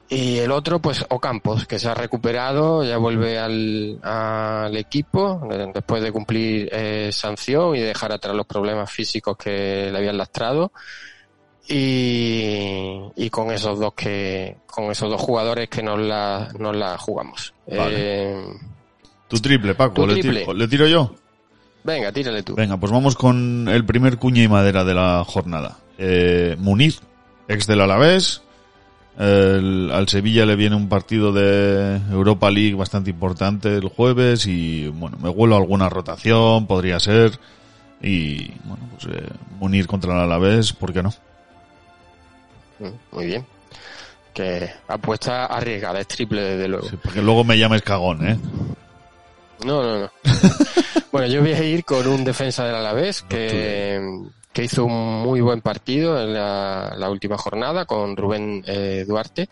y 0.08 0.38
el 0.38 0.50
otro 0.52 0.80
pues 0.80 1.04
Ocampos 1.08 1.66
que 1.66 1.78
se 1.78 1.88
ha 1.88 1.94
recuperado 1.94 2.84
ya 2.84 2.98
vuelve 2.98 3.38
al, 3.38 3.98
al 4.02 4.76
equipo 4.76 5.48
después 5.74 6.02
de 6.02 6.12
cumplir 6.12 6.68
eh, 6.72 7.10
sanción 7.12 7.74
y 7.74 7.80
dejar 7.80 8.12
atrás 8.12 8.36
los 8.36 8.46
problemas 8.46 8.90
físicos 8.90 9.36
que 9.36 9.88
le 9.90 9.96
habían 9.98 10.18
lastrado 10.18 10.72
y, 11.68 12.98
y 13.16 13.30
con 13.30 13.50
esos 13.50 13.78
dos 13.78 13.94
que 13.94 14.58
con 14.66 14.90
esos 14.90 15.10
dos 15.10 15.20
jugadores 15.20 15.68
que 15.68 15.82
nos 15.82 15.98
la, 15.98 16.48
nos 16.58 16.76
la 16.76 16.98
jugamos 16.98 17.54
Vale. 17.66 17.94
Eh, 17.96 18.44
Tu 19.28 19.38
triple, 19.40 19.74
Paco. 19.74 20.02
Tu 20.02 20.06
¿Le, 20.06 20.12
triple. 20.20 20.40
Tiro, 20.40 20.52
¿Le 20.52 20.68
tiro 20.68 20.86
yo? 20.86 21.14
Venga, 21.82 22.12
tírale 22.12 22.42
tú. 22.42 22.54
Venga, 22.54 22.76
pues 22.78 22.92
vamos 22.92 23.14
con 23.16 23.68
el 23.68 23.84
primer 23.84 24.18
cuña 24.18 24.42
y 24.42 24.48
madera 24.48 24.84
de 24.84 24.94
la 24.94 25.24
jornada. 25.24 25.78
Eh, 25.98 26.56
Muniz, 26.58 27.00
ex 27.48 27.66
del 27.66 27.80
Alavés. 27.80 28.42
El- 29.18 29.90
al 29.92 30.08
Sevilla 30.08 30.44
le 30.44 30.56
viene 30.56 30.74
un 30.74 30.88
partido 30.88 31.32
de 31.32 32.00
Europa 32.10 32.50
League 32.50 32.74
bastante 32.74 33.10
importante 33.10 33.76
el 33.76 33.88
jueves 33.88 34.46
y 34.46 34.88
bueno, 34.88 35.16
me 35.22 35.28
huelo 35.28 35.54
a 35.54 35.58
alguna 35.58 35.88
rotación, 35.88 36.66
podría 36.66 36.98
ser. 36.98 37.38
Y 38.02 38.48
bueno, 38.64 38.88
pues 38.92 39.16
eh, 39.16 39.28
Munir 39.60 39.86
contra 39.86 40.12
el 40.14 40.20
Alavés, 40.20 40.72
¿por 40.72 40.92
qué 40.92 41.02
no? 41.02 41.10
Mm, 42.80 43.14
Muy 43.16 43.26
bien. 43.26 43.46
Que 44.34 44.68
apuesta 44.88 45.46
arriesgada, 45.46 46.00
es 46.00 46.08
triple 46.08 46.42
desde 46.42 46.66
luego. 46.68 46.88
Sí, 46.88 46.96
porque 47.00 47.22
luego 47.22 47.44
me 47.44 47.56
llames 47.56 47.82
cagón, 47.82 48.26
¿eh? 48.28 48.36
No, 49.64 49.80
no, 49.80 50.00
no. 50.00 50.10
bueno, 51.12 51.28
yo 51.28 51.40
voy 51.40 51.52
a 51.52 51.62
ir 51.62 51.84
con 51.84 52.04
un 52.08 52.24
defensa 52.24 52.64
del 52.66 52.74
Alavés 52.74 53.22
que, 53.22 54.00
que 54.54 54.64
hizo 54.64 54.84
un 54.84 55.22
muy 55.22 55.40
buen 55.40 55.60
partido 55.60 56.18
en 56.18 56.32
la, 56.32 56.94
la 56.96 57.10
última 57.10 57.36
jornada 57.36 57.84
con 57.84 58.16
Rubén 58.16 58.62
eh, 58.66 59.04
Duarte, 59.06 59.48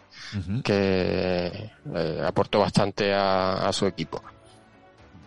que 0.62 1.70
eh, 1.94 2.22
aportó 2.24 2.60
bastante 2.60 3.12
a, 3.12 3.66
a 3.66 3.72
su 3.72 3.84
equipo. 3.86 4.22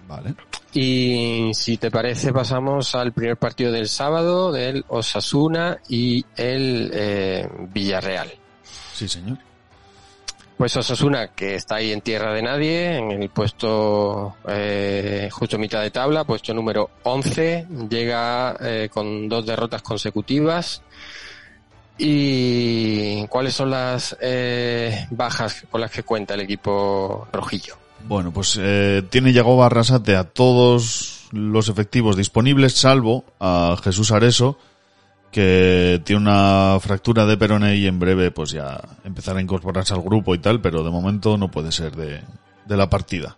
Vale. 0.08 0.34
Y 0.74 1.52
si 1.54 1.78
te 1.78 1.92
parece, 1.92 2.32
pasamos 2.32 2.96
al 2.96 3.12
primer 3.12 3.38
partido 3.38 3.72
del 3.72 3.90
sábado, 3.90 4.52
del 4.52 4.86
Osasuna 4.88 5.80
y 5.90 6.26
el 6.38 6.90
eh, 6.94 7.50
Villarreal. 7.74 8.32
Sí, 8.94 9.10
señor. 9.10 9.40
Pues 10.58 10.78
Osasuna, 10.78 11.28
que 11.36 11.56
está 11.56 11.76
ahí 11.76 11.92
en 11.92 12.00
tierra 12.00 12.34
de 12.34 12.42
nadie, 12.42 12.98
en 12.98 13.12
el 13.12 13.30
puesto 13.30 14.36
eh, 14.48 15.30
justo 15.32 15.58
mitad 15.58 15.82
de 15.82 15.92
tabla, 15.92 16.24
puesto 16.24 16.54
número 16.54 16.92
11, 17.04 17.68
llega 17.90 18.56
eh, 18.62 18.90
con 18.92 19.28
dos 19.28 19.46
derrotas 19.46 19.82
consecutivas. 19.82 20.82
¿Y 21.98 23.26
cuáles 23.28 23.54
son 23.54 23.72
las 23.72 24.16
eh, 24.22 25.08
bajas 25.12 25.66
con 25.70 25.82
las 25.82 25.92
que 25.92 26.04
cuenta 26.04 26.34
el 26.34 26.42
equipo 26.42 27.28
rojillo? 27.32 27.78
Bueno, 28.08 28.32
pues 28.32 28.60
eh, 28.62 29.04
tiene 29.10 29.34
Yagoba 29.34 29.66
Arrasate 29.66 30.16
a 30.16 30.26
todos 30.26 31.28
los 31.32 31.70
efectivos 31.70 32.16
disponibles, 32.16 32.74
salvo 32.74 33.26
a 33.40 33.78
Jesús 33.84 34.12
Areso, 34.12 34.58
que 35.36 36.02
tiene 36.06 36.22
una 36.22 36.78
fractura 36.80 37.26
de 37.26 37.36
peroné 37.36 37.76
y 37.76 37.88
en 37.88 38.00
breve 38.00 38.32
pues 38.32 38.52
ya 38.52 38.80
empezará 39.04 39.40
a 39.40 39.42
incorporarse 39.42 39.94
al 39.94 40.02
grupo 40.02 40.34
y 40.34 40.38
tal, 40.40 40.62
pero 40.62 40.82
de 40.82 40.90
momento 40.92 41.38
no 41.38 41.52
puede 41.52 41.74
ser 41.74 41.94
de, 41.94 42.22
de 42.66 42.78
la 42.78 42.90
partida. 42.90 43.36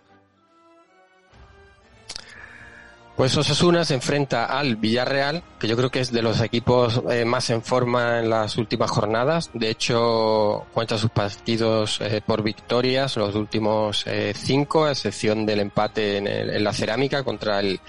Pues 3.16 3.36
Osasuna 3.36 3.84
se 3.84 3.94
enfrenta 3.94 4.44
al 4.44 4.76
Villarreal, 4.76 5.42
que 5.58 5.66
yo 5.66 5.76
creo 5.76 5.90
que 5.90 5.98
es 5.98 6.12
de 6.12 6.22
los 6.22 6.40
equipos 6.40 7.02
eh, 7.10 7.24
más 7.24 7.50
en 7.50 7.62
forma 7.62 8.20
en 8.20 8.30
las 8.30 8.56
últimas 8.58 8.92
jornadas. 8.92 9.50
De 9.54 9.70
hecho, 9.70 10.66
cuenta 10.72 10.96
sus 10.98 11.10
partidos 11.10 12.00
eh, 12.00 12.22
por 12.24 12.44
victorias, 12.44 13.16
los 13.16 13.34
últimos 13.34 14.04
eh, 14.06 14.32
cinco, 14.36 14.84
a 14.84 14.92
excepción 14.92 15.44
del 15.46 15.58
empate 15.58 16.18
en, 16.18 16.28
el- 16.28 16.50
en 16.50 16.62
la 16.62 16.72
cerámica 16.72 17.24
contra 17.24 17.58
el 17.58 17.80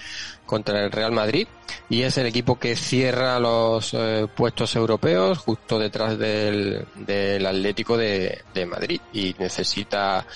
contra 0.50 0.84
el 0.84 0.90
Real 0.90 1.12
Madrid. 1.12 1.46
Y 1.88 2.02
es 2.02 2.18
el 2.18 2.26
equipo 2.26 2.58
que 2.58 2.74
cierra 2.74 3.38
los 3.38 3.94
eh, 3.94 4.26
puestos 4.34 4.74
europeos 4.74 5.38
justo 5.38 5.78
detrás 5.78 6.18
del, 6.18 6.84
del 6.96 7.46
Atlético 7.46 7.96
de, 7.96 8.42
de 8.52 8.66
Madrid. 8.66 9.00
Y 9.12 9.36
necesita 9.38 10.26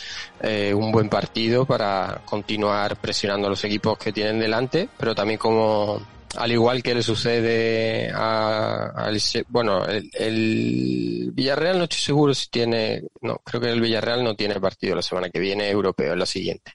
eh, 0.41 0.73
un 0.73 0.93
buen 0.93 1.09
partido 1.09 1.67
para 1.67 2.23
continuar 2.25 2.97
presionando 2.97 3.49
a 3.49 3.51
los 3.51 3.65
equipos 3.65 3.99
que 3.99 4.13
tienen 4.13 4.39
delante, 4.39 4.89
pero 4.97 5.17
también 5.17 5.39
como 5.39 6.01
al 6.37 6.53
igual 6.53 6.83
que 6.83 6.95
le 6.95 7.03
sucede 7.03 8.11
a, 8.13 8.87
al 8.95 9.21
bueno 9.49 9.85
el, 9.85 10.11
el 10.15 11.31
Villarreal 11.33 11.79
no 11.79 11.85
estoy 11.85 12.01
seguro 12.01 12.35
si 12.35 12.49
tiene 12.49 13.05
no 13.21 13.39
creo 13.39 13.61
que 13.61 13.71
el 13.71 13.81
Villarreal 13.81 14.25
no 14.25 14.35
tiene 14.35 14.59
partido 14.59 14.97
la 14.97 15.03
semana 15.03 15.31
que 15.31 15.39
viene 15.39 15.71
europeo 15.71 16.13
es 16.13 16.19
la 16.19 16.27
siguiente 16.27 16.73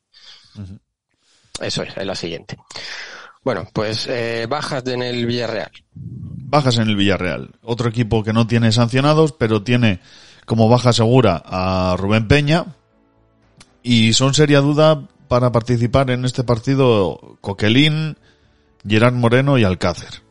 eso 1.60 1.84
es 1.84 1.98
es 1.98 2.06
la 2.06 2.16
siguiente 2.16 2.58
bueno 3.50 3.68
pues 3.74 4.06
eh, 4.08 4.46
bajas 4.48 4.86
en 4.86 5.02
el 5.02 5.26
Villarreal 5.26 5.72
Bajas 6.52 6.78
en 6.78 6.88
el 6.88 6.96
Villarreal. 6.96 7.52
Otro 7.62 7.90
equipo 7.90 8.24
que 8.24 8.34
no 8.34 8.48
tiene 8.48 8.72
sancionados, 8.72 9.34
pero 9.34 9.62
tiene 9.62 10.00
como 10.46 10.68
baja 10.68 10.94
segura 10.94 11.44
a 11.46 11.96
Rubén 11.96 12.28
Peña. 12.28 12.76
Y 13.84 14.14
son 14.14 14.34
seria 14.34 14.60
duda 14.60 15.08
para 15.28 15.52
participar 15.52 16.10
en 16.10 16.26
este 16.26 16.44
partido 16.44 17.38
Coquelín, 17.42 18.18
Gerard 18.88 19.14
Moreno 19.14 19.60
y 19.60 19.64
Alcácer. 19.64 20.24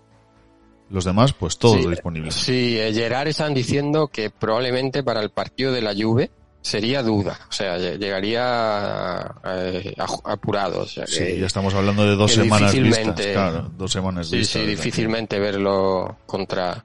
Los 0.90 1.04
demás, 1.04 1.32
pues 1.34 1.56
todos 1.56 1.82
Sí, 1.82 1.88
disponibles. 1.88 2.34
Sí, 2.34 2.76
eh, 2.76 2.92
Gerard 2.92 3.28
están 3.28 3.54
diciendo 3.54 4.08
que 4.08 4.30
probablemente 4.30 5.04
para 5.04 5.20
el 5.20 5.30
partido 5.30 5.70
de 5.70 5.82
la 5.82 5.94
Juve 5.94 6.32
sería 6.60 7.02
duda, 7.02 7.38
o 7.48 7.52
sea, 7.52 7.78
lle- 7.78 7.98
llegaría 7.98 9.34
eh, 9.44 9.94
apurado. 10.24 10.80
O 10.82 10.86
sea, 10.86 11.06
Sí, 11.06 11.18
que- 11.18 11.38
ya 11.40 11.46
estamos 11.46 11.72
hablando 11.74 12.04
de 12.04 12.16
dos 12.16 12.32
semanas 12.32 12.72
vistas. 12.74 13.14
Claro, 13.26 13.70
dos 13.76 13.92
semanas 13.92 14.28
Sí, 14.28 14.38
vistas. 14.38 14.62
sí, 14.62 14.66
difícilmente 14.68 15.38
verlo 15.38 16.18
contra, 16.26 16.84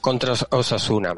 contra 0.00 0.32
Os- 0.32 0.46
Osasuna. 0.50 1.14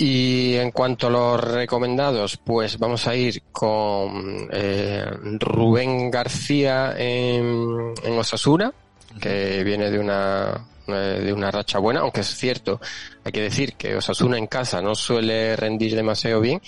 Y 0.00 0.54
en 0.54 0.70
cuanto 0.70 1.08
a 1.08 1.10
los 1.10 1.40
recomendados, 1.42 2.36
pues 2.36 2.78
vamos 2.78 3.06
a 3.08 3.16
ir 3.16 3.42
con 3.50 4.48
eh, 4.52 5.04
Rubén 5.40 6.08
García 6.10 6.94
en, 6.96 7.92
en 8.04 8.18
Osasuna, 8.18 8.72
que 9.20 9.64
viene 9.64 9.90
de 9.90 9.98
una 9.98 10.64
eh, 10.86 11.20
de 11.24 11.32
una 11.32 11.50
racha 11.50 11.80
buena, 11.80 12.00
aunque 12.00 12.20
es 12.20 12.28
cierto, 12.28 12.80
hay 13.24 13.32
que 13.32 13.42
decir 13.42 13.74
que 13.74 13.96
Osasuna 13.96 14.38
en 14.38 14.46
casa 14.46 14.80
no 14.80 14.94
suele 14.94 15.56
rendir 15.56 15.94
demasiado 15.96 16.40
bien. 16.40 16.62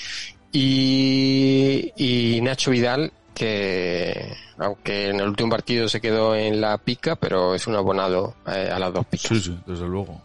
Y, 0.52 1.92
y 1.96 2.40
Nacho 2.40 2.70
Vidal, 2.70 3.12
que 3.34 4.34
aunque 4.58 5.08
en 5.08 5.20
el 5.20 5.28
último 5.28 5.50
partido 5.50 5.88
se 5.88 6.00
quedó 6.00 6.34
en 6.34 6.60
la 6.60 6.76
pica, 6.78 7.16
pero 7.16 7.54
es 7.54 7.66
un 7.66 7.76
abonado 7.76 8.34
eh, 8.46 8.70
a 8.72 8.78
las 8.78 8.92
dos 8.92 9.06
picas. 9.06 9.28
Sí, 9.28 9.40
sí, 9.40 9.58
desde 9.66 9.86
luego. 9.86 10.20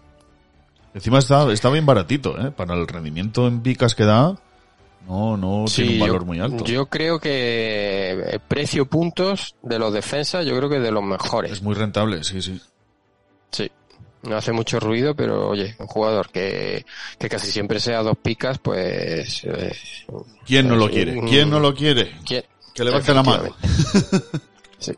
Encima 0.94 1.20
está, 1.20 1.52
está 1.52 1.70
bien 1.70 1.86
baratito, 1.86 2.40
¿eh? 2.40 2.52
Para 2.52 2.74
el 2.74 2.88
rendimiento 2.88 3.48
en 3.48 3.62
picas 3.62 3.96
que 3.96 4.06
da, 4.06 4.36
no, 5.08 5.38
no 5.38 5.68
Sí, 5.68 5.84
tiene 5.84 5.94
un 5.96 6.00
valor 6.00 6.22
yo, 6.22 6.26
muy 6.26 6.40
alto. 6.40 6.66
Yo 6.66 6.86
creo 6.88 7.20
que 7.20 8.12
eh, 8.28 8.40
precio 8.46 8.86
puntos 8.86 9.56
de 9.62 9.78
los 9.80 9.94
defensas, 9.94 10.46
yo 10.46 10.56
creo 10.58 10.70
que 10.70 10.80
de 10.80 10.92
los 10.92 11.04
mejores. 11.04 11.52
Es 11.52 11.62
muy 11.62 11.76
rentable, 11.76 12.24
sí, 12.24 12.42
sí. 12.42 12.60
Sí. 13.52 13.72
No 14.26 14.38
hace 14.38 14.52
mucho 14.52 14.80
ruido, 14.80 15.16
pero 15.16 15.50
oye, 15.50 15.76
un 15.80 15.88
jugador 15.88 16.30
que, 16.30 16.86
que 17.20 17.30
casi 17.30 17.52
siempre 17.52 17.80
sea 17.80 18.02
dos 18.02 18.18
picas, 18.18 18.58
pues... 18.60 19.44
eh, 19.46 19.72
¿Quién 20.46 20.68
no 20.68 20.76
lo 20.76 20.90
quiere? 20.90 21.22
mm. 21.22 21.28
¿Quién 21.28 21.50
no 21.50 21.60
lo 21.60 21.74
quiere? 21.74 22.12
¿quién? 22.26 22.44
Que 22.74 22.84
levante 22.84 23.14
la 23.14 23.24
mano. 23.24 23.56
Sí. 24.80 24.92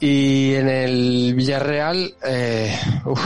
Y 0.00 0.54
en 0.54 0.68
el 0.68 1.34
Villarreal, 1.36 2.14
eh, 2.26 2.76
uf, 3.04 3.20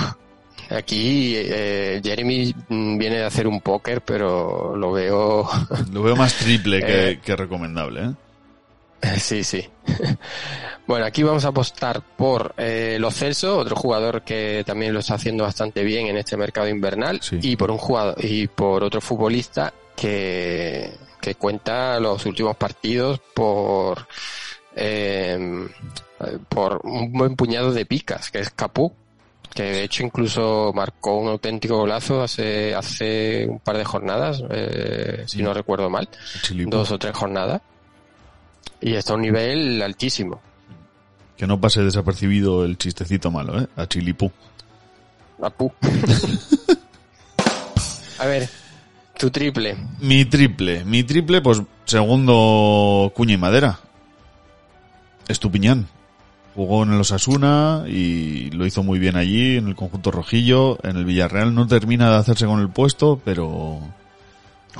aquí 0.70 1.32
eh, 1.36 2.00
Jeremy 2.04 2.54
mm, 2.68 2.98
viene 2.98 3.16
de 3.16 3.24
hacer 3.24 3.46
un 3.46 3.60
póker, 3.62 4.02
pero 4.02 4.76
lo 4.76 4.92
veo... 4.92 5.48
Lo 5.92 6.02
veo 6.02 6.16
más 6.16 6.34
triple 6.34 6.80
que, 6.80 7.10
Eh. 7.10 7.20
que 7.24 7.34
recomendable, 7.36 8.04
¿eh? 8.04 8.10
Sí, 9.18 9.44
sí. 9.44 9.68
Bueno, 10.86 11.04
aquí 11.04 11.24
vamos 11.24 11.44
a 11.44 11.48
apostar 11.48 12.00
por 12.16 12.54
eh, 12.56 12.96
Lo 13.00 13.10
Celso, 13.10 13.58
otro 13.58 13.74
jugador 13.74 14.22
que 14.22 14.62
también 14.64 14.94
lo 14.94 15.00
está 15.00 15.14
haciendo 15.14 15.42
bastante 15.42 15.82
bien 15.82 16.06
en 16.06 16.16
este 16.16 16.36
mercado 16.36 16.68
invernal, 16.68 17.20
Sí. 17.20 17.40
y 17.42 17.56
por 17.56 17.72
un 17.72 17.78
jugador 17.78 18.14
y 18.24 18.46
por 18.46 18.84
otro 18.84 19.00
futbolista 19.00 19.74
que, 19.96 20.92
que 21.20 21.34
cuenta 21.34 21.98
los 21.98 22.24
últimos 22.24 22.56
partidos 22.56 23.18
por 23.34 24.06
eh, 24.76 25.66
por 26.48 26.80
un 26.84 27.10
buen 27.12 27.34
puñado 27.34 27.72
de 27.72 27.84
picas, 27.84 28.30
que 28.30 28.38
es 28.38 28.50
Capú, 28.50 28.92
que 29.52 29.64
de 29.64 29.82
hecho 29.82 30.04
incluso 30.04 30.70
marcó 30.72 31.16
un 31.18 31.26
auténtico 31.30 31.78
golazo 31.78 32.22
hace 32.22 32.76
hace 32.76 33.44
un 33.48 33.58
par 33.58 33.76
de 33.76 33.84
jornadas, 33.84 34.40
eh, 34.50 35.24
si 35.26 35.42
no 35.42 35.52
recuerdo 35.52 35.90
mal 35.90 36.08
Chilipo. 36.42 36.70
dos 36.76 36.92
o 36.92 36.98
tres 36.98 37.12
jornadas. 37.16 37.60
Y 38.80 38.94
está 38.94 39.12
a 39.12 39.16
un 39.16 39.22
nivel 39.22 39.82
altísimo. 39.82 40.40
Que 41.36 41.46
no 41.46 41.60
pase 41.60 41.82
desapercibido 41.82 42.64
el 42.64 42.78
chistecito 42.78 43.30
malo, 43.30 43.60
¿eh? 43.60 43.68
A 43.76 43.86
Chilipú. 43.86 44.30
Apu. 45.42 45.70
a 48.18 48.26
ver, 48.26 48.48
tu 49.18 49.30
triple. 49.30 49.76
Mi 50.00 50.24
triple. 50.24 50.84
Mi 50.84 51.04
triple, 51.04 51.42
pues, 51.42 51.62
segundo 51.84 53.12
cuña 53.14 53.34
y 53.34 53.38
madera. 53.38 53.78
Estupiñán. 55.28 55.88
Jugó 56.54 56.84
en 56.84 56.92
el 56.92 57.00
Osasuna 57.00 57.84
y 57.86 58.50
lo 58.52 58.64
hizo 58.64 58.82
muy 58.82 58.98
bien 58.98 59.16
allí, 59.16 59.58
en 59.58 59.68
el 59.68 59.76
conjunto 59.76 60.10
rojillo. 60.10 60.78
En 60.82 60.96
el 60.96 61.04
Villarreal 61.04 61.54
no 61.54 61.66
termina 61.66 62.10
de 62.10 62.16
hacerse 62.16 62.46
con 62.46 62.60
el 62.60 62.70
puesto, 62.70 63.20
pero... 63.24 63.80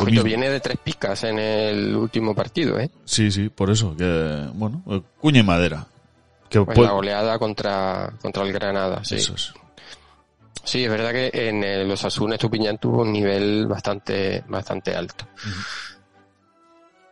mismo. 0.04 0.22
viene 0.24 0.50
de 0.50 0.60
tres 0.60 0.76
picas 0.82 1.24
en 1.24 1.38
el 1.38 1.96
último 1.96 2.34
partido, 2.34 2.78
¿eh? 2.78 2.90
Sí, 3.04 3.30
sí, 3.30 3.48
por 3.48 3.70
eso. 3.70 3.96
Que, 3.96 4.46
bueno, 4.54 4.82
eh, 4.88 5.00
cuña 5.20 5.40
y 5.40 5.44
madera. 5.44 5.86
que 6.50 6.58
en 6.58 6.66
puede- 6.66 6.82
la 6.88 6.92
goleada 6.92 7.38
contra, 7.38 8.12
contra 8.22 8.42
el 8.44 8.52
Granada. 8.52 9.02
Sí. 9.04 9.16
Eso 9.16 9.34
es. 9.34 9.52
Sí, 10.64 10.84
es 10.84 10.90
verdad 10.90 11.12
que 11.12 11.30
en 11.48 11.62
el 11.62 11.90
Osasuna 11.90 12.34
Estupiñán 12.34 12.78
tuvo 12.78 13.02
un 13.02 13.12
nivel 13.12 13.66
bastante, 13.66 14.42
bastante 14.48 14.94
alto. 14.96 15.24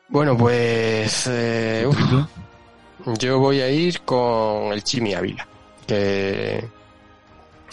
Bueno, 0.08 0.36
pues 0.36 1.26
eh, 1.28 1.84
uf, 1.86 1.96
yo 3.18 3.38
voy 3.38 3.60
a 3.60 3.68
ir 3.70 4.02
con 4.02 4.72
el 4.72 4.82
Chimi 4.84 5.14
Ávila, 5.14 5.46
que 5.86 6.64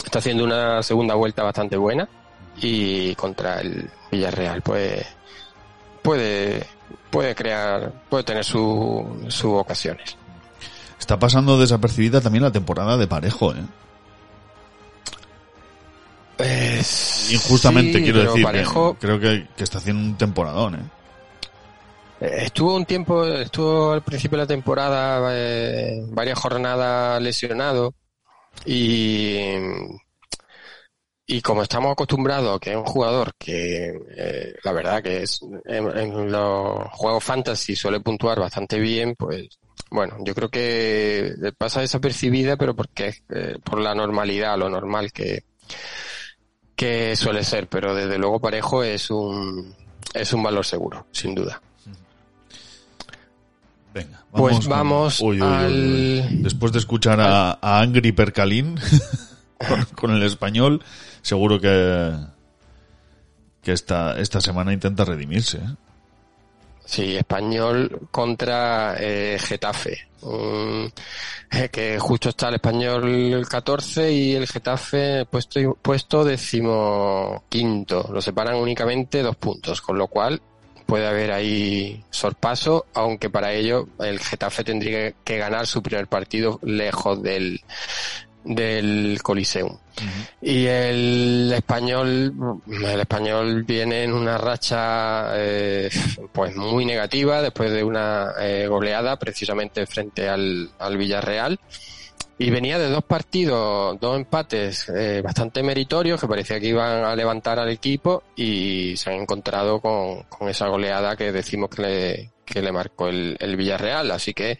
está 0.04 0.18
haciendo 0.18 0.44
una 0.44 0.82
segunda 0.82 1.14
vuelta 1.14 1.42
bastante 1.42 1.76
buena 1.76 2.08
y 2.56 3.14
contra 3.14 3.60
el 3.60 3.88
Villarreal, 4.10 4.62
pues 4.62 5.06
puede, 6.02 6.66
puede 7.10 7.34
crear, 7.34 7.92
puede 8.08 8.24
tener 8.24 8.44
su, 8.44 9.24
sus 9.28 9.52
ocasiones. 9.54 10.16
Está 10.98 11.18
pasando 11.18 11.58
desapercibida 11.58 12.20
también 12.20 12.44
la 12.44 12.52
temporada 12.52 12.96
de 12.96 13.06
Parejo, 13.06 13.52
¿eh? 13.52 13.64
Pues, 16.36 17.32
Injustamente 17.32 17.98
sí, 17.98 18.04
quiero 18.04 18.20
decir. 18.20 18.36
que 18.36 18.42
Parejo, 18.42 18.96
creo 19.00 19.18
que, 19.18 19.48
que 19.56 19.64
está 19.64 19.78
haciendo 19.78 20.02
un 20.02 20.16
temporadón, 20.16 20.74
¿eh? 20.76 20.82
Eh, 22.20 22.44
Estuvo 22.44 22.76
un 22.76 22.84
tiempo, 22.84 23.24
estuvo 23.26 23.92
al 23.92 24.02
principio 24.02 24.38
de 24.38 24.44
la 24.44 24.48
temporada 24.48 25.28
eh, 25.32 26.04
varias 26.08 26.38
jornadas 26.38 27.20
lesionado 27.20 27.94
y, 28.64 29.40
y 31.26 31.40
como 31.40 31.62
estamos 31.62 31.92
acostumbrados 31.92 32.56
a 32.56 32.60
que 32.60 32.70
es 32.72 32.76
un 32.76 32.84
jugador 32.84 33.32
que 33.38 33.92
eh, 34.16 34.54
la 34.64 34.72
verdad 34.72 35.02
que 35.02 35.22
es 35.22 35.40
en, 35.66 35.96
en 35.98 36.30
los 36.32 36.78
juegos 36.92 37.22
fantasy 37.24 37.76
suele 37.76 38.00
puntuar 38.00 38.40
bastante 38.40 38.78
bien, 38.78 39.14
pues 39.16 39.48
bueno, 39.90 40.16
yo 40.20 40.34
creo 40.34 40.48
que 40.48 41.32
pasa 41.56 41.80
desapercibida, 41.80 42.56
pero 42.56 42.74
porque 42.74 43.08
es 43.08 43.22
eh, 43.34 43.56
por 43.62 43.78
la 43.80 43.94
normalidad, 43.94 44.58
lo 44.58 44.68
normal 44.68 45.12
que, 45.12 45.44
que 46.74 47.14
suele 47.16 47.44
ser, 47.44 47.68
pero 47.68 47.94
desde 47.94 48.18
luego 48.18 48.40
Parejo 48.40 48.82
es 48.82 49.10
un, 49.10 49.74
es 50.14 50.32
un 50.32 50.42
valor 50.42 50.64
seguro, 50.66 51.06
sin 51.12 51.34
duda. 51.34 51.60
Venga, 53.94 54.24
Pues 54.32 54.66
vamos 54.66 55.20
Uy, 55.20 55.40
uy, 55.42 55.42
uy, 55.42 55.66
uy. 55.66 56.20
al- 56.20 56.42
Después 56.42 56.72
de 56.72 56.78
escuchar 56.78 57.20
a, 57.20 57.58
a 57.60 57.80
Angry 57.80 58.12
Percalín 58.12 58.76
con, 59.68 59.84
con 59.94 60.10
el 60.12 60.22
español, 60.22 60.82
seguro 61.22 61.60
que 61.60 62.12
que 63.62 63.72
esta, 63.72 64.18
esta 64.18 64.40
semana 64.40 64.72
intenta 64.72 65.04
redimirse. 65.04 65.58
¿eh? 65.58 65.74
Sí, 66.84 67.16
español 67.16 68.08
contra 68.10 68.96
eh, 68.98 69.38
Getafe. 69.40 70.08
Eh, 71.50 71.68
que 71.70 71.98
justo 71.98 72.28
está 72.28 72.48
el 72.48 72.56
español 72.56 73.08
el 73.08 73.48
14 73.48 74.12
y 74.12 74.34
el 74.34 74.46
Getafe 74.46 75.24
puesto, 75.26 75.78
puesto 75.80 76.24
decimoquinto. 76.24 78.10
Lo 78.12 78.20
separan 78.20 78.56
únicamente 78.56 79.22
dos 79.22 79.36
puntos, 79.36 79.80
con 79.80 79.96
lo 79.96 80.08
cual 80.08 80.42
puede 80.84 81.06
haber 81.06 81.32
ahí 81.32 82.04
sorpaso, 82.10 82.86
aunque 82.94 83.30
para 83.30 83.52
ello 83.52 83.88
el 84.00 84.18
Getafe 84.18 84.64
tendría 84.64 85.12
que 85.24 85.38
ganar 85.38 85.66
su 85.66 85.82
primer 85.82 86.08
partido 86.08 86.58
lejos 86.62 87.22
del, 87.22 87.60
del 88.44 89.18
Coliseum. 89.22 89.76
Y 90.40 90.66
el 90.66 91.52
español, 91.54 92.60
el 92.66 93.00
español 93.00 93.62
viene 93.64 94.04
en 94.04 94.12
una 94.12 94.38
racha 94.38 95.32
eh, 95.36 95.90
pues 96.32 96.56
muy 96.56 96.84
negativa 96.84 97.42
después 97.42 97.70
de 97.70 97.84
una 97.84 98.32
eh, 98.40 98.66
goleada 98.66 99.18
precisamente 99.18 99.86
frente 99.86 100.28
al, 100.28 100.70
al 100.78 100.96
Villarreal. 100.96 101.60
Y 102.38 102.50
venía 102.50 102.78
de 102.78 102.88
dos 102.88 103.04
partidos, 103.04 104.00
dos 104.00 104.16
empates 104.16 104.88
eh, 104.88 105.20
bastante 105.22 105.62
meritorios 105.62 106.20
que 106.20 106.26
parecía 106.26 106.58
que 106.58 106.68
iban 106.68 107.04
a 107.04 107.14
levantar 107.14 107.60
al 107.60 107.68
equipo 107.68 108.24
y 108.34 108.96
se 108.96 109.10
han 109.10 109.20
encontrado 109.20 109.80
con, 109.80 110.22
con 110.24 110.48
esa 110.48 110.66
goleada 110.66 111.14
que 111.14 111.30
decimos 111.30 111.70
que 111.70 111.82
le, 111.82 112.30
que 112.44 112.62
le 112.62 112.72
marcó 112.72 113.08
el, 113.08 113.36
el 113.38 113.56
Villarreal. 113.56 114.10
Así 114.10 114.34
que 114.34 114.58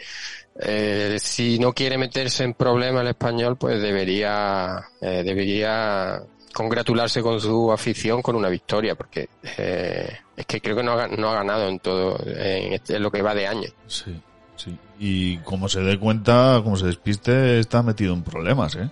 eh, 0.64 1.16
si 1.20 1.58
no 1.58 1.72
quiere 1.72 1.98
meterse 1.98 2.44
en 2.44 2.54
problemas 2.54 3.02
el 3.02 3.08
español, 3.08 3.56
pues 3.56 3.80
debería, 3.82 4.82
eh, 5.00 5.22
debería 5.24 6.22
congratularse 6.54 7.22
con 7.22 7.40
su 7.40 7.72
afición 7.72 8.20
con 8.22 8.36
una 8.36 8.48
victoria, 8.48 8.94
porque 8.94 9.28
eh, 9.58 10.16
es 10.36 10.46
que 10.46 10.60
creo 10.60 10.76
que 10.76 10.82
no 10.82 10.92
ha, 10.92 11.08
no 11.08 11.30
ha 11.30 11.34
ganado 11.34 11.68
en 11.68 11.78
todo, 11.78 12.18
en, 12.26 12.74
este- 12.74 12.96
en 12.96 13.02
lo 13.02 13.10
que 13.10 13.22
va 13.22 13.34
de 13.34 13.46
año. 13.46 13.68
Sí, 13.86 14.20
sí. 14.56 14.76
Y 14.98 15.38
como 15.38 15.68
se 15.68 15.80
dé 15.80 15.98
cuenta, 15.98 16.60
como 16.62 16.76
se 16.76 16.86
despiste, 16.86 17.58
está 17.58 17.82
metido 17.82 18.12
en 18.14 18.22
problemas, 18.22 18.76
¿eh? 18.76 18.88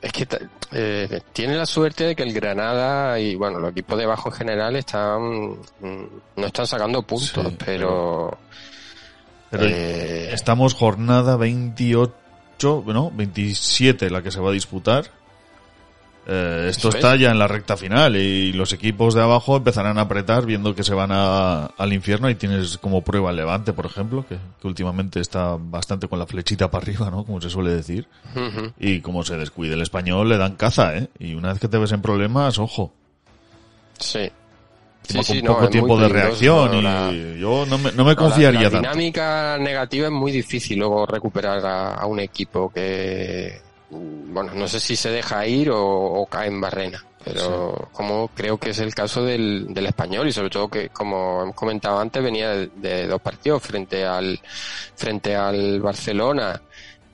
Es 0.00 0.10
que 0.10 0.26
eh, 0.72 1.20
tiene 1.34 1.54
la 1.54 1.66
suerte 1.66 2.04
de 2.04 2.16
que 2.16 2.22
el 2.22 2.32
Granada 2.32 3.18
y 3.20 3.34
bueno, 3.34 3.58
los 3.58 3.72
equipos 3.72 3.98
de 3.98 4.04
abajo 4.04 4.30
en 4.30 4.34
general 4.34 4.74
están 4.76 5.20
mm, 5.20 6.06
no 6.36 6.46
están 6.46 6.66
sacando 6.66 7.02
puntos, 7.02 7.28
Sí, 7.28 7.56
pero, 7.58 7.58
Pero 7.58 8.38
eh, 9.60 10.30
estamos 10.32 10.74
jornada 10.74 11.36
28, 11.36 12.12
no, 12.86 13.10
27 13.14 14.10
la 14.10 14.22
que 14.22 14.30
se 14.30 14.40
va 14.40 14.50
a 14.50 14.52
disputar. 14.52 15.04
Eh, 16.28 16.66
esto 16.70 16.88
Eso 16.88 16.96
está 16.98 17.14
es. 17.14 17.20
ya 17.20 17.30
en 17.30 17.38
la 17.38 17.46
recta 17.46 17.76
final 17.76 18.16
y 18.16 18.52
los 18.52 18.72
equipos 18.72 19.14
de 19.14 19.22
abajo 19.22 19.58
empezarán 19.58 19.96
a 19.96 20.00
apretar 20.02 20.44
viendo 20.44 20.74
que 20.74 20.82
se 20.82 20.92
van 20.92 21.10
a- 21.12 21.66
al 21.66 21.92
infierno 21.92 22.28
y 22.28 22.34
tienes 22.34 22.78
como 22.78 23.02
prueba 23.02 23.30
el 23.30 23.36
Levante, 23.36 23.72
por 23.72 23.86
ejemplo, 23.86 24.26
que, 24.28 24.36
que 24.60 24.66
últimamente 24.66 25.20
está 25.20 25.56
bastante 25.56 26.08
con 26.08 26.18
la 26.18 26.26
flechita 26.26 26.68
para 26.68 26.82
arriba, 26.82 27.12
¿no? 27.12 27.24
Como 27.24 27.40
se 27.40 27.48
suele 27.48 27.70
decir. 27.70 28.08
Y 28.80 29.02
como 29.02 29.22
se 29.22 29.36
descuide 29.36 29.74
el 29.74 29.82
español, 29.82 30.28
le 30.28 30.36
dan 30.36 30.56
caza, 30.56 30.96
¿eh? 30.98 31.08
Y 31.20 31.34
una 31.34 31.50
vez 31.52 31.60
que 31.60 31.68
te 31.68 31.78
ves 31.78 31.92
en 31.92 32.02
problemas, 32.02 32.58
ojo. 32.58 32.92
sí. 33.98 34.28
Sí, 35.08 35.22
sí, 35.22 35.40
con 35.42 35.54
poco 35.56 35.68
tiempo 35.68 35.96
de 35.98 36.08
reacción 36.08 36.82
la- 36.82 37.10
y 37.12 37.38
yo 37.38 37.64
no 37.66 37.78
me, 37.78 37.92
no 37.92 37.98
me 37.98 38.02
No, 38.04 38.10
la- 38.10 38.16
confiaría 38.16 38.62
la, 38.62 38.70
tanto. 38.70 38.78
dinámica 38.88 39.56
negativa 39.58 40.06
es 40.06 40.12
muy 40.12 40.32
difícil 40.32 40.78
luego 40.78 41.06
recuperar 41.06 41.64
a, 41.64 41.94
a 41.94 42.06
un 42.06 42.18
equipo 42.20 42.68
que, 42.70 43.60
bueno, 43.90 44.52
no 44.54 44.66
sé 44.66 44.80
si 44.80 44.96
se 44.96 45.10
deja 45.10 45.46
ir 45.46 45.70
o, 45.70 45.80
o 45.80 46.26
cae 46.26 46.48
en 46.48 46.60
barrena, 46.60 47.04
pero 47.24 47.88
como 47.92 48.28
creo 48.34 48.58
que 48.58 48.70
es 48.70 48.78
el 48.80 48.94
caso 48.94 49.22
del, 49.24 49.66
del 49.72 49.86
español 49.86 50.26
y 50.28 50.32
sobre 50.32 50.50
todo 50.50 50.68
que, 50.68 50.88
como 50.88 51.42
hemos 51.42 51.54
comentado 51.54 51.98
antes, 52.00 52.22
venía 52.22 52.50
de, 52.50 52.70
de 52.76 53.06
dos 53.06 53.20
partidos 53.20 53.62
frente 53.62 54.04
al, 54.04 54.38
frente 54.96 55.36
al 55.36 55.80
Barcelona 55.80 56.60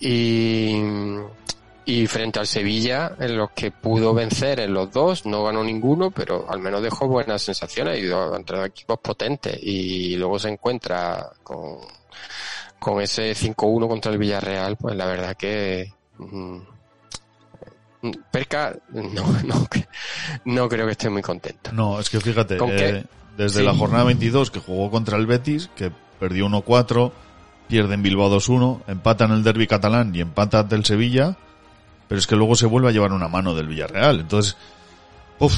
y, 0.01 0.77
y 1.84 2.06
frente 2.06 2.38
al 2.38 2.46
Sevilla, 2.46 3.12
en 3.18 3.36
los 3.36 3.50
que 3.50 3.70
pudo 3.70 4.14
vencer 4.14 4.60
en 4.60 4.72
los 4.74 4.92
dos, 4.92 5.26
no 5.26 5.44
ganó 5.44 5.64
ninguno, 5.64 6.10
pero 6.10 6.46
al 6.48 6.60
menos 6.60 6.82
dejó 6.82 7.09
buenas 7.09 7.42
sensaciones 7.42 7.98
y 7.98 8.06
dos, 8.06 8.36
entre 8.36 8.59
dos 8.59 8.66
equipos 8.68 8.98
potentes. 9.00 9.59
Y 9.62 10.16
luego 10.16 10.38
se 10.38 10.48
encuentra 10.50 11.30
con, 11.42 11.78
con 12.78 13.00
ese 13.00 13.32
5-1 13.32 13.88
contra 13.88 14.12
el 14.12 14.18
Villarreal, 14.18 14.76
pues 14.76 14.94
la 14.96 15.06
verdad 15.06 15.36
que. 15.36 15.92
mm, 16.18 16.56
Perca, 18.30 18.76
no, 18.90 19.24
no, 19.44 19.68
no 20.44 20.68
creo 20.68 20.86
que 20.86 20.92
esté 20.92 21.09
muy 21.09 21.22
contento. 21.22 21.70
No, 21.72 22.00
es 22.00 22.10
que 22.10 22.20
fíjate, 22.20 22.56
¿Con 22.56 22.70
eh, 22.72 23.04
desde 23.36 23.60
Sí. 23.60 23.64
la 23.64 23.74
jornada 23.74 24.04
22 24.04 24.50
que 24.50 24.59
jugó 24.60 24.90
contra 24.90 25.16
el 25.16 25.26
Betis, 25.26 25.70
que 25.76 25.92
perdió 26.18 26.46
1-4, 26.48 27.12
pierde 27.68 27.94
en 27.94 28.02
Bilbao 28.02 28.28
2-1, 28.30 28.82
empata 28.88 29.24
en 29.26 29.32
el 29.32 29.42
derby 29.44 29.66
catalán 29.68 30.14
y 30.14 30.20
empata 30.20 30.60
ante 30.60 30.74
el 30.74 30.84
Sevilla, 30.84 31.36
pero 32.12 32.18
es 32.20 32.26
que 32.26 32.36
luego 32.36 32.55
se 32.55 32.66
vuelve 32.66 32.90
a 32.90 32.93
llevar 32.93 33.10
una 33.12 33.26
mano 33.26 33.55
del 33.55 33.68
Villarreal. 33.68 34.20
Entonces, 34.20 34.55
uff, 35.39 35.56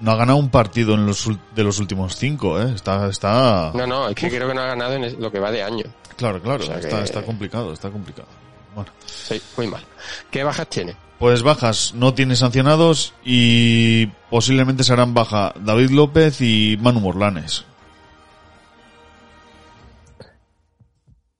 no 0.00 0.10
ha 0.10 0.16
ganado 0.16 0.36
un 0.36 0.48
partido 0.50 0.94
en 0.94 1.06
los, 1.06 1.30
de 1.54 1.62
los 1.62 1.78
últimos 1.78 2.16
cinco, 2.16 2.60
¿eh? 2.60 2.72
Está, 2.74 3.06
está, 3.06 3.70
No, 3.76 3.86
no, 3.86 4.08
es 4.08 4.16
que 4.16 4.28
creo 4.28 4.48
que 4.48 4.54
no 4.54 4.60
ha 4.62 4.66
ganado 4.66 4.94
en 4.94 5.22
lo 5.22 5.30
que 5.30 5.38
va 5.38 5.52
de 5.52 5.62
año. 5.62 5.84
claro, 6.16 6.42
claro, 6.42 6.64
o 6.64 6.66
sea 6.66 6.80
está, 6.80 6.98
que- 6.98 7.04
está 7.04 7.22
complicado, 7.22 7.72
está 7.72 7.90
complicado. 7.90 8.26
Bueno. 8.74 8.90
Sí, 9.06 9.40
muy 9.56 9.68
mal. 9.68 9.84
¿Qué 10.32 10.42
bajas 10.42 10.66
tiene? 10.68 10.96
Pues 11.20 11.44
bajas, 11.44 11.92
no 11.94 12.12
tiene 12.12 12.34
sancionados 12.34 13.14
y 13.24 14.06
posiblemente 14.30 14.82
serán 14.82 15.14
baja 15.14 15.54
David 15.60 15.90
López 15.90 16.40
y 16.40 16.76
Manu 16.80 16.98
Morlanes. 16.98 17.64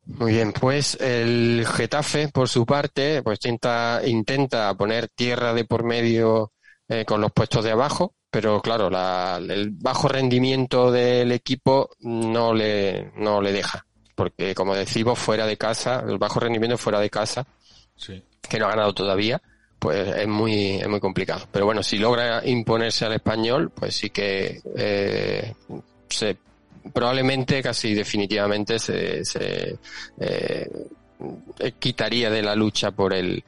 Muy 0.08 0.32
bien, 0.32 0.52
pues 0.52 0.96
el 1.00 1.66
Getafe, 1.66 2.28
por 2.28 2.48
su 2.48 2.64
parte, 2.64 3.22
pues 3.22 3.38
intenta, 3.44 4.00
intenta 4.06 4.74
poner 4.74 5.08
tierra 5.08 5.52
de 5.52 5.64
por 5.64 5.84
medio 5.84 6.52
eh, 6.88 7.04
con 7.04 7.20
los 7.20 7.30
puestos 7.32 7.62
de 7.64 7.72
abajo, 7.72 8.14
pero 8.30 8.62
claro, 8.62 8.88
la- 8.88 9.36
el 9.46 9.70
bajo 9.70 10.08
rendimiento 10.08 10.90
del 10.90 11.30
equipo 11.32 11.90
no 12.00 12.54
le, 12.54 13.12
no 13.16 13.42
le 13.42 13.52
deja, 13.52 13.84
porque 14.14 14.54
como 14.54 14.74
decimos, 14.74 15.18
fuera 15.18 15.44
de 15.46 15.58
casa, 15.58 16.02
el 16.08 16.16
bajo 16.16 16.40
rendimiento 16.40 16.78
fuera 16.78 17.00
de 17.00 17.10
casa, 17.10 17.46
Sí. 17.94 18.22
que 18.40 18.58
no 18.58 18.64
ha 18.66 18.70
ganado 18.70 18.94
todavía, 18.94 19.42
pues 19.78 20.08
es 20.16 20.26
muy, 20.26 20.76
es 20.76 20.88
muy 20.88 21.00
complicado. 21.00 21.46
Pero 21.52 21.66
bueno, 21.66 21.82
si 21.82 21.98
logra 21.98 22.40
imponerse 22.46 23.04
al 23.04 23.12
español, 23.12 23.70
pues 23.74 23.94
sí 23.94 24.08
que 24.08 24.62
eh, 24.74 25.52
se 26.08 26.38
probablemente 26.92 27.62
casi 27.62 27.94
definitivamente 27.94 28.78
se, 28.78 29.24
se, 29.24 29.78
eh, 30.20 30.70
eh, 31.58 31.72
quitaría 31.78 32.30
de 32.30 32.42
la 32.42 32.54
lucha 32.54 32.90
por 32.92 33.12
el 33.12 33.44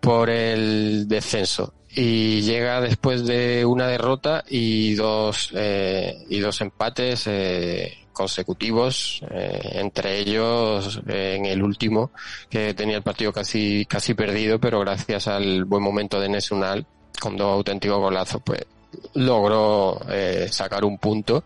por 0.00 0.30
el 0.30 1.06
descenso. 1.08 1.74
Y 1.90 2.42
llega 2.42 2.80
después 2.80 3.26
de 3.26 3.64
una 3.64 3.88
derrota 3.88 4.44
y 4.48 4.94
dos 4.94 5.50
eh, 5.54 6.24
y 6.28 6.38
dos 6.38 6.60
empates 6.60 7.26
eh, 7.26 7.98
consecutivos 8.12 9.22
eh, 9.30 9.60
entre 9.74 10.18
ellos 10.18 11.00
eh, 11.06 11.36
en 11.36 11.46
el 11.46 11.62
último 11.62 12.10
que 12.50 12.74
tenía 12.74 12.96
el 12.96 13.02
partido 13.04 13.32
casi 13.32 13.86
casi 13.86 14.14
perdido 14.14 14.58
pero 14.58 14.80
gracias 14.80 15.28
al 15.28 15.64
buen 15.64 15.84
momento 15.84 16.18
de 16.20 16.28
Nesunal 16.28 16.84
con 17.20 17.36
dos 17.36 17.54
auténticos 17.54 17.98
golazos 17.98 18.42
pues 18.44 18.66
logró 19.14 20.00
eh, 20.08 20.48
sacar 20.50 20.84
un 20.84 20.98
punto 20.98 21.44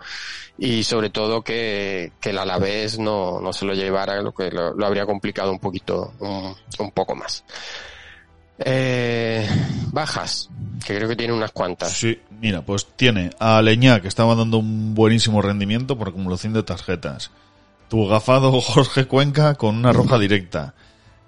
y 0.59 0.85
sobre 0.85 1.11
todo 1.11 1.43
que, 1.43 2.13
el 2.23 2.39
Alavés 2.39 2.99
no, 2.99 3.41
no 3.41 3.53
se 3.53 3.65
lo 3.65 3.75
llevara 3.75 4.23
lo 4.23 4.33
que 4.33 4.51
lo, 4.51 4.75
habría 4.85 5.07
complicado 5.07 5.51
un 5.51 5.59
poquito 5.59 6.13
un, 6.21 6.55
un 6.79 6.91
poco 6.93 7.15
más 7.15 7.45
eh, 8.65 9.49
bajas, 9.93 10.49
que 10.85 10.97
creo 10.97 11.09
que 11.09 11.17
tiene 11.17 11.33
unas 11.33 11.53
cuantas. 11.53 11.93
Sí, 11.93 12.21
mira, 12.41 12.63
pues 12.63 12.87
tiene 12.97 13.31
a 13.39 13.61
Leñá, 13.63 14.01
que 14.01 14.09
estaba 14.09 14.35
dando 14.35 14.59
un 14.59 14.95
buenísimo 14.95 15.43
rendimiento 15.43 15.97
por 15.97 16.09
acumulación 16.09 16.53
de 16.53 16.63
tarjetas. 16.63 17.31
Tu 17.89 18.07
gafado 18.07 18.61
Jorge 18.61 19.07
Cuenca 19.07 19.55
con 19.55 19.77
una 19.77 19.93
roja 19.93 20.19
directa. 20.19 20.75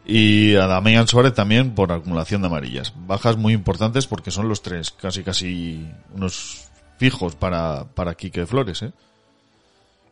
Y 0.07 0.55
a 0.57 0.67
Damián 0.67 1.09
Suárez 1.09 1.33
también 1.33 1.75
por 1.75 1.91
acumulación 1.91 2.43
de 2.43 2.49
amarillas. 2.49 2.93
Bajas 3.07 3.37
muy 3.37 3.55
importantes 3.55 4.07
porque 4.07 4.31
son 4.31 4.49
los 4.49 4.63
tres, 4.63 4.91
casi 4.91 5.23
casi 5.23 5.89
unos 6.15 6.69
fijos 6.99 7.35
para, 7.35 7.85
para 7.85 8.15
Quique 8.15 8.47
Flores, 8.47 8.83
¿eh? 8.83 8.93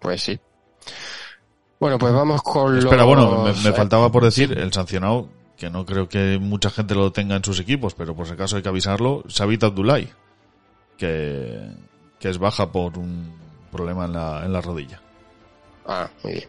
Pues 0.00 0.22
sí. 0.22 0.40
Bueno, 1.78 1.98
pues 1.98 2.12
vamos 2.12 2.42
con 2.42 2.78
Espera, 2.78 3.04
los... 3.04 3.06
bueno, 3.06 3.44
me, 3.44 3.52
me 3.52 3.72
faltaba 3.72 4.10
por 4.10 4.24
decir, 4.24 4.56
el 4.56 4.72
sancionado 4.72 5.28
que 5.56 5.70
no 5.70 5.84
creo 5.86 6.08
que 6.08 6.38
mucha 6.40 6.70
gente 6.70 6.94
lo 6.94 7.12
tenga 7.12 7.36
en 7.36 7.44
sus 7.44 7.60
equipos, 7.60 7.94
pero 7.94 8.16
por 8.16 8.26
si 8.26 8.32
acaso 8.32 8.56
hay 8.56 8.62
que 8.62 8.68
avisarlo, 8.68 9.22
Sabit 9.28 9.62
Abdulay, 9.62 10.08
que, 10.96 11.70
que 12.18 12.30
es 12.30 12.38
baja 12.38 12.72
por 12.72 12.98
un 12.98 13.32
problema 13.70 14.06
en 14.06 14.12
la, 14.12 14.44
en 14.44 14.52
la 14.52 14.60
rodilla. 14.60 15.00
Ah, 15.86 16.08
muy 16.24 16.32
bien. 16.32 16.48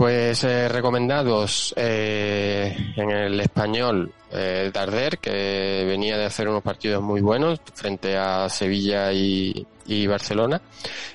Pues 0.00 0.44
eh, 0.44 0.66
recomendados 0.66 1.74
eh, 1.76 2.74
en 2.96 3.10
el 3.10 3.38
español 3.38 4.10
eh, 4.32 4.70
Darder, 4.72 5.18
que 5.18 5.84
venía 5.86 6.16
de 6.16 6.24
hacer 6.24 6.48
unos 6.48 6.62
partidos 6.62 7.02
muy 7.02 7.20
buenos 7.20 7.60
frente 7.74 8.16
a 8.16 8.48
Sevilla 8.48 9.12
y, 9.12 9.66
Barcelona, 10.06 10.62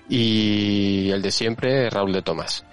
y 0.07 1.09
el 1.09 1.19
de 1.19 1.31
siempre 1.31 1.89
Raúl 1.89 2.13
de 2.13 2.21
Tomás. 2.21 2.63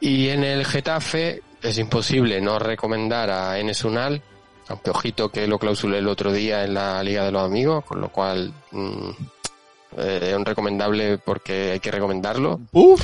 Y 0.00 0.28
en 0.28 0.44
el 0.44 0.64
Getafe 0.64 1.42
es 1.60 1.76
imposible 1.80 2.40
no 2.40 2.60
recomendar 2.60 3.28
a 3.28 3.58
Enes 3.58 3.84
Unal, 3.84 4.22
aunque 4.68 4.90
ojito 4.90 5.28
que 5.28 5.48
lo 5.48 5.58
clausulé 5.58 5.98
el 5.98 6.06
otro 6.06 6.32
día 6.32 6.62
en 6.62 6.74
la 6.74 7.02
Liga 7.02 7.24
de 7.24 7.32
los 7.32 7.42
Amigos, 7.42 7.84
con 7.84 8.00
lo 8.00 8.10
cual 8.10 8.54
mmm, 8.70 9.10
eh, 9.96 10.18
es 10.30 10.36
un 10.36 10.44
recomendable 10.44 11.18
porque 11.18 11.72
hay 11.72 11.80
que 11.80 11.90
recomendarlo. 11.90 12.60
¡Uf! 12.72 13.02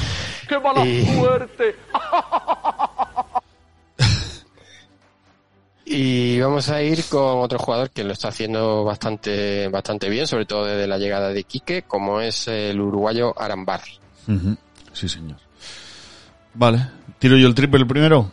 ¡Qué 0.48 0.58
mala 0.58 0.84
Y- 0.84 1.04
suerte! 1.16 1.76
Y 5.86 6.40
vamos 6.40 6.70
a 6.70 6.82
ir 6.82 7.04
con 7.10 7.40
otro 7.42 7.58
jugador 7.58 7.90
que 7.90 8.04
lo 8.04 8.12
está 8.14 8.28
haciendo 8.28 8.84
bastante, 8.84 9.68
bastante 9.68 10.08
bien, 10.08 10.26
sobre 10.26 10.46
todo 10.46 10.64
desde 10.64 10.86
la 10.86 10.96
llegada 10.96 11.28
de 11.28 11.44
Quique, 11.44 11.82
como 11.82 12.20
es 12.22 12.48
el 12.48 12.80
uruguayo 12.80 13.38
Arambarri. 13.38 13.92
Ujú. 14.26 14.56
Sí, 14.94 15.08
señor. 15.10 15.36
Vale, 16.54 16.86
tiro 17.18 17.36
yo 17.36 17.46
el 17.46 17.54
triple 17.54 17.80
el 17.80 17.86
primero. 17.86 18.30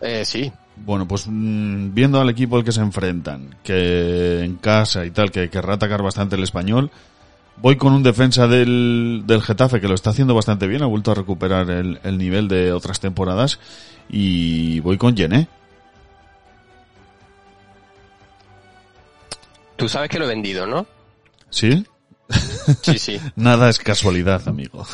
Eh, 0.00 0.24
sí, 0.24 0.52
Bueno, 0.76 1.08
pues 1.08 1.24
mm, 1.26 1.92
viendo 1.92 2.20
al 2.20 2.30
equipo 2.30 2.56
al 2.56 2.62
que 2.64 2.70
se 2.70 2.80
enfrentan, 2.80 3.56
que 3.64 4.44
en 4.44 4.54
casa 4.58 5.04
y 5.04 5.10
tal, 5.10 5.32
que 5.32 5.50
querrá 5.50 5.74
atacar 5.74 6.00
bastante 6.02 6.36
el 6.36 6.44
español, 6.44 6.92
voy 7.60 7.76
con 7.76 7.92
un 7.92 8.02
defensa 8.02 8.46
del, 8.46 9.22
del 9.26 9.42
Getafe 9.42 9.80
que 9.80 9.88
lo 9.88 9.94
está 9.94 10.10
haciendo 10.10 10.34
bastante 10.34 10.66
bien, 10.66 10.82
ha 10.82 10.86
vuelto 10.86 11.10
a 11.10 11.14
recuperar 11.14 11.70
el, 11.70 12.00
el 12.02 12.18
nivel 12.18 12.48
de 12.48 12.72
otras 12.72 13.00
temporadas, 13.00 13.58
y 14.08 14.80
voy 14.80 14.98
con 14.98 15.16
Yené. 15.16 15.48
tú 19.78 19.88
sabes 19.88 20.10
que 20.10 20.18
lo 20.18 20.26
he 20.26 20.28
vendido, 20.28 20.66
¿no? 20.66 20.86
¿Sí? 21.48 21.86
Sí, 22.82 22.98
sí. 22.98 23.18
Nada 23.36 23.70
es 23.70 23.78
casualidad, 23.78 24.46
amigo. 24.46 24.86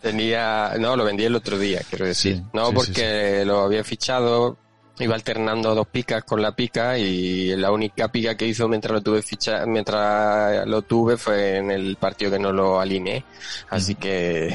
Tenía, 0.00 0.72
no, 0.78 0.96
lo 0.96 1.04
vendí 1.04 1.24
el 1.24 1.34
otro 1.34 1.58
día, 1.58 1.82
quiero 1.90 2.06
decir. 2.06 2.36
Sí, 2.36 2.42
no, 2.54 2.68
sí, 2.68 2.74
porque 2.74 3.44
lo 3.44 3.60
había 3.60 3.84
fichado, 3.84 4.56
iba 5.00 5.14
alternando 5.14 5.74
dos 5.74 5.86
picas 5.88 6.24
con 6.24 6.42
la 6.42 6.52
pica 6.52 6.98
y 6.98 7.54
la 7.56 7.70
única 7.70 8.08
pica 8.08 8.36
que 8.36 8.46
hizo 8.46 8.68
mientras 8.68 8.92
lo 8.92 9.00
tuve 9.02 9.22
ficha, 9.22 9.64
mientras 9.66 10.66
lo 10.66 10.82
tuve 10.82 11.16
fue 11.16 11.58
en 11.58 11.70
el 11.70 11.96
partido 11.96 12.30
que 12.32 12.38
no 12.38 12.52
lo 12.52 12.80
alineé. 12.80 13.24
Así 13.70 13.94
que, 13.94 14.54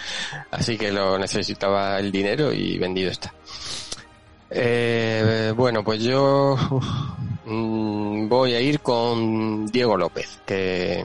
así 0.50 0.76
que 0.76 0.92
lo 0.92 1.18
necesitaba 1.18 1.98
el 1.98 2.10
dinero 2.10 2.52
y 2.52 2.78
vendido 2.78 3.10
está. 3.10 3.32
Eh, 4.50 5.52
bueno, 5.56 5.82
pues 5.82 6.02
yo 6.02 6.56
mm, 7.44 8.28
voy 8.28 8.54
a 8.54 8.60
ir 8.60 8.80
con 8.80 9.66
Diego 9.66 9.96
López, 9.96 10.40
que, 10.46 11.04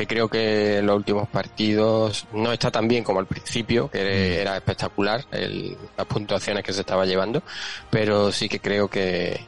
que 0.00 0.06
creo 0.06 0.28
que 0.28 0.78
en 0.78 0.86
los 0.86 0.96
últimos 0.96 1.28
partidos 1.28 2.26
no 2.32 2.52
está 2.52 2.70
tan 2.70 2.88
bien 2.88 3.04
como 3.04 3.20
al 3.20 3.26
principio, 3.26 3.90
que 3.90 4.40
era 4.40 4.56
espectacular 4.56 5.26
el- 5.30 5.76
las 5.96 6.06
puntuaciones 6.06 6.64
que 6.64 6.72
se 6.72 6.80
estaba 6.80 7.04
llevando, 7.04 7.42
pero 7.90 8.32
sí 8.32 8.48
que 8.48 8.60
creo 8.60 8.88
que, 8.88 9.44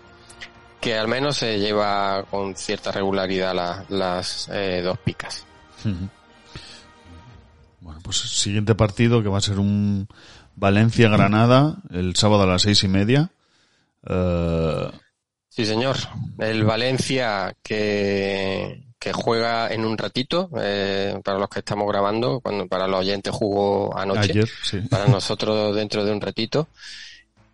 que 0.78 0.98
al 0.98 1.08
menos 1.08 1.38
se 1.38 1.58
lleva 1.58 2.24
con 2.30 2.54
cierta 2.54 2.92
regularidad 2.92 3.54
la- 3.54 3.84
las 3.88 4.50
eh, 4.52 4.82
dos 4.84 4.98
picas. 4.98 5.46
Bueno, 7.80 8.00
pues 8.02 8.18
siguiente 8.18 8.74
partido 8.74 9.22
que 9.22 9.28
va 9.30 9.38
a 9.38 9.40
ser 9.40 9.58
un 9.58 10.06
Valencia-Granada 10.56 11.76
el 11.90 12.14
sábado 12.14 12.42
a 12.42 12.46
las 12.46 12.62
seis 12.62 12.82
y 12.84 12.88
media. 12.88 13.30
Eh, 14.06 14.90
Sí, 15.48 15.66
señor. 15.66 15.96
El 16.38 16.64
Valencia 16.64 17.54
que, 17.62 18.82
que 19.02 19.12
juega 19.12 19.66
en 19.66 19.84
un 19.84 19.98
ratito, 19.98 20.48
eh, 20.60 21.18
para 21.24 21.36
los 21.36 21.48
que 21.48 21.58
estamos 21.58 21.88
grabando, 21.88 22.38
cuando 22.38 22.68
para 22.68 22.86
los 22.86 23.00
oyentes 23.00 23.32
jugó 23.34 23.98
anoche, 23.98 24.30
ayer, 24.30 24.48
sí. 24.62 24.78
para 24.88 25.06
nosotros 25.08 25.74
dentro 25.74 26.04
de 26.04 26.12
un 26.12 26.20
ratito. 26.20 26.68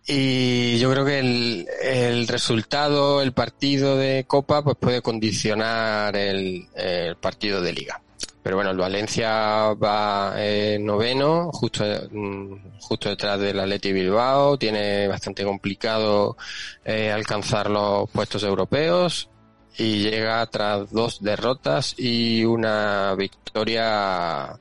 Y 0.05 0.77
yo 0.77 0.91
creo 0.91 1.05
que 1.05 1.17
el, 1.17 1.67
el 1.81 2.27
resultado, 2.27 3.23
el 3.23 3.31
partido 3.31 3.97
de 3.97 4.25
Copa, 4.27 4.63
pues 4.63 4.77
puede 4.79 5.01
condicionar 5.01 6.15
el, 6.15 6.67
el 6.75 7.15
partido 7.15 7.61
de 7.61 7.73
Liga. 7.73 7.99
Pero 8.43 8.55
bueno, 8.55 8.69
el 8.69 8.77
Valencia 8.77 9.73
va 9.73 10.35
eh, 10.37 10.77
noveno, 10.79 11.49
justo, 11.51 11.83
mm, 12.11 12.79
justo 12.79 13.09
detrás 13.09 13.39
del 13.39 13.59
Atleti 13.59 13.91
Bilbao, 13.91 14.55
tiene 14.59 15.07
bastante 15.07 15.43
complicado 15.43 16.37
eh, 16.85 17.11
alcanzar 17.11 17.71
los 17.71 18.07
puestos 18.11 18.43
europeos 18.43 19.29
y 19.79 19.99
llega 20.01 20.45
tras 20.47 20.91
dos 20.91 21.23
derrotas 21.23 21.95
y 21.97 22.43
una 22.43 23.15
victoria, 23.15 24.59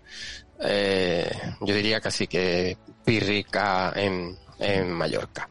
eh, 0.60 1.28
yo 1.60 1.74
diría 1.74 2.00
casi 2.00 2.28
que 2.28 2.78
pírrica 3.04 3.92
en, 3.96 4.36
en 4.60 4.92
Mallorca. 4.92 5.48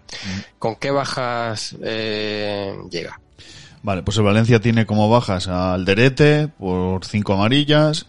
¿Con 0.57 0.77
qué 0.77 0.89
bajas 0.89 1.75
eh, 1.83 2.77
llega? 2.89 3.19
Vale, 3.83 4.03
pues 4.03 4.17
el 4.17 4.23
Valencia 4.23 4.61
tiene 4.61 4.85
como 4.85 5.09
bajas 5.09 5.49
a 5.49 5.73
Alderete 5.73 6.47
por 6.47 7.05
cinco 7.05 7.33
amarillas 7.33 8.07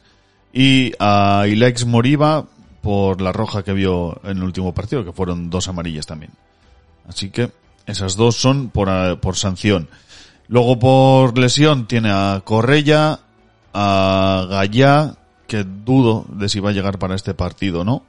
y 0.53 0.93
a 1.01 1.45
Ilex 1.49 1.87
Moriba 1.87 2.47
por 2.83 3.21
la 3.21 3.33
roja 3.33 3.65
que 3.65 3.73
vio 3.73 4.21
en 4.23 4.39
el 4.39 4.45
último 4.45 4.73
partido, 4.73 5.05
que 5.05 5.13
fueron 5.13 5.51
dos 5.51 5.67
amarillas 5.67 6.07
también. 6.07 6.31
Así 7.09 7.31
que 7.31 7.51
esas 7.87 8.17
dos 8.17 8.37
son 8.37 8.71
por, 8.71 9.19
por 9.19 9.37
sanción. 9.37 9.89
Luego 10.49 10.79
por 10.79 11.37
lesión 11.39 11.87
tiene 11.87 12.11
a 12.11 12.41
Correia, 12.43 13.21
a 13.75 14.47
Gallá, 14.49 15.15
que 15.47 15.65
dudo 15.65 16.25
de 16.29 16.49
si 16.49 16.61
va 16.61 16.71
a 16.71 16.73
llegar 16.73 16.99
para 16.99 17.15
este 17.15 17.35
partido 17.35 17.85
no. 17.85 18.03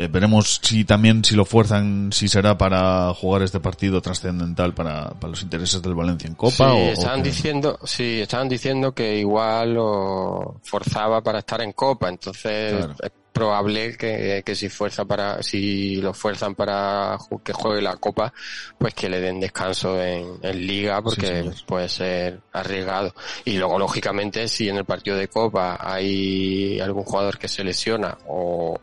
Eh, 0.00 0.06
veremos 0.08 0.60
si 0.62 0.84
también 0.84 1.24
si 1.24 1.34
lo 1.34 1.44
fuerzan, 1.44 2.10
si 2.12 2.28
será 2.28 2.56
para 2.56 3.12
jugar 3.14 3.42
este 3.42 3.58
partido 3.58 4.00
trascendental 4.00 4.72
para, 4.72 5.10
para 5.10 5.30
los 5.32 5.42
intereses 5.42 5.82
del 5.82 5.94
Valencia 5.96 6.28
en 6.28 6.36
Copa. 6.36 6.54
sí, 6.54 6.62
o- 6.62 6.68
o 6.68 6.92
estaban 6.92 7.22
diciendo, 7.22 7.78
sí, 7.84 8.20
estaban 8.20 8.48
diciendo 8.48 8.94
que 8.94 9.18
igual 9.18 9.74
lo 9.74 10.60
forzaba 10.62 11.20
para 11.20 11.40
estar 11.40 11.60
en 11.62 11.72
Copa, 11.72 12.08
entonces 12.08 12.74
Claro. 12.76 12.94
es 13.02 13.10
probable 13.32 13.96
que, 13.96 14.42
que 14.46 14.54
si 14.54 14.68
fuerza 14.68 15.04
para, 15.04 15.42
si 15.42 15.96
lo 15.96 16.12
fuerzan 16.14 16.54
para 16.54 17.16
que 17.44 17.52
juegue 17.52 17.82
la 17.82 17.96
Copa, 17.96 18.32
pues 18.78 18.94
que 18.94 19.08
le 19.08 19.20
den 19.20 19.38
descanso 19.40 20.00
en, 20.00 20.26
en 20.42 20.66
Liga, 20.66 21.02
porque 21.02 21.50
puede 21.66 21.88
ser 21.88 22.40
arriesgado. 22.52 23.12
Y 23.44 23.56
luego, 23.58 23.78
lógicamente, 23.80 24.46
si 24.48 24.68
en 24.68 24.76
el 24.76 24.84
partido 24.84 25.16
de 25.16 25.26
Copa 25.28 25.76
hay 25.80 26.78
algún 26.80 27.04
jugador 27.04 27.36
que 27.38 27.46
se 27.48 27.62
lesiona 27.64 28.16
o 28.28 28.80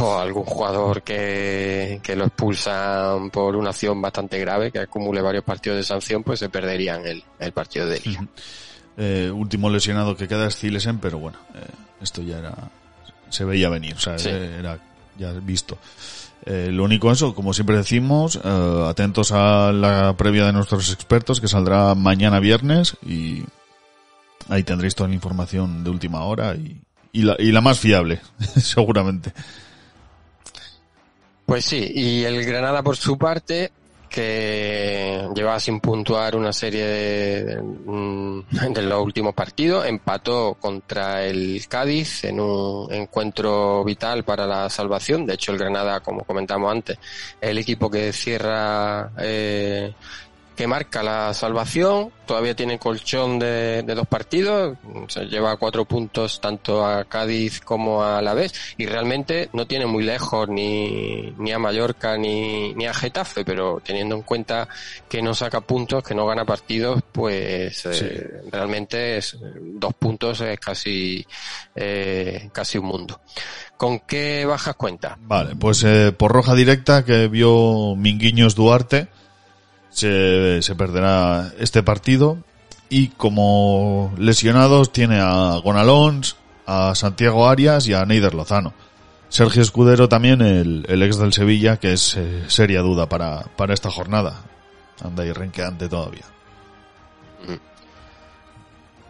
o 0.00 0.18
algún 0.18 0.44
jugador 0.44 1.02
que, 1.02 2.00
que 2.02 2.16
lo 2.16 2.24
expulsan 2.24 3.30
por 3.30 3.56
una 3.56 3.70
acción 3.70 4.00
bastante 4.00 4.38
grave, 4.38 4.70
que 4.72 4.78
acumule 4.80 5.20
varios 5.20 5.44
partidos 5.44 5.76
de 5.76 5.82
sanción, 5.84 6.22
pues 6.22 6.38
se 6.40 6.48
perderían 6.48 7.06
el, 7.06 7.22
el 7.38 7.52
partido 7.52 7.86
de 7.86 8.00
liga. 8.00 8.26
Eh, 8.96 9.30
último 9.34 9.68
lesionado 9.70 10.16
que 10.16 10.28
queda 10.28 10.46
es 10.46 10.56
Zilesen, 10.56 10.98
pero 10.98 11.18
bueno, 11.18 11.38
eh, 11.54 11.60
esto 12.02 12.22
ya 12.22 12.38
era, 12.38 12.54
se 13.28 13.44
veía 13.44 13.68
venir, 13.68 13.94
o 13.94 14.00
sea, 14.00 14.18
Sí. 14.18 14.28
era 14.30 14.78
ya 15.18 15.32
visto. 15.32 15.78
Eh, 16.44 16.70
lo 16.72 16.84
único 16.84 17.12
eso, 17.12 17.34
como 17.34 17.52
siempre 17.54 17.76
decimos, 17.76 18.40
eh, 18.42 18.84
atentos 18.88 19.30
a 19.32 19.72
la 19.72 20.16
previa 20.16 20.44
de 20.46 20.52
nuestros 20.52 20.90
expertos 20.92 21.40
que 21.40 21.48
saldrá 21.48 21.94
mañana 21.94 22.40
viernes 22.40 22.96
y 23.06 23.44
ahí 24.48 24.62
tendréis 24.64 24.94
toda 24.94 25.08
la 25.08 25.14
información 25.14 25.84
de 25.84 25.90
última 25.90 26.24
hora 26.24 26.54
y, 26.56 26.80
y, 27.12 27.22
la, 27.22 27.36
y 27.38 27.52
la 27.52 27.60
más 27.60 27.78
fiable, 27.78 28.20
seguramente. 28.56 29.32
Pues 31.46 31.64
sí, 31.64 31.90
y 31.94 32.24
el 32.24 32.44
Granada 32.44 32.82
por 32.82 32.96
su 32.96 33.18
parte, 33.18 33.72
que 34.12 35.26
llevaba 35.34 35.58
sin 35.58 35.80
puntuar 35.80 36.36
una 36.36 36.52
serie 36.52 36.84
de, 36.84 37.62
mm, 37.62 38.40
de 38.74 38.82
los 38.82 39.02
últimos 39.02 39.34
partidos, 39.34 39.86
empató 39.86 40.54
contra 40.60 41.24
el 41.24 41.66
Cádiz 41.66 42.24
en 42.24 42.38
un 42.38 42.92
encuentro 42.92 43.82
vital 43.84 44.22
para 44.22 44.46
la 44.46 44.68
salvación. 44.68 45.24
De 45.24 45.34
hecho, 45.34 45.52
el 45.52 45.58
Granada, 45.58 46.00
como 46.00 46.24
comentamos 46.24 46.70
antes, 46.70 46.98
es 47.40 47.50
el 47.50 47.58
equipo 47.58 47.90
que 47.90 48.12
cierra, 48.12 49.10
eh, 49.18 49.94
que 50.56 50.66
marca 50.66 51.02
la 51.02 51.34
salvación. 51.34 52.10
Todavía 52.26 52.54
tiene 52.54 52.78
colchón 52.78 53.38
de, 53.38 53.82
de 53.82 53.94
dos 53.94 54.06
partidos. 54.06 54.78
Se 55.08 55.24
lleva 55.24 55.56
cuatro 55.56 55.84
puntos 55.84 56.40
tanto 56.40 56.86
a 56.86 57.04
Cádiz 57.04 57.60
como 57.60 58.02
a 58.02 58.22
la 58.22 58.34
vez. 58.34 58.52
Y 58.78 58.86
realmente 58.86 59.50
no 59.52 59.66
tiene 59.66 59.86
muy 59.86 60.04
lejos 60.04 60.48
ni, 60.48 61.32
ni 61.38 61.52
a 61.52 61.58
Mallorca 61.58 62.16
ni, 62.16 62.74
ni 62.74 62.86
a 62.86 62.94
Getafe, 62.94 63.44
pero 63.44 63.80
teniendo 63.84 64.14
en 64.14 64.22
cuenta 64.22 64.68
que 65.08 65.22
no 65.22 65.34
saca 65.34 65.60
puntos, 65.60 66.02
que 66.02 66.14
no 66.14 66.26
gana 66.26 66.44
partidos, 66.44 67.02
pues 67.12 67.84
eh, 67.86 68.42
realmente 68.50 69.18
es, 69.18 69.36
dos 69.40 69.94
puntos 69.94 70.40
es 70.40 70.58
casi, 70.58 71.26
eh, 71.74 72.48
casi 72.52 72.78
un 72.78 72.86
mundo. 72.86 73.20
¿Con 73.76 74.00
qué 74.00 74.44
bajas 74.46 74.76
cuenta? 74.76 75.18
Vale, 75.20 75.56
pues 75.56 75.82
eh, 75.82 76.12
por 76.12 76.30
roja 76.30 76.54
directa 76.54 77.04
que 77.04 77.26
vio 77.26 77.96
Minguiños 77.96 78.54
Duarte, 78.54 79.08
se, 79.92 80.74
perderá 80.76 81.52
este 81.58 81.82
partido. 81.82 82.38
Y 82.88 83.08
como 83.08 84.12
lesionados 84.18 84.92
tiene 84.92 85.20
a 85.20 85.56
Gonalons, 85.62 86.36
a 86.66 86.94
Santiago 86.94 87.48
Arias 87.48 87.86
y 87.88 87.94
a 87.94 88.04
Neider 88.04 88.34
Lozano. 88.34 88.74
Sergio 89.28 89.62
Escudero 89.62 90.08
también, 90.08 90.42
el, 90.42 91.02
ex 91.02 91.16
del 91.16 91.32
Sevilla, 91.32 91.78
que 91.78 91.94
es 91.94 92.16
eh, 92.18 92.44
seria 92.48 92.82
duda 92.82 93.08
para, 93.08 93.44
para 93.56 93.72
esta 93.72 93.90
jornada. 93.90 94.42
Anda 95.02 95.22
ahí 95.22 95.32
renqueante 95.32 95.88
todavía. 95.88 96.24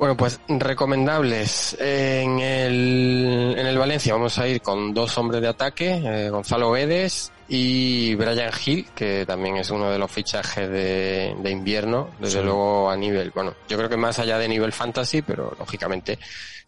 Bueno, 0.02 0.16
pues 0.16 0.40
recomendables. 0.48 1.76
En 1.78 2.40
el, 2.40 3.54
en 3.56 3.64
el 3.64 3.78
Valencia 3.78 4.12
vamos 4.14 4.36
a 4.36 4.48
ir 4.48 4.60
con 4.60 4.92
dos 4.92 5.16
hombres 5.16 5.40
de 5.40 5.46
ataque, 5.46 5.92
eh, 6.04 6.28
Gonzalo 6.28 6.72
Guedes 6.72 7.30
y 7.46 8.12
Brian 8.16 8.50
Hill, 8.66 8.88
que 8.96 9.24
también 9.24 9.58
es 9.58 9.70
uno 9.70 9.92
de 9.92 10.00
los 10.00 10.10
fichajes 10.10 10.68
de, 10.68 11.36
de 11.38 11.50
invierno, 11.52 12.10
desde 12.18 12.40
Sí. 12.40 12.44
luego 12.44 12.90
a 12.90 12.96
nivel, 12.96 13.30
bueno, 13.30 13.54
yo 13.68 13.76
creo 13.78 13.88
que 13.88 13.96
más 13.96 14.18
allá 14.18 14.38
de 14.38 14.48
nivel 14.48 14.72
fantasy, 14.72 15.22
pero 15.22 15.54
lógicamente, 15.56 16.18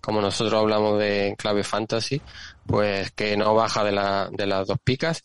como 0.01 0.21
nosotros 0.21 0.55
hablamos 0.63 1.01
de 1.01 1.35
clave 1.37 1.65
fantasy, 1.65 2.23
pues 2.65 3.11
que 3.11 3.37
no 3.37 3.53
baja 3.53 3.83
de, 3.83 3.91
la, 3.91 4.29
de 4.31 4.47
las 4.47 4.65
dos 4.69 4.79
picas. 4.85 5.25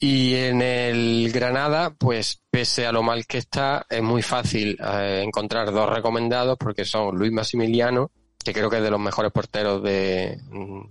Y 0.00 0.34
en 0.36 0.62
el 0.62 1.30
Granada, 1.32 1.90
pues 1.90 2.40
pese 2.50 2.86
a 2.86 2.92
lo 2.92 3.02
mal 3.02 3.26
que 3.26 3.38
está, 3.38 3.84
es 3.90 4.02
muy 4.02 4.22
fácil 4.22 4.78
eh, 4.80 5.22
encontrar 5.24 5.72
dos 5.72 5.90
recomendados 5.90 6.56
porque 6.56 6.84
son 6.84 7.16
Luis 7.16 7.32
Massimiliano, 7.32 8.12
que 8.44 8.52
creo 8.52 8.70
que 8.70 8.76
es 8.76 8.82
de 8.82 8.92
los 8.92 9.00
mejores 9.00 9.32
porteros 9.32 9.82
de, 9.82 10.38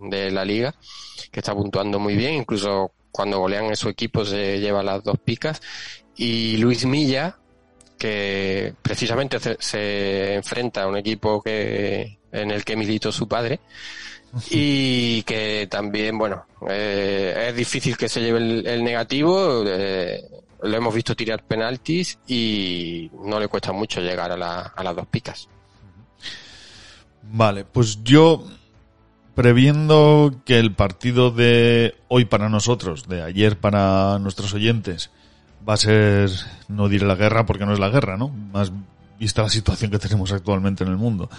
de 0.10 0.32
la 0.32 0.44
liga, 0.44 0.76
que 1.32 1.40
está 1.40 1.56
puntuando 1.56 2.00
muy 2.00 2.18
bien, 2.18 2.34
incluso 2.34 2.92
cuando 3.10 3.40
golean 3.40 3.66
en 3.66 3.78
su 3.78 3.88
equipo 3.88 4.26
se 4.26 4.60
lleva 4.60 4.84
las 4.84 5.02
dos 5.04 5.18
picas, 5.20 5.62
y 6.18 6.58
Luis 6.58 6.86
Milla, 6.86 7.38
que 7.98 8.74
precisamente 8.82 9.40
se, 9.40 9.56
se 9.60 10.34
enfrenta 10.36 10.84
a 10.84 10.88
un 10.88 10.98
equipo 10.98 11.42
que 11.42 12.20
en 12.32 12.52
el 12.52 12.66
que 12.66 12.76
militó 12.76 13.12
su 13.14 13.28
padre 13.28 13.62
y 14.52 15.24
que 15.24 15.68
también, 15.70 16.18
bueno, 16.18 16.45
eh, 16.70 17.48
es 17.49 17.56
difícil 17.56 17.98
que 17.98 18.10
se 18.10 18.22
lleve 18.22 18.40
el, 18.40 18.84
negativo. 18.84 19.64
eh, 19.68 20.22
lo 20.64 20.76
hemos 20.76 20.94
visto 20.94 21.16
tirar 21.16 21.44
penaltis 21.44 22.18
y 22.28 23.12
no 23.26 23.40
le 23.40 23.48
cuesta 23.48 23.72
mucho 23.72 24.02
llegar 24.02 24.32
a, 24.32 24.38
la- 24.38 24.74
a 24.76 24.84
las 24.84 24.95
dos 24.95 25.06
picas. 25.08 25.48
Vale, 27.32 27.64
pues 27.66 28.04
yo 28.04 28.44
previendo 29.36 30.34
que 30.45 30.58
el 30.60 30.74
partido 30.74 31.30
de 31.30 31.95
hoy 32.08 32.26
para 32.26 32.49
nosotros, 32.49 33.08
de 33.08 33.22
ayer 33.22 33.58
para 33.60 34.18
nuestros 34.20 34.54
oyentes, 34.54 35.12
va 35.68 35.74
a 35.76 35.78
ser, 35.78 36.32
no 36.70 36.90
diré 36.90 37.06
la 37.06 37.16
guerra 37.16 37.45
porque 37.45 37.66
no 37.66 37.74
es 37.74 37.80
la 37.80 37.90
guerra, 37.90 38.18
¿no? 38.18 38.30
Más 38.30 38.72
vista 39.20 39.44
la 39.44 39.49
situación 39.49 39.91
que 39.91 39.99
tenemos 39.99 40.32
actualmente 40.32 40.84
en 40.84 40.90
el 40.90 40.98
mundo. 40.98 41.30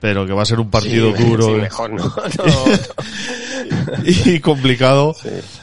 Pero 0.00 0.26
que 0.26 0.32
va 0.32 0.42
a 0.42 0.46
ser 0.46 0.60
un 0.60 0.70
partido 0.70 1.16
Sí, 1.16 1.24
duro 1.24 1.46
sí, 1.46 1.52
mejor 1.52 1.90
no. 1.92 2.04
no. 2.04 2.12
y 4.04 4.40
complicado. 4.40 5.14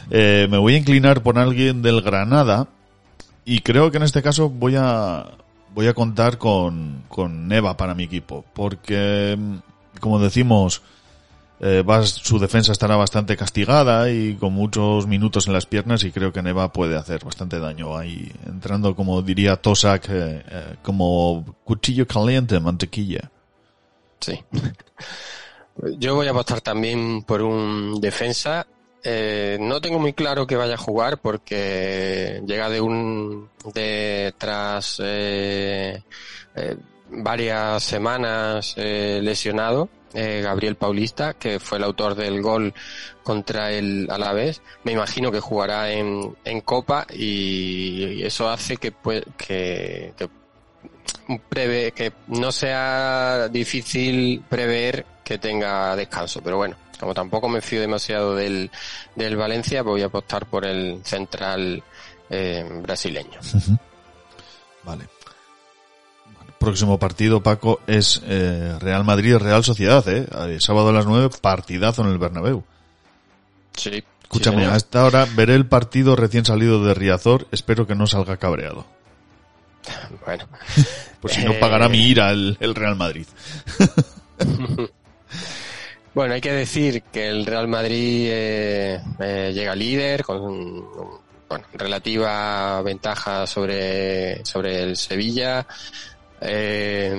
Eh, 0.10 0.48
me 0.50 0.58
voy 0.58 0.76
a 0.76 0.78
inclinar 0.78 1.22
por 1.24 1.38
alguien 1.38 1.82
del 1.82 2.02
Granada 2.02 2.68
y 3.46 3.60
creo 3.60 3.92
que 3.92 3.98
en 3.98 4.04
este 4.04 4.22
caso 4.22 4.50
voy 4.50 4.76
a 4.78 5.26
voy 5.76 5.88
a 5.88 5.94
contar 5.94 6.38
con, 6.38 7.04
con 7.08 7.48
Neva 7.48 7.76
para 7.78 7.96
mi 7.96 8.04
equipo 8.04 8.46
porque 8.54 9.36
mm, 9.38 9.56
como 10.00 10.20
decimos 10.20 10.82
eh, 11.60 11.82
va- 11.82 12.06
su 12.06 12.38
defensa 12.40 12.72
estará 12.72 12.96
bastante 12.96 13.36
castigada 13.36 14.10
y 14.12 14.36
con 14.36 14.54
muchos 14.54 15.08
minutos 15.08 15.48
en 15.48 15.54
las 15.54 15.66
piernas 15.66 16.04
y 16.04 16.12
creo 16.12 16.32
que 16.32 16.42
Neva 16.44 16.72
puede 16.72 16.96
hacer 16.98 17.24
bastante 17.26 17.60
daño 17.60 17.98
ahí 17.98 18.32
entrando 18.46 18.96
como 18.96 19.22
diría 19.24 19.56
Tosak 19.58 20.10
eh, 20.10 20.44
eh, 20.50 20.76
como 20.84 21.44
cuchillo 21.64 22.06
caliente 22.08 22.60
mantequilla 22.60 23.32
Sí. 24.24 24.40
Yo 25.98 26.16
voy 26.16 26.28
a 26.28 26.32
apostar 26.32 26.62
también 26.62 27.24
por 27.24 27.42
un 27.42 28.00
defensa. 28.00 28.66
Eh, 29.04 29.58
no 29.60 29.82
tengo 29.82 30.00
muy 30.00 30.14
claro 30.14 30.48
que 30.48 30.56
vaya 30.56 30.76
a 30.76 30.78
jugar 30.78 31.18
porque 31.18 32.42
llega 32.46 32.70
de 32.70 32.80
un 32.80 33.50
de 33.74 34.34
tras 34.38 35.02
eh, 35.04 36.02
eh, 36.56 36.76
varias 37.10 37.84
semanas 37.84 38.76
eh, 38.78 39.20
lesionado. 39.22 39.90
eh, 40.14 40.42
Gabriel 40.44 40.76
Paulista, 40.76 41.34
que 41.34 41.60
fue 41.60 41.80
el 41.80 41.84
autor 41.84 42.14
del 42.16 42.42
gol 42.42 42.74
contra 43.24 43.72
el 43.72 44.08
Alavés, 44.12 44.62
me 44.84 44.92
imagino 44.92 45.32
que 45.32 45.40
jugará 45.40 45.92
en, 45.92 46.36
en 46.46 46.62
Copa 46.62 47.08
y 47.12 48.22
eso 48.24 48.48
hace 48.48 48.78
que, 48.78 48.94
pue- 48.94 49.26
que, 49.36 50.14
que 50.16 50.30
prevé 51.50 51.92
que 51.92 52.14
no 52.28 52.52
sea 52.52 53.48
difícil 53.50 54.44
prever 54.48 55.06
que 55.24 55.38
tenga 55.38 55.96
descanso, 55.96 56.42
pero 56.44 56.58
bueno, 56.58 56.76
como 57.00 57.14
tampoco 57.14 57.50
me 57.50 57.62
fío 57.62 57.82
demasiado 57.82 58.36
del, 58.36 58.70
del 59.16 59.36
Valencia, 59.36 59.82
voy 59.82 60.02
a 60.02 60.08
apostar 60.08 60.46
por 60.46 60.66
el 60.66 61.02
central 61.04 61.84
eh, 62.30 62.66
brasileño. 62.82 63.40
Vale. 64.84 65.08
Bueno, 66.36 66.54
próximo 66.60 67.00
partido, 67.00 67.42
Paco, 67.42 67.82
es 67.88 68.22
eh, 68.26 68.78
Real 68.80 69.04
Madrid-Real 69.04 69.64
Sociedad, 69.64 70.08
¿eh? 70.08 70.28
Sábado 70.60 70.90
a 70.90 70.94
las 70.94 71.06
9, 71.06 71.30
partidazo 71.42 72.04
en 72.04 72.10
el 72.10 72.18
Bernabéu. 72.18 72.64
Sí. 73.76 74.04
Escúchame, 74.24 74.58
sí, 74.58 74.62
señor. 74.62 74.74
a 74.74 74.78
esta 74.78 75.06
hora 75.06 75.28
veré 75.36 75.56
el 75.56 75.68
partido 75.68 76.16
recién 76.16 76.44
salido 76.44 76.84
de 76.84 76.94
Riazor, 76.94 77.48
espero 77.52 77.86
que 77.86 77.96
no 77.96 78.08
salga 78.08 78.38
cabreado. 78.38 78.86
Bueno. 80.26 80.48
Pues 81.22 81.34
si 81.34 81.44
no 81.44 81.52
Eh, 81.54 81.58
pagará 81.60 81.90
mi 81.90 82.00
ira 82.08 82.32
el, 82.32 82.58
el 82.60 82.76
Real 82.76 82.96
Madrid. 82.96 83.26
Bueno, 86.14 86.36
hay 86.36 86.42
que 86.42 86.52
decir 86.52 87.02
que 87.12 87.28
el 87.28 87.44
Real 87.44 87.68
Madrid 87.68 88.28
eh, 88.30 89.02
eh, 89.20 89.52
llega 89.52 89.76
líder 89.76 90.24
con 90.24 90.86
bueno, 91.50 91.66
relativa 91.74 92.80
ventaja 92.84 93.48
sobre, 93.48 94.46
sobre 94.46 94.84
el 94.84 94.96
Sevilla. 94.96 95.66
Eh, 96.40 97.16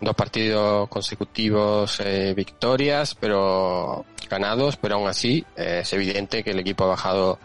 dos 0.00 0.14
partidos 0.14 0.88
consecutivos 0.88 2.00
eh, 2.00 2.32
victorias, 2.34 3.14
pero 3.14 4.06
ganados, 4.30 4.78
pero 4.78 4.94
aún 4.94 5.08
así 5.08 5.44
es 5.54 5.92
evidente 5.92 6.42
que 6.42 6.52
el 6.52 6.60
equipo 6.60 6.84
ha 6.84 6.88
bajado 6.88 7.38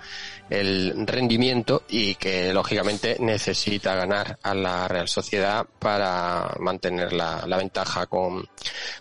el 0.50 1.06
rendimiento 1.06 1.84
y 1.90 2.16
que 2.16 2.54
lógicamente 2.54 3.18
necesita 3.20 3.96
ganar 3.96 4.38
a 4.42 4.54
la 4.54 4.88
Real 4.88 5.08
Sociedad 5.08 5.66
para 5.80 6.56
mantener 6.60 7.14
la, 7.14 7.44
la 7.46 7.58
ventaja 7.58 8.08
con, 8.08 8.48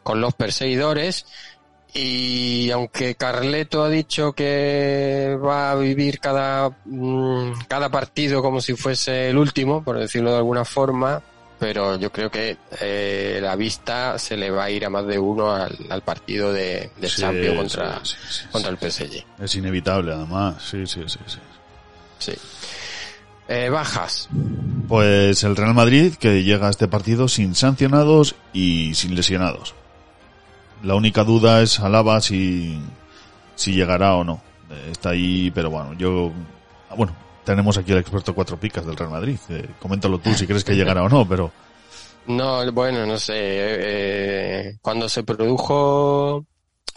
con 0.02 0.20
los 0.20 0.34
perseguidores. 0.34 1.26
Y 1.94 2.70
aunque 2.70 3.14
Carleto 3.14 3.82
ha 3.82 3.88
dicho 3.88 4.32
que 4.32 5.38
va 5.42 5.70
a 5.70 5.74
vivir 5.74 6.20
cada, 6.20 6.68
mm, 6.84 7.52
cada 7.66 7.88
partido 7.88 8.42
como 8.42 8.60
si 8.60 8.74
fuese 8.74 9.30
el 9.30 9.38
último, 9.38 9.82
por 9.82 9.98
decirlo 9.98 10.32
de 10.32 10.36
alguna 10.36 10.66
forma, 10.66 11.22
pero 11.58 11.96
yo 11.98 12.10
creo 12.12 12.30
que 12.30 12.56
eh, 12.80 13.38
la 13.42 13.56
vista 13.56 14.18
se 14.18 14.36
le 14.36 14.50
va 14.50 14.64
a 14.64 14.70
ir 14.70 14.84
a 14.84 14.90
más 14.90 15.06
de 15.06 15.18
uno 15.18 15.50
al, 15.52 15.76
al 15.90 16.02
partido 16.02 16.52
de, 16.52 16.90
de 16.96 17.08
Sí, 17.08 17.20
Champions 17.22 17.56
contra, 17.76 18.00
sí, 18.04 18.14
sí, 18.28 18.34
sí, 18.42 18.46
contra 18.50 18.70
el 18.70 18.78
PSG. 18.78 19.24
Es 19.42 19.54
inevitable, 19.56 20.12
además. 20.12 20.62
Sí, 20.62 20.86
sí, 20.86 21.02
sí, 21.06 21.18
sí. 21.26 21.38
Sí. 22.18 22.32
Eh, 23.48 23.68
bajas. 23.70 24.28
Pues 24.88 25.42
el 25.42 25.56
Real 25.56 25.74
Madrid 25.74 26.14
que 26.14 26.42
llega 26.42 26.66
a 26.66 26.70
este 26.70 26.86
partido 26.88 27.28
sin 27.28 27.54
sancionados 27.54 28.34
y 28.52 28.94
sin 28.94 29.14
lesionados. 29.14 29.74
La 30.82 30.94
única 30.94 31.24
duda 31.24 31.62
es 31.62 31.80
Alaba 31.80 32.20
si, 32.20 32.78
si 33.56 33.72
llegará 33.72 34.14
o 34.14 34.24
no. 34.24 34.40
Eh, 34.70 34.88
Está 34.92 35.10
ahí, 35.10 35.50
pero 35.54 35.70
bueno, 35.70 35.94
yo... 35.94 36.30
Bueno, 36.96 37.14
tenemos 37.48 37.78
aquí 37.78 37.92
el 37.92 37.98
experto 37.98 38.34
cuatro 38.34 38.60
picas 38.60 38.84
del 38.84 38.94
Real 38.94 39.10
Madrid. 39.10 39.38
Eh, 39.48 39.66
coméntalo 39.80 40.18
tú 40.18 40.34
si 40.34 40.46
crees 40.46 40.64
que 40.64 40.76
llegará 40.76 41.02
o 41.02 41.08
no, 41.08 41.26
pero... 41.26 41.50
No, 42.26 42.70
bueno, 42.72 43.06
no 43.06 43.18
sé. 43.18 43.32
eh, 43.38 44.76
cuando 44.82 45.08
se 45.08 45.22
produjo, 45.22 46.44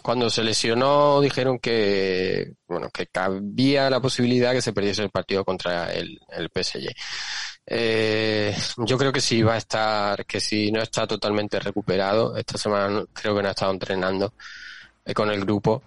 cuando 0.02 0.28
se 0.28 0.44
lesionó, 0.44 1.22
dijeron 1.22 1.58
que, 1.58 2.52
bueno, 2.68 2.90
que 2.92 3.06
cabía 3.06 3.88
la 3.88 4.00
posibilidad 4.00 4.52
que 4.52 4.60
se 4.60 4.74
perdiese 4.74 5.02
el 5.04 5.08
partido 5.10 5.42
contra 5.42 5.90
el, 5.90 6.20
el 6.28 6.50
PSG. 6.54 6.90
Eh, 7.64 8.54
yo 8.76 8.98
creo 8.98 9.10
que 9.10 9.22
sí 9.22 9.42
va 9.42 9.54
a 9.54 9.58
estar, 9.58 10.26
que 10.26 10.38
si 10.38 10.70
no 10.70 10.82
está 10.82 11.06
totalmente 11.06 11.58
recuperado, 11.60 12.36
esta 12.36 12.58
semana 12.58 13.02
creo 13.14 13.34
que 13.34 13.42
no 13.42 13.48
ha 13.48 13.52
estado 13.52 13.72
entrenando 13.72 14.34
eh, 15.02 15.14
con 15.14 15.30
el 15.30 15.40
grupo. 15.40 15.84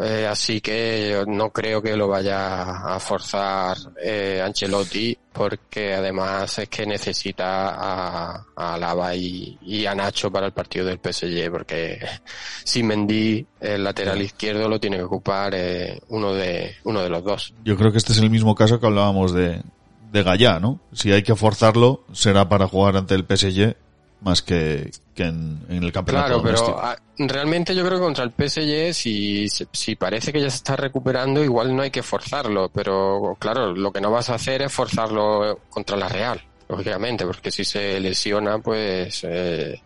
Eh, 0.00 0.28
así 0.30 0.60
que 0.60 1.24
no 1.26 1.50
creo 1.50 1.82
que 1.82 1.96
lo 1.96 2.06
vaya 2.06 2.94
a 2.94 3.00
forzar 3.00 3.76
eh, 4.00 4.40
Ancelotti 4.40 5.18
porque 5.32 5.94
además 5.94 6.56
es 6.60 6.68
que 6.68 6.86
necesita 6.86 7.70
a, 7.70 8.46
a 8.54 8.74
Alaba 8.74 9.12
y, 9.16 9.58
y 9.60 9.84
a 9.86 9.94
Nacho 9.94 10.30
para 10.30 10.46
el 10.46 10.52
partido 10.52 10.86
del 10.86 11.00
PSG 11.00 11.50
porque 11.50 11.98
sin 12.64 12.86
Mendy 12.86 13.44
el 13.58 13.82
lateral 13.82 14.22
izquierdo 14.22 14.68
lo 14.68 14.78
tiene 14.78 14.98
que 14.98 15.02
ocupar 15.02 15.52
eh, 15.56 16.00
uno 16.10 16.32
de 16.32 16.76
uno 16.84 17.00
de 17.02 17.08
los 17.08 17.24
dos. 17.24 17.54
Yo 17.64 17.76
creo 17.76 17.90
que 17.90 17.98
este 17.98 18.12
es 18.12 18.18
el 18.18 18.30
mismo 18.30 18.54
caso 18.54 18.78
que 18.78 18.86
hablábamos 18.86 19.32
de, 19.32 19.62
de 20.12 20.22
Gallá, 20.22 20.60
¿no? 20.60 20.78
Si 20.92 21.10
hay 21.10 21.24
que 21.24 21.34
forzarlo, 21.34 22.04
será 22.12 22.48
para 22.48 22.68
jugar 22.68 22.96
ante 22.96 23.16
el 23.16 23.24
PSG 23.24 23.74
más 24.22 24.42
que, 24.42 24.90
que 25.14 25.24
en, 25.24 25.64
en 25.68 25.82
el 25.82 25.92
campeonato 25.92 26.40
Claro, 26.40 26.42
pero 26.42 26.78
ah, 26.80 26.96
realmente 27.18 27.74
yo 27.74 27.84
creo 27.84 27.98
que 27.98 28.04
contra 28.04 28.24
el 28.24 28.30
PSG, 28.30 28.94
si, 28.94 29.48
si 29.48 29.96
parece 29.96 30.32
que 30.32 30.40
ya 30.40 30.50
se 30.50 30.56
está 30.56 30.76
recuperando, 30.76 31.42
igual 31.42 31.74
no 31.74 31.82
hay 31.82 31.90
que 31.90 32.02
forzarlo, 32.02 32.68
pero 32.68 33.36
claro, 33.38 33.74
lo 33.74 33.92
que 33.92 34.00
no 34.00 34.10
vas 34.10 34.30
a 34.30 34.34
hacer 34.34 34.62
es 34.62 34.72
forzarlo 34.72 35.60
contra 35.68 35.96
la 35.96 36.08
Real, 36.08 36.40
lógicamente, 36.68 37.26
porque 37.26 37.50
si 37.50 37.64
se 37.64 37.98
lesiona, 38.00 38.58
pues 38.58 39.24
eh, 39.24 39.80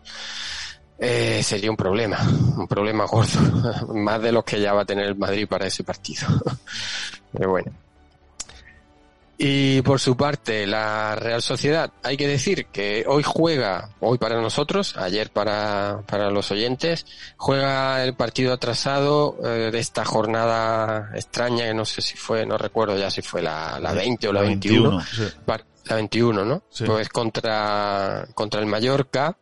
eh, 0.99 1.41
sería 1.43 1.71
un 1.71 1.77
problema, 1.77 2.19
un 2.57 2.67
problema 2.67 3.05
gordo, 3.05 3.93
más 3.95 4.21
de 4.21 4.31
los 4.31 4.43
que 4.43 4.61
ya 4.61 4.73
va 4.73 4.83
a 4.83 4.85
tener 4.85 5.05
el 5.05 5.15
Madrid 5.15 5.47
para 5.47 5.67
ese 5.67 5.83
partido. 5.83 6.27
Pero 7.33 7.49
bueno. 7.49 7.71
Y 9.39 9.83
por 9.83 9.99
su 9.99 10.17
parte, 10.17 10.65
la 10.65 11.15
Real 11.15 11.43
Sociedad, 11.43 11.91
hay 12.01 12.17
que 12.17 12.27
decir 12.27 12.65
que 12.67 13.05
hoy 13.07 13.21
juega, 13.23 13.91
hoy 13.99 14.17
para 14.17 14.41
nosotros, 14.41 14.97
ayer 14.97 15.29
para, 15.29 16.01
para 16.07 16.31
los 16.31 16.49
oyentes, 16.49 17.05
juega 17.37 18.03
el 18.03 18.15
partido 18.15 18.51
atrasado 18.51 19.37
eh, 19.45 19.69
de 19.71 19.77
esta 19.79 20.05
jornada 20.05 21.11
extraña, 21.13 21.65
que 21.65 21.73
no 21.75 21.85
sé 21.85 22.01
si 22.01 22.17
fue, 22.17 22.47
no 22.47 22.57
recuerdo 22.57 22.97
ya 22.97 23.11
si 23.11 23.21
fue 23.21 23.43
la, 23.43 23.79
la 23.79 23.93
20 23.93 24.27
o 24.27 24.33
la, 24.33 24.41
21. 24.41 25.01
sí. 25.05 25.23
Par- 25.45 25.65
La 25.85 25.95
21, 25.97 26.43
¿no? 26.43 26.63
Sí. 26.71 26.83
Pues 26.85 27.07
contra, 27.09 28.27
contra 28.33 28.59
el 28.59 28.65
Mallorca. 28.65 29.37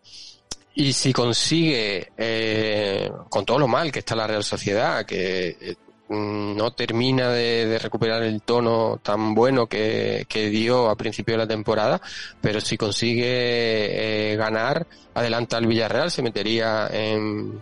Y 0.77 0.91
si 0.91 1.13
consigue, 1.13 2.11
eh, 2.17 3.09
con 3.29 3.45
todo 3.45 3.59
lo 3.59 3.67
mal 3.69 3.93
que 3.93 3.99
está 3.99 4.13
la 4.13 4.27
Real 4.27 4.43
Sociedad, 4.43 5.05
que 5.05 5.57
eh, 5.59 5.75
no 6.09 6.71
termina 6.71 7.29
de, 7.29 7.79
recuperar 7.81 8.23
el 8.23 8.41
tono 8.41 8.99
tan 9.01 9.33
bueno 9.33 9.67
que, 9.67 10.25
que 10.29 10.49
dio 10.49 10.89
a 10.89 10.95
principio 10.95 11.33
de 11.33 11.39
la 11.39 11.47
temporada, 11.47 11.99
pero 12.41 12.61
si 12.61 12.77
consigue 12.77 14.31
eh, 14.31 14.35
ganar, 14.35 14.85
adelanta 15.13 15.57
al 15.57 15.65
Villarreal, 15.67 16.11
se 16.11 16.21
metería 16.21 16.87
en, 16.91 17.59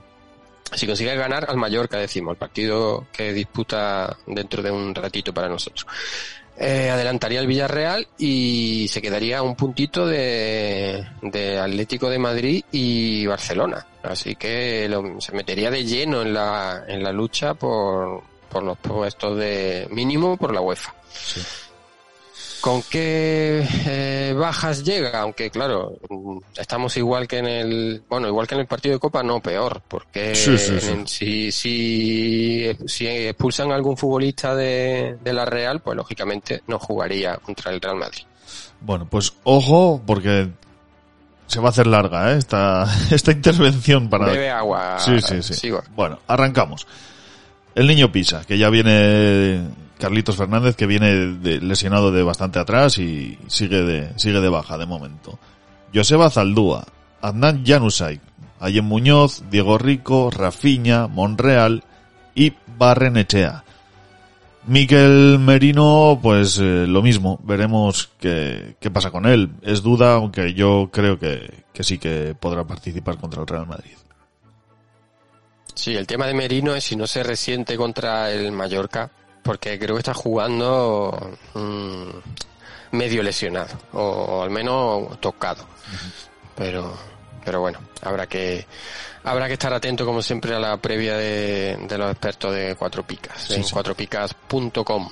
si 0.74 0.86
consigue 0.88 1.16
ganar 1.16 1.46
al 1.50 1.58
Mallorca, 1.58 1.98
decimos, 1.98 2.34
el 2.34 2.38
partido 2.38 3.08
que 3.14 3.32
disputa 3.32 4.18
dentro 4.28 4.62
de 4.62 4.72
un 4.72 4.94
ratito 4.94 5.34
para 5.34 5.48
nosotros. 5.48 5.86
Eh, 6.56 6.90
adelantaría 6.92 7.40
el 7.40 7.48
Villarreal 7.48 8.08
y 8.20 8.88
se 8.88 9.02
quedaría 9.02 9.42
un 9.42 9.56
puntito 9.56 10.06
de, 10.06 11.04
de 11.24 11.60
Atlético 11.60 12.10
de 12.12 12.20
Madrid 12.20 12.64
y 12.72 13.26
Barcelona. 13.26 13.88
Así 14.04 14.36
que 14.36 14.88
lo- 14.88 15.20
se 15.20 15.32
metería 15.32 15.72
de 15.72 15.84
lleno 15.84 16.22
en 16.22 16.32
la, 16.34 16.84
en 16.88 17.02
la 17.02 17.12
lucha 17.12 17.56
por, 17.56 18.22
por 18.54 18.64
los 18.64 18.78
puestos 18.78 19.38
de 19.38 19.88
mínimo 19.92 20.38
por 20.38 20.54
la 20.54 20.62
UEFA. 20.62 20.94
¿Con 22.62 22.82
qué 22.84 23.68
eh, 23.88 24.34
bajas 24.38 24.86
llega? 24.86 25.20
Aunque 25.20 25.50
claro, 25.52 25.98
estamos 26.56 26.96
igual 26.96 27.28
que 27.28 27.40
en 27.40 27.48
el, 27.48 28.04
bueno, 28.08 28.30
igual 28.30 28.48
que 28.48 28.56
en 28.56 28.62
el 28.62 28.68
partido 28.68 28.94
de 28.96 29.00
Copa, 29.00 29.22
no 29.22 29.42
peor, 29.42 29.82
porque 29.86 30.34
Sí, 30.34 30.58
sí, 30.58 30.80
sí. 30.80 30.88
en- 30.90 31.06
si, 31.08 31.52
si, 31.52 32.78
si 32.88 33.06
expulsan 33.08 33.70
a 33.72 33.76
algún 33.76 33.98
futbolista 33.98 34.56
de, 34.56 35.18
de 35.22 35.34
la 35.34 35.44
Real, 35.44 35.82
pues 35.82 35.98
lógicamente 35.98 36.64
no 36.68 36.80
jugaría 36.80 37.36
contra 37.36 37.70
el 37.74 37.82
Real 37.82 37.98
Madrid. 37.98 38.24
Bueno, 38.80 39.08
pues 39.10 39.34
ojo, 39.44 40.02
porque 40.06 40.50
se 41.48 41.60
va 41.60 41.68
a 41.68 41.72
hacer 41.72 41.86
larga 41.88 42.32
¿eh? 42.34 42.38
esta, 42.38 42.88
esta 43.12 43.32
intervención 43.34 44.10
para... 44.10 44.28
Bebe 44.28 44.50
agua. 44.50 45.00
Sí, 45.00 45.20
sí, 45.22 45.44
sí. 45.44 45.54
Sigo. 45.54 45.84
Bueno, 45.98 46.20
arrancamos. 46.28 46.88
El 47.76 47.88
niño 47.88 48.12
Pisa, 48.12 48.44
que 48.46 48.58
ya 48.58 48.70
viene 48.70 49.68
Carlitos 49.98 50.36
Fernández, 50.36 50.76
que 50.76 50.86
viene 50.86 51.38
lesionado 51.62 52.12
de 52.12 52.22
bastante 52.24 52.60
atrás 52.60 52.98
y 53.00 53.38
sigue 53.48 53.82
de, 53.84 54.12
sigue 54.18 54.42
de 54.42 54.50
baja 54.50 54.78
de 54.78 54.86
momento. 54.86 55.40
Joseba 55.94 56.30
Zaldúa, 56.30 56.86
Adnan 57.22 57.66
Janusay, 57.66 58.20
Ayen 58.60 58.86
Muñoz, 58.86 59.44
Diego 59.50 59.78
Rico, 59.78 60.30
Rafiña, 60.30 61.08
Monreal 61.08 61.84
y 62.36 62.54
Barrenechea. 62.78 63.64
Miquel 64.66 65.40
Merino, 65.40 66.20
pues 66.22 66.58
eh, 66.60 66.86
lo 66.88 67.02
mismo, 67.02 67.40
veremos 67.44 68.12
qué, 68.20 68.78
qué 68.80 68.90
pasa 68.92 69.12
con 69.12 69.26
él. 69.26 69.52
Es 69.62 69.82
duda, 69.82 70.14
aunque 70.14 70.54
yo 70.54 70.90
creo 70.92 71.20
que, 71.20 71.66
que 71.74 71.84
sí 71.84 71.98
que 71.98 72.36
podrá 72.40 72.66
participar 72.66 73.18
contra 73.18 73.42
el 73.42 73.48
Real 73.48 73.68
Madrid. 73.68 73.96
Sí, 75.76 75.96
el 75.96 76.08
tema 76.08 76.28
de 76.28 76.34
Merino 76.34 76.76
es 76.76 76.84
si 76.84 76.96
no 76.96 77.08
se 77.08 77.24
resiente 77.24 77.76
contra 77.76 78.32
el 78.32 78.52
Mallorca, 78.52 79.10
porque 79.42 79.78
creo 79.80 79.96
que 79.96 80.00
está 80.00 80.14
jugando 80.14 81.38
mm, 81.54 82.96
medio 82.96 83.24
lesionado, 83.24 83.78
o, 83.94 84.44
al 84.44 84.50
menos 84.50 85.20
tocado. 85.20 85.66
Pero, 86.56 86.96
pero 87.44 87.60
bueno, 87.62 87.80
habrá 88.02 88.28
que, 88.28 88.66
habrá 89.24 89.48
que 89.48 89.54
estar 89.54 89.74
atento 89.74 90.06
como 90.06 90.22
siempre 90.22 90.54
a 90.56 90.60
la 90.60 90.78
previa 90.78 91.18
de, 91.18 91.78
de 91.88 91.98
los 91.98 92.12
expertos 92.12 92.54
de 92.54 92.76
Cuatro 92.76 93.04
Picas, 93.04 93.42
Sí, 93.42 93.56
en 93.56 93.64
sí. 93.64 93.74
cuatropicas.com. 93.74 95.10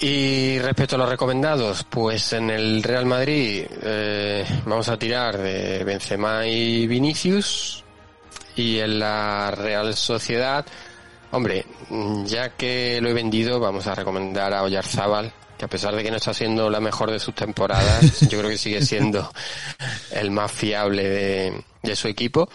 Y 0.00 0.58
respecto 0.58 0.96
a 0.96 0.98
los 0.98 1.08
recomendados, 1.08 1.84
pues 1.88 2.32
en 2.32 2.50
el 2.50 2.82
Real 2.82 3.06
Madrid 3.06 3.64
eh, 3.82 4.44
vamos 4.66 4.88
a 4.88 4.98
tirar 4.98 5.38
de 5.38 5.84
Benzema 5.84 6.46
y 6.46 6.86
Vinicius 6.88 7.83
y 8.56 8.78
en 8.78 8.98
la 8.98 9.50
Real 9.50 9.94
Sociedad, 9.94 10.64
hombre, 11.30 11.66
mm, 11.88 12.24
ya 12.24 12.50
que 12.50 13.00
lo 13.00 13.08
he 13.08 13.12
vendido, 13.12 13.60
vamos 13.60 13.86
a 13.86 13.94
recomendar 13.94 14.52
a 14.52 14.62
Oyarzábal, 14.62 15.32
que 15.58 15.64
a 15.64 15.68
pesar 15.68 15.94
de 15.94 16.02
que 16.02 16.10
no 16.10 16.16
está 16.16 16.34
siendo 16.34 16.70
la 16.70 16.80
mejor 16.80 17.10
de 17.10 17.18
sus 17.18 17.34
temporadas, 17.34 18.20
yo 18.28 18.38
creo 18.38 18.50
que 18.50 18.58
sigue 18.58 18.84
siendo 18.84 19.30
el 20.12 20.30
más 20.30 20.50
fiable 20.52 21.08
de, 21.08 21.64
de 21.82 21.96
su 21.96 22.08
equipo. 22.08 22.48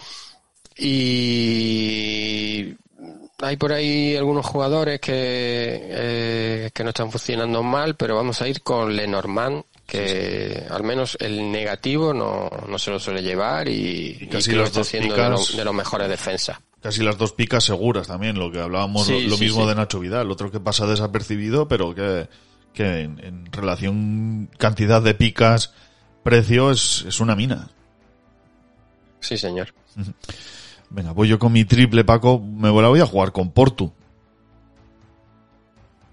Y 0.76 2.74
hay 3.42 3.56
por 3.56 3.72
ahí 3.72 4.16
algunos 4.16 4.46
jugadores 4.46 5.00
que, 5.00 5.12
eh, 5.14 6.70
que 6.72 6.84
no 6.84 6.90
están 6.90 7.10
funcionando 7.10 7.62
mal, 7.62 7.96
pero 7.96 8.16
vamos 8.16 8.40
a 8.42 8.48
ir 8.48 8.62
con 8.62 8.94
Lenormand, 8.94 9.64
que 9.90 10.64
al 10.70 10.82
menos 10.84 11.16
el 11.20 11.50
negativo 11.50 12.14
no, 12.14 12.48
no 12.68 12.78
se 12.78 12.90
lo 12.90 12.98
suele 13.00 13.22
llevar 13.22 13.68
y, 13.68 14.16
y 14.20 14.26
casi 14.28 14.50
creo 14.50 14.62
las 14.62 14.70
que 14.70 14.80
está 14.80 14.80
dos 14.80 14.88
siendo 14.88 15.14
de, 15.14 15.20
picas- 15.22 15.50
lo- 15.50 15.56
de 15.58 15.64
los 15.64 15.74
mejores 15.74 16.08
defensas. 16.08 16.58
Casi 16.82 17.02
las 17.02 17.18
dos 17.18 17.32
picas 17.32 17.64
seguras 17.64 18.06
también, 18.06 18.38
lo 18.38 18.50
que 18.50 18.60
hablábamos, 18.60 19.06
Sí, 19.06 19.24
lo, 19.24 19.30
lo 19.30 19.36
sí, 19.36 19.44
mismo 19.44 19.62
sí. 19.64 19.68
de 19.68 19.74
Nacho 19.74 20.00
Vidal, 20.00 20.30
otro 20.30 20.50
que 20.50 20.60
pasa 20.60 20.86
desapercibido, 20.86 21.68
pero 21.68 21.94
que, 21.94 22.28
que 22.72 23.00
en, 23.02 23.18
en 23.22 23.52
relación 23.52 24.48
cantidad 24.56 25.02
de 25.02 25.12
picas, 25.14 25.74
precio, 26.22 26.70
es, 26.70 27.04
es 27.06 27.20
una 27.20 27.36
mina. 27.36 27.68
Sí, 29.20 29.36
señor. 29.36 29.74
Venga, 30.88 31.12
voy 31.12 31.28
yo 31.28 31.38
con 31.38 31.52
mi 31.52 31.64
triple, 31.64 32.04
Paco. 32.04 32.40
Me 32.40 32.68
la 32.68 32.88
voy 32.88 33.00
a 33.00 33.06
jugar 33.06 33.32
con 33.32 33.50
Portu. 33.52 33.92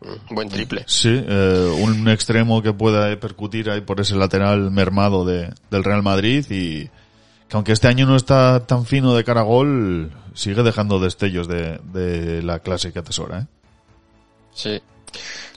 Mm, 0.02 0.36
Buen 0.36 0.49
triple. 0.49 0.84
Sí, 0.88 1.10
eh, 1.11 1.76
un 1.82 2.07
extremo 2.10 2.61
que 2.61 2.74
pueda 2.74 3.19
percutir 3.19 3.69
ahí 3.69 3.82
por 3.82 3.99
ese 3.99 4.15
lateral 4.15 4.72
mermado 4.72 5.26
de, 5.26 5.53
del 5.72 5.84
Real 5.84 6.03
Madrid 6.03 6.45
y 6.49 6.86
que 7.48 7.56
aunque 7.56 7.72
este 7.72 7.88
año 7.88 8.06
no 8.06 8.15
está 8.15 8.65
tan 8.68 8.86
fino 8.86 9.15
de 9.15 9.24
cara 9.24 9.41
a 9.41 9.45
gol, 9.45 10.11
sigue 10.34 10.64
dejando 10.64 10.99
destellos 10.99 11.48
de, 11.48 11.80
de 11.94 12.44
la 12.44 12.60
clase 12.60 12.91
que 12.91 12.99
atesora. 12.99 13.40
¿eh? 13.40 13.45
Sí. 14.53 14.82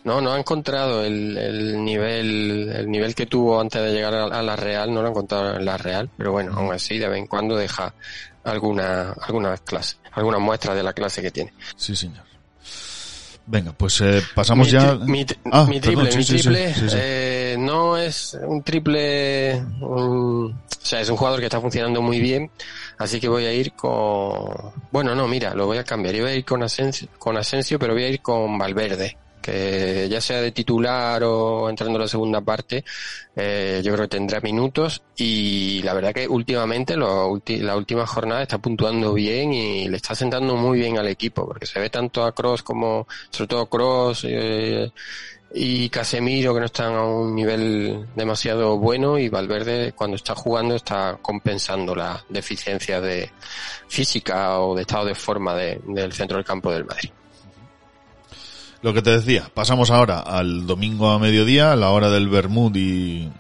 No, 0.05 0.21
no 0.23 0.33
ha 0.33 0.39
encontrado 0.39 1.05
el, 1.05 1.37
el 1.37 1.85
nivel 1.85 2.71
el 2.71 2.91
nivel 2.91 3.15
que 3.15 3.27
tuvo 3.27 3.61
antes 3.61 3.83
de 3.83 3.93
llegar 3.93 4.15
a, 4.15 4.25
a 4.25 4.43
la 4.43 4.57
Real, 4.57 4.95
no 4.95 5.03
lo 5.03 5.09
ha 5.09 5.11
encontrado 5.11 5.57
en 5.57 5.65
la 5.65 5.77
Real, 5.77 6.09
pero 6.17 6.33
bueno, 6.33 6.55
aún 6.55 6.73
así 6.73 6.99
de 6.99 7.09
vez 7.09 7.19
en 7.19 7.27
cuando 7.27 7.57
deja 7.57 7.93
alguna 8.45 9.11
alguna 9.21 9.57
clase, 9.59 9.97
alguna 10.13 10.39
muestra 10.39 10.75
de 10.75 10.83
la 10.83 10.95
clase 10.95 11.21
que 11.21 11.31
tiene. 11.31 11.53
Sí, 11.77 11.95
señor. 11.95 12.30
Venga, 13.53 13.73
pues 13.73 14.01
eh, 14.01 14.23
pasamos 14.33 14.67
Mi 14.69 14.73
ya. 14.73 14.95
Mi, 14.95 15.27
Ah, 15.51 15.67
mi 15.69 15.81
perdón, 15.81 16.09
triple, 16.09 16.13
sí, 16.13 16.19
mi 16.19 16.25
triple 16.25 16.75
sí, 16.75 16.81
sí. 16.89 16.97
eh, 16.97 17.57
no 17.59 17.97
es 17.97 18.39
un 18.47 18.63
triple, 18.63 19.57
un- 19.81 20.53
o 20.55 20.87
sea, 20.87 21.01
es 21.01 21.09
un 21.11 21.17
jugador 21.17 21.41
que 21.41 21.47
está 21.47 21.61
funcionando 21.61 22.01
muy 22.01 22.21
bien, 22.21 22.49
así 22.99 23.19
que 23.19 23.29
voy 23.29 23.47
a 23.47 23.53
ir 23.53 23.73
con, 23.73 24.73
bueno, 24.93 25.17
no, 25.17 25.27
mira, 25.27 25.53
lo 25.55 25.67
voy 25.67 25.79
a 25.79 25.85
cambiar, 25.85 26.15
yo 26.15 26.23
voy 26.23 26.33
a 26.33 26.37
ir 26.37 26.45
con 26.45 26.63
Asensio, 26.63 27.09
con 27.19 27.37
Asensio, 27.37 27.77
pero 27.79 27.93
voy 27.93 28.05
a 28.05 28.09
ir 28.09 28.23
con 28.23 28.57
Valverde, 28.57 29.17
que 29.41 30.09
ya 30.11 30.21
sea 30.21 30.41
de 30.41 30.53
titular 30.53 31.23
o 31.25 31.69
entrando 31.71 31.97
en 31.99 32.03
la 32.03 32.09
segunda 32.09 32.41
parte, 32.41 32.85
eh, 33.37 33.81
yo 33.85 33.93
creo 33.93 34.05
que 34.05 34.17
tendrá 34.17 34.41
minutos 34.41 35.03
y 35.17 35.83
la 35.83 35.95
verdad 35.95 36.13
que 36.13 36.29
últimamente, 36.29 36.97
la 36.97 37.77
última 37.77 38.07
jornada 38.07 38.43
está 38.43 38.59
puntuando 38.59 39.13
bien 39.15 39.53
y 39.53 39.89
le 39.89 39.97
está 39.97 40.15
sentando 40.15 40.57
muy 40.57 40.79
bien 40.79 40.99
al 40.99 41.09
equipo, 41.09 41.47
porque 41.47 41.67
se 41.67 41.81
ve 41.81 41.91
tanto 41.91 42.25
a 42.25 42.33
Cross 42.33 42.63
como, 42.63 43.07
sobre 43.31 43.49
todo 43.49 43.67
Cross, 43.67 44.27
eh, 44.29 44.91
y 45.53 45.89
Casemiro 45.89 46.55
que 46.55 46.61
no 46.61 46.67
están 46.67 46.95
a 46.95 47.05
un 47.05 47.35
nivel 47.35 48.07
demasiado 48.15 48.79
bueno 48.79 49.19
y 49.19 49.29
Valverde 49.29 49.93
cuando 49.97 50.15
está 50.15 50.35
jugando 50.37 50.77
está 50.77 51.19
compensando 51.21 51.93
la 51.97 52.25
deficiencia 52.29 53.01
de 53.01 53.33
física 53.89 54.61
o 54.61 54.77
de 54.77 54.83
estado 54.83 55.07
de 55.07 55.15
forma 55.17 55.57
de- 55.57 55.81
del 55.89 56.13
centro 56.13 56.37
del 56.37 56.47
campo 56.47 56.71
del 56.73 56.85
Madrid. 56.85 57.11
Lo 58.83 58.95
que 58.95 59.03
te 59.03 59.11
decía, 59.11 59.51
pasamos 59.53 59.91
ahora 59.91 60.21
al 60.21 60.67
domingo 60.67 61.11
a 61.11 61.19
mediodía, 61.19 61.73
a 61.73 61.77
la 61.77 61.91
hora 61.91 62.11
del 62.11 62.29
Bermud 62.29 62.75
y 62.77 63.31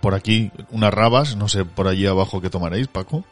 por 0.00 0.14
aquí 0.14 0.50
unas 0.70 0.92
rabas, 0.92 1.36
no 1.36 1.48
sé 1.48 1.64
por 1.64 1.88
allí 1.88 2.06
abajo 2.06 2.40
que 2.40 2.50
tomaréis, 2.50 2.88
Paco. 2.88 3.24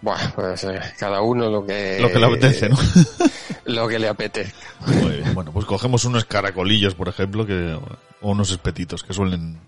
Bueno, 0.00 0.32
pues 0.34 0.64
eh, 0.64 0.80
cada 0.98 1.22
uno 1.22 1.50
lo 1.50 1.66
que 1.66 1.98
Lo 2.00 2.10
que 2.10 2.18
le 2.18 2.26
apetece, 2.26 2.68
¿no? 2.68 2.76
lo 3.64 3.88
que 3.88 3.98
le 3.98 4.12
bien. 4.12 5.34
Bueno, 5.34 5.52
pues 5.52 5.66
cogemos 5.66 6.04
unos 6.04 6.24
caracolillos, 6.24 6.94
por 6.94 7.08
ejemplo, 7.08 7.44
que 7.46 7.74
o 8.20 8.30
unos 8.30 8.50
espetitos 8.50 9.02
que 9.02 9.12
suelen. 9.12 9.58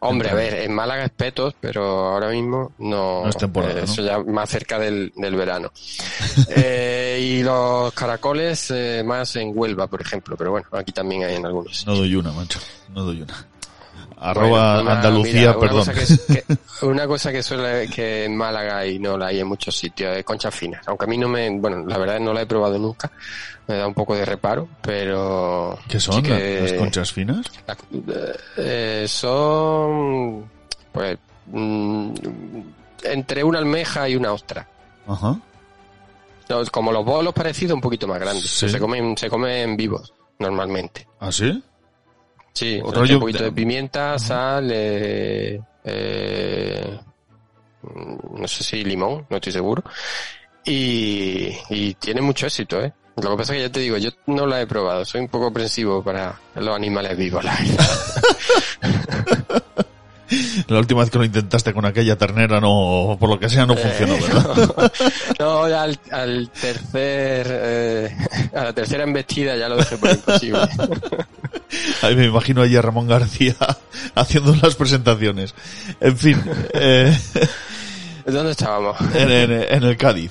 Hombre, 0.00 0.30
a 0.30 0.34
ver, 0.34 0.54
en 0.54 0.74
Málaga 0.74 1.04
es 1.04 1.10
petos, 1.10 1.54
pero 1.60 1.84
ahora 2.12 2.28
mismo 2.28 2.72
no. 2.78 3.22
No 3.24 3.28
es 3.28 3.36
temporada, 3.36 3.80
eh. 3.80 3.84
Eso 3.84 4.02
ya 4.02 4.18
más 4.18 4.48
cerca 4.50 4.78
del, 4.78 5.12
del 5.16 5.34
verano. 5.34 5.70
Eh, 6.48 7.18
y 7.20 7.42
los 7.42 7.92
caracoles 7.92 8.70
eh, 8.70 9.02
más 9.04 9.36
en 9.36 9.52
Huelva, 9.54 9.86
por 9.86 10.00
ejemplo, 10.00 10.36
pero 10.36 10.50
bueno, 10.50 10.66
aquí 10.72 10.92
también 10.92 11.24
hay 11.24 11.36
en 11.36 11.44
algunos. 11.46 11.86
No 11.86 11.94
doy 11.94 12.14
una, 12.14 12.32
macho. 12.32 12.58
No 12.94 13.04
doy 13.04 13.22
una. 13.22 13.46
Arroba 14.18 14.76
Bueno, 14.76 14.90
Andalucía, 14.92 15.32
mira, 15.34 15.50
una 15.50 15.60
perdón. 15.60 15.78
Cosa 15.86 15.92
que, 15.94 16.44
que- 16.44 16.56
una 16.86 17.06
cosa 17.06 17.32
que 17.32 17.42
suele 17.42 17.88
que 17.88 18.24
en 18.24 18.36
Málaga 18.36 18.86
y 18.86 18.98
no 18.98 19.18
la 19.18 19.26
hay 19.26 19.40
en 19.40 19.46
muchos 19.48 19.76
sitios 19.76 20.16
es 20.16 20.24
conchas 20.24 20.54
finas. 20.54 20.86
Aunque 20.86 21.04
a 21.04 21.08
mí 21.08 21.18
no 21.18 21.28
me, 21.28 21.50
bueno, 21.58 21.84
la 21.86 21.98
verdad 21.98 22.20
no 22.20 22.32
la 22.32 22.42
he 22.42 22.46
probado 22.46 22.78
nunca. 22.78 23.10
Me 23.72 23.78
da 23.78 23.86
un 23.86 23.94
poco 23.94 24.14
de 24.14 24.26
reparo, 24.26 24.68
pero 24.82 25.78
¿Qué 25.88 25.98
son 25.98 26.22
sí 26.22 26.28
la- 26.30 26.36
que- 26.36 26.60
las 26.60 26.72
conchas 26.74 27.10
finas? 27.10 27.46
la- 27.66 27.76
eh, 28.58 29.06
son 29.08 30.44
pues 30.92 31.16
mm, 31.46 32.12
entre 33.04 33.42
una 33.42 33.60
almeja 33.60 34.06
y 34.10 34.14
una 34.16 34.30
ostra. 34.34 34.68
Ajá. 35.06 35.38
No, 36.50 36.62
como 36.70 36.92
los 36.92 37.02
bolos 37.02 37.32
parecidos, 37.32 37.74
un 37.76 37.80
poquito 37.80 38.06
más 38.06 38.20
grandes. 38.20 38.50
Sí. 38.50 38.68
Se 38.68 38.78
comen, 38.78 39.16
se 39.16 39.30
comen 39.30 39.74
vivos 39.74 40.12
normalmente. 40.38 41.08
¿Ah, 41.20 41.32
sí? 41.32 41.62
Sí, 42.52 42.78
O 42.84 42.92
rollo 42.92 43.14
un 43.14 43.20
poquito 43.20 43.38
de- 43.38 43.44
de 43.46 43.52
pimienta, 43.52 44.18
sal, 44.18 44.68
eh, 44.70 45.58
eh, 45.82 47.00
mm, 47.84 48.38
no 48.38 48.46
sé 48.46 48.64
si 48.64 48.84
limón, 48.84 49.26
no 49.30 49.36
estoy 49.36 49.52
seguro. 49.52 49.82
Y, 50.62 51.56
y 51.70 51.94
tiene 51.94 52.20
mucho 52.20 52.44
éxito, 52.44 52.82
¿eh? 52.82 52.92
Lo 53.16 53.30
que 53.32 53.36
pasa 53.36 53.52
es 53.52 53.58
que 53.58 53.62
ya 53.68 53.72
te 53.72 53.80
digo, 53.80 53.96
yo 53.98 54.10
no 54.26 54.46
la 54.46 54.60
he 54.60 54.66
probado, 54.66 55.04
soy 55.04 55.20
un 55.20 55.28
poco 55.28 55.46
aprensivo 55.48 56.02
para 56.02 56.34
los 56.56 56.74
animales 56.74 57.16
vivos, 57.16 57.44
la 57.44 57.54
verdad. 57.56 57.86
La 60.66 60.78
última 60.78 61.00
vez 61.02 61.10
que 61.10 61.18
lo 61.18 61.24
intentaste 61.24 61.74
con 61.74 61.84
aquella 61.84 62.16
ternera, 62.16 62.58
no, 62.58 63.18
por 63.20 63.28
lo 63.28 63.38
que 63.38 63.50
sea, 63.50 63.66
no 63.66 63.76
funcionó, 63.76 64.14
Eh, 64.14 64.20
¿verdad? 64.22 64.92
No, 65.38 65.68
ya 65.68 65.82
al, 65.82 65.98
al 66.10 66.48
tercer, 66.50 67.46
eh, 67.50 68.16
a 68.54 68.64
la 68.64 68.72
tercera 68.72 69.04
embestida 69.04 69.56
ya 69.56 69.68
lo 69.68 69.76
dejé 69.76 69.98
por 69.98 70.08
imposible. 70.10 70.60
Ahí 72.02 72.16
me 72.16 72.24
imagino 72.24 72.62
allí 72.62 72.76
a 72.76 72.82
Ramón 72.82 73.08
García 73.08 73.54
haciendo 74.14 74.56
las 74.62 74.74
presentaciones. 74.74 75.54
En 76.00 76.16
fin, 76.16 76.42
eh, 76.72 77.14
¿Dónde 78.24 78.52
estábamos? 78.52 78.96
en, 79.14 79.30
en- 79.30 79.52
en 79.52 79.82
el 79.82 79.96
Cádiz. 79.98 80.30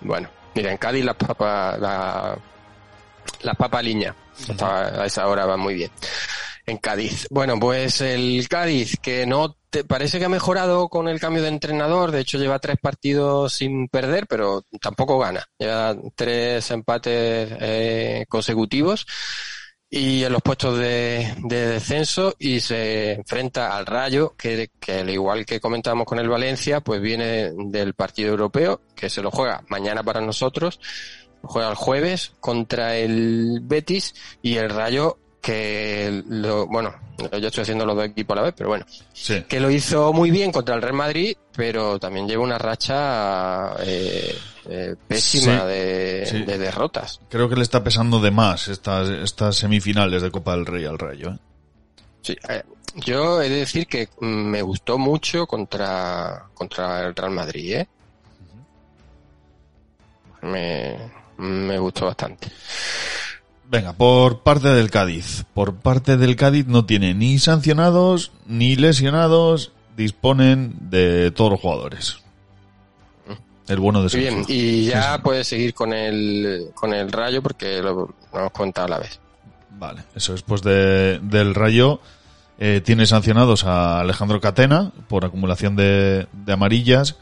Bueno, 0.00 0.28
mira, 0.56 0.72
en 0.72 0.78
Cádiz 0.78 1.04
las 1.04 1.16
papas, 1.16 1.78
la, 1.78 2.36
las 3.42 3.56
papas 3.56 3.84
liña, 3.84 4.14
a 4.60 5.04
esa 5.04 5.28
hora 5.28 5.46
va 5.46 5.56
muy 5.56 5.74
bien. 5.74 5.90
En 6.64 6.78
Cádiz. 6.78 7.28
Bueno, 7.30 7.60
pues 7.60 8.00
el 8.00 8.48
Cádiz, 8.48 8.96
que 9.00 9.24
no 9.24 9.54
te, 9.70 9.84
parece 9.84 10.18
que 10.18 10.24
ha 10.24 10.28
mejorado 10.28 10.88
con 10.88 11.06
el 11.06 11.20
cambio 11.20 11.42
de 11.42 11.48
entrenador, 11.48 12.10
de 12.10 12.20
hecho 12.20 12.38
lleva 12.38 12.58
tres 12.58 12.76
partidos 12.80 13.52
sin 13.52 13.86
perder, 13.86 14.26
pero 14.26 14.64
tampoco 14.80 15.18
gana. 15.18 15.46
Lleva 15.58 15.94
tres 16.16 16.68
empates 16.72 17.48
eh, 17.60 18.24
consecutivos 18.28 19.06
y 19.96 20.24
en 20.24 20.32
los 20.32 20.42
puestos 20.42 20.78
de, 20.78 21.34
de 21.44 21.68
descenso 21.68 22.34
y 22.38 22.60
se 22.60 23.12
enfrenta 23.12 23.76
al 23.76 23.86
Rayo, 23.86 24.34
que, 24.36 24.70
que 24.78 25.00
al 25.00 25.08
igual 25.08 25.46
que 25.46 25.58
comentábamos 25.58 26.06
con 26.06 26.18
el 26.18 26.28
Valencia, 26.28 26.80
pues 26.80 27.00
viene 27.00 27.52
del 27.56 27.94
partido 27.94 28.28
europeo, 28.30 28.82
que 28.94 29.08
se 29.08 29.22
lo 29.22 29.30
juega 29.30 29.64
mañana 29.68 30.02
para 30.02 30.20
nosotros, 30.20 30.80
juega 31.42 31.70
el 31.70 31.76
jueves 31.76 32.32
contra 32.40 32.96
el 32.96 33.60
Betis 33.62 34.14
y 34.42 34.56
el 34.56 34.68
Rayo 34.68 35.16
que 35.46 36.24
lo, 36.28 36.66
bueno, 36.66 36.92
yo 37.18 37.46
estoy 37.46 37.62
haciendo 37.62 37.86
los 37.86 37.94
dos 37.94 38.06
equipos 38.06 38.34
a 38.34 38.40
la 38.40 38.46
vez, 38.46 38.54
pero 38.56 38.68
bueno, 38.68 38.84
Sí. 39.12 39.44
que 39.48 39.60
lo 39.60 39.70
hizo 39.70 40.12
muy 40.12 40.32
bien 40.32 40.50
contra 40.50 40.74
el 40.74 40.82
Real 40.82 40.94
Madrid, 40.96 41.36
pero 41.54 42.00
también 42.00 42.26
lleva 42.26 42.42
una 42.42 42.58
racha 42.58 43.74
eh, 43.84 44.36
eh, 44.68 44.96
pésima 45.06 45.60
Sí, 45.60 45.66
de, 45.68 46.26
sí. 46.28 46.42
de 46.42 46.58
derrotas. 46.58 47.20
Creo 47.28 47.48
que 47.48 47.54
le 47.54 47.62
está 47.62 47.84
pesando 47.84 48.18
de 48.20 48.32
más 48.32 48.66
estas, 48.66 49.08
estas 49.08 49.54
semifinales 49.54 50.20
de 50.20 50.32
Copa 50.32 50.56
del 50.56 50.66
Rey 50.66 50.84
al 50.84 50.98
Rayo. 50.98 51.28
¿eh? 51.30 51.38
Sí, 52.22 52.36
eh, 52.48 52.64
yo 52.96 53.40
he 53.40 53.48
de 53.48 53.56
decir 53.60 53.86
que 53.86 54.08
me 54.18 54.62
gustó 54.62 54.98
mucho 54.98 55.46
contra, 55.46 56.46
contra 56.54 57.02
el 57.06 57.14
Real 57.14 57.30
Madrid, 57.30 57.72
¿eh? 57.74 57.88
Me, 60.42 60.96
me 61.38 61.78
gustó 61.78 62.06
bastante. 62.06 62.48
Venga, 63.68 63.92
por 63.92 64.40
parte 64.40 64.68
del 64.68 64.90
Cádiz. 64.90 65.44
Por 65.54 65.74
parte 65.74 66.16
del 66.16 66.36
Cádiz 66.36 66.66
no 66.66 66.84
tiene 66.84 67.14
ni 67.14 67.38
sancionados 67.38 68.32
ni 68.46 68.76
lesionados. 68.76 69.72
Disponen 69.96 70.76
de 70.90 71.30
todos 71.30 71.52
los 71.52 71.60
jugadores. 71.60 72.18
El 73.66 73.80
bueno 73.80 74.02
de 74.02 74.16
bien, 74.16 74.44
y 74.46 74.84
ya 74.84 75.20
puedes 75.22 75.48
seguir 75.48 75.74
con 75.74 75.92
el, 75.92 76.70
con 76.74 76.94
el 76.94 77.10
rayo 77.10 77.42
porque 77.42 77.82
lo, 77.82 78.14
lo 78.32 78.38
hemos 78.38 78.52
contado 78.52 78.86
a 78.86 78.90
la 78.90 78.98
vez. 79.00 79.18
Vale, 79.70 80.02
eso 80.14 80.32
después 80.32 80.62
de, 80.62 81.18
del 81.20 81.54
Rayo 81.54 82.00
eh, 82.58 82.80
tiene 82.84 83.06
sancionados 83.06 83.64
a 83.64 84.00
Alejandro 84.00 84.40
Catena 84.40 84.92
por 85.08 85.24
acumulación 85.24 85.74
de, 85.74 86.28
de 86.32 86.52
amarillas 86.52 87.16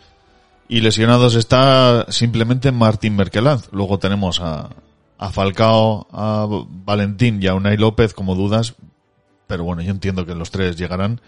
y 0.69 0.81
lesionados 0.81 1.35
está 1.35 2.07
simplemente 2.11 2.73
Martín 2.73 3.17
Merkelanz. 3.17 3.69
Luego 3.73 3.99
tenemos 3.99 4.41
a, 4.41 4.69
a 5.19 5.31
Falcao, 5.31 6.07
a 6.13 6.47
Valentín 6.69 7.43
y 7.43 7.47
a 7.47 7.55
Unai 7.55 7.77
López 7.77 8.15
como 8.15 8.35
dudas, 8.35 8.75
pero 9.47 9.65
bueno, 9.65 9.83
yo 9.83 9.91
entiendo 9.91 10.27
que 10.27 10.35
los 10.35 10.51
tres 10.51 10.77
llegarán 10.77 11.21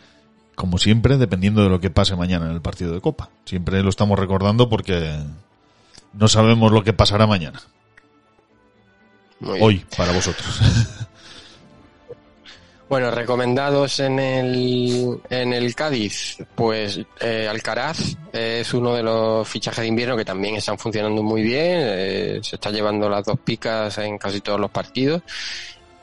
como 0.55 0.79
siempre 0.79 1.19
dependiendo 1.19 1.63
de 1.63 1.69
lo 1.69 1.81
que 1.81 1.91
pase 1.91 2.17
mañana 2.17 2.47
en 2.47 2.53
el 2.53 2.63
partido 2.63 2.93
de 2.93 3.01
Copa. 3.01 3.31
Siempre 3.45 3.83
lo 3.83 3.91
estamos 3.91 4.19
recordando 4.19 4.69
porque 4.69 5.19
no 6.15 6.29
sabemos 6.29 6.73
lo 6.73 6.83
que 6.83 6.93
pasará 6.93 7.27
mañana. 7.27 7.61
Hoy, 9.61 9.85
para 9.97 10.13
vosotros. 10.13 10.61
Bueno, 12.89 13.11
recomendados 13.11 13.99
en 13.99 14.21
el, 14.21 15.21
en 15.29 15.53
el 15.53 15.75
Cádiz, 15.75 16.39
pues 16.55 17.01
eh, 17.21 17.49
Alcaraz 17.51 18.17
es 18.33 18.73
uno 18.75 18.95
de 18.95 19.03
los 19.03 19.49
fichajes 19.49 19.83
de 19.83 19.89
invierno 19.89 20.17
que 20.17 20.25
también 20.25 20.55
están 20.55 20.79
funcionando 20.79 21.21
muy 21.21 21.43
bien, 21.43 21.81
eh, 21.83 22.39
se 22.43 22.55
está 22.55 22.71
llevando 22.71 23.09
las 23.09 23.25
dos 23.25 23.41
picas 23.41 23.99
en 23.99 24.19
casi 24.19 24.41
todos 24.41 24.61
los 24.61 24.71
partidos 24.71 25.23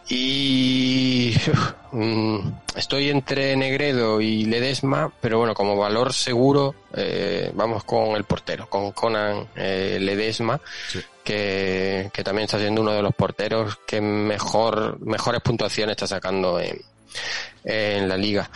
y 0.10 1.34
mm, 1.92 2.38
estoy 2.76 3.10
entre 3.10 3.56
Negredo 3.56 4.20
y 4.20 4.46
Ledesma, 4.46 5.12
pero 5.22 5.40
bueno, 5.40 5.54
como 5.54 5.78
valor 5.78 6.14
seguro 6.14 6.76
eh, 6.94 7.52
vamos 7.54 7.84
con 7.84 8.16
el 8.16 8.26
portero, 8.26 8.70
con 8.70 8.92
Conan 8.92 9.48
eh, 9.56 9.98
Ledesma, 10.00 10.60
que, 11.24 12.10
que 12.14 12.24
también 12.24 12.46
está 12.46 12.60
siendo 12.60 12.82
uno 12.82 12.92
de 12.92 13.02
los 13.02 13.16
porteros 13.16 13.78
que 13.86 14.02
mejor 14.02 15.00
mejores 15.00 15.42
puntuaciones 15.42 15.94
está 15.94 16.08
sacando 16.08 16.60
en, 16.60 16.82
en 17.64 18.10
la 18.10 18.18
liga. 18.18 18.50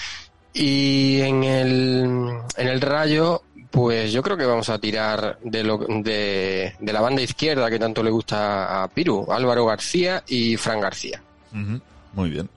Y 0.54 1.22
en 1.22 1.44
el, 1.44 2.40
en 2.58 2.68
el 2.68 2.82
Rayo, 2.82 3.44
pues 3.70 4.12
yo 4.12 4.24
creo 4.24 4.36
que 4.38 4.46
vamos 4.46 4.70
a 4.70 4.80
tirar 4.80 5.38
de, 5.44 5.64
lo, 5.64 5.78
de, 5.78 6.76
de 6.80 6.94
la 6.94 7.02
banda 7.02 7.22
izquierda 7.22 7.70
que 7.70 7.80
tanto 7.80 8.02
le 8.02 8.10
gusta 8.10 8.84
a 8.84 8.88
Piru, 8.88 9.32
Álvaro 9.32 9.66
García 9.66 10.24
y 10.28 10.58
Fran 10.58 10.82
García. 10.82 11.22
Ujú, 11.54 11.82
Muy 12.14 12.30
bien. 12.30 12.50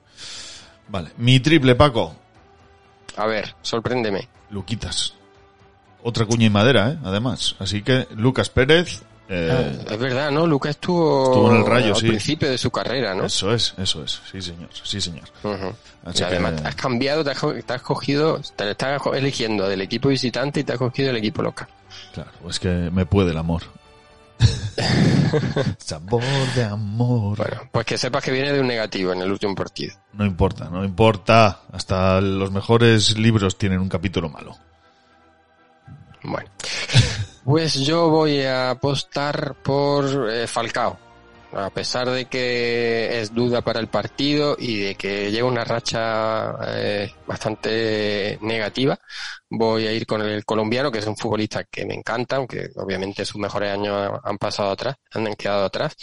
Vale. 0.87 1.11
Mi 1.17 1.39
triple, 1.39 1.75
Paco. 1.75 2.15
A 3.17 3.25
ver, 3.25 3.55
sorpréndeme. 3.61 4.27
Luquitas. 4.49 5.13
Otra 6.03 6.25
cuña 6.25 6.47
y 6.47 6.49
madera, 6.49 6.91
¿eh? 6.91 6.97
Además. 7.03 7.55
Así 7.59 7.81
que 7.83 8.07
Lucas 8.15 8.49
Pérez. 8.49 9.03
eh, 9.29 9.77
Ah, 9.87 9.93
es 9.93 9.99
verdad, 9.99 10.31
¿no? 10.31 10.45
Lucas 10.47 10.71
estuvo, 10.71 11.25
Estuvo 11.25 11.51
en 11.51 11.57
el 11.57 11.65
Rayo, 11.65 11.93
al 11.93 12.01
sí. 12.01 12.07
principio 12.07 12.49
de 12.49 12.57
su 12.57 12.71
carrera, 12.71 13.13
¿no? 13.15 13.25
Eso 13.25 13.53
es, 13.53 13.73
eso 13.77 14.03
es. 14.03 14.19
Sí, 14.29 14.41
señor. 14.41 14.69
Sí, 14.83 14.99
señor. 14.99 15.23
Ujú. 15.43 15.73
Así 16.03 16.21
y 16.21 16.25
además 16.25 16.53
que- 16.53 16.61
te 16.63 16.67
has 16.67 16.75
cambiado, 16.75 17.23
te 17.23 17.31
has, 17.31 17.39
te 17.65 17.73
has 17.73 17.81
cogido, 17.81 18.41
te 18.55 18.71
estás 18.71 19.01
eligiendo 19.13 19.67
del 19.69 19.81
equipo 19.81 20.09
visitante 20.09 20.61
y 20.61 20.63
te 20.63 20.73
has 20.73 20.79
cogido 20.79 21.07
del 21.09 21.17
equipo 21.17 21.41
local. 21.43 21.67
Claro, 22.13 22.31
es 22.49 22.59
que 22.59 22.67
me 22.67 23.05
puede 23.05 23.31
el 23.31 23.37
amor. 23.37 23.61
Sabor 25.77 26.23
de 26.55 26.63
amor. 26.63 27.37
Bueno, 27.37 27.69
pues 27.71 27.85
que 27.85 27.97
sepas 27.97 28.23
que 28.23 28.31
viene 28.31 28.51
de 28.51 28.59
un 28.59 28.67
negativo 28.67 29.13
en 29.13 29.21
el 29.21 29.31
último 29.31 29.55
partido. 29.55 29.95
No 30.13 30.25
importa, 30.25 30.69
no 30.69 30.83
importa. 30.83 31.61
Hasta 31.71 32.19
los 32.21 32.51
mejores 32.51 33.17
libros 33.17 33.57
tienen 33.57 33.79
un 33.79 33.89
capítulo 33.89 34.29
malo. 34.29 34.57
Bueno. 36.23 36.49
Pues 37.43 37.73
yo 37.73 38.07
voy 38.07 38.43
a 38.43 38.69
apostar 38.69 39.55
por 39.63 40.29
eh, 40.31 40.45
Falcao. 40.45 41.10
A 41.53 41.69
pesar 41.69 42.09
de 42.09 42.25
que 42.25 43.19
es 43.19 43.33
duda 43.33 43.61
para 43.61 43.79
el 43.79 43.87
partido 43.87 44.55
y 44.57 44.79
de 44.79 44.95
que 44.95 45.31
lleva 45.31 45.49
una 45.49 45.65
racha 45.65 46.55
eh, 46.67 47.13
bastante 47.27 48.39
negativa, 48.41 48.97
voy 49.49 49.85
a 49.85 49.91
ir 49.91 50.05
con 50.05 50.21
el 50.21 50.45
colombiano, 50.45 50.91
que 50.91 50.99
es 50.99 51.07
un 51.07 51.17
futbolista 51.17 51.65
que 51.65 51.85
me 51.85 51.93
encanta, 51.93 52.37
aunque 52.37 52.69
obviamente 52.75 53.25
sus 53.25 53.41
mejores 53.41 53.73
años 53.73 54.19
han 54.23 54.37
pasado 54.37 54.71
atrás, 54.71 54.95
han 55.11 55.33
quedado 55.35 55.65
atrás. 55.65 55.95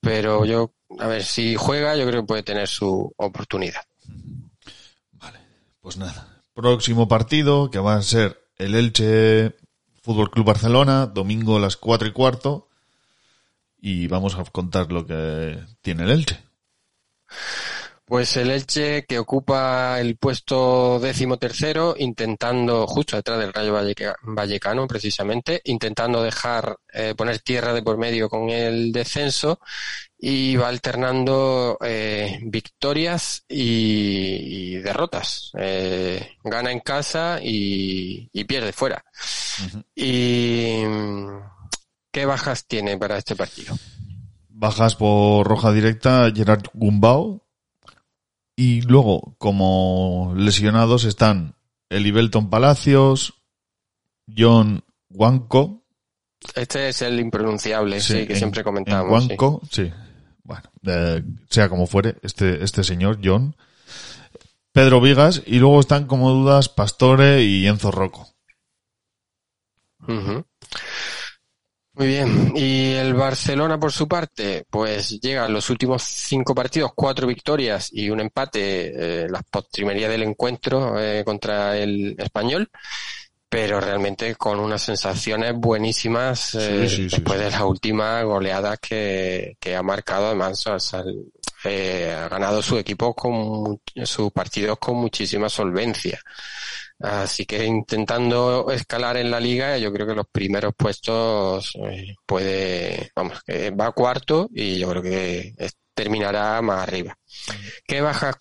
Pero 0.00 0.44
yo, 0.44 0.72
a 0.98 1.06
ver, 1.06 1.22
si 1.24 1.54
juega, 1.54 1.96
yo 1.96 2.06
creo 2.06 2.22
que 2.22 2.26
puede 2.26 2.42
tener 2.42 2.68
su 2.68 3.12
oportunidad. 3.16 3.82
Pues 5.80 5.98
nada. 5.98 6.42
Próximo 6.54 7.08
partido, 7.08 7.70
que 7.70 7.78
va 7.78 7.96
a 7.96 8.02
ser 8.02 8.42
el 8.56 8.74
Elche 8.74 9.54
Fútbol 10.02 10.30
Club 10.30 10.46
Barcelona, 10.46 11.06
domingo 11.06 11.56
a 11.56 11.60
las 11.60 11.76
cuatro 11.76 12.08
y 12.08 12.12
cuarto. 12.12 12.68
Y 13.86 14.06
vamos 14.06 14.34
a 14.38 14.44
contar 14.44 14.90
lo 14.90 15.04
que 15.04 15.58
tiene 15.82 16.04
el 16.04 16.10
Elche. 16.12 16.38
Pues 18.06 18.34
el 18.38 18.50
Elche 18.50 19.04
que 19.04 19.18
ocupa 19.18 20.00
el 20.00 20.16
puesto 20.16 20.98
décimo 21.00 21.36
tercero, 21.36 21.94
intentando, 21.98 22.86
justo 22.86 23.16
detrás 23.16 23.38
del 23.40 23.52
Rayo 23.52 23.74
Valleca- 23.74 24.16
Vallecano 24.22 24.86
precisamente, 24.86 25.60
intentando 25.64 26.22
dejar, 26.22 26.76
eh, 26.94 27.14
poner 27.14 27.40
tierra 27.40 27.74
de 27.74 27.82
por 27.82 27.98
medio 27.98 28.30
con 28.30 28.48
el 28.48 28.90
descenso 28.90 29.60
y 30.18 30.56
va 30.56 30.68
alternando 30.68 31.76
eh, 31.82 32.38
victorias 32.44 33.44
y, 33.46 34.76
y 34.76 34.76
derrotas. 34.76 35.50
Eh, 35.58 36.36
gana 36.42 36.72
en 36.72 36.80
casa 36.80 37.38
y, 37.42 38.30
y 38.32 38.44
pierde 38.44 38.72
fuera. 38.72 39.04
¿Y 39.94 40.82
mm, 40.86 41.53
qué 42.14 42.24
bajas 42.26 42.66
tiene 42.66 42.96
para 42.96 43.18
este 43.18 43.34
partido? 43.36 43.76
Bajas 44.48 44.94
por 44.94 45.46
roja 45.46 45.72
directa 45.72 46.30
Gerard 46.34 46.64
Gumbau. 46.72 47.42
Y 48.56 48.82
luego, 48.82 49.34
como 49.38 50.32
lesionados, 50.36 51.02
están 51.04 51.56
Eli 51.90 52.12
Belton 52.12 52.48
Palacios, 52.50 53.34
John 54.34 54.84
Wanko, 55.10 55.82
Este 56.54 56.88
es 56.90 57.02
el 57.02 57.18
impronunciable, 57.18 58.00
sí, 58.00 58.26
que 58.26 58.34
en- 58.34 58.38
siempre 58.38 58.60
en 58.60 58.64
comentamos. 58.64 59.24
sí. 59.24 59.28
Wanko, 59.30 59.60
sí. 59.70 59.92
Bueno, 60.44 60.62
eh, 60.86 61.22
sea 61.50 61.68
como 61.68 61.86
fuere, 61.88 62.16
este, 62.22 62.62
este 62.62 62.84
señor, 62.84 63.18
John. 63.24 63.56
Pedro 64.72 65.00
Vigas, 65.00 65.42
y 65.46 65.58
luego 65.58 65.80
están 65.80 66.06
como 66.06 66.30
dudas 66.30 66.68
Pastore 66.68 67.42
y 67.42 67.66
Enzo 67.66 67.90
Rocco. 67.90 68.28
Ujú. 70.06 70.44
Muy 71.94 72.08
bien. 72.08 72.52
Y 72.56 72.92
el 72.94 73.14
Barcelona, 73.14 73.78
por 73.78 73.92
su 73.92 74.08
parte, 74.08 74.64
pues 74.68 75.20
llega 75.20 75.44
a 75.44 75.48
los 75.48 75.70
últimos 75.70 76.02
cinco 76.02 76.52
partidos, 76.54 76.90
cuatro 76.94 77.26
victorias 77.26 77.88
y 77.92 78.10
un 78.10 78.18
empate, 78.20 79.24
eh, 79.24 79.28
las 79.30 79.44
postrimerías 79.44 80.10
del 80.10 80.24
encuentro 80.24 81.00
eh, 81.00 81.22
contra 81.24 81.76
el 81.78 82.16
español, 82.18 82.68
pero 83.48 83.80
realmente 83.80 84.34
con 84.34 84.58
unas 84.58 84.82
sensaciones 84.82 85.54
buenísimas 85.54 86.56
eh, 86.56 86.88
sí, 86.88 86.96
sí, 86.96 87.02
después 87.08 87.38
sí. 87.38 87.44
de 87.44 87.50
las 87.52 87.60
últimas 87.62 88.24
goleadas 88.24 88.78
que, 88.80 89.56
que 89.60 89.76
ha 89.76 89.82
marcado. 89.84 90.26
Además, 90.26 90.66
o 90.66 90.80
sea, 90.80 91.00
el- 91.00 91.26
eh, 91.66 92.12
ha 92.12 92.28
ganado 92.28 92.60
su 92.60 92.76
equipo 92.76 93.14
con 93.14 93.80
sus 94.04 94.30
partidos 94.32 94.76
con 94.78 94.96
muchísima 94.96 95.48
solvencia. 95.48 96.20
Así 97.04 97.44
que 97.44 97.66
intentando 97.66 98.70
escalar 98.70 99.18
en 99.18 99.30
la 99.30 99.38
liga, 99.38 99.76
yo 99.76 99.92
creo 99.92 100.06
que 100.06 100.14
los 100.14 100.26
primeros 100.26 100.74
puestos 100.74 101.76
eh, 101.90 102.14
puede, 102.24 103.10
vamos, 103.14 103.42
que 103.44 103.70
va 103.70 103.92
cuarto 103.92 104.48
y 104.54 104.78
yo 104.78 104.88
creo 104.88 105.02
que 105.02 105.54
terminará 105.94 106.62
más 106.62 106.82
arriba. 106.82 107.16
¿Qué 107.86 108.00
bajas 108.00 108.36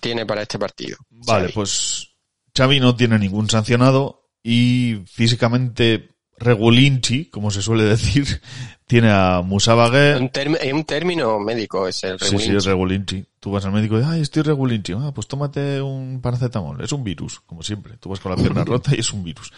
tiene 0.00 0.24
para 0.24 0.42
este 0.42 0.58
partido? 0.58 0.96
Vale, 1.10 1.42
Xavi? 1.44 1.52
pues 1.52 2.08
Xavi 2.56 2.80
no 2.80 2.96
tiene 2.96 3.18
ningún 3.18 3.50
sancionado 3.50 4.30
y 4.42 5.02
físicamente 5.06 6.16
regulinchi, 6.38 7.28
como 7.28 7.50
se 7.50 7.60
suele 7.60 7.84
decir, 7.84 8.40
tiene 8.86 9.10
a 9.10 9.42
Musa 9.44 9.74
Bagué. 9.74 10.16
Un, 10.16 10.30
un 10.76 10.84
término 10.84 11.38
médico 11.40 11.88
es 11.88 12.04
el 12.04 12.18
Sí, 12.18 12.26
sí, 12.26 12.30
regulinchi. 12.32 12.56
es 12.56 12.64
regulinchi. 12.64 13.24
Tú 13.40 13.50
vas 13.50 13.64
al 13.64 13.72
médico 13.72 13.98
y 13.98 14.02
ay, 14.04 14.20
estoy 14.22 14.42
regulinchi. 14.42 14.92
Ah, 14.94 15.12
pues 15.14 15.26
tómate 15.26 15.80
un 15.82 16.20
paracetamol. 16.22 16.80
Es 16.82 16.92
un 16.92 17.02
virus, 17.04 17.40
como 17.40 17.62
siempre. 17.62 17.96
Tú 17.98 18.08
vas 18.10 18.20
con 18.20 18.30
la 18.32 18.36
pierna 18.36 18.64
rota 18.64 18.92
y 18.94 19.00
es 19.00 19.12
un 19.12 19.24
virus. 19.24 19.52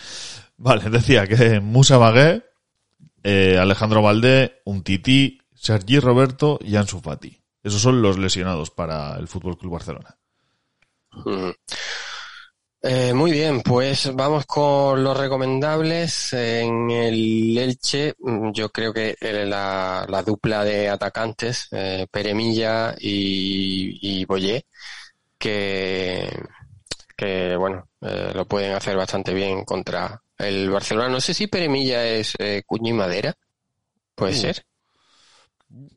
Vale, 0.57 0.89
decía 0.91 1.27
que 1.27 1.61
Musa 1.61 1.99
Bagué, 1.99 2.43
eh, 3.23 3.59
Alejandro 3.59 4.03
Valdé, 4.03 4.61
un 4.65 4.83
Tití, 4.83 5.41
Sergi 5.55 6.01
Roberto 6.01 6.59
y 6.63 6.77
Ansu 6.77 7.01
Fati. 7.01 7.39
Esos 7.63 7.83
son 7.83 8.01
los 8.01 8.19
lesionados 8.19 8.71
para 8.71 9.17
el 9.17 9.29
Fútbol 9.29 9.59
Club 9.59 9.73
Barcelona. 9.73 10.17
Eh, 12.81 13.13
muy 13.13 13.33
bien, 13.33 13.61
pues 13.63 14.15
vamos 14.15 14.47
con 14.47 15.03
los 15.03 15.17
recomendables. 15.17 16.33
En 16.33 16.91
el 16.91 17.59
Elche, 17.59 18.15
mm, 18.19 18.53
yo 18.53 18.69
creo 18.71 18.93
que 18.93 19.17
eh, 19.21 19.45
la, 19.47 20.07
la 20.09 20.23
dupla 20.23 20.63
de 20.65 20.89
atacantes, 20.89 21.67
eh, 21.73 22.07
Peremilla 22.11 22.95
y, 22.99 23.99
y 24.21 24.25
Boyé, 24.27 24.65
que, 25.37 26.29
que 27.17 27.57
bueno, 27.57 27.89
eh, 28.01 28.31
lo 28.33 28.45
pueden 28.47 28.73
hacer 28.75 28.97
bastante 28.97 29.35
bien 29.35 29.65
contra 29.65 30.23
el 30.39 30.71
Barcelona. 30.71 31.09
No 31.09 31.21
sé 31.21 31.35
si 31.35 31.49
Peremilla 31.49 32.07
es 32.07 32.35
eh, 32.39 32.63
cuño 32.65 32.91
y 32.91 32.95
madera, 32.97 33.35
puede 34.15 34.33
Uh. 34.33 34.41
ser. 34.41 34.65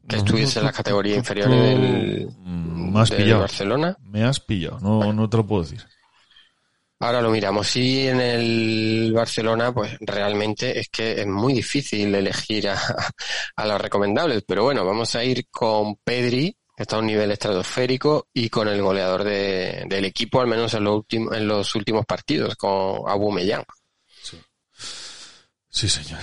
Que 0.10 0.18
estuviese 0.18 0.60
en 0.60 0.66
las 0.66 0.76
categorías 0.76 1.18
inferiores 1.18 1.56
del, 1.58 2.28
Me 2.44 3.00
has 3.00 3.10
del 3.10 3.24
pillado. 3.24 3.40
Barcelona. 3.42 3.98
Me 4.04 4.24
has 4.26 4.40
pillado. 4.42 4.80
No, 4.82 5.14
no 5.14 5.30
te 5.30 5.38
lo 5.38 5.46
puedo 5.48 5.62
decir. 5.64 5.86
Ahora 7.02 7.22
lo 7.22 7.32
miramos. 7.32 7.68
Sí, 7.68 8.08
en 8.08 8.22
el 8.22 9.12
Barcelona, 9.14 9.74
pues 9.74 9.98
realmente 10.02 10.80
es 10.80 10.88
que 10.90 11.20
es 11.22 11.28
muy 11.28 11.54
difícil 11.54 12.14
elegir 12.16 12.70
a, 12.70 12.78
a 13.56 13.66
los 13.66 13.82
recomendables. 13.82 14.44
Pero 14.48 14.64
bueno, 14.64 14.86
vamos 14.86 15.16
a 15.16 15.24
ir 15.24 15.48
con 15.50 15.96
Pedri, 16.04 16.56
que 16.76 16.84
está 16.84 16.96
a 16.96 17.00
un 17.00 17.08
nivel 17.08 17.32
estratosférico, 17.32 18.28
y 18.34 18.50
con 18.50 18.68
el 18.68 18.82
goleador 18.82 19.24
de- 19.24 19.84
del 19.90 20.06
equipo, 20.06 20.42
al 20.42 20.48
menos 20.48 20.74
en, 20.76 20.84
los 20.84 20.96
últimos 20.98 21.36
en 21.36 21.48
los 21.48 21.76
últimos 21.76 22.06
partidos, 22.06 22.56
con 22.56 22.72
Aubameyang. 23.10 23.64
Sí, 25.70 25.88
señor. 25.88 26.20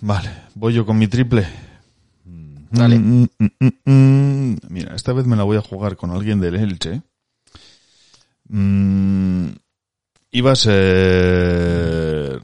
Vale, 0.00 0.30
voy 0.54 0.72
yo 0.74 0.86
con 0.86 0.98
mi 0.98 1.08
triple. 1.08 1.46
Dale. 2.70 2.98
Mm, 2.98 3.26
mm, 3.38 3.90
mm. 3.90 4.56
Mira, 4.68 4.94
esta 4.94 5.12
vez 5.12 5.26
me 5.26 5.36
la 5.36 5.42
voy 5.44 5.56
a 5.56 5.62
jugar 5.62 5.96
con 5.96 6.10
alguien 6.10 6.40
del 6.40 6.56
Elche. 6.56 7.02
Iba 10.30 10.52
a 10.52 10.56
ser... 10.56 12.42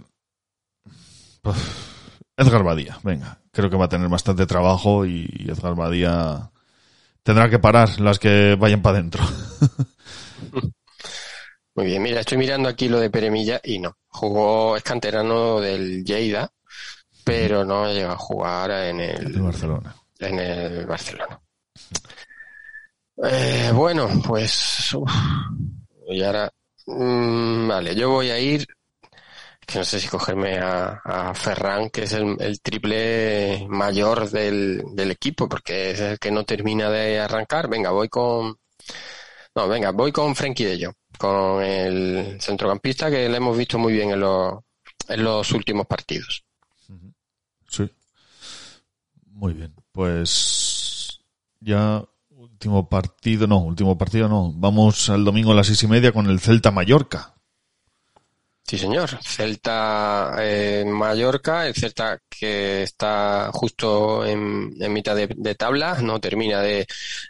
Edgar 2.36 2.62
Badía, 2.62 2.98
venga. 3.02 3.39
Creo 3.52 3.70
que 3.70 3.77
va 3.77 3.85
a 3.85 3.89
tener 3.89 4.09
bastante 4.09 4.47
trabajo 4.47 5.06
y 5.06 5.47
Edgar 5.48 5.74
Badía 5.74 6.51
tendrá 7.23 7.48
que 7.48 7.59
parar 7.59 8.01
las 8.01 8.19
que 8.19 8.56
vayan 8.59 8.82
para 8.82 8.98
adentro. 8.98 9.23
Muy 11.77 11.86
bien, 11.86 12.02
mira, 12.02 12.20
estoy 12.20 12.39
mirando 12.39 12.69
aquí 12.69 12.89
lo 12.89 13.01
de 13.01 13.11
Peremilla 13.11 13.61
y 13.62 13.81
no. 13.81 13.97
Jugó, 14.06 14.77
es 14.77 14.82
canterano 14.85 15.61
del 15.61 16.05
Lleida, 16.05 16.52
pero 17.24 17.65
no 17.65 17.93
llega 17.93 18.12
a 18.12 18.16
jugar 18.16 18.70
en 18.70 19.01
el, 19.01 19.32
de 19.32 19.40
Barcelona. 19.40 19.97
en 20.20 20.39
el 20.39 20.86
Barcelona. 20.86 21.40
Eh, 23.24 23.70
bueno, 23.74 24.09
pues. 24.24 24.94
uf, 24.94 25.11
y 26.09 26.23
ahora. 26.23 26.51
Mm, 26.86 27.69
vale, 27.69 27.94
yo 27.94 28.11
voy 28.11 28.31
a 28.31 28.39
ir. 28.39 28.66
Que 29.66 29.78
no 29.78 29.85
sé 29.85 29.98
si 29.98 30.09
cogerme 30.09 30.59
a, 30.59 31.32
Ferran, 31.35 31.89
que 31.89 32.02
es 32.02 32.12
el, 32.12 32.36
el 32.39 32.61
triple 32.61 33.66
mayor 33.69 34.28
del, 34.28 34.82
del 34.93 35.11
equipo, 35.11 35.48
porque 35.48 35.93
es 35.93 36.01
el 36.01 36.19
que 36.19 36.31
no 36.31 36.44
termina 36.44 36.90
de 36.90 37.19
arrancar. 37.19 37.69
Venga, 37.69 37.90
voy 37.90 38.09
con. 38.09 38.59
No, 39.55 39.69
venga, 39.69 39.93
voy 39.93 40.12
con 40.12 40.36
Frenkie 40.36 40.65
de 40.65 40.85
Jong, 40.85 40.94
con 41.16 41.62
el 41.62 42.39
centrocampista 42.40 43.11
que 43.11 43.28
le 43.28 43.36
hemos 43.36 43.56
visto 43.56 43.78
muy 43.78 43.93
bien 43.94 44.11
en 44.11 44.20
los, 44.20 44.59
en 45.09 45.24
los 45.24 45.51
últimos 45.52 45.86
partidos. 45.86 46.44
Sí. 47.69 47.90
Muy 49.27 49.55
bien. 49.55 49.74
Pues 49.93 51.20
ya 51.61 52.05
último 52.65 52.89
partido, 52.89 53.47
no, 53.47 53.59
último 53.59 53.99
partido 53.99 54.27
no. 54.27 54.51
Vamos 54.55 55.11
al 55.11 55.23
domingo 55.23 55.53
a 55.53 55.55
las 55.55 55.66
seis 55.66 55.82
y 55.82 55.86
media 55.86 56.12
con 56.12 56.31
el 56.31 56.41
Celta 56.41 56.70
Mallorca. 56.70 57.35
Sí, 58.66 58.78
señor. 58.78 59.19
Celta 59.23 60.36
eh, 60.39 60.82
Mallorca, 60.86 61.66
el 61.66 61.74
Celta 61.74 62.19
que 62.31 62.82
está 62.82 63.51
justo 63.53 64.24
en, 64.24 64.73
en 64.81 64.93
mitad 64.95 65.15
de, 65.15 65.28
de 65.36 65.55
tabla, 65.55 65.99
no 66.01 66.19
termina 66.20 66.62
de, 66.62 66.86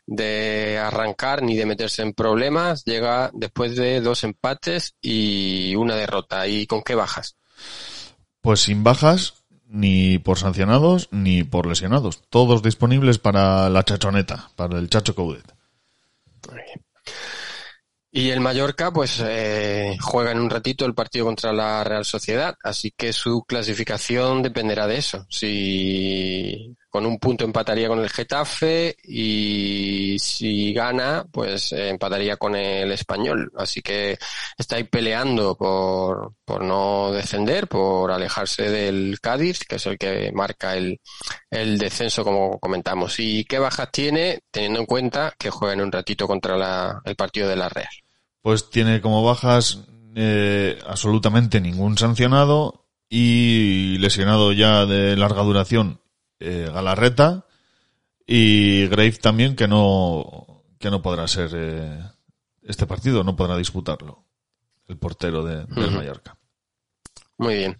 de 0.06 0.78
arrancar 0.78 1.42
ni 1.42 1.56
de 1.56 1.66
meterse 1.66 2.02
en 2.02 2.12
problemas, 2.12 2.84
llega 2.84 3.32
después 3.34 3.74
de 3.74 4.00
dos 4.00 4.22
empates 4.22 4.94
y 5.00 5.74
una 5.74 5.96
derrota. 5.96 6.46
¿Y 6.46 6.68
con 6.68 6.82
qué 6.82 6.94
bajas? 6.94 7.36
Pues 8.40 8.60
sin 8.60 8.84
bajas, 8.84 9.42
ni 9.74 10.18
por 10.18 10.38
sancionados, 10.38 11.08
ni 11.10 11.42
por 11.42 11.66
lesionados. 11.66 12.22
Todos 12.30 12.62
disponibles 12.62 13.18
para 13.18 13.68
la 13.68 13.82
chachoneta, 13.82 14.50
para 14.54 14.78
el 14.78 14.88
Chacho 14.88 15.16
Coudet. 15.16 15.52
Y 18.12 18.30
el 18.30 18.38
Mallorca, 18.38 18.92
pues 18.92 19.20
eh, 19.26 19.96
juega 20.00 20.30
en 20.30 20.38
un 20.38 20.48
ratito 20.48 20.86
el 20.86 20.94
partido 20.94 21.24
contra 21.26 21.52
la 21.52 21.82
Real 21.82 22.04
Sociedad, 22.04 22.54
así 22.62 22.92
que 22.96 23.12
su 23.12 23.42
clasificación 23.42 24.42
dependerá 24.42 24.86
de 24.86 24.98
eso. 24.98 25.26
Si 25.28 26.76
con 26.94 27.06
un 27.06 27.18
punto 27.18 27.44
empataría 27.44 27.88
con 27.88 27.98
el 27.98 28.08
Getafe 28.08 28.96
y 29.02 30.16
si 30.20 30.72
gana, 30.72 31.26
pues 31.28 31.72
eh, 31.72 31.88
empataría 31.88 32.36
con 32.36 32.54
el 32.54 32.92
Español. 32.92 33.50
Así 33.58 33.82
que 33.82 34.16
está 34.56 34.76
ahí 34.76 34.84
peleando 34.84 35.56
por, 35.56 36.34
por 36.44 36.62
no 36.62 37.10
descender, 37.10 37.66
por 37.66 38.12
alejarse 38.12 38.70
del 38.70 39.18
Cádiz, 39.20 39.64
que 39.64 39.74
es 39.74 39.86
el 39.86 39.98
que 39.98 40.30
marca 40.32 40.76
el, 40.76 41.00
el 41.50 41.78
descenso, 41.78 42.22
como 42.22 42.60
comentamos. 42.60 43.18
¿Y 43.18 43.44
qué 43.44 43.58
bajas 43.58 43.90
tiene, 43.90 44.42
teniendo 44.52 44.78
en 44.78 44.86
cuenta 44.86 45.34
que 45.36 45.50
juega 45.50 45.74
en 45.74 45.80
un 45.80 45.90
ratito 45.90 46.28
contra 46.28 46.56
la, 46.56 47.02
el 47.04 47.16
partido 47.16 47.48
de 47.48 47.56
la 47.56 47.68
Real? 47.68 47.90
Pues 48.40 48.70
tiene 48.70 49.00
como 49.00 49.24
bajas 49.24 49.80
eh, 50.14 50.78
absolutamente 50.86 51.60
ningún 51.60 51.98
sancionado 51.98 52.86
y 53.08 53.98
lesionado 53.98 54.52
ya 54.52 54.86
de 54.86 55.16
larga 55.16 55.42
duración 55.42 56.03
eh, 56.44 56.70
Galarreta 56.72 57.46
y 58.26 58.86
Grave 58.88 59.12
también 59.12 59.56
que 59.56 59.68
no 59.68 60.64
que 60.78 60.90
no 60.90 61.00
podrá 61.00 61.26
ser 61.26 61.50
eh, 61.54 62.02
este 62.62 62.86
partido, 62.86 63.24
no 63.24 63.36
podrá 63.36 63.56
disputarlo 63.56 64.26
el 64.86 64.98
portero 64.98 65.44
de, 65.44 65.64
del. 65.66 65.90
Mallorca. 65.90 66.36
Muy 67.38 67.56
bien. 67.56 67.78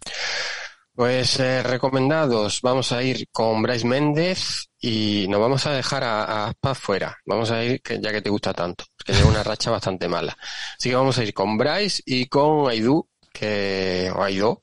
Pues 0.94 1.40
eh, 1.40 1.62
recomendados, 1.62 2.60
vamos 2.62 2.92
a 2.92 3.02
ir 3.02 3.28
con 3.32 3.62
Bryce 3.62 3.86
Méndez 3.86 4.70
y 4.80 5.26
nos 5.28 5.40
vamos 5.40 5.66
a 5.66 5.72
dejar 5.72 6.04
a, 6.04 6.24
a 6.24 6.46
Aspas 6.46 6.78
fuera. 6.78 7.18
Vamos 7.26 7.50
a 7.50 7.64
ir, 7.64 7.82
que, 7.82 8.00
ya 8.00 8.12
que 8.12 8.22
te 8.22 8.30
gusta 8.30 8.54
tanto, 8.54 8.84
que 9.04 9.12
lleva 9.12 9.28
una 9.28 9.42
racha 9.42 9.70
bastante 9.70 10.08
mala. 10.08 10.36
Así 10.78 10.90
que 10.90 10.94
vamos 10.94 11.18
a 11.18 11.24
ir 11.24 11.34
con 11.34 11.58
Bryce 11.58 12.02
y 12.06 12.26
con 12.26 12.70
Aidú, 12.70 13.08
que, 13.32 14.10
o 14.14 14.22
Aidó, 14.22 14.62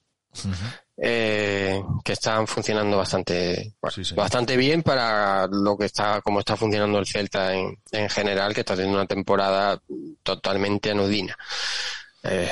eh, 1.03 1.81
que 2.05 2.13
están 2.13 2.45
funcionando 2.45 2.95
bastante, 2.97 3.73
bueno, 3.81 3.91
Sí, 3.95 4.05
sí. 4.05 4.13
bastante 4.13 4.55
bien 4.55 4.83
para 4.83 5.47
lo 5.47 5.75
que 5.75 5.85
está, 5.85 6.21
como 6.21 6.39
está 6.39 6.55
funcionando 6.55 6.99
el 6.99 7.07
Celta 7.07 7.55
en, 7.55 7.75
en 7.91 8.07
general, 8.09 8.53
que 8.53 8.59
está 8.59 8.75
teniendo 8.75 8.99
una 8.99 9.07
temporada 9.07 9.81
totalmente 10.21 10.91
anodina. 10.91 11.35
Eh, 12.23 12.49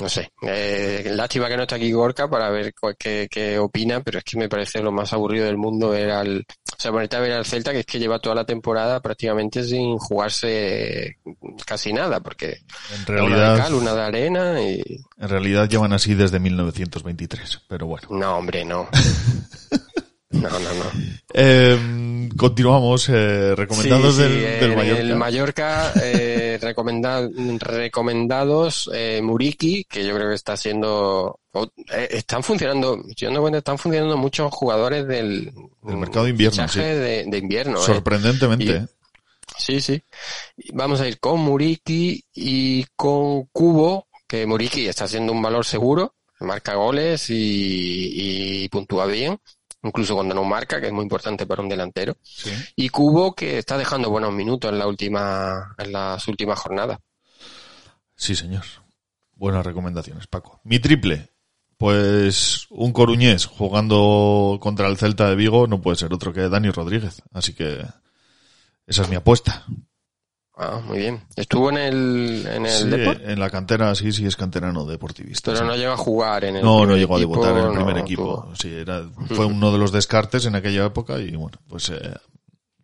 no 0.00 0.08
sé, 0.08 0.32
eh, 0.42 1.12
lástima 1.14 1.48
que 1.48 1.56
no 1.56 1.62
está 1.62 1.76
aquí 1.76 1.92
Gorka 1.92 2.28
para 2.28 2.50
ver 2.50 2.74
qué, 2.98 3.28
qué 3.30 3.58
opina, 3.58 4.00
pero 4.02 4.18
es 4.18 4.24
que 4.24 4.36
me 4.36 4.48
parece 4.48 4.82
lo 4.82 4.90
más 4.90 5.12
aburrido 5.12 5.46
del 5.46 5.56
mundo 5.56 5.94
era 5.94 6.22
el, 6.22 6.44
o 6.48 6.76
sea, 6.76 6.90
ponerte 6.90 7.16
a 7.16 7.20
ver 7.20 7.32
al 7.32 7.46
Celta 7.46 7.70
que 7.72 7.80
es 7.80 7.86
que 7.86 8.00
lleva 8.00 8.18
toda 8.18 8.34
la 8.34 8.44
temporada 8.44 9.00
prácticamente 9.00 9.62
sin 9.62 9.96
jugarse 9.98 11.18
casi 11.64 11.92
nada, 11.92 12.20
porque 12.20 12.58
En 13.06 13.14
una 13.14 13.22
de 13.22 13.28
realidad, 13.28 13.58
cal, 13.58 13.74
una 13.74 13.94
de 13.94 14.02
arena 14.02 14.60
y 14.60 14.82
en 15.18 15.28
realidad 15.28 15.68
llevan 15.68 15.92
así 15.92 16.14
desde 16.14 16.40
1923, 16.40 17.60
pero 17.68 17.86
bueno. 17.86 18.08
no, 18.10 18.38
hombre, 18.38 18.64
no. 18.64 18.88
No, 20.34 20.50
no, 20.50 20.58
no. 20.58 20.84
Eh, 21.32 22.28
continuamos, 22.36 23.08
eh, 23.08 23.54
recomendados 23.54 24.16
Sí, 24.16 24.22
sí, 24.22 24.28
del, 24.28 24.44
eh, 24.44 24.60
del 24.60 24.70
en 24.72 24.76
Mallorca. 24.76 25.00
El 25.00 25.16
Mallorca, 25.16 25.92
eh, 26.54 26.58
recomenda- 26.58 27.28
recomendados, 27.58 28.90
eh, 28.94 29.20
Muriki, 29.22 29.84
que 29.84 30.04
yo 30.06 30.14
creo 30.14 30.28
que 30.28 30.34
está 30.34 30.56
siendo, 30.56 31.40
eh, 31.92 32.08
están 32.10 32.42
funcionando, 32.42 33.02
dando 33.20 33.40
cuenta, 33.40 33.58
están 33.58 33.78
funcionando 33.78 34.16
muchos 34.16 34.52
jugadores 34.52 35.06
del, 35.06 35.52
Del 35.82 35.96
mercado 35.96 36.24
de 36.24 36.30
invierno, 36.30 36.68
sí. 36.68 36.80
de, 36.80 37.24
de 37.26 37.38
invierno. 37.38 37.78
eh. 37.78 37.82
Sorprendentemente, 37.86 38.64
Y- 38.64 38.70
eh. 38.70 38.86
Sí, 39.56 39.80
sí. 39.80 40.02
Vamos 40.72 41.00
a 41.00 41.06
ir 41.06 41.20
con 41.20 41.38
Muriki 41.40 42.24
y 42.34 42.84
con 42.96 43.44
Cubo, 43.52 44.08
que 44.26 44.46
Muriki 44.46 44.88
está 44.88 45.06
siendo 45.06 45.32
un 45.32 45.42
valor 45.42 45.64
seguro, 45.64 46.14
marca 46.40 46.74
goles 46.74 47.30
y, 47.30 48.64
y 48.64 48.68
puntúa 48.68 49.06
bien, 49.06 49.38
incluso 49.84 50.14
cuando 50.14 50.34
no 50.34 50.44
marca, 50.44 50.80
que 50.80 50.88
es 50.88 50.92
muy 50.92 51.02
importante 51.02 51.46
para 51.46 51.62
un 51.62 51.68
delantero. 51.68 52.16
Sí. 52.22 52.50
Y 52.76 52.88
Cubo, 52.88 53.34
que 53.34 53.58
está 53.58 53.78
dejando 53.78 54.10
buenos 54.10 54.32
minutos 54.32 54.72
en 54.72 54.78
la 54.78 54.86
última, 54.86 55.74
en 55.78 55.92
las 55.92 56.26
últimas 56.26 56.58
jornadas. 56.58 56.98
Sí, 58.16 58.34
señor. 58.34 58.64
Buenas 59.34 59.64
recomendaciones, 59.64 60.26
Paco. 60.26 60.60
Mi 60.64 60.78
triple. 60.78 61.30
Pues 61.76 62.66
un 62.70 62.92
coruñés 62.92 63.46
jugando 63.46 64.58
contra 64.60 64.86
el 64.88 64.96
Celta 64.96 65.28
de 65.28 65.34
Vigo 65.34 65.66
no 65.66 65.80
puede 65.82 65.96
ser 65.96 66.14
otro 66.14 66.32
que 66.32 66.48
Dani 66.48 66.70
Rodríguez. 66.70 67.22
Así 67.32 67.52
que 67.52 67.84
esa 68.86 69.02
es 69.02 69.08
mi 69.08 69.16
apuesta. 69.16 69.66
Ah, 70.56 70.80
muy 70.86 70.98
bien. 70.98 71.20
Estuvo 71.34 71.68
en 71.70 71.78
el, 71.78 72.46
en 72.48 72.64
el 72.66 72.70
Sí, 72.72 72.88
Depor, 72.88 73.20
en 73.24 73.40
la 73.40 73.50
cantera 73.50 73.92
sí, 73.96 74.12
sí 74.12 74.24
es 74.24 74.36
canterano 74.36 74.84
deportivista. 74.84 75.50
pero 75.50 75.58
sí. 75.62 75.66
no 75.66 75.74
llega 75.76 75.94
a 75.94 75.96
jugar 75.96 76.44
en 76.44 76.56
el 76.56 76.62
No, 76.62 76.86
no 76.86 76.96
llegó 76.96 77.16
a 77.16 77.18
debutar 77.18 77.52
en 77.52 77.58
el 77.58 77.64
no 77.72 77.74
primer 77.74 77.98
equipo. 77.98 78.22
tuvo. 78.44 78.54
Sí, 78.56 78.72
era, 78.72 79.02
fue 79.30 79.46
uno 79.46 79.72
de 79.72 79.78
los 79.78 79.90
descartes 79.90 80.46
en 80.46 80.54
aquella 80.54 80.84
época 80.86 81.18
y 81.18 81.34
bueno, 81.34 81.58
pues 81.68 81.88
eh, 81.90 82.14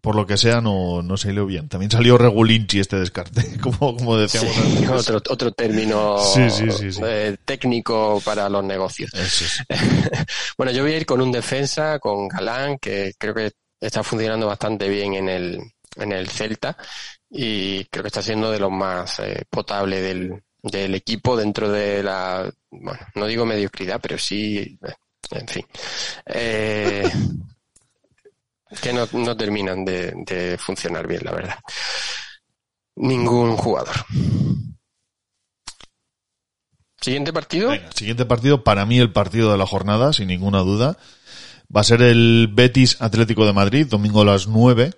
por 0.01 0.17
lo 0.17 0.27
que 0.27 0.37
sea 0.37 0.61
no, 0.61 1.03
no 1.03 1.17
salió 1.17 1.47
bien. 1.47 1.69
También 1.69 1.93
salió 1.93 2.19
Regulinchi 2.19 2.81
este 2.81 2.97
descarte, 2.99 3.57
como, 3.63 3.97
como 3.97 4.17
decíamos 4.17 4.53
Sí, 4.53 4.85
antes. 4.85 4.91
otro, 5.09 5.23
otro 5.33 5.53
término 5.53 6.19
Sí, 6.19 6.51
sí, 6.51 6.73
sí, 6.73 6.91
sí. 6.91 7.01
eh, 7.05 7.37
técnico 7.45 8.21
para 8.25 8.49
los 8.49 8.65
negocios. 8.65 9.13
Eso 9.15 9.45
es. 9.45 9.63
bueno, 10.59 10.73
yo 10.73 10.83
voy 10.83 10.95
a 10.95 10.97
ir 10.97 11.07
con 11.07 11.21
un 11.21 11.31
defensa, 11.31 12.01
con 12.01 12.27
Galán, 12.27 12.79
que 12.79 13.13
creo 13.17 13.33
que 13.33 13.53
está 13.81 14.03
funcionando 14.03 14.49
bastante 14.49 14.89
bien 14.89 15.15
en 15.15 15.29
el, 15.29 15.61
en 15.97 16.11
el 16.13 16.29
Celta 16.29 16.77
y 17.31 17.85
creo 17.85 18.03
que 18.03 18.09
está 18.09 18.23
siendo 18.23 18.51
de 18.51 18.59
los 18.59 18.73
más 18.73 19.21
eh, 19.21 19.45
potable 19.49 20.03
del, 20.03 20.43
del 20.63 20.95
equipo 20.95 21.37
dentro 21.37 21.71
de 21.71 22.03
la, 22.03 22.53
bueno, 22.71 23.01
no 23.15 23.27
digo 23.27 23.47
mediocridad, 23.47 24.01
pero 24.01 24.19
sí, 24.19 24.59
eh, 24.59 24.95
en 25.31 25.49
fin. 25.49 25.67
Eh, 26.27 27.09
que 28.83 28.93
no, 28.93 29.09
no 29.13 29.37
terminan 29.37 29.85
de, 29.85 30.57
funcionar 30.59 31.07
bien, 31.07 31.23
la 31.25 31.33
verdad. 31.33 31.59
Ningún 32.97 33.57
jugador. 33.57 33.95
Siguiente 37.01 37.33
partido. 37.33 37.73
Siguiente 37.95 38.27
partido, 38.27 38.63
para 38.63 38.85
mí 38.85 38.99
el 38.99 39.13
partido 39.13 39.51
de 39.51 39.59
la 39.59 39.67
jornada, 39.67 40.13
sin 40.13 40.29
ninguna 40.29 40.61
duda. 40.61 40.99
Va 41.75 41.81
a 41.81 41.85
ser 41.85 42.03
el 42.03 42.49
Betis 42.53 43.01
Atlético 43.01 43.47
de 43.47 43.53
Madrid, 43.53 43.87
domingo 43.87 44.23
a 44.23 44.25
las 44.25 44.49
9. 44.49 44.93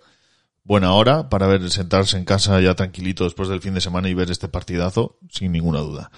Buena 0.64 0.92
hora 0.94 1.28
para 1.28 1.46
ver 1.46 1.70
sentarse 1.70 2.16
en 2.16 2.24
casa 2.24 2.60
ya 2.60 2.74
tranquilito 2.74 3.24
después 3.24 3.48
del 3.48 3.60
fin 3.60 3.74
de 3.74 3.80
semana 3.80 4.08
y 4.08 4.14
ver 4.14 4.30
este 4.30 4.48
partidazo, 4.48 5.18
sin 5.30 5.52
ninguna 5.52 5.80
duda. 5.80 6.10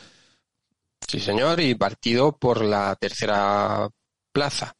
Sí, 1.06 1.20
señor, 1.20 1.60
y 1.60 1.74
partido 1.74 2.36
por 2.36 2.64
la 2.64 2.96
tercera 2.96 3.88
plaza. 4.32 4.74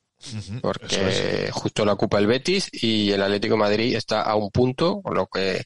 Porque 0.62 1.50
justo 1.52 1.84
la 1.84 1.92
ocupa 1.92 2.18
el 2.18 2.26
Betis 2.26 2.70
y 2.72 3.10
el 3.10 3.22
Atlético 3.22 3.54
de 3.54 3.60
Madrid 3.60 3.94
está 3.94 4.22
a 4.22 4.36
un 4.36 4.50
punto, 4.50 5.02
con 5.02 5.14
lo 5.14 5.26
que 5.26 5.62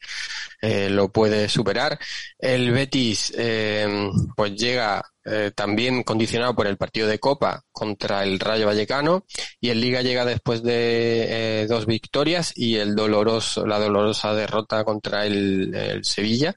eh, 0.61 0.91
lo 0.91 1.12
puede 1.12 1.49
superar. 1.49 1.99
El 2.39 2.73
Betis 2.73 3.33
eh, 3.39 4.11
pues 4.35 4.57
llega 4.57 5.05
eh, 5.31 5.53
también 5.55 6.03
condicionado 6.03 6.55
por 6.55 6.67
el 6.67 6.77
partido 6.77 7.09
de 7.09 7.19
Copa 7.19 7.65
contra 7.73 8.23
el 8.23 8.41
Rayo 8.41 8.67
Vallecano 8.67 9.25
y 9.61 9.71
el 9.71 9.81
Liga 9.81 10.03
llega 10.03 10.25
después 10.25 10.63
de 10.63 11.67
dos 11.69 11.87
victorias 11.87 12.53
y 12.57 12.77
el 12.77 12.95
doloroso, 12.95 13.67
la 13.67 13.79
dolorosa 13.79 14.35
derrota 14.35 14.85
contra 14.85 15.27
el, 15.27 15.75
el 15.75 16.05
Sevilla. 16.05 16.57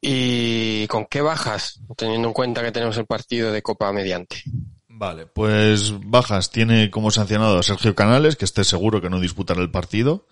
¿Y 0.00 0.86
con 0.86 1.06
qué 1.06 1.20
bajas, 1.20 1.80
teniendo 1.96 2.28
en 2.28 2.34
cuenta 2.34 2.62
que 2.62 2.70
tenemos 2.70 2.96
el 2.96 3.06
partido 3.06 3.50
de 3.50 3.62
Copa 3.62 3.92
mediante? 3.92 4.42
Vale, 4.88 5.26
pues 5.26 5.92
bajas 6.08 6.50
tiene 6.50 6.90
como 6.90 7.10
sancionado 7.10 7.58
a 7.58 7.62
Sergio 7.62 7.94
Canales, 7.94 8.36
que 8.36 8.44
esté 8.46 8.64
seguro 8.64 9.02
que 9.02 9.10
no 9.10 9.20
disputará 9.20 9.60
el 9.60 9.70
partido. 9.70 10.26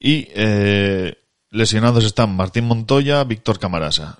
Y 0.00 0.28
eh, 0.34 1.18
lesionados 1.50 2.04
están 2.04 2.34
Martín 2.34 2.64
Montoya, 2.64 3.22
Víctor 3.24 3.58
Camarasa. 3.58 4.18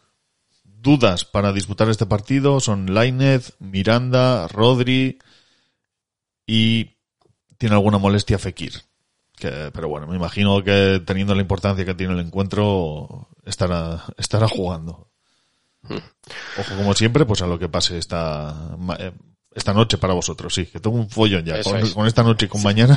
Dudas 0.87 1.25
para 1.25 1.53
disputar 1.53 1.89
este 1.89 2.07
partido 2.07 2.61
son 2.61 2.95
Lainez, 2.95 3.55
Miranda, 3.59 4.47
Rodri 4.47 5.19
y 6.47 6.93
tiene 7.59 7.75
alguna 7.75 7.99
molestia 7.99 8.39
Fekir. 8.39 8.83
Que, 9.37 9.73
pero 9.75 9.89
bueno, 9.89 10.07
me 10.07 10.15
imagino 10.15 10.63
que 10.63 11.03
teniendo 11.05 11.35
la 11.35 11.41
importancia 11.41 11.85
que 11.85 11.95
tiene 11.95 12.13
el 12.13 12.21
encuentro 12.21 13.29
estará, 13.45 14.05
estará 14.17 14.47
jugando. 14.47 15.11
Hmm. 15.83 15.97
Ojo, 16.61 16.77
como 16.77 16.95
siempre, 16.95 17.27
pues 17.27 17.43
a 17.43 17.49
lo 17.49 17.59
que 17.59 17.69
pase 17.69 17.99
esta, 17.99 18.77
eh, 19.01 19.11
esta 19.57 19.75
noche 19.75 19.99
para 19.99 20.15
vosotros, 20.15 20.55
sí, 20.55 20.67
que 20.67 20.79
tengo 20.79 20.95
un 20.95 21.11
follón 21.11 21.45
ya. 21.45 21.61
Con, 21.65 22.07
esta 22.07 22.23
noche 22.23 22.47
y 22.47 22.49
con 22.49 22.63
mañana. 22.63 22.97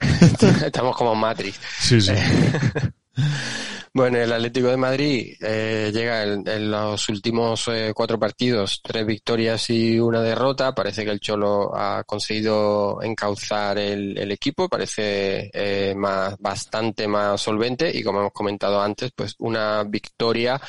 Estamos 0.64 0.96
como 0.96 1.16
Matrix. 1.16 1.58
Sí, 1.80 2.00
sí. 2.00 2.12
bueno, 3.94 4.18
el 4.18 4.32
Atlético 4.32 4.68
de 4.68 4.76
Madrid 4.76 5.36
eh, 5.40 5.90
llega 5.94 6.24
en, 6.24 6.70
los 6.70 7.08
últimos 7.08 7.68
eh, 7.68 7.92
cuatro 7.94 8.18
partidos, 8.18 8.80
tres 8.82 9.06
victorias 9.06 9.70
y 9.70 9.98
una 10.00 10.20
derrota. 10.20 10.74
Parece 10.74 11.04
que 11.04 11.12
el 11.12 11.20
Cholo 11.20 11.74
ha 11.74 12.02
conseguido 12.04 13.00
encauzar 13.02 13.78
el, 13.78 14.30
equipo, 14.32 14.68
parece 14.68 15.50
eh, 15.52 15.94
más, 15.96 16.36
bastante 16.38 17.06
más 17.06 17.40
solvente 17.40 17.90
y 17.96 18.02
como 18.02 18.20
hemos 18.20 18.32
comentado 18.32 18.82
antes, 18.82 19.12
pues 19.14 19.36
una 19.38 19.84
victoria 19.84 20.60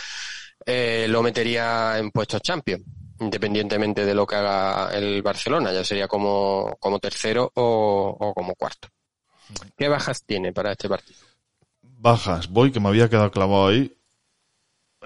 lo 1.08 1.22
metería 1.22 1.98
en 1.98 2.12
puestos 2.12 2.42
champion 2.42 2.84
independientemente 3.20 4.06
de 4.06 4.14
lo 4.14 4.26
que 4.28 4.36
haga 4.36 4.90
el 4.94 5.22
Barcelona, 5.22 5.72
ya 5.72 5.84
sería 5.84 6.08
como, 6.08 6.76
como 6.80 7.00
tercero 7.00 7.52
o, 7.56 8.34
como 8.36 8.56
cuarto. 8.56 8.90
¿Qué 9.78 9.88
bajas 9.88 10.24
tiene 10.26 10.52
para 10.52 10.72
este 10.72 10.90
partido? 10.90 11.25
Bajas, 11.98 12.50
voy 12.50 12.72
que 12.72 12.80
me 12.80 12.90
había 12.90 13.10
quedado 13.10 13.32
clavado 13.32 13.68
ahí. 13.68 13.98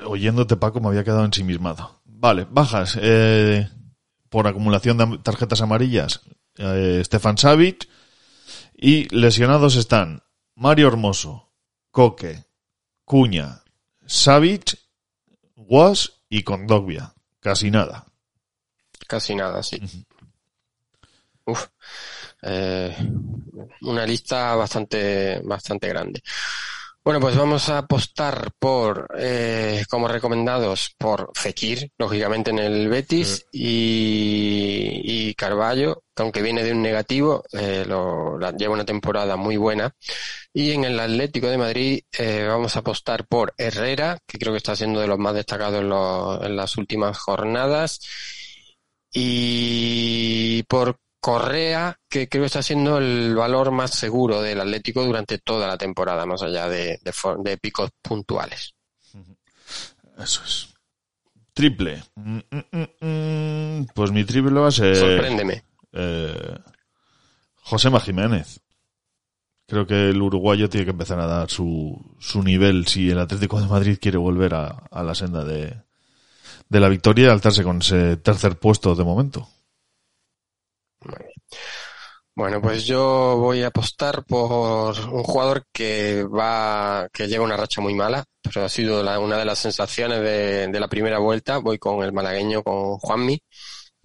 Oyéndote, 0.05 0.55
Paco, 0.57 0.79
me 0.79 0.87
había 0.89 1.03
quedado 1.03 1.25
ensimismado. 1.25 2.01
Vale, 2.05 2.45
bajas. 2.49 2.97
Eh, 3.01 3.69
por 4.29 4.47
acumulación 4.47 4.97
de 4.97 5.17
tarjetas 5.19 5.61
amarillas, 5.61 6.21
eh, 6.57 7.01
Stefan 7.03 7.37
Savic. 7.37 7.87
Y 8.75 9.13
lesionados 9.13 9.75
están 9.75 10.23
Mario 10.55 10.87
Hermoso, 10.87 11.51
Coque, 11.91 12.45
Cuña, 13.03 13.63
Savic, 14.05 14.77
Guas 15.55 16.21
y 16.29 16.43
Condogbia. 16.43 17.13
Casi 17.39 17.71
nada. 17.71 18.05
Casi 19.07 19.35
nada, 19.35 19.63
sí. 19.63 19.79
Uf. 21.45 21.67
Eh, 22.41 22.95
una 23.81 24.05
lista 24.05 24.55
bastante, 24.55 25.41
bastante 25.43 25.87
grande. 25.89 26.21
Bueno, 27.09 27.21
pues 27.21 27.35
vamos 27.35 27.67
a 27.69 27.79
apostar 27.79 28.51
por, 28.59 29.07
eh, 29.17 29.83
como 29.89 30.07
recomendados, 30.07 30.93
por 30.95 31.31
Fekir, 31.33 31.89
lógicamente 31.97 32.51
en 32.51 32.59
el 32.59 32.87
Betis, 32.87 33.47
y, 33.51 35.01
y 35.03 35.33
Carballo, 35.33 36.03
que 36.15 36.21
aunque 36.21 36.43
viene 36.43 36.63
de 36.63 36.71
un 36.71 36.83
negativo, 36.83 37.43
eh, 37.51 37.83
lo, 37.87 38.37
lleva 38.51 38.75
una 38.75 38.85
temporada 38.85 39.37
muy 39.37 39.57
buena. 39.57 39.91
Y 40.53 40.69
en 40.69 40.83
el 40.83 40.99
Atlético 40.99 41.47
de 41.47 41.57
Madrid 41.57 42.01
eh, 42.15 42.45
vamos 42.47 42.75
a 42.75 42.81
apostar 42.81 43.25
por 43.25 43.55
Herrera, 43.57 44.19
que 44.27 44.37
creo 44.37 44.53
que 44.53 44.57
está 44.57 44.75
siendo 44.75 44.99
de 44.99 45.07
los 45.07 45.17
más 45.17 45.33
destacados 45.33 45.81
en, 45.81 46.45
en 46.45 46.55
las 46.55 46.77
últimas 46.77 47.17
jornadas, 47.17 48.01
y 49.11 50.61
por 50.69 50.99
Correa, 51.19 51.99
que 52.07 52.29
creo 52.29 52.43
que 52.43 52.47
está 52.47 52.63
siendo 52.63 52.97
el 52.97 53.35
valor 53.35 53.71
más 53.71 53.91
seguro 53.91 54.41
del 54.41 54.61
Atlético 54.61 55.03
durante 55.03 55.37
toda 55.37 55.67
la 55.67 55.77
temporada, 55.77 56.25
más 56.25 56.41
allá 56.41 56.69
de, 56.69 56.99
de, 57.03 57.57
picos 57.57 57.89
puntuales. 58.01 58.73
Eso 60.17 60.41
es. 60.45 60.69
Triple. 61.53 62.03
Mm, 62.15 62.39
mm, 62.51 63.05
mm, 63.05 63.87
pues 63.93 64.11
mi 64.11 64.23
triple 64.23 64.59
va 64.59 64.67
a 64.69 64.71
ser. 64.71 64.95
Sorpréndeme. 64.95 65.63
Eh, 65.91 66.57
Josema 67.63 67.99
Jiménez. 67.99 68.61
Creo 69.67 69.85
que 69.85 70.09
el 70.09 70.21
uruguayo 70.21 70.69
tiene 70.69 70.85
que 70.85 70.91
empezar 70.91 71.19
a 71.19 71.27
dar 71.27 71.49
su, 71.49 72.15
su 72.19 72.41
nivel 72.41 72.87
si 72.87 73.11
el 73.11 73.19
Atlético 73.19 73.61
de 73.61 73.67
Madrid 73.67 73.99
quiere 74.01 74.17
volver 74.17 74.55
a, 74.55 74.67
a 74.89 75.03
la 75.03 75.13
senda 75.13 75.43
de, 75.43 75.83
de 76.69 76.79
la 76.79 76.89
victoria 76.89 77.27
y 77.27 77.29
alzarse 77.29 77.63
con 77.63 77.79
ese 77.79 78.17
tercer 78.17 78.57
puesto 78.57 78.95
de 78.95 79.03
momento. 79.03 79.47
Bueno, 82.39 82.61
pues 82.61 82.85
yo 82.85 83.35
voy 83.37 83.63
a 83.63 83.67
apostar 83.67 84.23
por 84.23 84.97
un 84.97 85.23
jugador 85.23 85.65
que 85.73 86.23
va, 86.23 87.09
que 87.11 87.27
lleva 87.27 87.43
una 87.43 87.57
racha 87.57 87.81
muy 87.81 87.93
mala, 87.93 88.23
pero 88.41 88.63
ha 88.63 88.69
sido 88.69 89.01
una 89.19 89.37
de 89.37 89.43
las 89.43 89.59
sensaciones 89.59 90.21
de, 90.21 90.79
la 90.79 90.87
primera 90.87 91.19
vuelta. 91.19 91.57
Voy 91.57 91.77
con 91.77 92.01
el 92.01 92.13
malagueño, 92.13 92.63
con 92.63 92.97
Juanmi, 92.97 93.41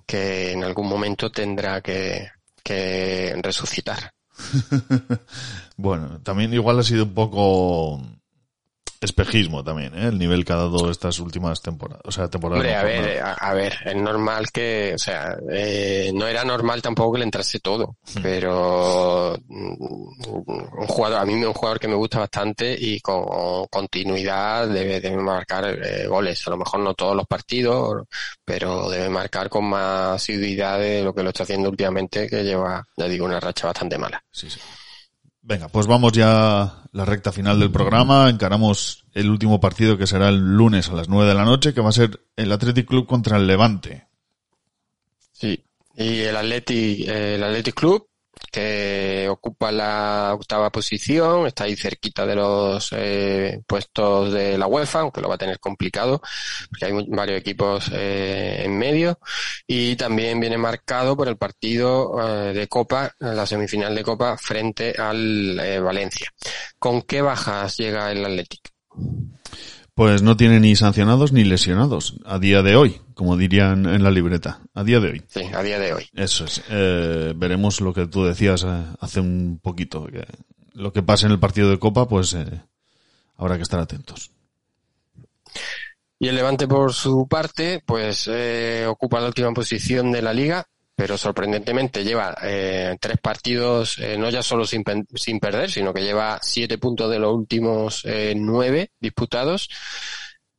que 0.05 0.51
en 0.51 0.65
algún 0.65 0.89
momento 0.89 1.31
tendrá 1.31 1.81
que, 1.81 2.29
que 2.65 3.37
resucitar. 3.41 4.11
bueno, 5.77 6.21
también 6.23 6.53
igual 6.55 6.81
ha 6.81 6.83
sido 6.83 7.05
un 7.05 7.15
poco 7.15 8.03
espejismo 9.05 9.63
también, 9.63 9.95
¿eh? 9.95 10.09
el 10.09 10.19
nivel 10.19 10.45
que 10.45 10.53
ha 10.53 10.57
dado 10.57 10.91
estas 10.91 11.19
últimas 11.19 11.63
temporadas. 11.63 12.03
O 12.05 12.13
sea, 12.13 12.29
temporadas. 12.29 12.67
a 12.67 12.83
ver, 12.83 13.23
a, 13.23 13.55
ver, 13.55 13.75
es 13.85 13.97
normal 13.97 14.51
que, 14.51 14.93
o 14.95 14.99
sea, 14.99 15.37
eh, 15.51 16.11
no 16.15 16.27
era 16.27 16.45
normal 16.45 16.83
tampoco 16.83 17.13
que 17.13 17.19
le 17.19 17.25
entrase 17.25 17.61
todo, 17.61 17.97
hmm. 18.15 18.23
pero 18.23 19.37
mm, 19.47 19.83
un 20.81 20.87
jugador, 20.87 21.19
a 21.21 21.25
mí 21.25 21.35
un 21.35 21.53
jugador 21.53 21.79
que 21.79 21.89
me 21.89 21.95
gusta 21.95 22.19
bastante 22.19 22.77
y 22.79 23.01
con 23.01 23.67
continuidad 23.71 24.69
debe, 24.69 25.01
debe 25.01 25.17
marcar 25.17 25.65
eh, 25.67 26.07
goles. 26.07 26.47
A 26.47 26.51
lo 26.51 26.57
mejor 26.57 26.81
no 26.81 26.95
todos 26.95 27.17
los 27.17 27.27
partidos, 27.27 28.07
pero 28.45 28.89
debe 28.89 29.09
marcar 29.09 29.49
con 29.49 29.65
más 29.67 30.17
asiduidad 30.17 30.79
de 30.79 31.03
lo 31.03 31.15
que 31.15 31.23
lo 31.23 31.31
está 31.31 31.45
haciendo 31.45 31.71
últimamente, 31.71 32.29
que 32.29 32.43
lleva, 32.43 32.85
ya 32.97 33.07
digo, 33.07 33.25
una 33.25 33.41
racha 33.41 33.67
bastante 33.67 33.99
mala. 33.99 34.23
Sí, 34.31 34.51
sí. 34.51 34.61
Venga, 35.47 35.69
pues 35.69 35.87
vamos 35.87 36.13
ya 36.13 36.63
a 36.63 36.89
la 36.93 37.05
recta 37.05 37.31
final 37.31 37.61
del 37.61 37.71
programa. 37.71 38.31
Encaramos 38.31 39.05
el 39.13 39.29
último 39.29 39.61
partido 39.61 39.99
que 39.99 40.07
será 40.07 40.31
el 40.31 40.39
lunes 40.39 40.89
a 40.89 40.95
las 40.95 41.11
9 41.11 41.29
de 41.29 41.35
la 41.35 41.45
noche, 41.45 41.75
que 41.75 41.83
va 41.83 41.91
a 41.91 41.93
ser 41.93 42.19
el 42.35 42.51
Athletic 42.51 42.89
Club 42.89 43.07
contra 43.07 43.37
el 43.37 43.47
Levante. 43.47 44.09
Sí, 45.33 45.63
y 45.97 46.21
el 46.21 46.35
Athletic, 46.35 47.07
el 47.07 47.45
Athletic 47.45 47.75
Club 47.75 48.09
que 48.55 49.27
ocupa 49.29 49.73
la 49.73 50.31
octava 50.33 50.71
posición, 50.71 51.45
está 51.49 51.65
ahí 51.65 51.75
cerquita 51.75 52.25
de 52.25 52.37
los 52.37 52.89
eh, 52.93 53.61
puestos 53.67 54.33
de 54.33 54.57
la 54.57 54.69
UEFA, 54.69 55.01
aunque 55.01 55.21
lo 55.21 55.29
va 55.29 55.35
a 55.35 55.39
tener 55.39 55.59
complicado, 55.59 56.23
porque 56.71 56.85
hay 56.85 56.93
varios 57.09 57.41
equipos 57.41 57.91
eh, 57.93 58.63
en 58.65 58.79
medio, 58.79 59.19
y 59.67 59.97
también 59.97 60.39
viene 60.39 60.57
marcado 60.57 61.17
por 61.17 61.27
el 61.27 61.37
partido 61.37 62.15
eh, 62.23 62.53
de 62.53 62.69
Copa, 62.69 63.13
la 63.19 63.45
semifinal 63.45 63.93
de 63.93 64.05
Copa, 64.05 64.39
frente 64.39 64.95
al 64.97 65.61
Valencia. 65.83 66.31
¿Con 66.79 67.03
qué 67.03 67.23
bajas 67.23 67.77
llega 67.77 68.13
el 68.13 68.25
Athletic? 68.25 68.73
Pues 69.95 70.23
no 70.23 70.37
tiene 70.37 70.59
ni 70.59 70.75
sancionados 70.75 71.33
ni 71.33 71.45
lesionados 71.45 72.17
a 72.25 72.41
día 72.41 72.63
de 72.63 72.75
hoy, 72.75 73.01
como 73.15 73.37
dirían 73.37 73.87
en 73.87 74.03
la 74.03 74.11
libreta. 74.11 74.61
A 74.75 74.83
día 74.83 74.99
de 74.99 75.11
hoy. 75.11 75.23
Sí, 75.29 75.43
a 75.55 75.63
día 75.63 75.79
de 75.79 75.93
hoy. 75.93 76.09
Eso 76.15 76.47
es. 76.47 76.63
Eh, 76.69 77.33
veremos 77.37 77.81
lo 77.81 77.95
que 77.95 78.07
tú 78.07 78.25
decías 78.25 78.65
eh, 78.65 78.85
hace 78.99 79.21
un 79.21 79.61
poquito. 79.63 80.07
Que 80.07 80.27
lo 80.73 80.93
que 80.93 81.05
pase 81.05 81.27
en 81.27 81.33
el 81.33 81.39
partido 81.39 81.71
de 81.71 81.79
Copa, 81.79 82.09
pues 82.09 82.35
eh, 82.35 82.61
habrá 83.37 83.57
que 83.57 83.63
estar 83.63 83.79
atentos. 83.79 84.33
Y 86.19 86.27
el 86.27 86.35
Levante, 86.35 86.67
por 86.67 86.93
su 86.93 87.29
parte, 87.29 87.81
pues 87.87 88.29
ocupa 88.89 89.21
la 89.21 89.29
última 89.29 89.53
posición 89.53 90.11
de 90.11 90.23
la 90.23 90.33
liga 90.33 90.67
pero 90.97 91.19
sorprendentemente 91.19 92.05
lleva 92.05 92.37
eh, 92.43 92.97
tres 93.01 93.19
partidos, 93.21 93.99
eh, 93.99 94.17
no 94.17 94.31
ya 94.31 94.43
solo 94.43 94.65
sin, 94.65 94.85
sin 95.15 95.41
perder, 95.41 95.71
sino 95.71 95.93
que 95.93 96.03
lleva 96.03 96.39
siete 96.43 96.79
puntos 96.79 97.11
de 97.11 97.19
los 97.19 97.35
últimos 97.35 98.03
eh, 98.05 98.35
nueve 98.37 98.93
disputados. 99.01 99.69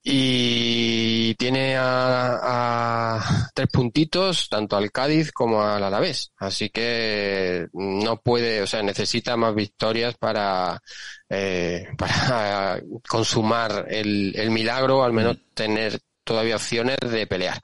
Y 0.08 1.34
tiene 1.34 1.76
a, 1.78 3.18
a 3.18 3.50
tres 3.56 3.68
puntitos 3.74 4.50
tanto 4.50 4.78
al 4.78 4.92
Cádiz 4.92 5.32
como 5.32 5.64
al 5.64 5.84
Alavés. 5.84 6.32
Así 6.38 6.70
que 6.70 7.68
no 7.74 8.18
puede, 8.22 8.62
o 8.62 8.68
sea, 8.68 8.84
necesita 8.84 9.36
más 9.36 9.56
victorias 9.56 10.16
para, 10.20 10.80
eh, 11.28 11.88
para 11.98 12.80
consumar 13.08 13.88
el, 13.90 14.34
el 14.36 14.52
milagro, 14.52 15.04
al 15.04 15.14
menos 15.14 15.38
tener 15.56 16.00
todavía 16.24 16.58
opciones 16.58 16.98
de 17.02 17.26
pelear 17.26 17.60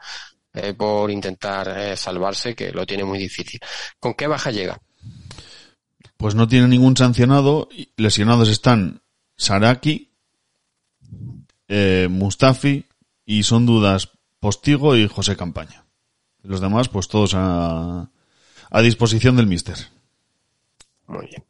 eh, 0.53 0.73
por 0.73 1.09
intentar 1.11 1.67
eh, 1.77 1.95
salvarse, 1.97 2.55
que 2.55 2.71
lo 2.71 2.85
tiene 2.85 3.03
muy 3.03 3.19
difícil. 3.19 3.59
¿Con 3.99 4.13
qué 4.13 4.27
baja 4.27 4.51
llega? 4.51 4.81
Pues 6.17 6.35
no 6.35 6.47
tiene 6.47 6.67
ningún 6.67 6.95
sancionado. 6.97 7.69
Lesionados 7.97 8.49
están 8.49 9.01
Saraki, 9.37 10.11
eh, 11.67 12.07
Mustafi 12.09 12.85
y 13.25 13.43
son 13.43 13.65
dudas 13.65 14.09
Postigo 14.39 14.95
y 14.95 15.07
José 15.07 15.35
Campaña. 15.35 15.85
Los 16.43 16.61
demás, 16.61 16.89
pues 16.89 17.07
todos 17.07 17.33
a, 17.35 18.09
a 18.69 18.81
disposición 18.81 19.35
del 19.35 19.47
mister. 19.47 19.77
Muy 21.07 21.27
bien. 21.27 21.43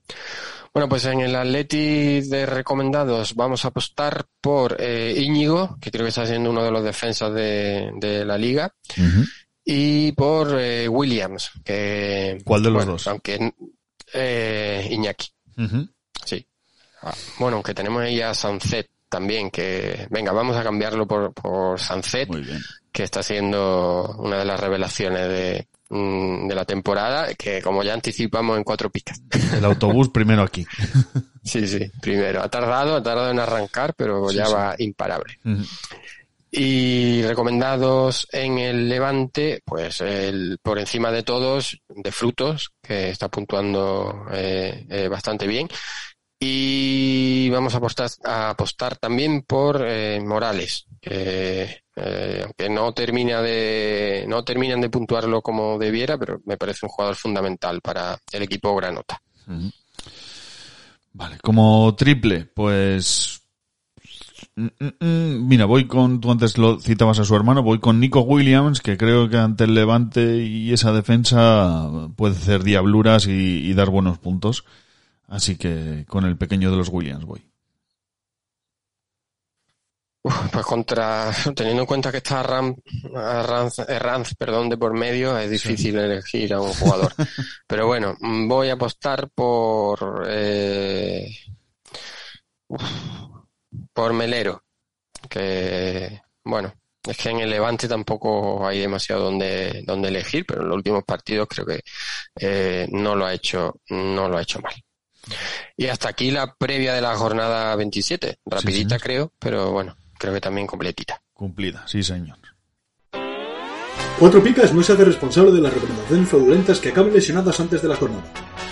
Bueno, 0.73 0.87
pues 0.87 1.03
en 1.05 1.19
el 1.19 1.35
Atleti 1.35 2.21
de 2.21 2.45
recomendados 2.45 3.35
vamos 3.35 3.65
a 3.65 3.69
apostar 3.69 4.25
por 4.39 4.77
eh, 4.79 5.13
Íñigo, 5.17 5.77
que 5.81 5.91
creo 5.91 6.05
que 6.05 6.09
está 6.09 6.25
siendo 6.25 6.49
uno 6.49 6.63
de 6.63 6.71
los 6.71 6.83
defensas 6.83 7.33
de, 7.33 7.91
de 7.95 8.23
la 8.23 8.37
liga, 8.37 8.73
y 9.65 10.13
por 10.13 10.57
eh, 10.57 10.87
Williams, 10.87 11.51
que... 11.65 12.41
¿Cuál 12.45 12.63
de 12.63 12.69
los 12.69 12.77
bueno, 12.77 12.91
dos? 12.93 13.07
Aunque 13.07 13.53
eh, 14.13 14.87
Iñaki, 14.91 15.27
sí. 16.25 16.45
Ah, 17.01 17.13
bueno, 17.37 17.57
aunque 17.57 17.73
tenemos 17.73 18.01
ahí 18.01 18.21
a 18.21 18.33
Sancet 18.33 18.89
también, 19.09 19.51
que 19.51 20.07
venga, 20.09 20.31
vamos 20.31 20.55
a 20.55 20.63
cambiarlo 20.63 21.05
por, 21.05 21.33
por 21.33 21.81
Sancet, 21.81 22.29
que 22.93 23.03
está 23.03 23.21
siendo 23.21 24.15
una 24.19 24.37
de 24.37 24.45
las 24.45 24.57
revelaciones 24.57 25.27
de, 25.27 25.67
mm, 25.91 26.47
de 26.47 26.55
la 26.55 26.65
temporada, 26.65 27.33
que 27.35 27.61
como 27.61 27.83
ya 27.83 27.93
anticipamos 27.93 28.57
en 28.57 28.63
cuatro 28.63 28.89
picas. 28.89 29.21
El 29.55 29.65
autobús 29.65 30.09
primero 30.09 30.41
aquí. 30.43 30.65
Sí, 31.43 31.65
sí, 31.67 31.91
primero. 31.99 32.43
Ha 32.43 32.49
tardado, 32.49 32.97
ha 32.97 33.01
tardado 33.01 33.31
en 33.31 33.39
arrancar, 33.39 33.95
pero 33.95 34.29
Sí, 34.29 34.35
ya 34.35 34.45
sí. 34.45 34.53
va 34.53 34.75
imparable. 34.77 35.39
Y 36.51 37.23
recomendados 37.23 38.27
en 38.31 38.59
el 38.59 38.87
Levante, 38.87 39.61
pues 39.65 40.01
el, 40.01 40.59
por 40.61 40.77
encima 40.77 41.11
de 41.11 41.23
todos, 41.23 41.81
de 41.87 42.11
frutos, 42.11 42.73
que 42.79 43.09
está 43.09 43.27
puntuando 43.29 44.25
eh, 44.31 44.85
eh, 44.87 45.07
bastante 45.07 45.47
bien. 45.47 45.67
Y 46.43 47.51
vamos 47.51 47.75
a 47.75 47.77
apostar, 47.77 48.09
a 48.23 48.49
apostar 48.49 48.97
también 48.97 49.43
por 49.43 49.85
eh, 49.85 50.19
Morales, 50.19 50.87
que 50.99 51.83
eh, 51.95 52.41
aunque 52.43 52.67
no 52.67 52.91
termina 52.95 53.43
de, 53.43 54.25
no 54.27 54.43
terminan 54.43 54.81
de 54.81 54.89
puntuarlo 54.89 55.43
como 55.43 55.77
debiera, 55.77 56.17
pero 56.17 56.41
me 56.45 56.57
parece 56.57 56.87
un 56.87 56.89
jugador 56.89 57.15
fundamental 57.15 57.79
para 57.81 58.17
el 58.31 58.41
equipo 58.41 58.75
Granota. 58.75 59.21
Vale, 61.13 61.37
como 61.43 61.93
triple, 61.93 62.45
pues... 62.45 63.43
mm, 64.55 64.65
mm, 64.79 65.05
mm, 65.05 65.47
Mira, 65.47 65.65
voy 65.65 65.85
con, 65.85 66.21
tú 66.21 66.31
antes 66.31 66.57
lo 66.57 66.79
citabas 66.79 67.19
a 67.19 67.23
su 67.23 67.35
hermano, 67.35 67.61
voy 67.61 67.77
con 67.77 67.99
Nico 67.99 68.21
Williams, 68.21 68.81
que 68.81 68.97
creo 68.97 69.29
que 69.29 69.37
ante 69.37 69.65
el 69.65 69.75
Levante 69.75 70.37
y 70.37 70.73
esa 70.73 70.91
defensa 70.91 71.87
puede 72.15 72.33
hacer 72.33 72.63
diabluras 72.63 73.27
y 73.27 73.71
dar 73.75 73.91
buenos 73.91 74.17
puntos. 74.17 74.65
Así 75.31 75.55
que 75.55 76.05
con 76.09 76.25
el 76.25 76.37
pequeño 76.37 76.69
de 76.71 76.77
los 76.77 76.89
Williams 76.89 77.23
voy. 77.23 77.41
Pues 80.21 80.65
contra, 80.65 81.31
teniendo 81.55 81.83
en 81.83 81.87
cuenta 81.87 82.11
que 82.11 82.17
está 82.17 82.43
Ram, 82.43 82.75
Ranz, 83.13 83.79
eh, 83.79 83.97
Ranz, 83.97 84.35
perdón, 84.35 84.69
de 84.69 84.77
por 84.77 84.93
medio, 84.93 85.37
es 85.37 85.49
difícil 85.49 85.97
elegir 85.97 86.53
a 86.53 86.59
un 86.59 86.73
jugador. 86.73 87.13
Pero 87.65 87.87
bueno, 87.87 88.17
voy 88.19 88.69
a 88.69 88.73
apostar 88.73 89.29
por, 89.33 90.27
eh, 90.29 91.33
por 93.93 94.13
Melero, 94.13 94.65
que, 95.29 96.21
bueno, 96.43 96.73
es 97.07 97.17
que 97.17 97.29
en 97.29 97.39
el 97.39 97.49
Levante 97.49 97.87
tampoco 97.87 98.67
hay 98.67 98.79
demasiado 98.79 99.23
donde, 99.23 99.81
donde 99.85 100.09
elegir, 100.09 100.45
pero 100.45 100.61
en 100.61 100.67
los 100.67 100.77
últimos 100.77 101.03
partidos 101.03 101.47
creo 101.47 101.65
que 101.65 101.81
eh, 102.39 102.87
no 102.91 103.15
lo 103.15 103.25
ha 103.25 103.33
hecho, 103.33 103.79
no 103.89 104.27
lo 104.27 104.37
ha 104.37 104.41
hecho 104.41 104.59
mal. 104.59 104.75
Y 105.77 105.87
hasta 105.87 106.09
aquí 106.09 106.31
la 106.31 106.55
previa 106.55 106.93
de 106.93 107.01
la 107.01 107.15
jornada 107.15 107.75
27, 107.75 108.39
rapidita 108.45 108.99
creo, 108.99 109.31
pero 109.39 109.71
bueno, 109.71 109.95
creo 110.17 110.33
que 110.33 110.41
también 110.41 110.67
completita. 110.67 111.21
Cumplida, 111.33 111.87
sí 111.87 112.03
señor. 112.03 112.37
Cuatro 114.19 114.43
Picas 114.43 114.71
no 114.71 114.83
se 114.83 114.93
hace 114.93 115.03
responsable 115.03 115.51
de 115.51 115.61
las 115.61 115.73
recomendaciones 115.73 116.29
fraudulentas 116.29 116.79
que 116.79 116.89
acaben 116.89 117.11
lesionadas 117.11 117.59
antes 117.59 117.81
de 117.81 117.87
la 117.87 117.95
jornada. 117.95 118.23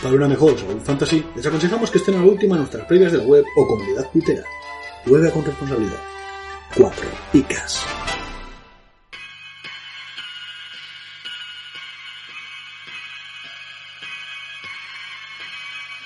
Para 0.02 0.14
una 0.14 0.28
mejor 0.28 0.58
salud 0.60 0.80
fantasy, 0.82 1.26
les 1.36 1.46
aconsejamos 1.46 1.90
que 1.90 1.98
estén 1.98 2.16
a 2.16 2.20
la 2.20 2.26
última 2.26 2.54
en 2.54 2.62
nuestras 2.62 2.86
previas 2.86 3.12
de 3.12 3.18
la 3.18 3.24
web 3.24 3.44
o 3.56 3.66
comunidad 3.66 4.08
tuitera. 4.12 4.44
Juega 5.06 5.32
con 5.32 5.44
responsabilidad. 5.44 6.00
Cuatro 6.76 7.10
Picas. 7.32 7.84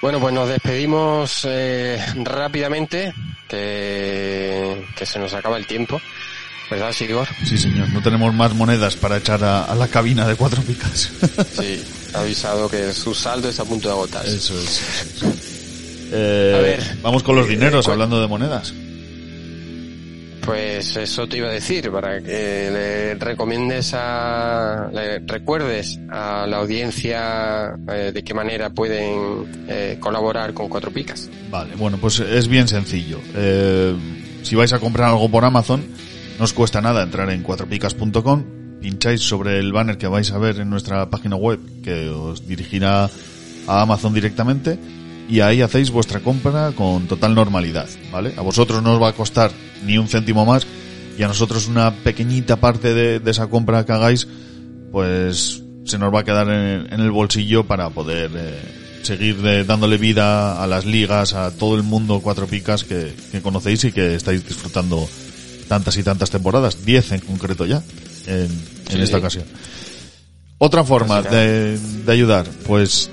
Bueno, 0.03 0.19
pues 0.19 0.33
nos 0.33 0.49
despedimos 0.49 1.47
eh, 1.49 1.97
rápidamente, 2.25 3.13
que, 3.47 4.85
que 4.97 5.05
se 5.05 5.17
nos 5.17 5.33
acaba 5.33 5.55
el 5.55 5.65
tiempo. 5.65 6.01
¿Verdad, 6.69 6.91
Sigor? 6.91 7.25
Sí 7.45 7.57
señor, 7.57 7.87
no 7.93 8.01
tenemos 8.01 8.33
más 8.33 8.53
monedas 8.53 8.97
para 8.97 9.15
echar 9.15 9.41
a, 9.45 9.63
a 9.63 9.75
la 9.75 9.87
cabina 9.87 10.27
de 10.27 10.35
cuatro 10.35 10.61
picas. 10.63 11.09
Sí, 11.57 11.81
ha 12.13 12.19
avisado 12.19 12.69
que 12.69 12.91
su 12.91 13.15
saldo 13.15 13.47
está 13.47 13.63
a 13.63 13.65
punto 13.65 13.87
de 13.87 13.93
agotarse. 13.93 14.35
Eso 14.35 14.59
es. 14.59 14.81
eso 15.15 15.29
es. 15.29 15.35
Eh, 16.11 16.53
A 16.57 16.61
ver, 16.61 16.97
vamos 17.01 17.23
con 17.23 17.37
los 17.37 17.47
dineros, 17.47 17.85
cu- 17.85 17.91
hablando 17.93 18.19
de 18.19 18.27
monedas. 18.27 18.73
Pues 20.45 20.97
eso 20.97 21.27
te 21.27 21.37
iba 21.37 21.47
a 21.47 21.51
decir, 21.51 21.89
para 21.89 22.21
que 22.21 22.69
le 22.71 23.15
recomiendes 23.15 23.93
a, 23.93 24.89
le 24.91 25.19
recuerdes 25.19 25.99
a 26.09 26.45
la 26.45 26.57
audiencia 26.57 27.75
eh, 27.87 28.11
de 28.13 28.23
qué 28.23 28.33
manera 28.33 28.69
pueden 28.69 29.45
eh, 29.69 29.97
colaborar 30.01 30.53
con 30.53 30.67
Cuatro 30.67 30.91
Picas. 30.91 31.29
Vale, 31.49 31.75
bueno, 31.75 31.97
pues 31.97 32.19
es 32.19 32.47
bien 32.49 32.67
sencillo. 32.67 33.19
Eh, 33.35 33.95
si 34.43 34.55
vais 34.55 34.73
a 34.73 34.79
comprar 34.79 35.09
algo 35.09 35.29
por 35.29 35.45
Amazon, 35.45 35.81
no 36.37 36.43
os 36.43 36.51
cuesta 36.51 36.81
nada 36.81 37.03
entrar 37.03 37.29
en 37.29 37.41
cuatropicas.com, 37.41 38.43
pincháis 38.81 39.21
sobre 39.21 39.59
el 39.59 39.71
banner 39.71 39.97
que 39.97 40.07
vais 40.07 40.29
a 40.31 40.37
ver 40.37 40.59
en 40.59 40.69
nuestra 40.69 41.09
página 41.09 41.37
web, 41.37 41.59
que 41.81 42.09
os 42.09 42.45
dirigirá 42.45 43.09
a 43.67 43.81
Amazon 43.81 44.13
directamente, 44.13 44.77
y 45.29 45.39
ahí 45.39 45.61
hacéis 45.61 45.89
vuestra 45.91 46.19
compra 46.19 46.71
con 46.73 47.07
total 47.07 47.33
normalidad, 47.35 47.87
¿vale? 48.11 48.33
A 48.37 48.41
vosotros 48.41 48.81
no 48.83 48.93
os 48.93 49.01
va 49.01 49.09
a 49.09 49.13
costar 49.13 49.51
ni 49.85 49.97
un 49.97 50.07
céntimo 50.07 50.45
más, 50.45 50.65
y 51.17 51.23
a 51.23 51.27
nosotros 51.27 51.67
una 51.67 51.93
pequeñita 52.03 52.57
parte 52.57 52.93
de, 52.93 53.19
de 53.19 53.31
esa 53.31 53.47
compra 53.47 53.85
que 53.85 53.91
hagáis, 53.91 54.27
pues 54.91 55.61
se 55.85 55.97
nos 55.97 56.13
va 56.13 56.21
a 56.21 56.23
quedar 56.23 56.47
en, 56.49 56.91
en 56.93 56.99
el 56.99 57.11
bolsillo 57.11 57.65
para 57.65 57.89
poder 57.89 58.31
eh, 58.35 58.59
seguir 59.03 59.37
eh, 59.45 59.63
dándole 59.65 59.97
vida 59.97 60.63
a 60.63 60.67
las 60.67 60.85
ligas, 60.85 61.33
a 61.33 61.51
todo 61.51 61.75
el 61.75 61.83
mundo 61.83 62.21
cuatro 62.21 62.47
picas 62.47 62.83
que, 62.83 63.13
que 63.31 63.41
conocéis 63.41 63.83
y 63.85 63.91
que 63.91 64.15
estáis 64.15 64.47
disfrutando 64.47 65.07
tantas 65.67 65.97
y 65.97 66.03
tantas 66.03 66.29
temporadas, 66.29 66.85
10 66.85 67.11
en 67.13 67.19
concreto 67.21 67.65
ya, 67.65 67.81
en, 68.27 68.43
en 68.43 68.49
Sí, 68.89 69.01
esta 69.01 69.17
sí. 69.17 69.21
ocasión. 69.21 69.43
Otra 70.57 70.83
forma 70.83 71.21
de 71.21 71.77
ayudar, 72.07 72.45
pues 72.65 73.09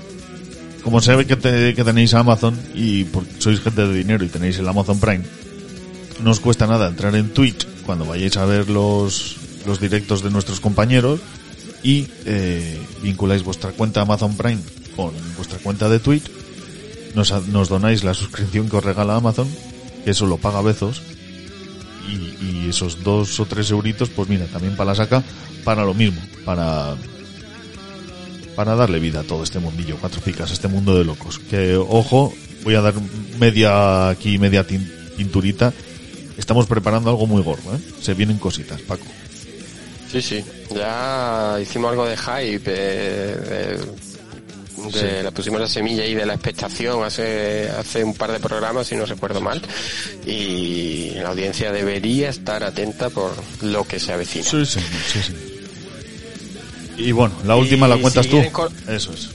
como 0.83 1.01
se 1.01 1.25
que, 1.25 1.35
te- 1.35 1.73
que 1.73 1.83
tenéis 1.83 2.13
Amazon 2.13 2.57
y 2.75 3.05
sois 3.39 3.59
gente 3.61 3.85
de 3.87 3.93
dinero 3.93 4.23
y 4.25 4.29
tenéis 4.29 4.57
el 4.59 4.67
Amazon 4.67 4.99
Prime, 4.99 5.23
no 6.23 6.31
os 6.31 6.39
cuesta 6.39 6.67
nada 6.67 6.87
entrar 6.87 7.15
en 7.15 7.29
Twitch 7.33 7.67
cuando 7.85 8.05
vayáis 8.05 8.37
a 8.37 8.45
ver 8.45 8.69
los, 8.69 9.37
los 9.65 9.79
directos 9.79 10.23
de 10.23 10.29
nuestros 10.31 10.59
compañeros 10.59 11.19
y 11.83 12.07
eh, 12.25 12.79
vinculáis 13.01 13.43
vuestra 13.43 13.71
cuenta 13.71 14.01
Amazon 14.01 14.35
Prime 14.37 14.61
con 14.95 15.11
vuestra 15.35 15.57
cuenta 15.59 15.89
de 15.89 15.99
Twitch, 15.99 16.29
nos 17.15 17.69
donáis 17.69 18.03
la 18.03 18.13
suscripción 18.13 18.69
que 18.69 18.77
os 18.77 18.83
regala 18.83 19.15
Amazon, 19.15 19.47
que 20.03 20.11
eso 20.11 20.25
lo 20.25 20.37
paga 20.37 20.61
Bezos, 20.61 21.01
y, 22.07 22.45
y 22.45 22.69
esos 22.69 23.03
dos 23.03 23.39
o 23.39 23.45
tres 23.45 23.71
euritos, 23.71 24.09
pues 24.09 24.27
mira, 24.29 24.45
también 24.47 24.75
para 24.75 24.91
la 24.91 24.95
saca, 24.95 25.23
para 25.63 25.83
lo 25.85 25.93
mismo, 25.93 26.21
para 26.45 26.95
para 28.63 28.75
darle 28.75 28.99
vida 28.99 29.21
a 29.21 29.23
todo 29.23 29.41
este 29.41 29.57
mundillo, 29.57 29.97
cuatro 29.99 30.21
picas, 30.21 30.51
este 30.51 30.67
mundo 30.67 30.95
de 30.95 31.03
locos. 31.03 31.39
Que, 31.39 31.75
ojo, 31.75 32.31
voy 32.63 32.75
a 32.75 32.81
dar 32.81 32.93
media 33.39 34.09
aquí, 34.09 34.37
media 34.37 34.67
tin- 34.67 34.87
pinturita. 35.17 35.73
Estamos 36.37 36.67
preparando 36.67 37.09
algo 37.09 37.25
muy 37.25 37.41
gordo, 37.41 37.73
¿eh? 37.75 37.79
Se 38.03 38.13
vienen 38.13 38.37
cositas, 38.37 38.79
Paco. 38.81 39.05
Sí, 40.11 40.21
sí. 40.21 40.45
Ya 40.75 41.57
hicimos 41.59 41.89
algo 41.89 42.05
de 42.05 42.15
hype. 42.15 42.61
eh, 42.67 43.77
de- 44.91 44.91
de- 44.91 45.23
Le 45.23 45.31
pusimos 45.31 45.59
la 45.59 45.67
semilla 45.67 46.03
ahí 46.03 46.13
de 46.13 46.25
la 46.27 46.33
expectación 46.35 47.03
hace, 47.03 47.67
hace 47.69 48.03
un 48.03 48.13
par 48.13 48.31
de 48.31 48.39
programas, 48.39 48.85
si 48.85 48.95
no 48.95 49.05
recuerdo 49.07 49.41
mal. 49.41 49.59
Y 50.27 51.13
la 51.15 51.29
audiencia 51.29 51.71
debería 51.71 52.29
estar 52.29 52.63
atenta 52.63 53.09
por 53.09 53.31
lo 53.63 53.85
que 53.85 53.99
se 53.99 54.13
avecina. 54.13 54.45
Sí, 54.45 54.65
sí, 54.67 54.79
sí, 55.11 55.19
sí. 55.23 55.33
Y 56.97 57.11
bueno, 57.11 57.35
la 57.45 57.55
última 57.55 57.87
Y 57.87 57.89
la 57.89 57.97
cuentas 57.97 58.25
si 58.25 58.31
tú. 58.31 58.41
Eso 58.87 59.13
es. 59.13 59.29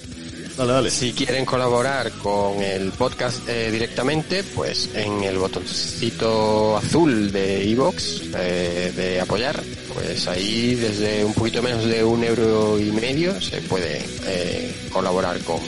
Dale, 0.56 0.72
dale. 0.72 0.90
Si 0.90 1.12
quieren 1.12 1.44
colaborar 1.44 2.10
con 2.12 2.62
el 2.62 2.90
podcast 2.92 3.46
eh, 3.46 3.70
directamente, 3.70 4.42
pues 4.42 4.88
en 4.94 5.22
el 5.22 5.36
botoncito 5.36 6.78
azul 6.78 7.30
de 7.30 7.62
iVoox 7.64 8.30
de 8.32 9.20
apoyar, 9.20 9.62
pues 9.92 10.26
ahí 10.28 10.74
desde 10.74 11.24
un 11.24 11.34
poquito 11.34 11.62
menos 11.62 11.84
de 11.84 12.02
un 12.04 12.24
euro 12.24 12.78
y 12.78 12.90
medio 12.90 13.38
se 13.40 13.60
puede 13.62 14.02
eh, 14.26 14.74
colaborar 14.90 15.38
con, 15.40 15.60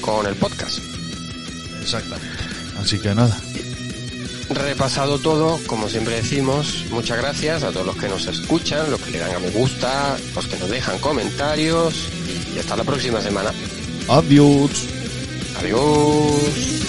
con 0.00 0.26
el 0.26 0.34
podcast. 0.34 0.78
Exactamente. 1.80 2.38
Así 2.80 2.98
que 2.98 3.14
nada. 3.14 3.36
Repasado 4.50 5.18
todo, 5.18 5.60
como 5.66 5.88
siempre 5.88 6.16
decimos, 6.16 6.86
muchas 6.90 7.18
gracias 7.18 7.62
a 7.62 7.70
todos 7.70 7.86
los 7.86 7.96
que 7.96 8.08
nos 8.08 8.26
escuchan, 8.26 8.90
los 8.90 9.00
que 9.00 9.10
le 9.10 9.18
dan 9.18 9.34
a 9.34 9.38
me 9.38 9.50
gusta, 9.50 10.16
los 10.34 10.46
que 10.46 10.56
nos 10.56 10.70
dejan 10.70 10.98
comentarios 10.98 11.94
y 12.54 12.58
hasta 12.58 12.76
la 12.76 12.84
próxima 12.84 13.20
semana. 13.20 13.52
Adiós. 14.08 14.70
Adiós. 15.58 16.87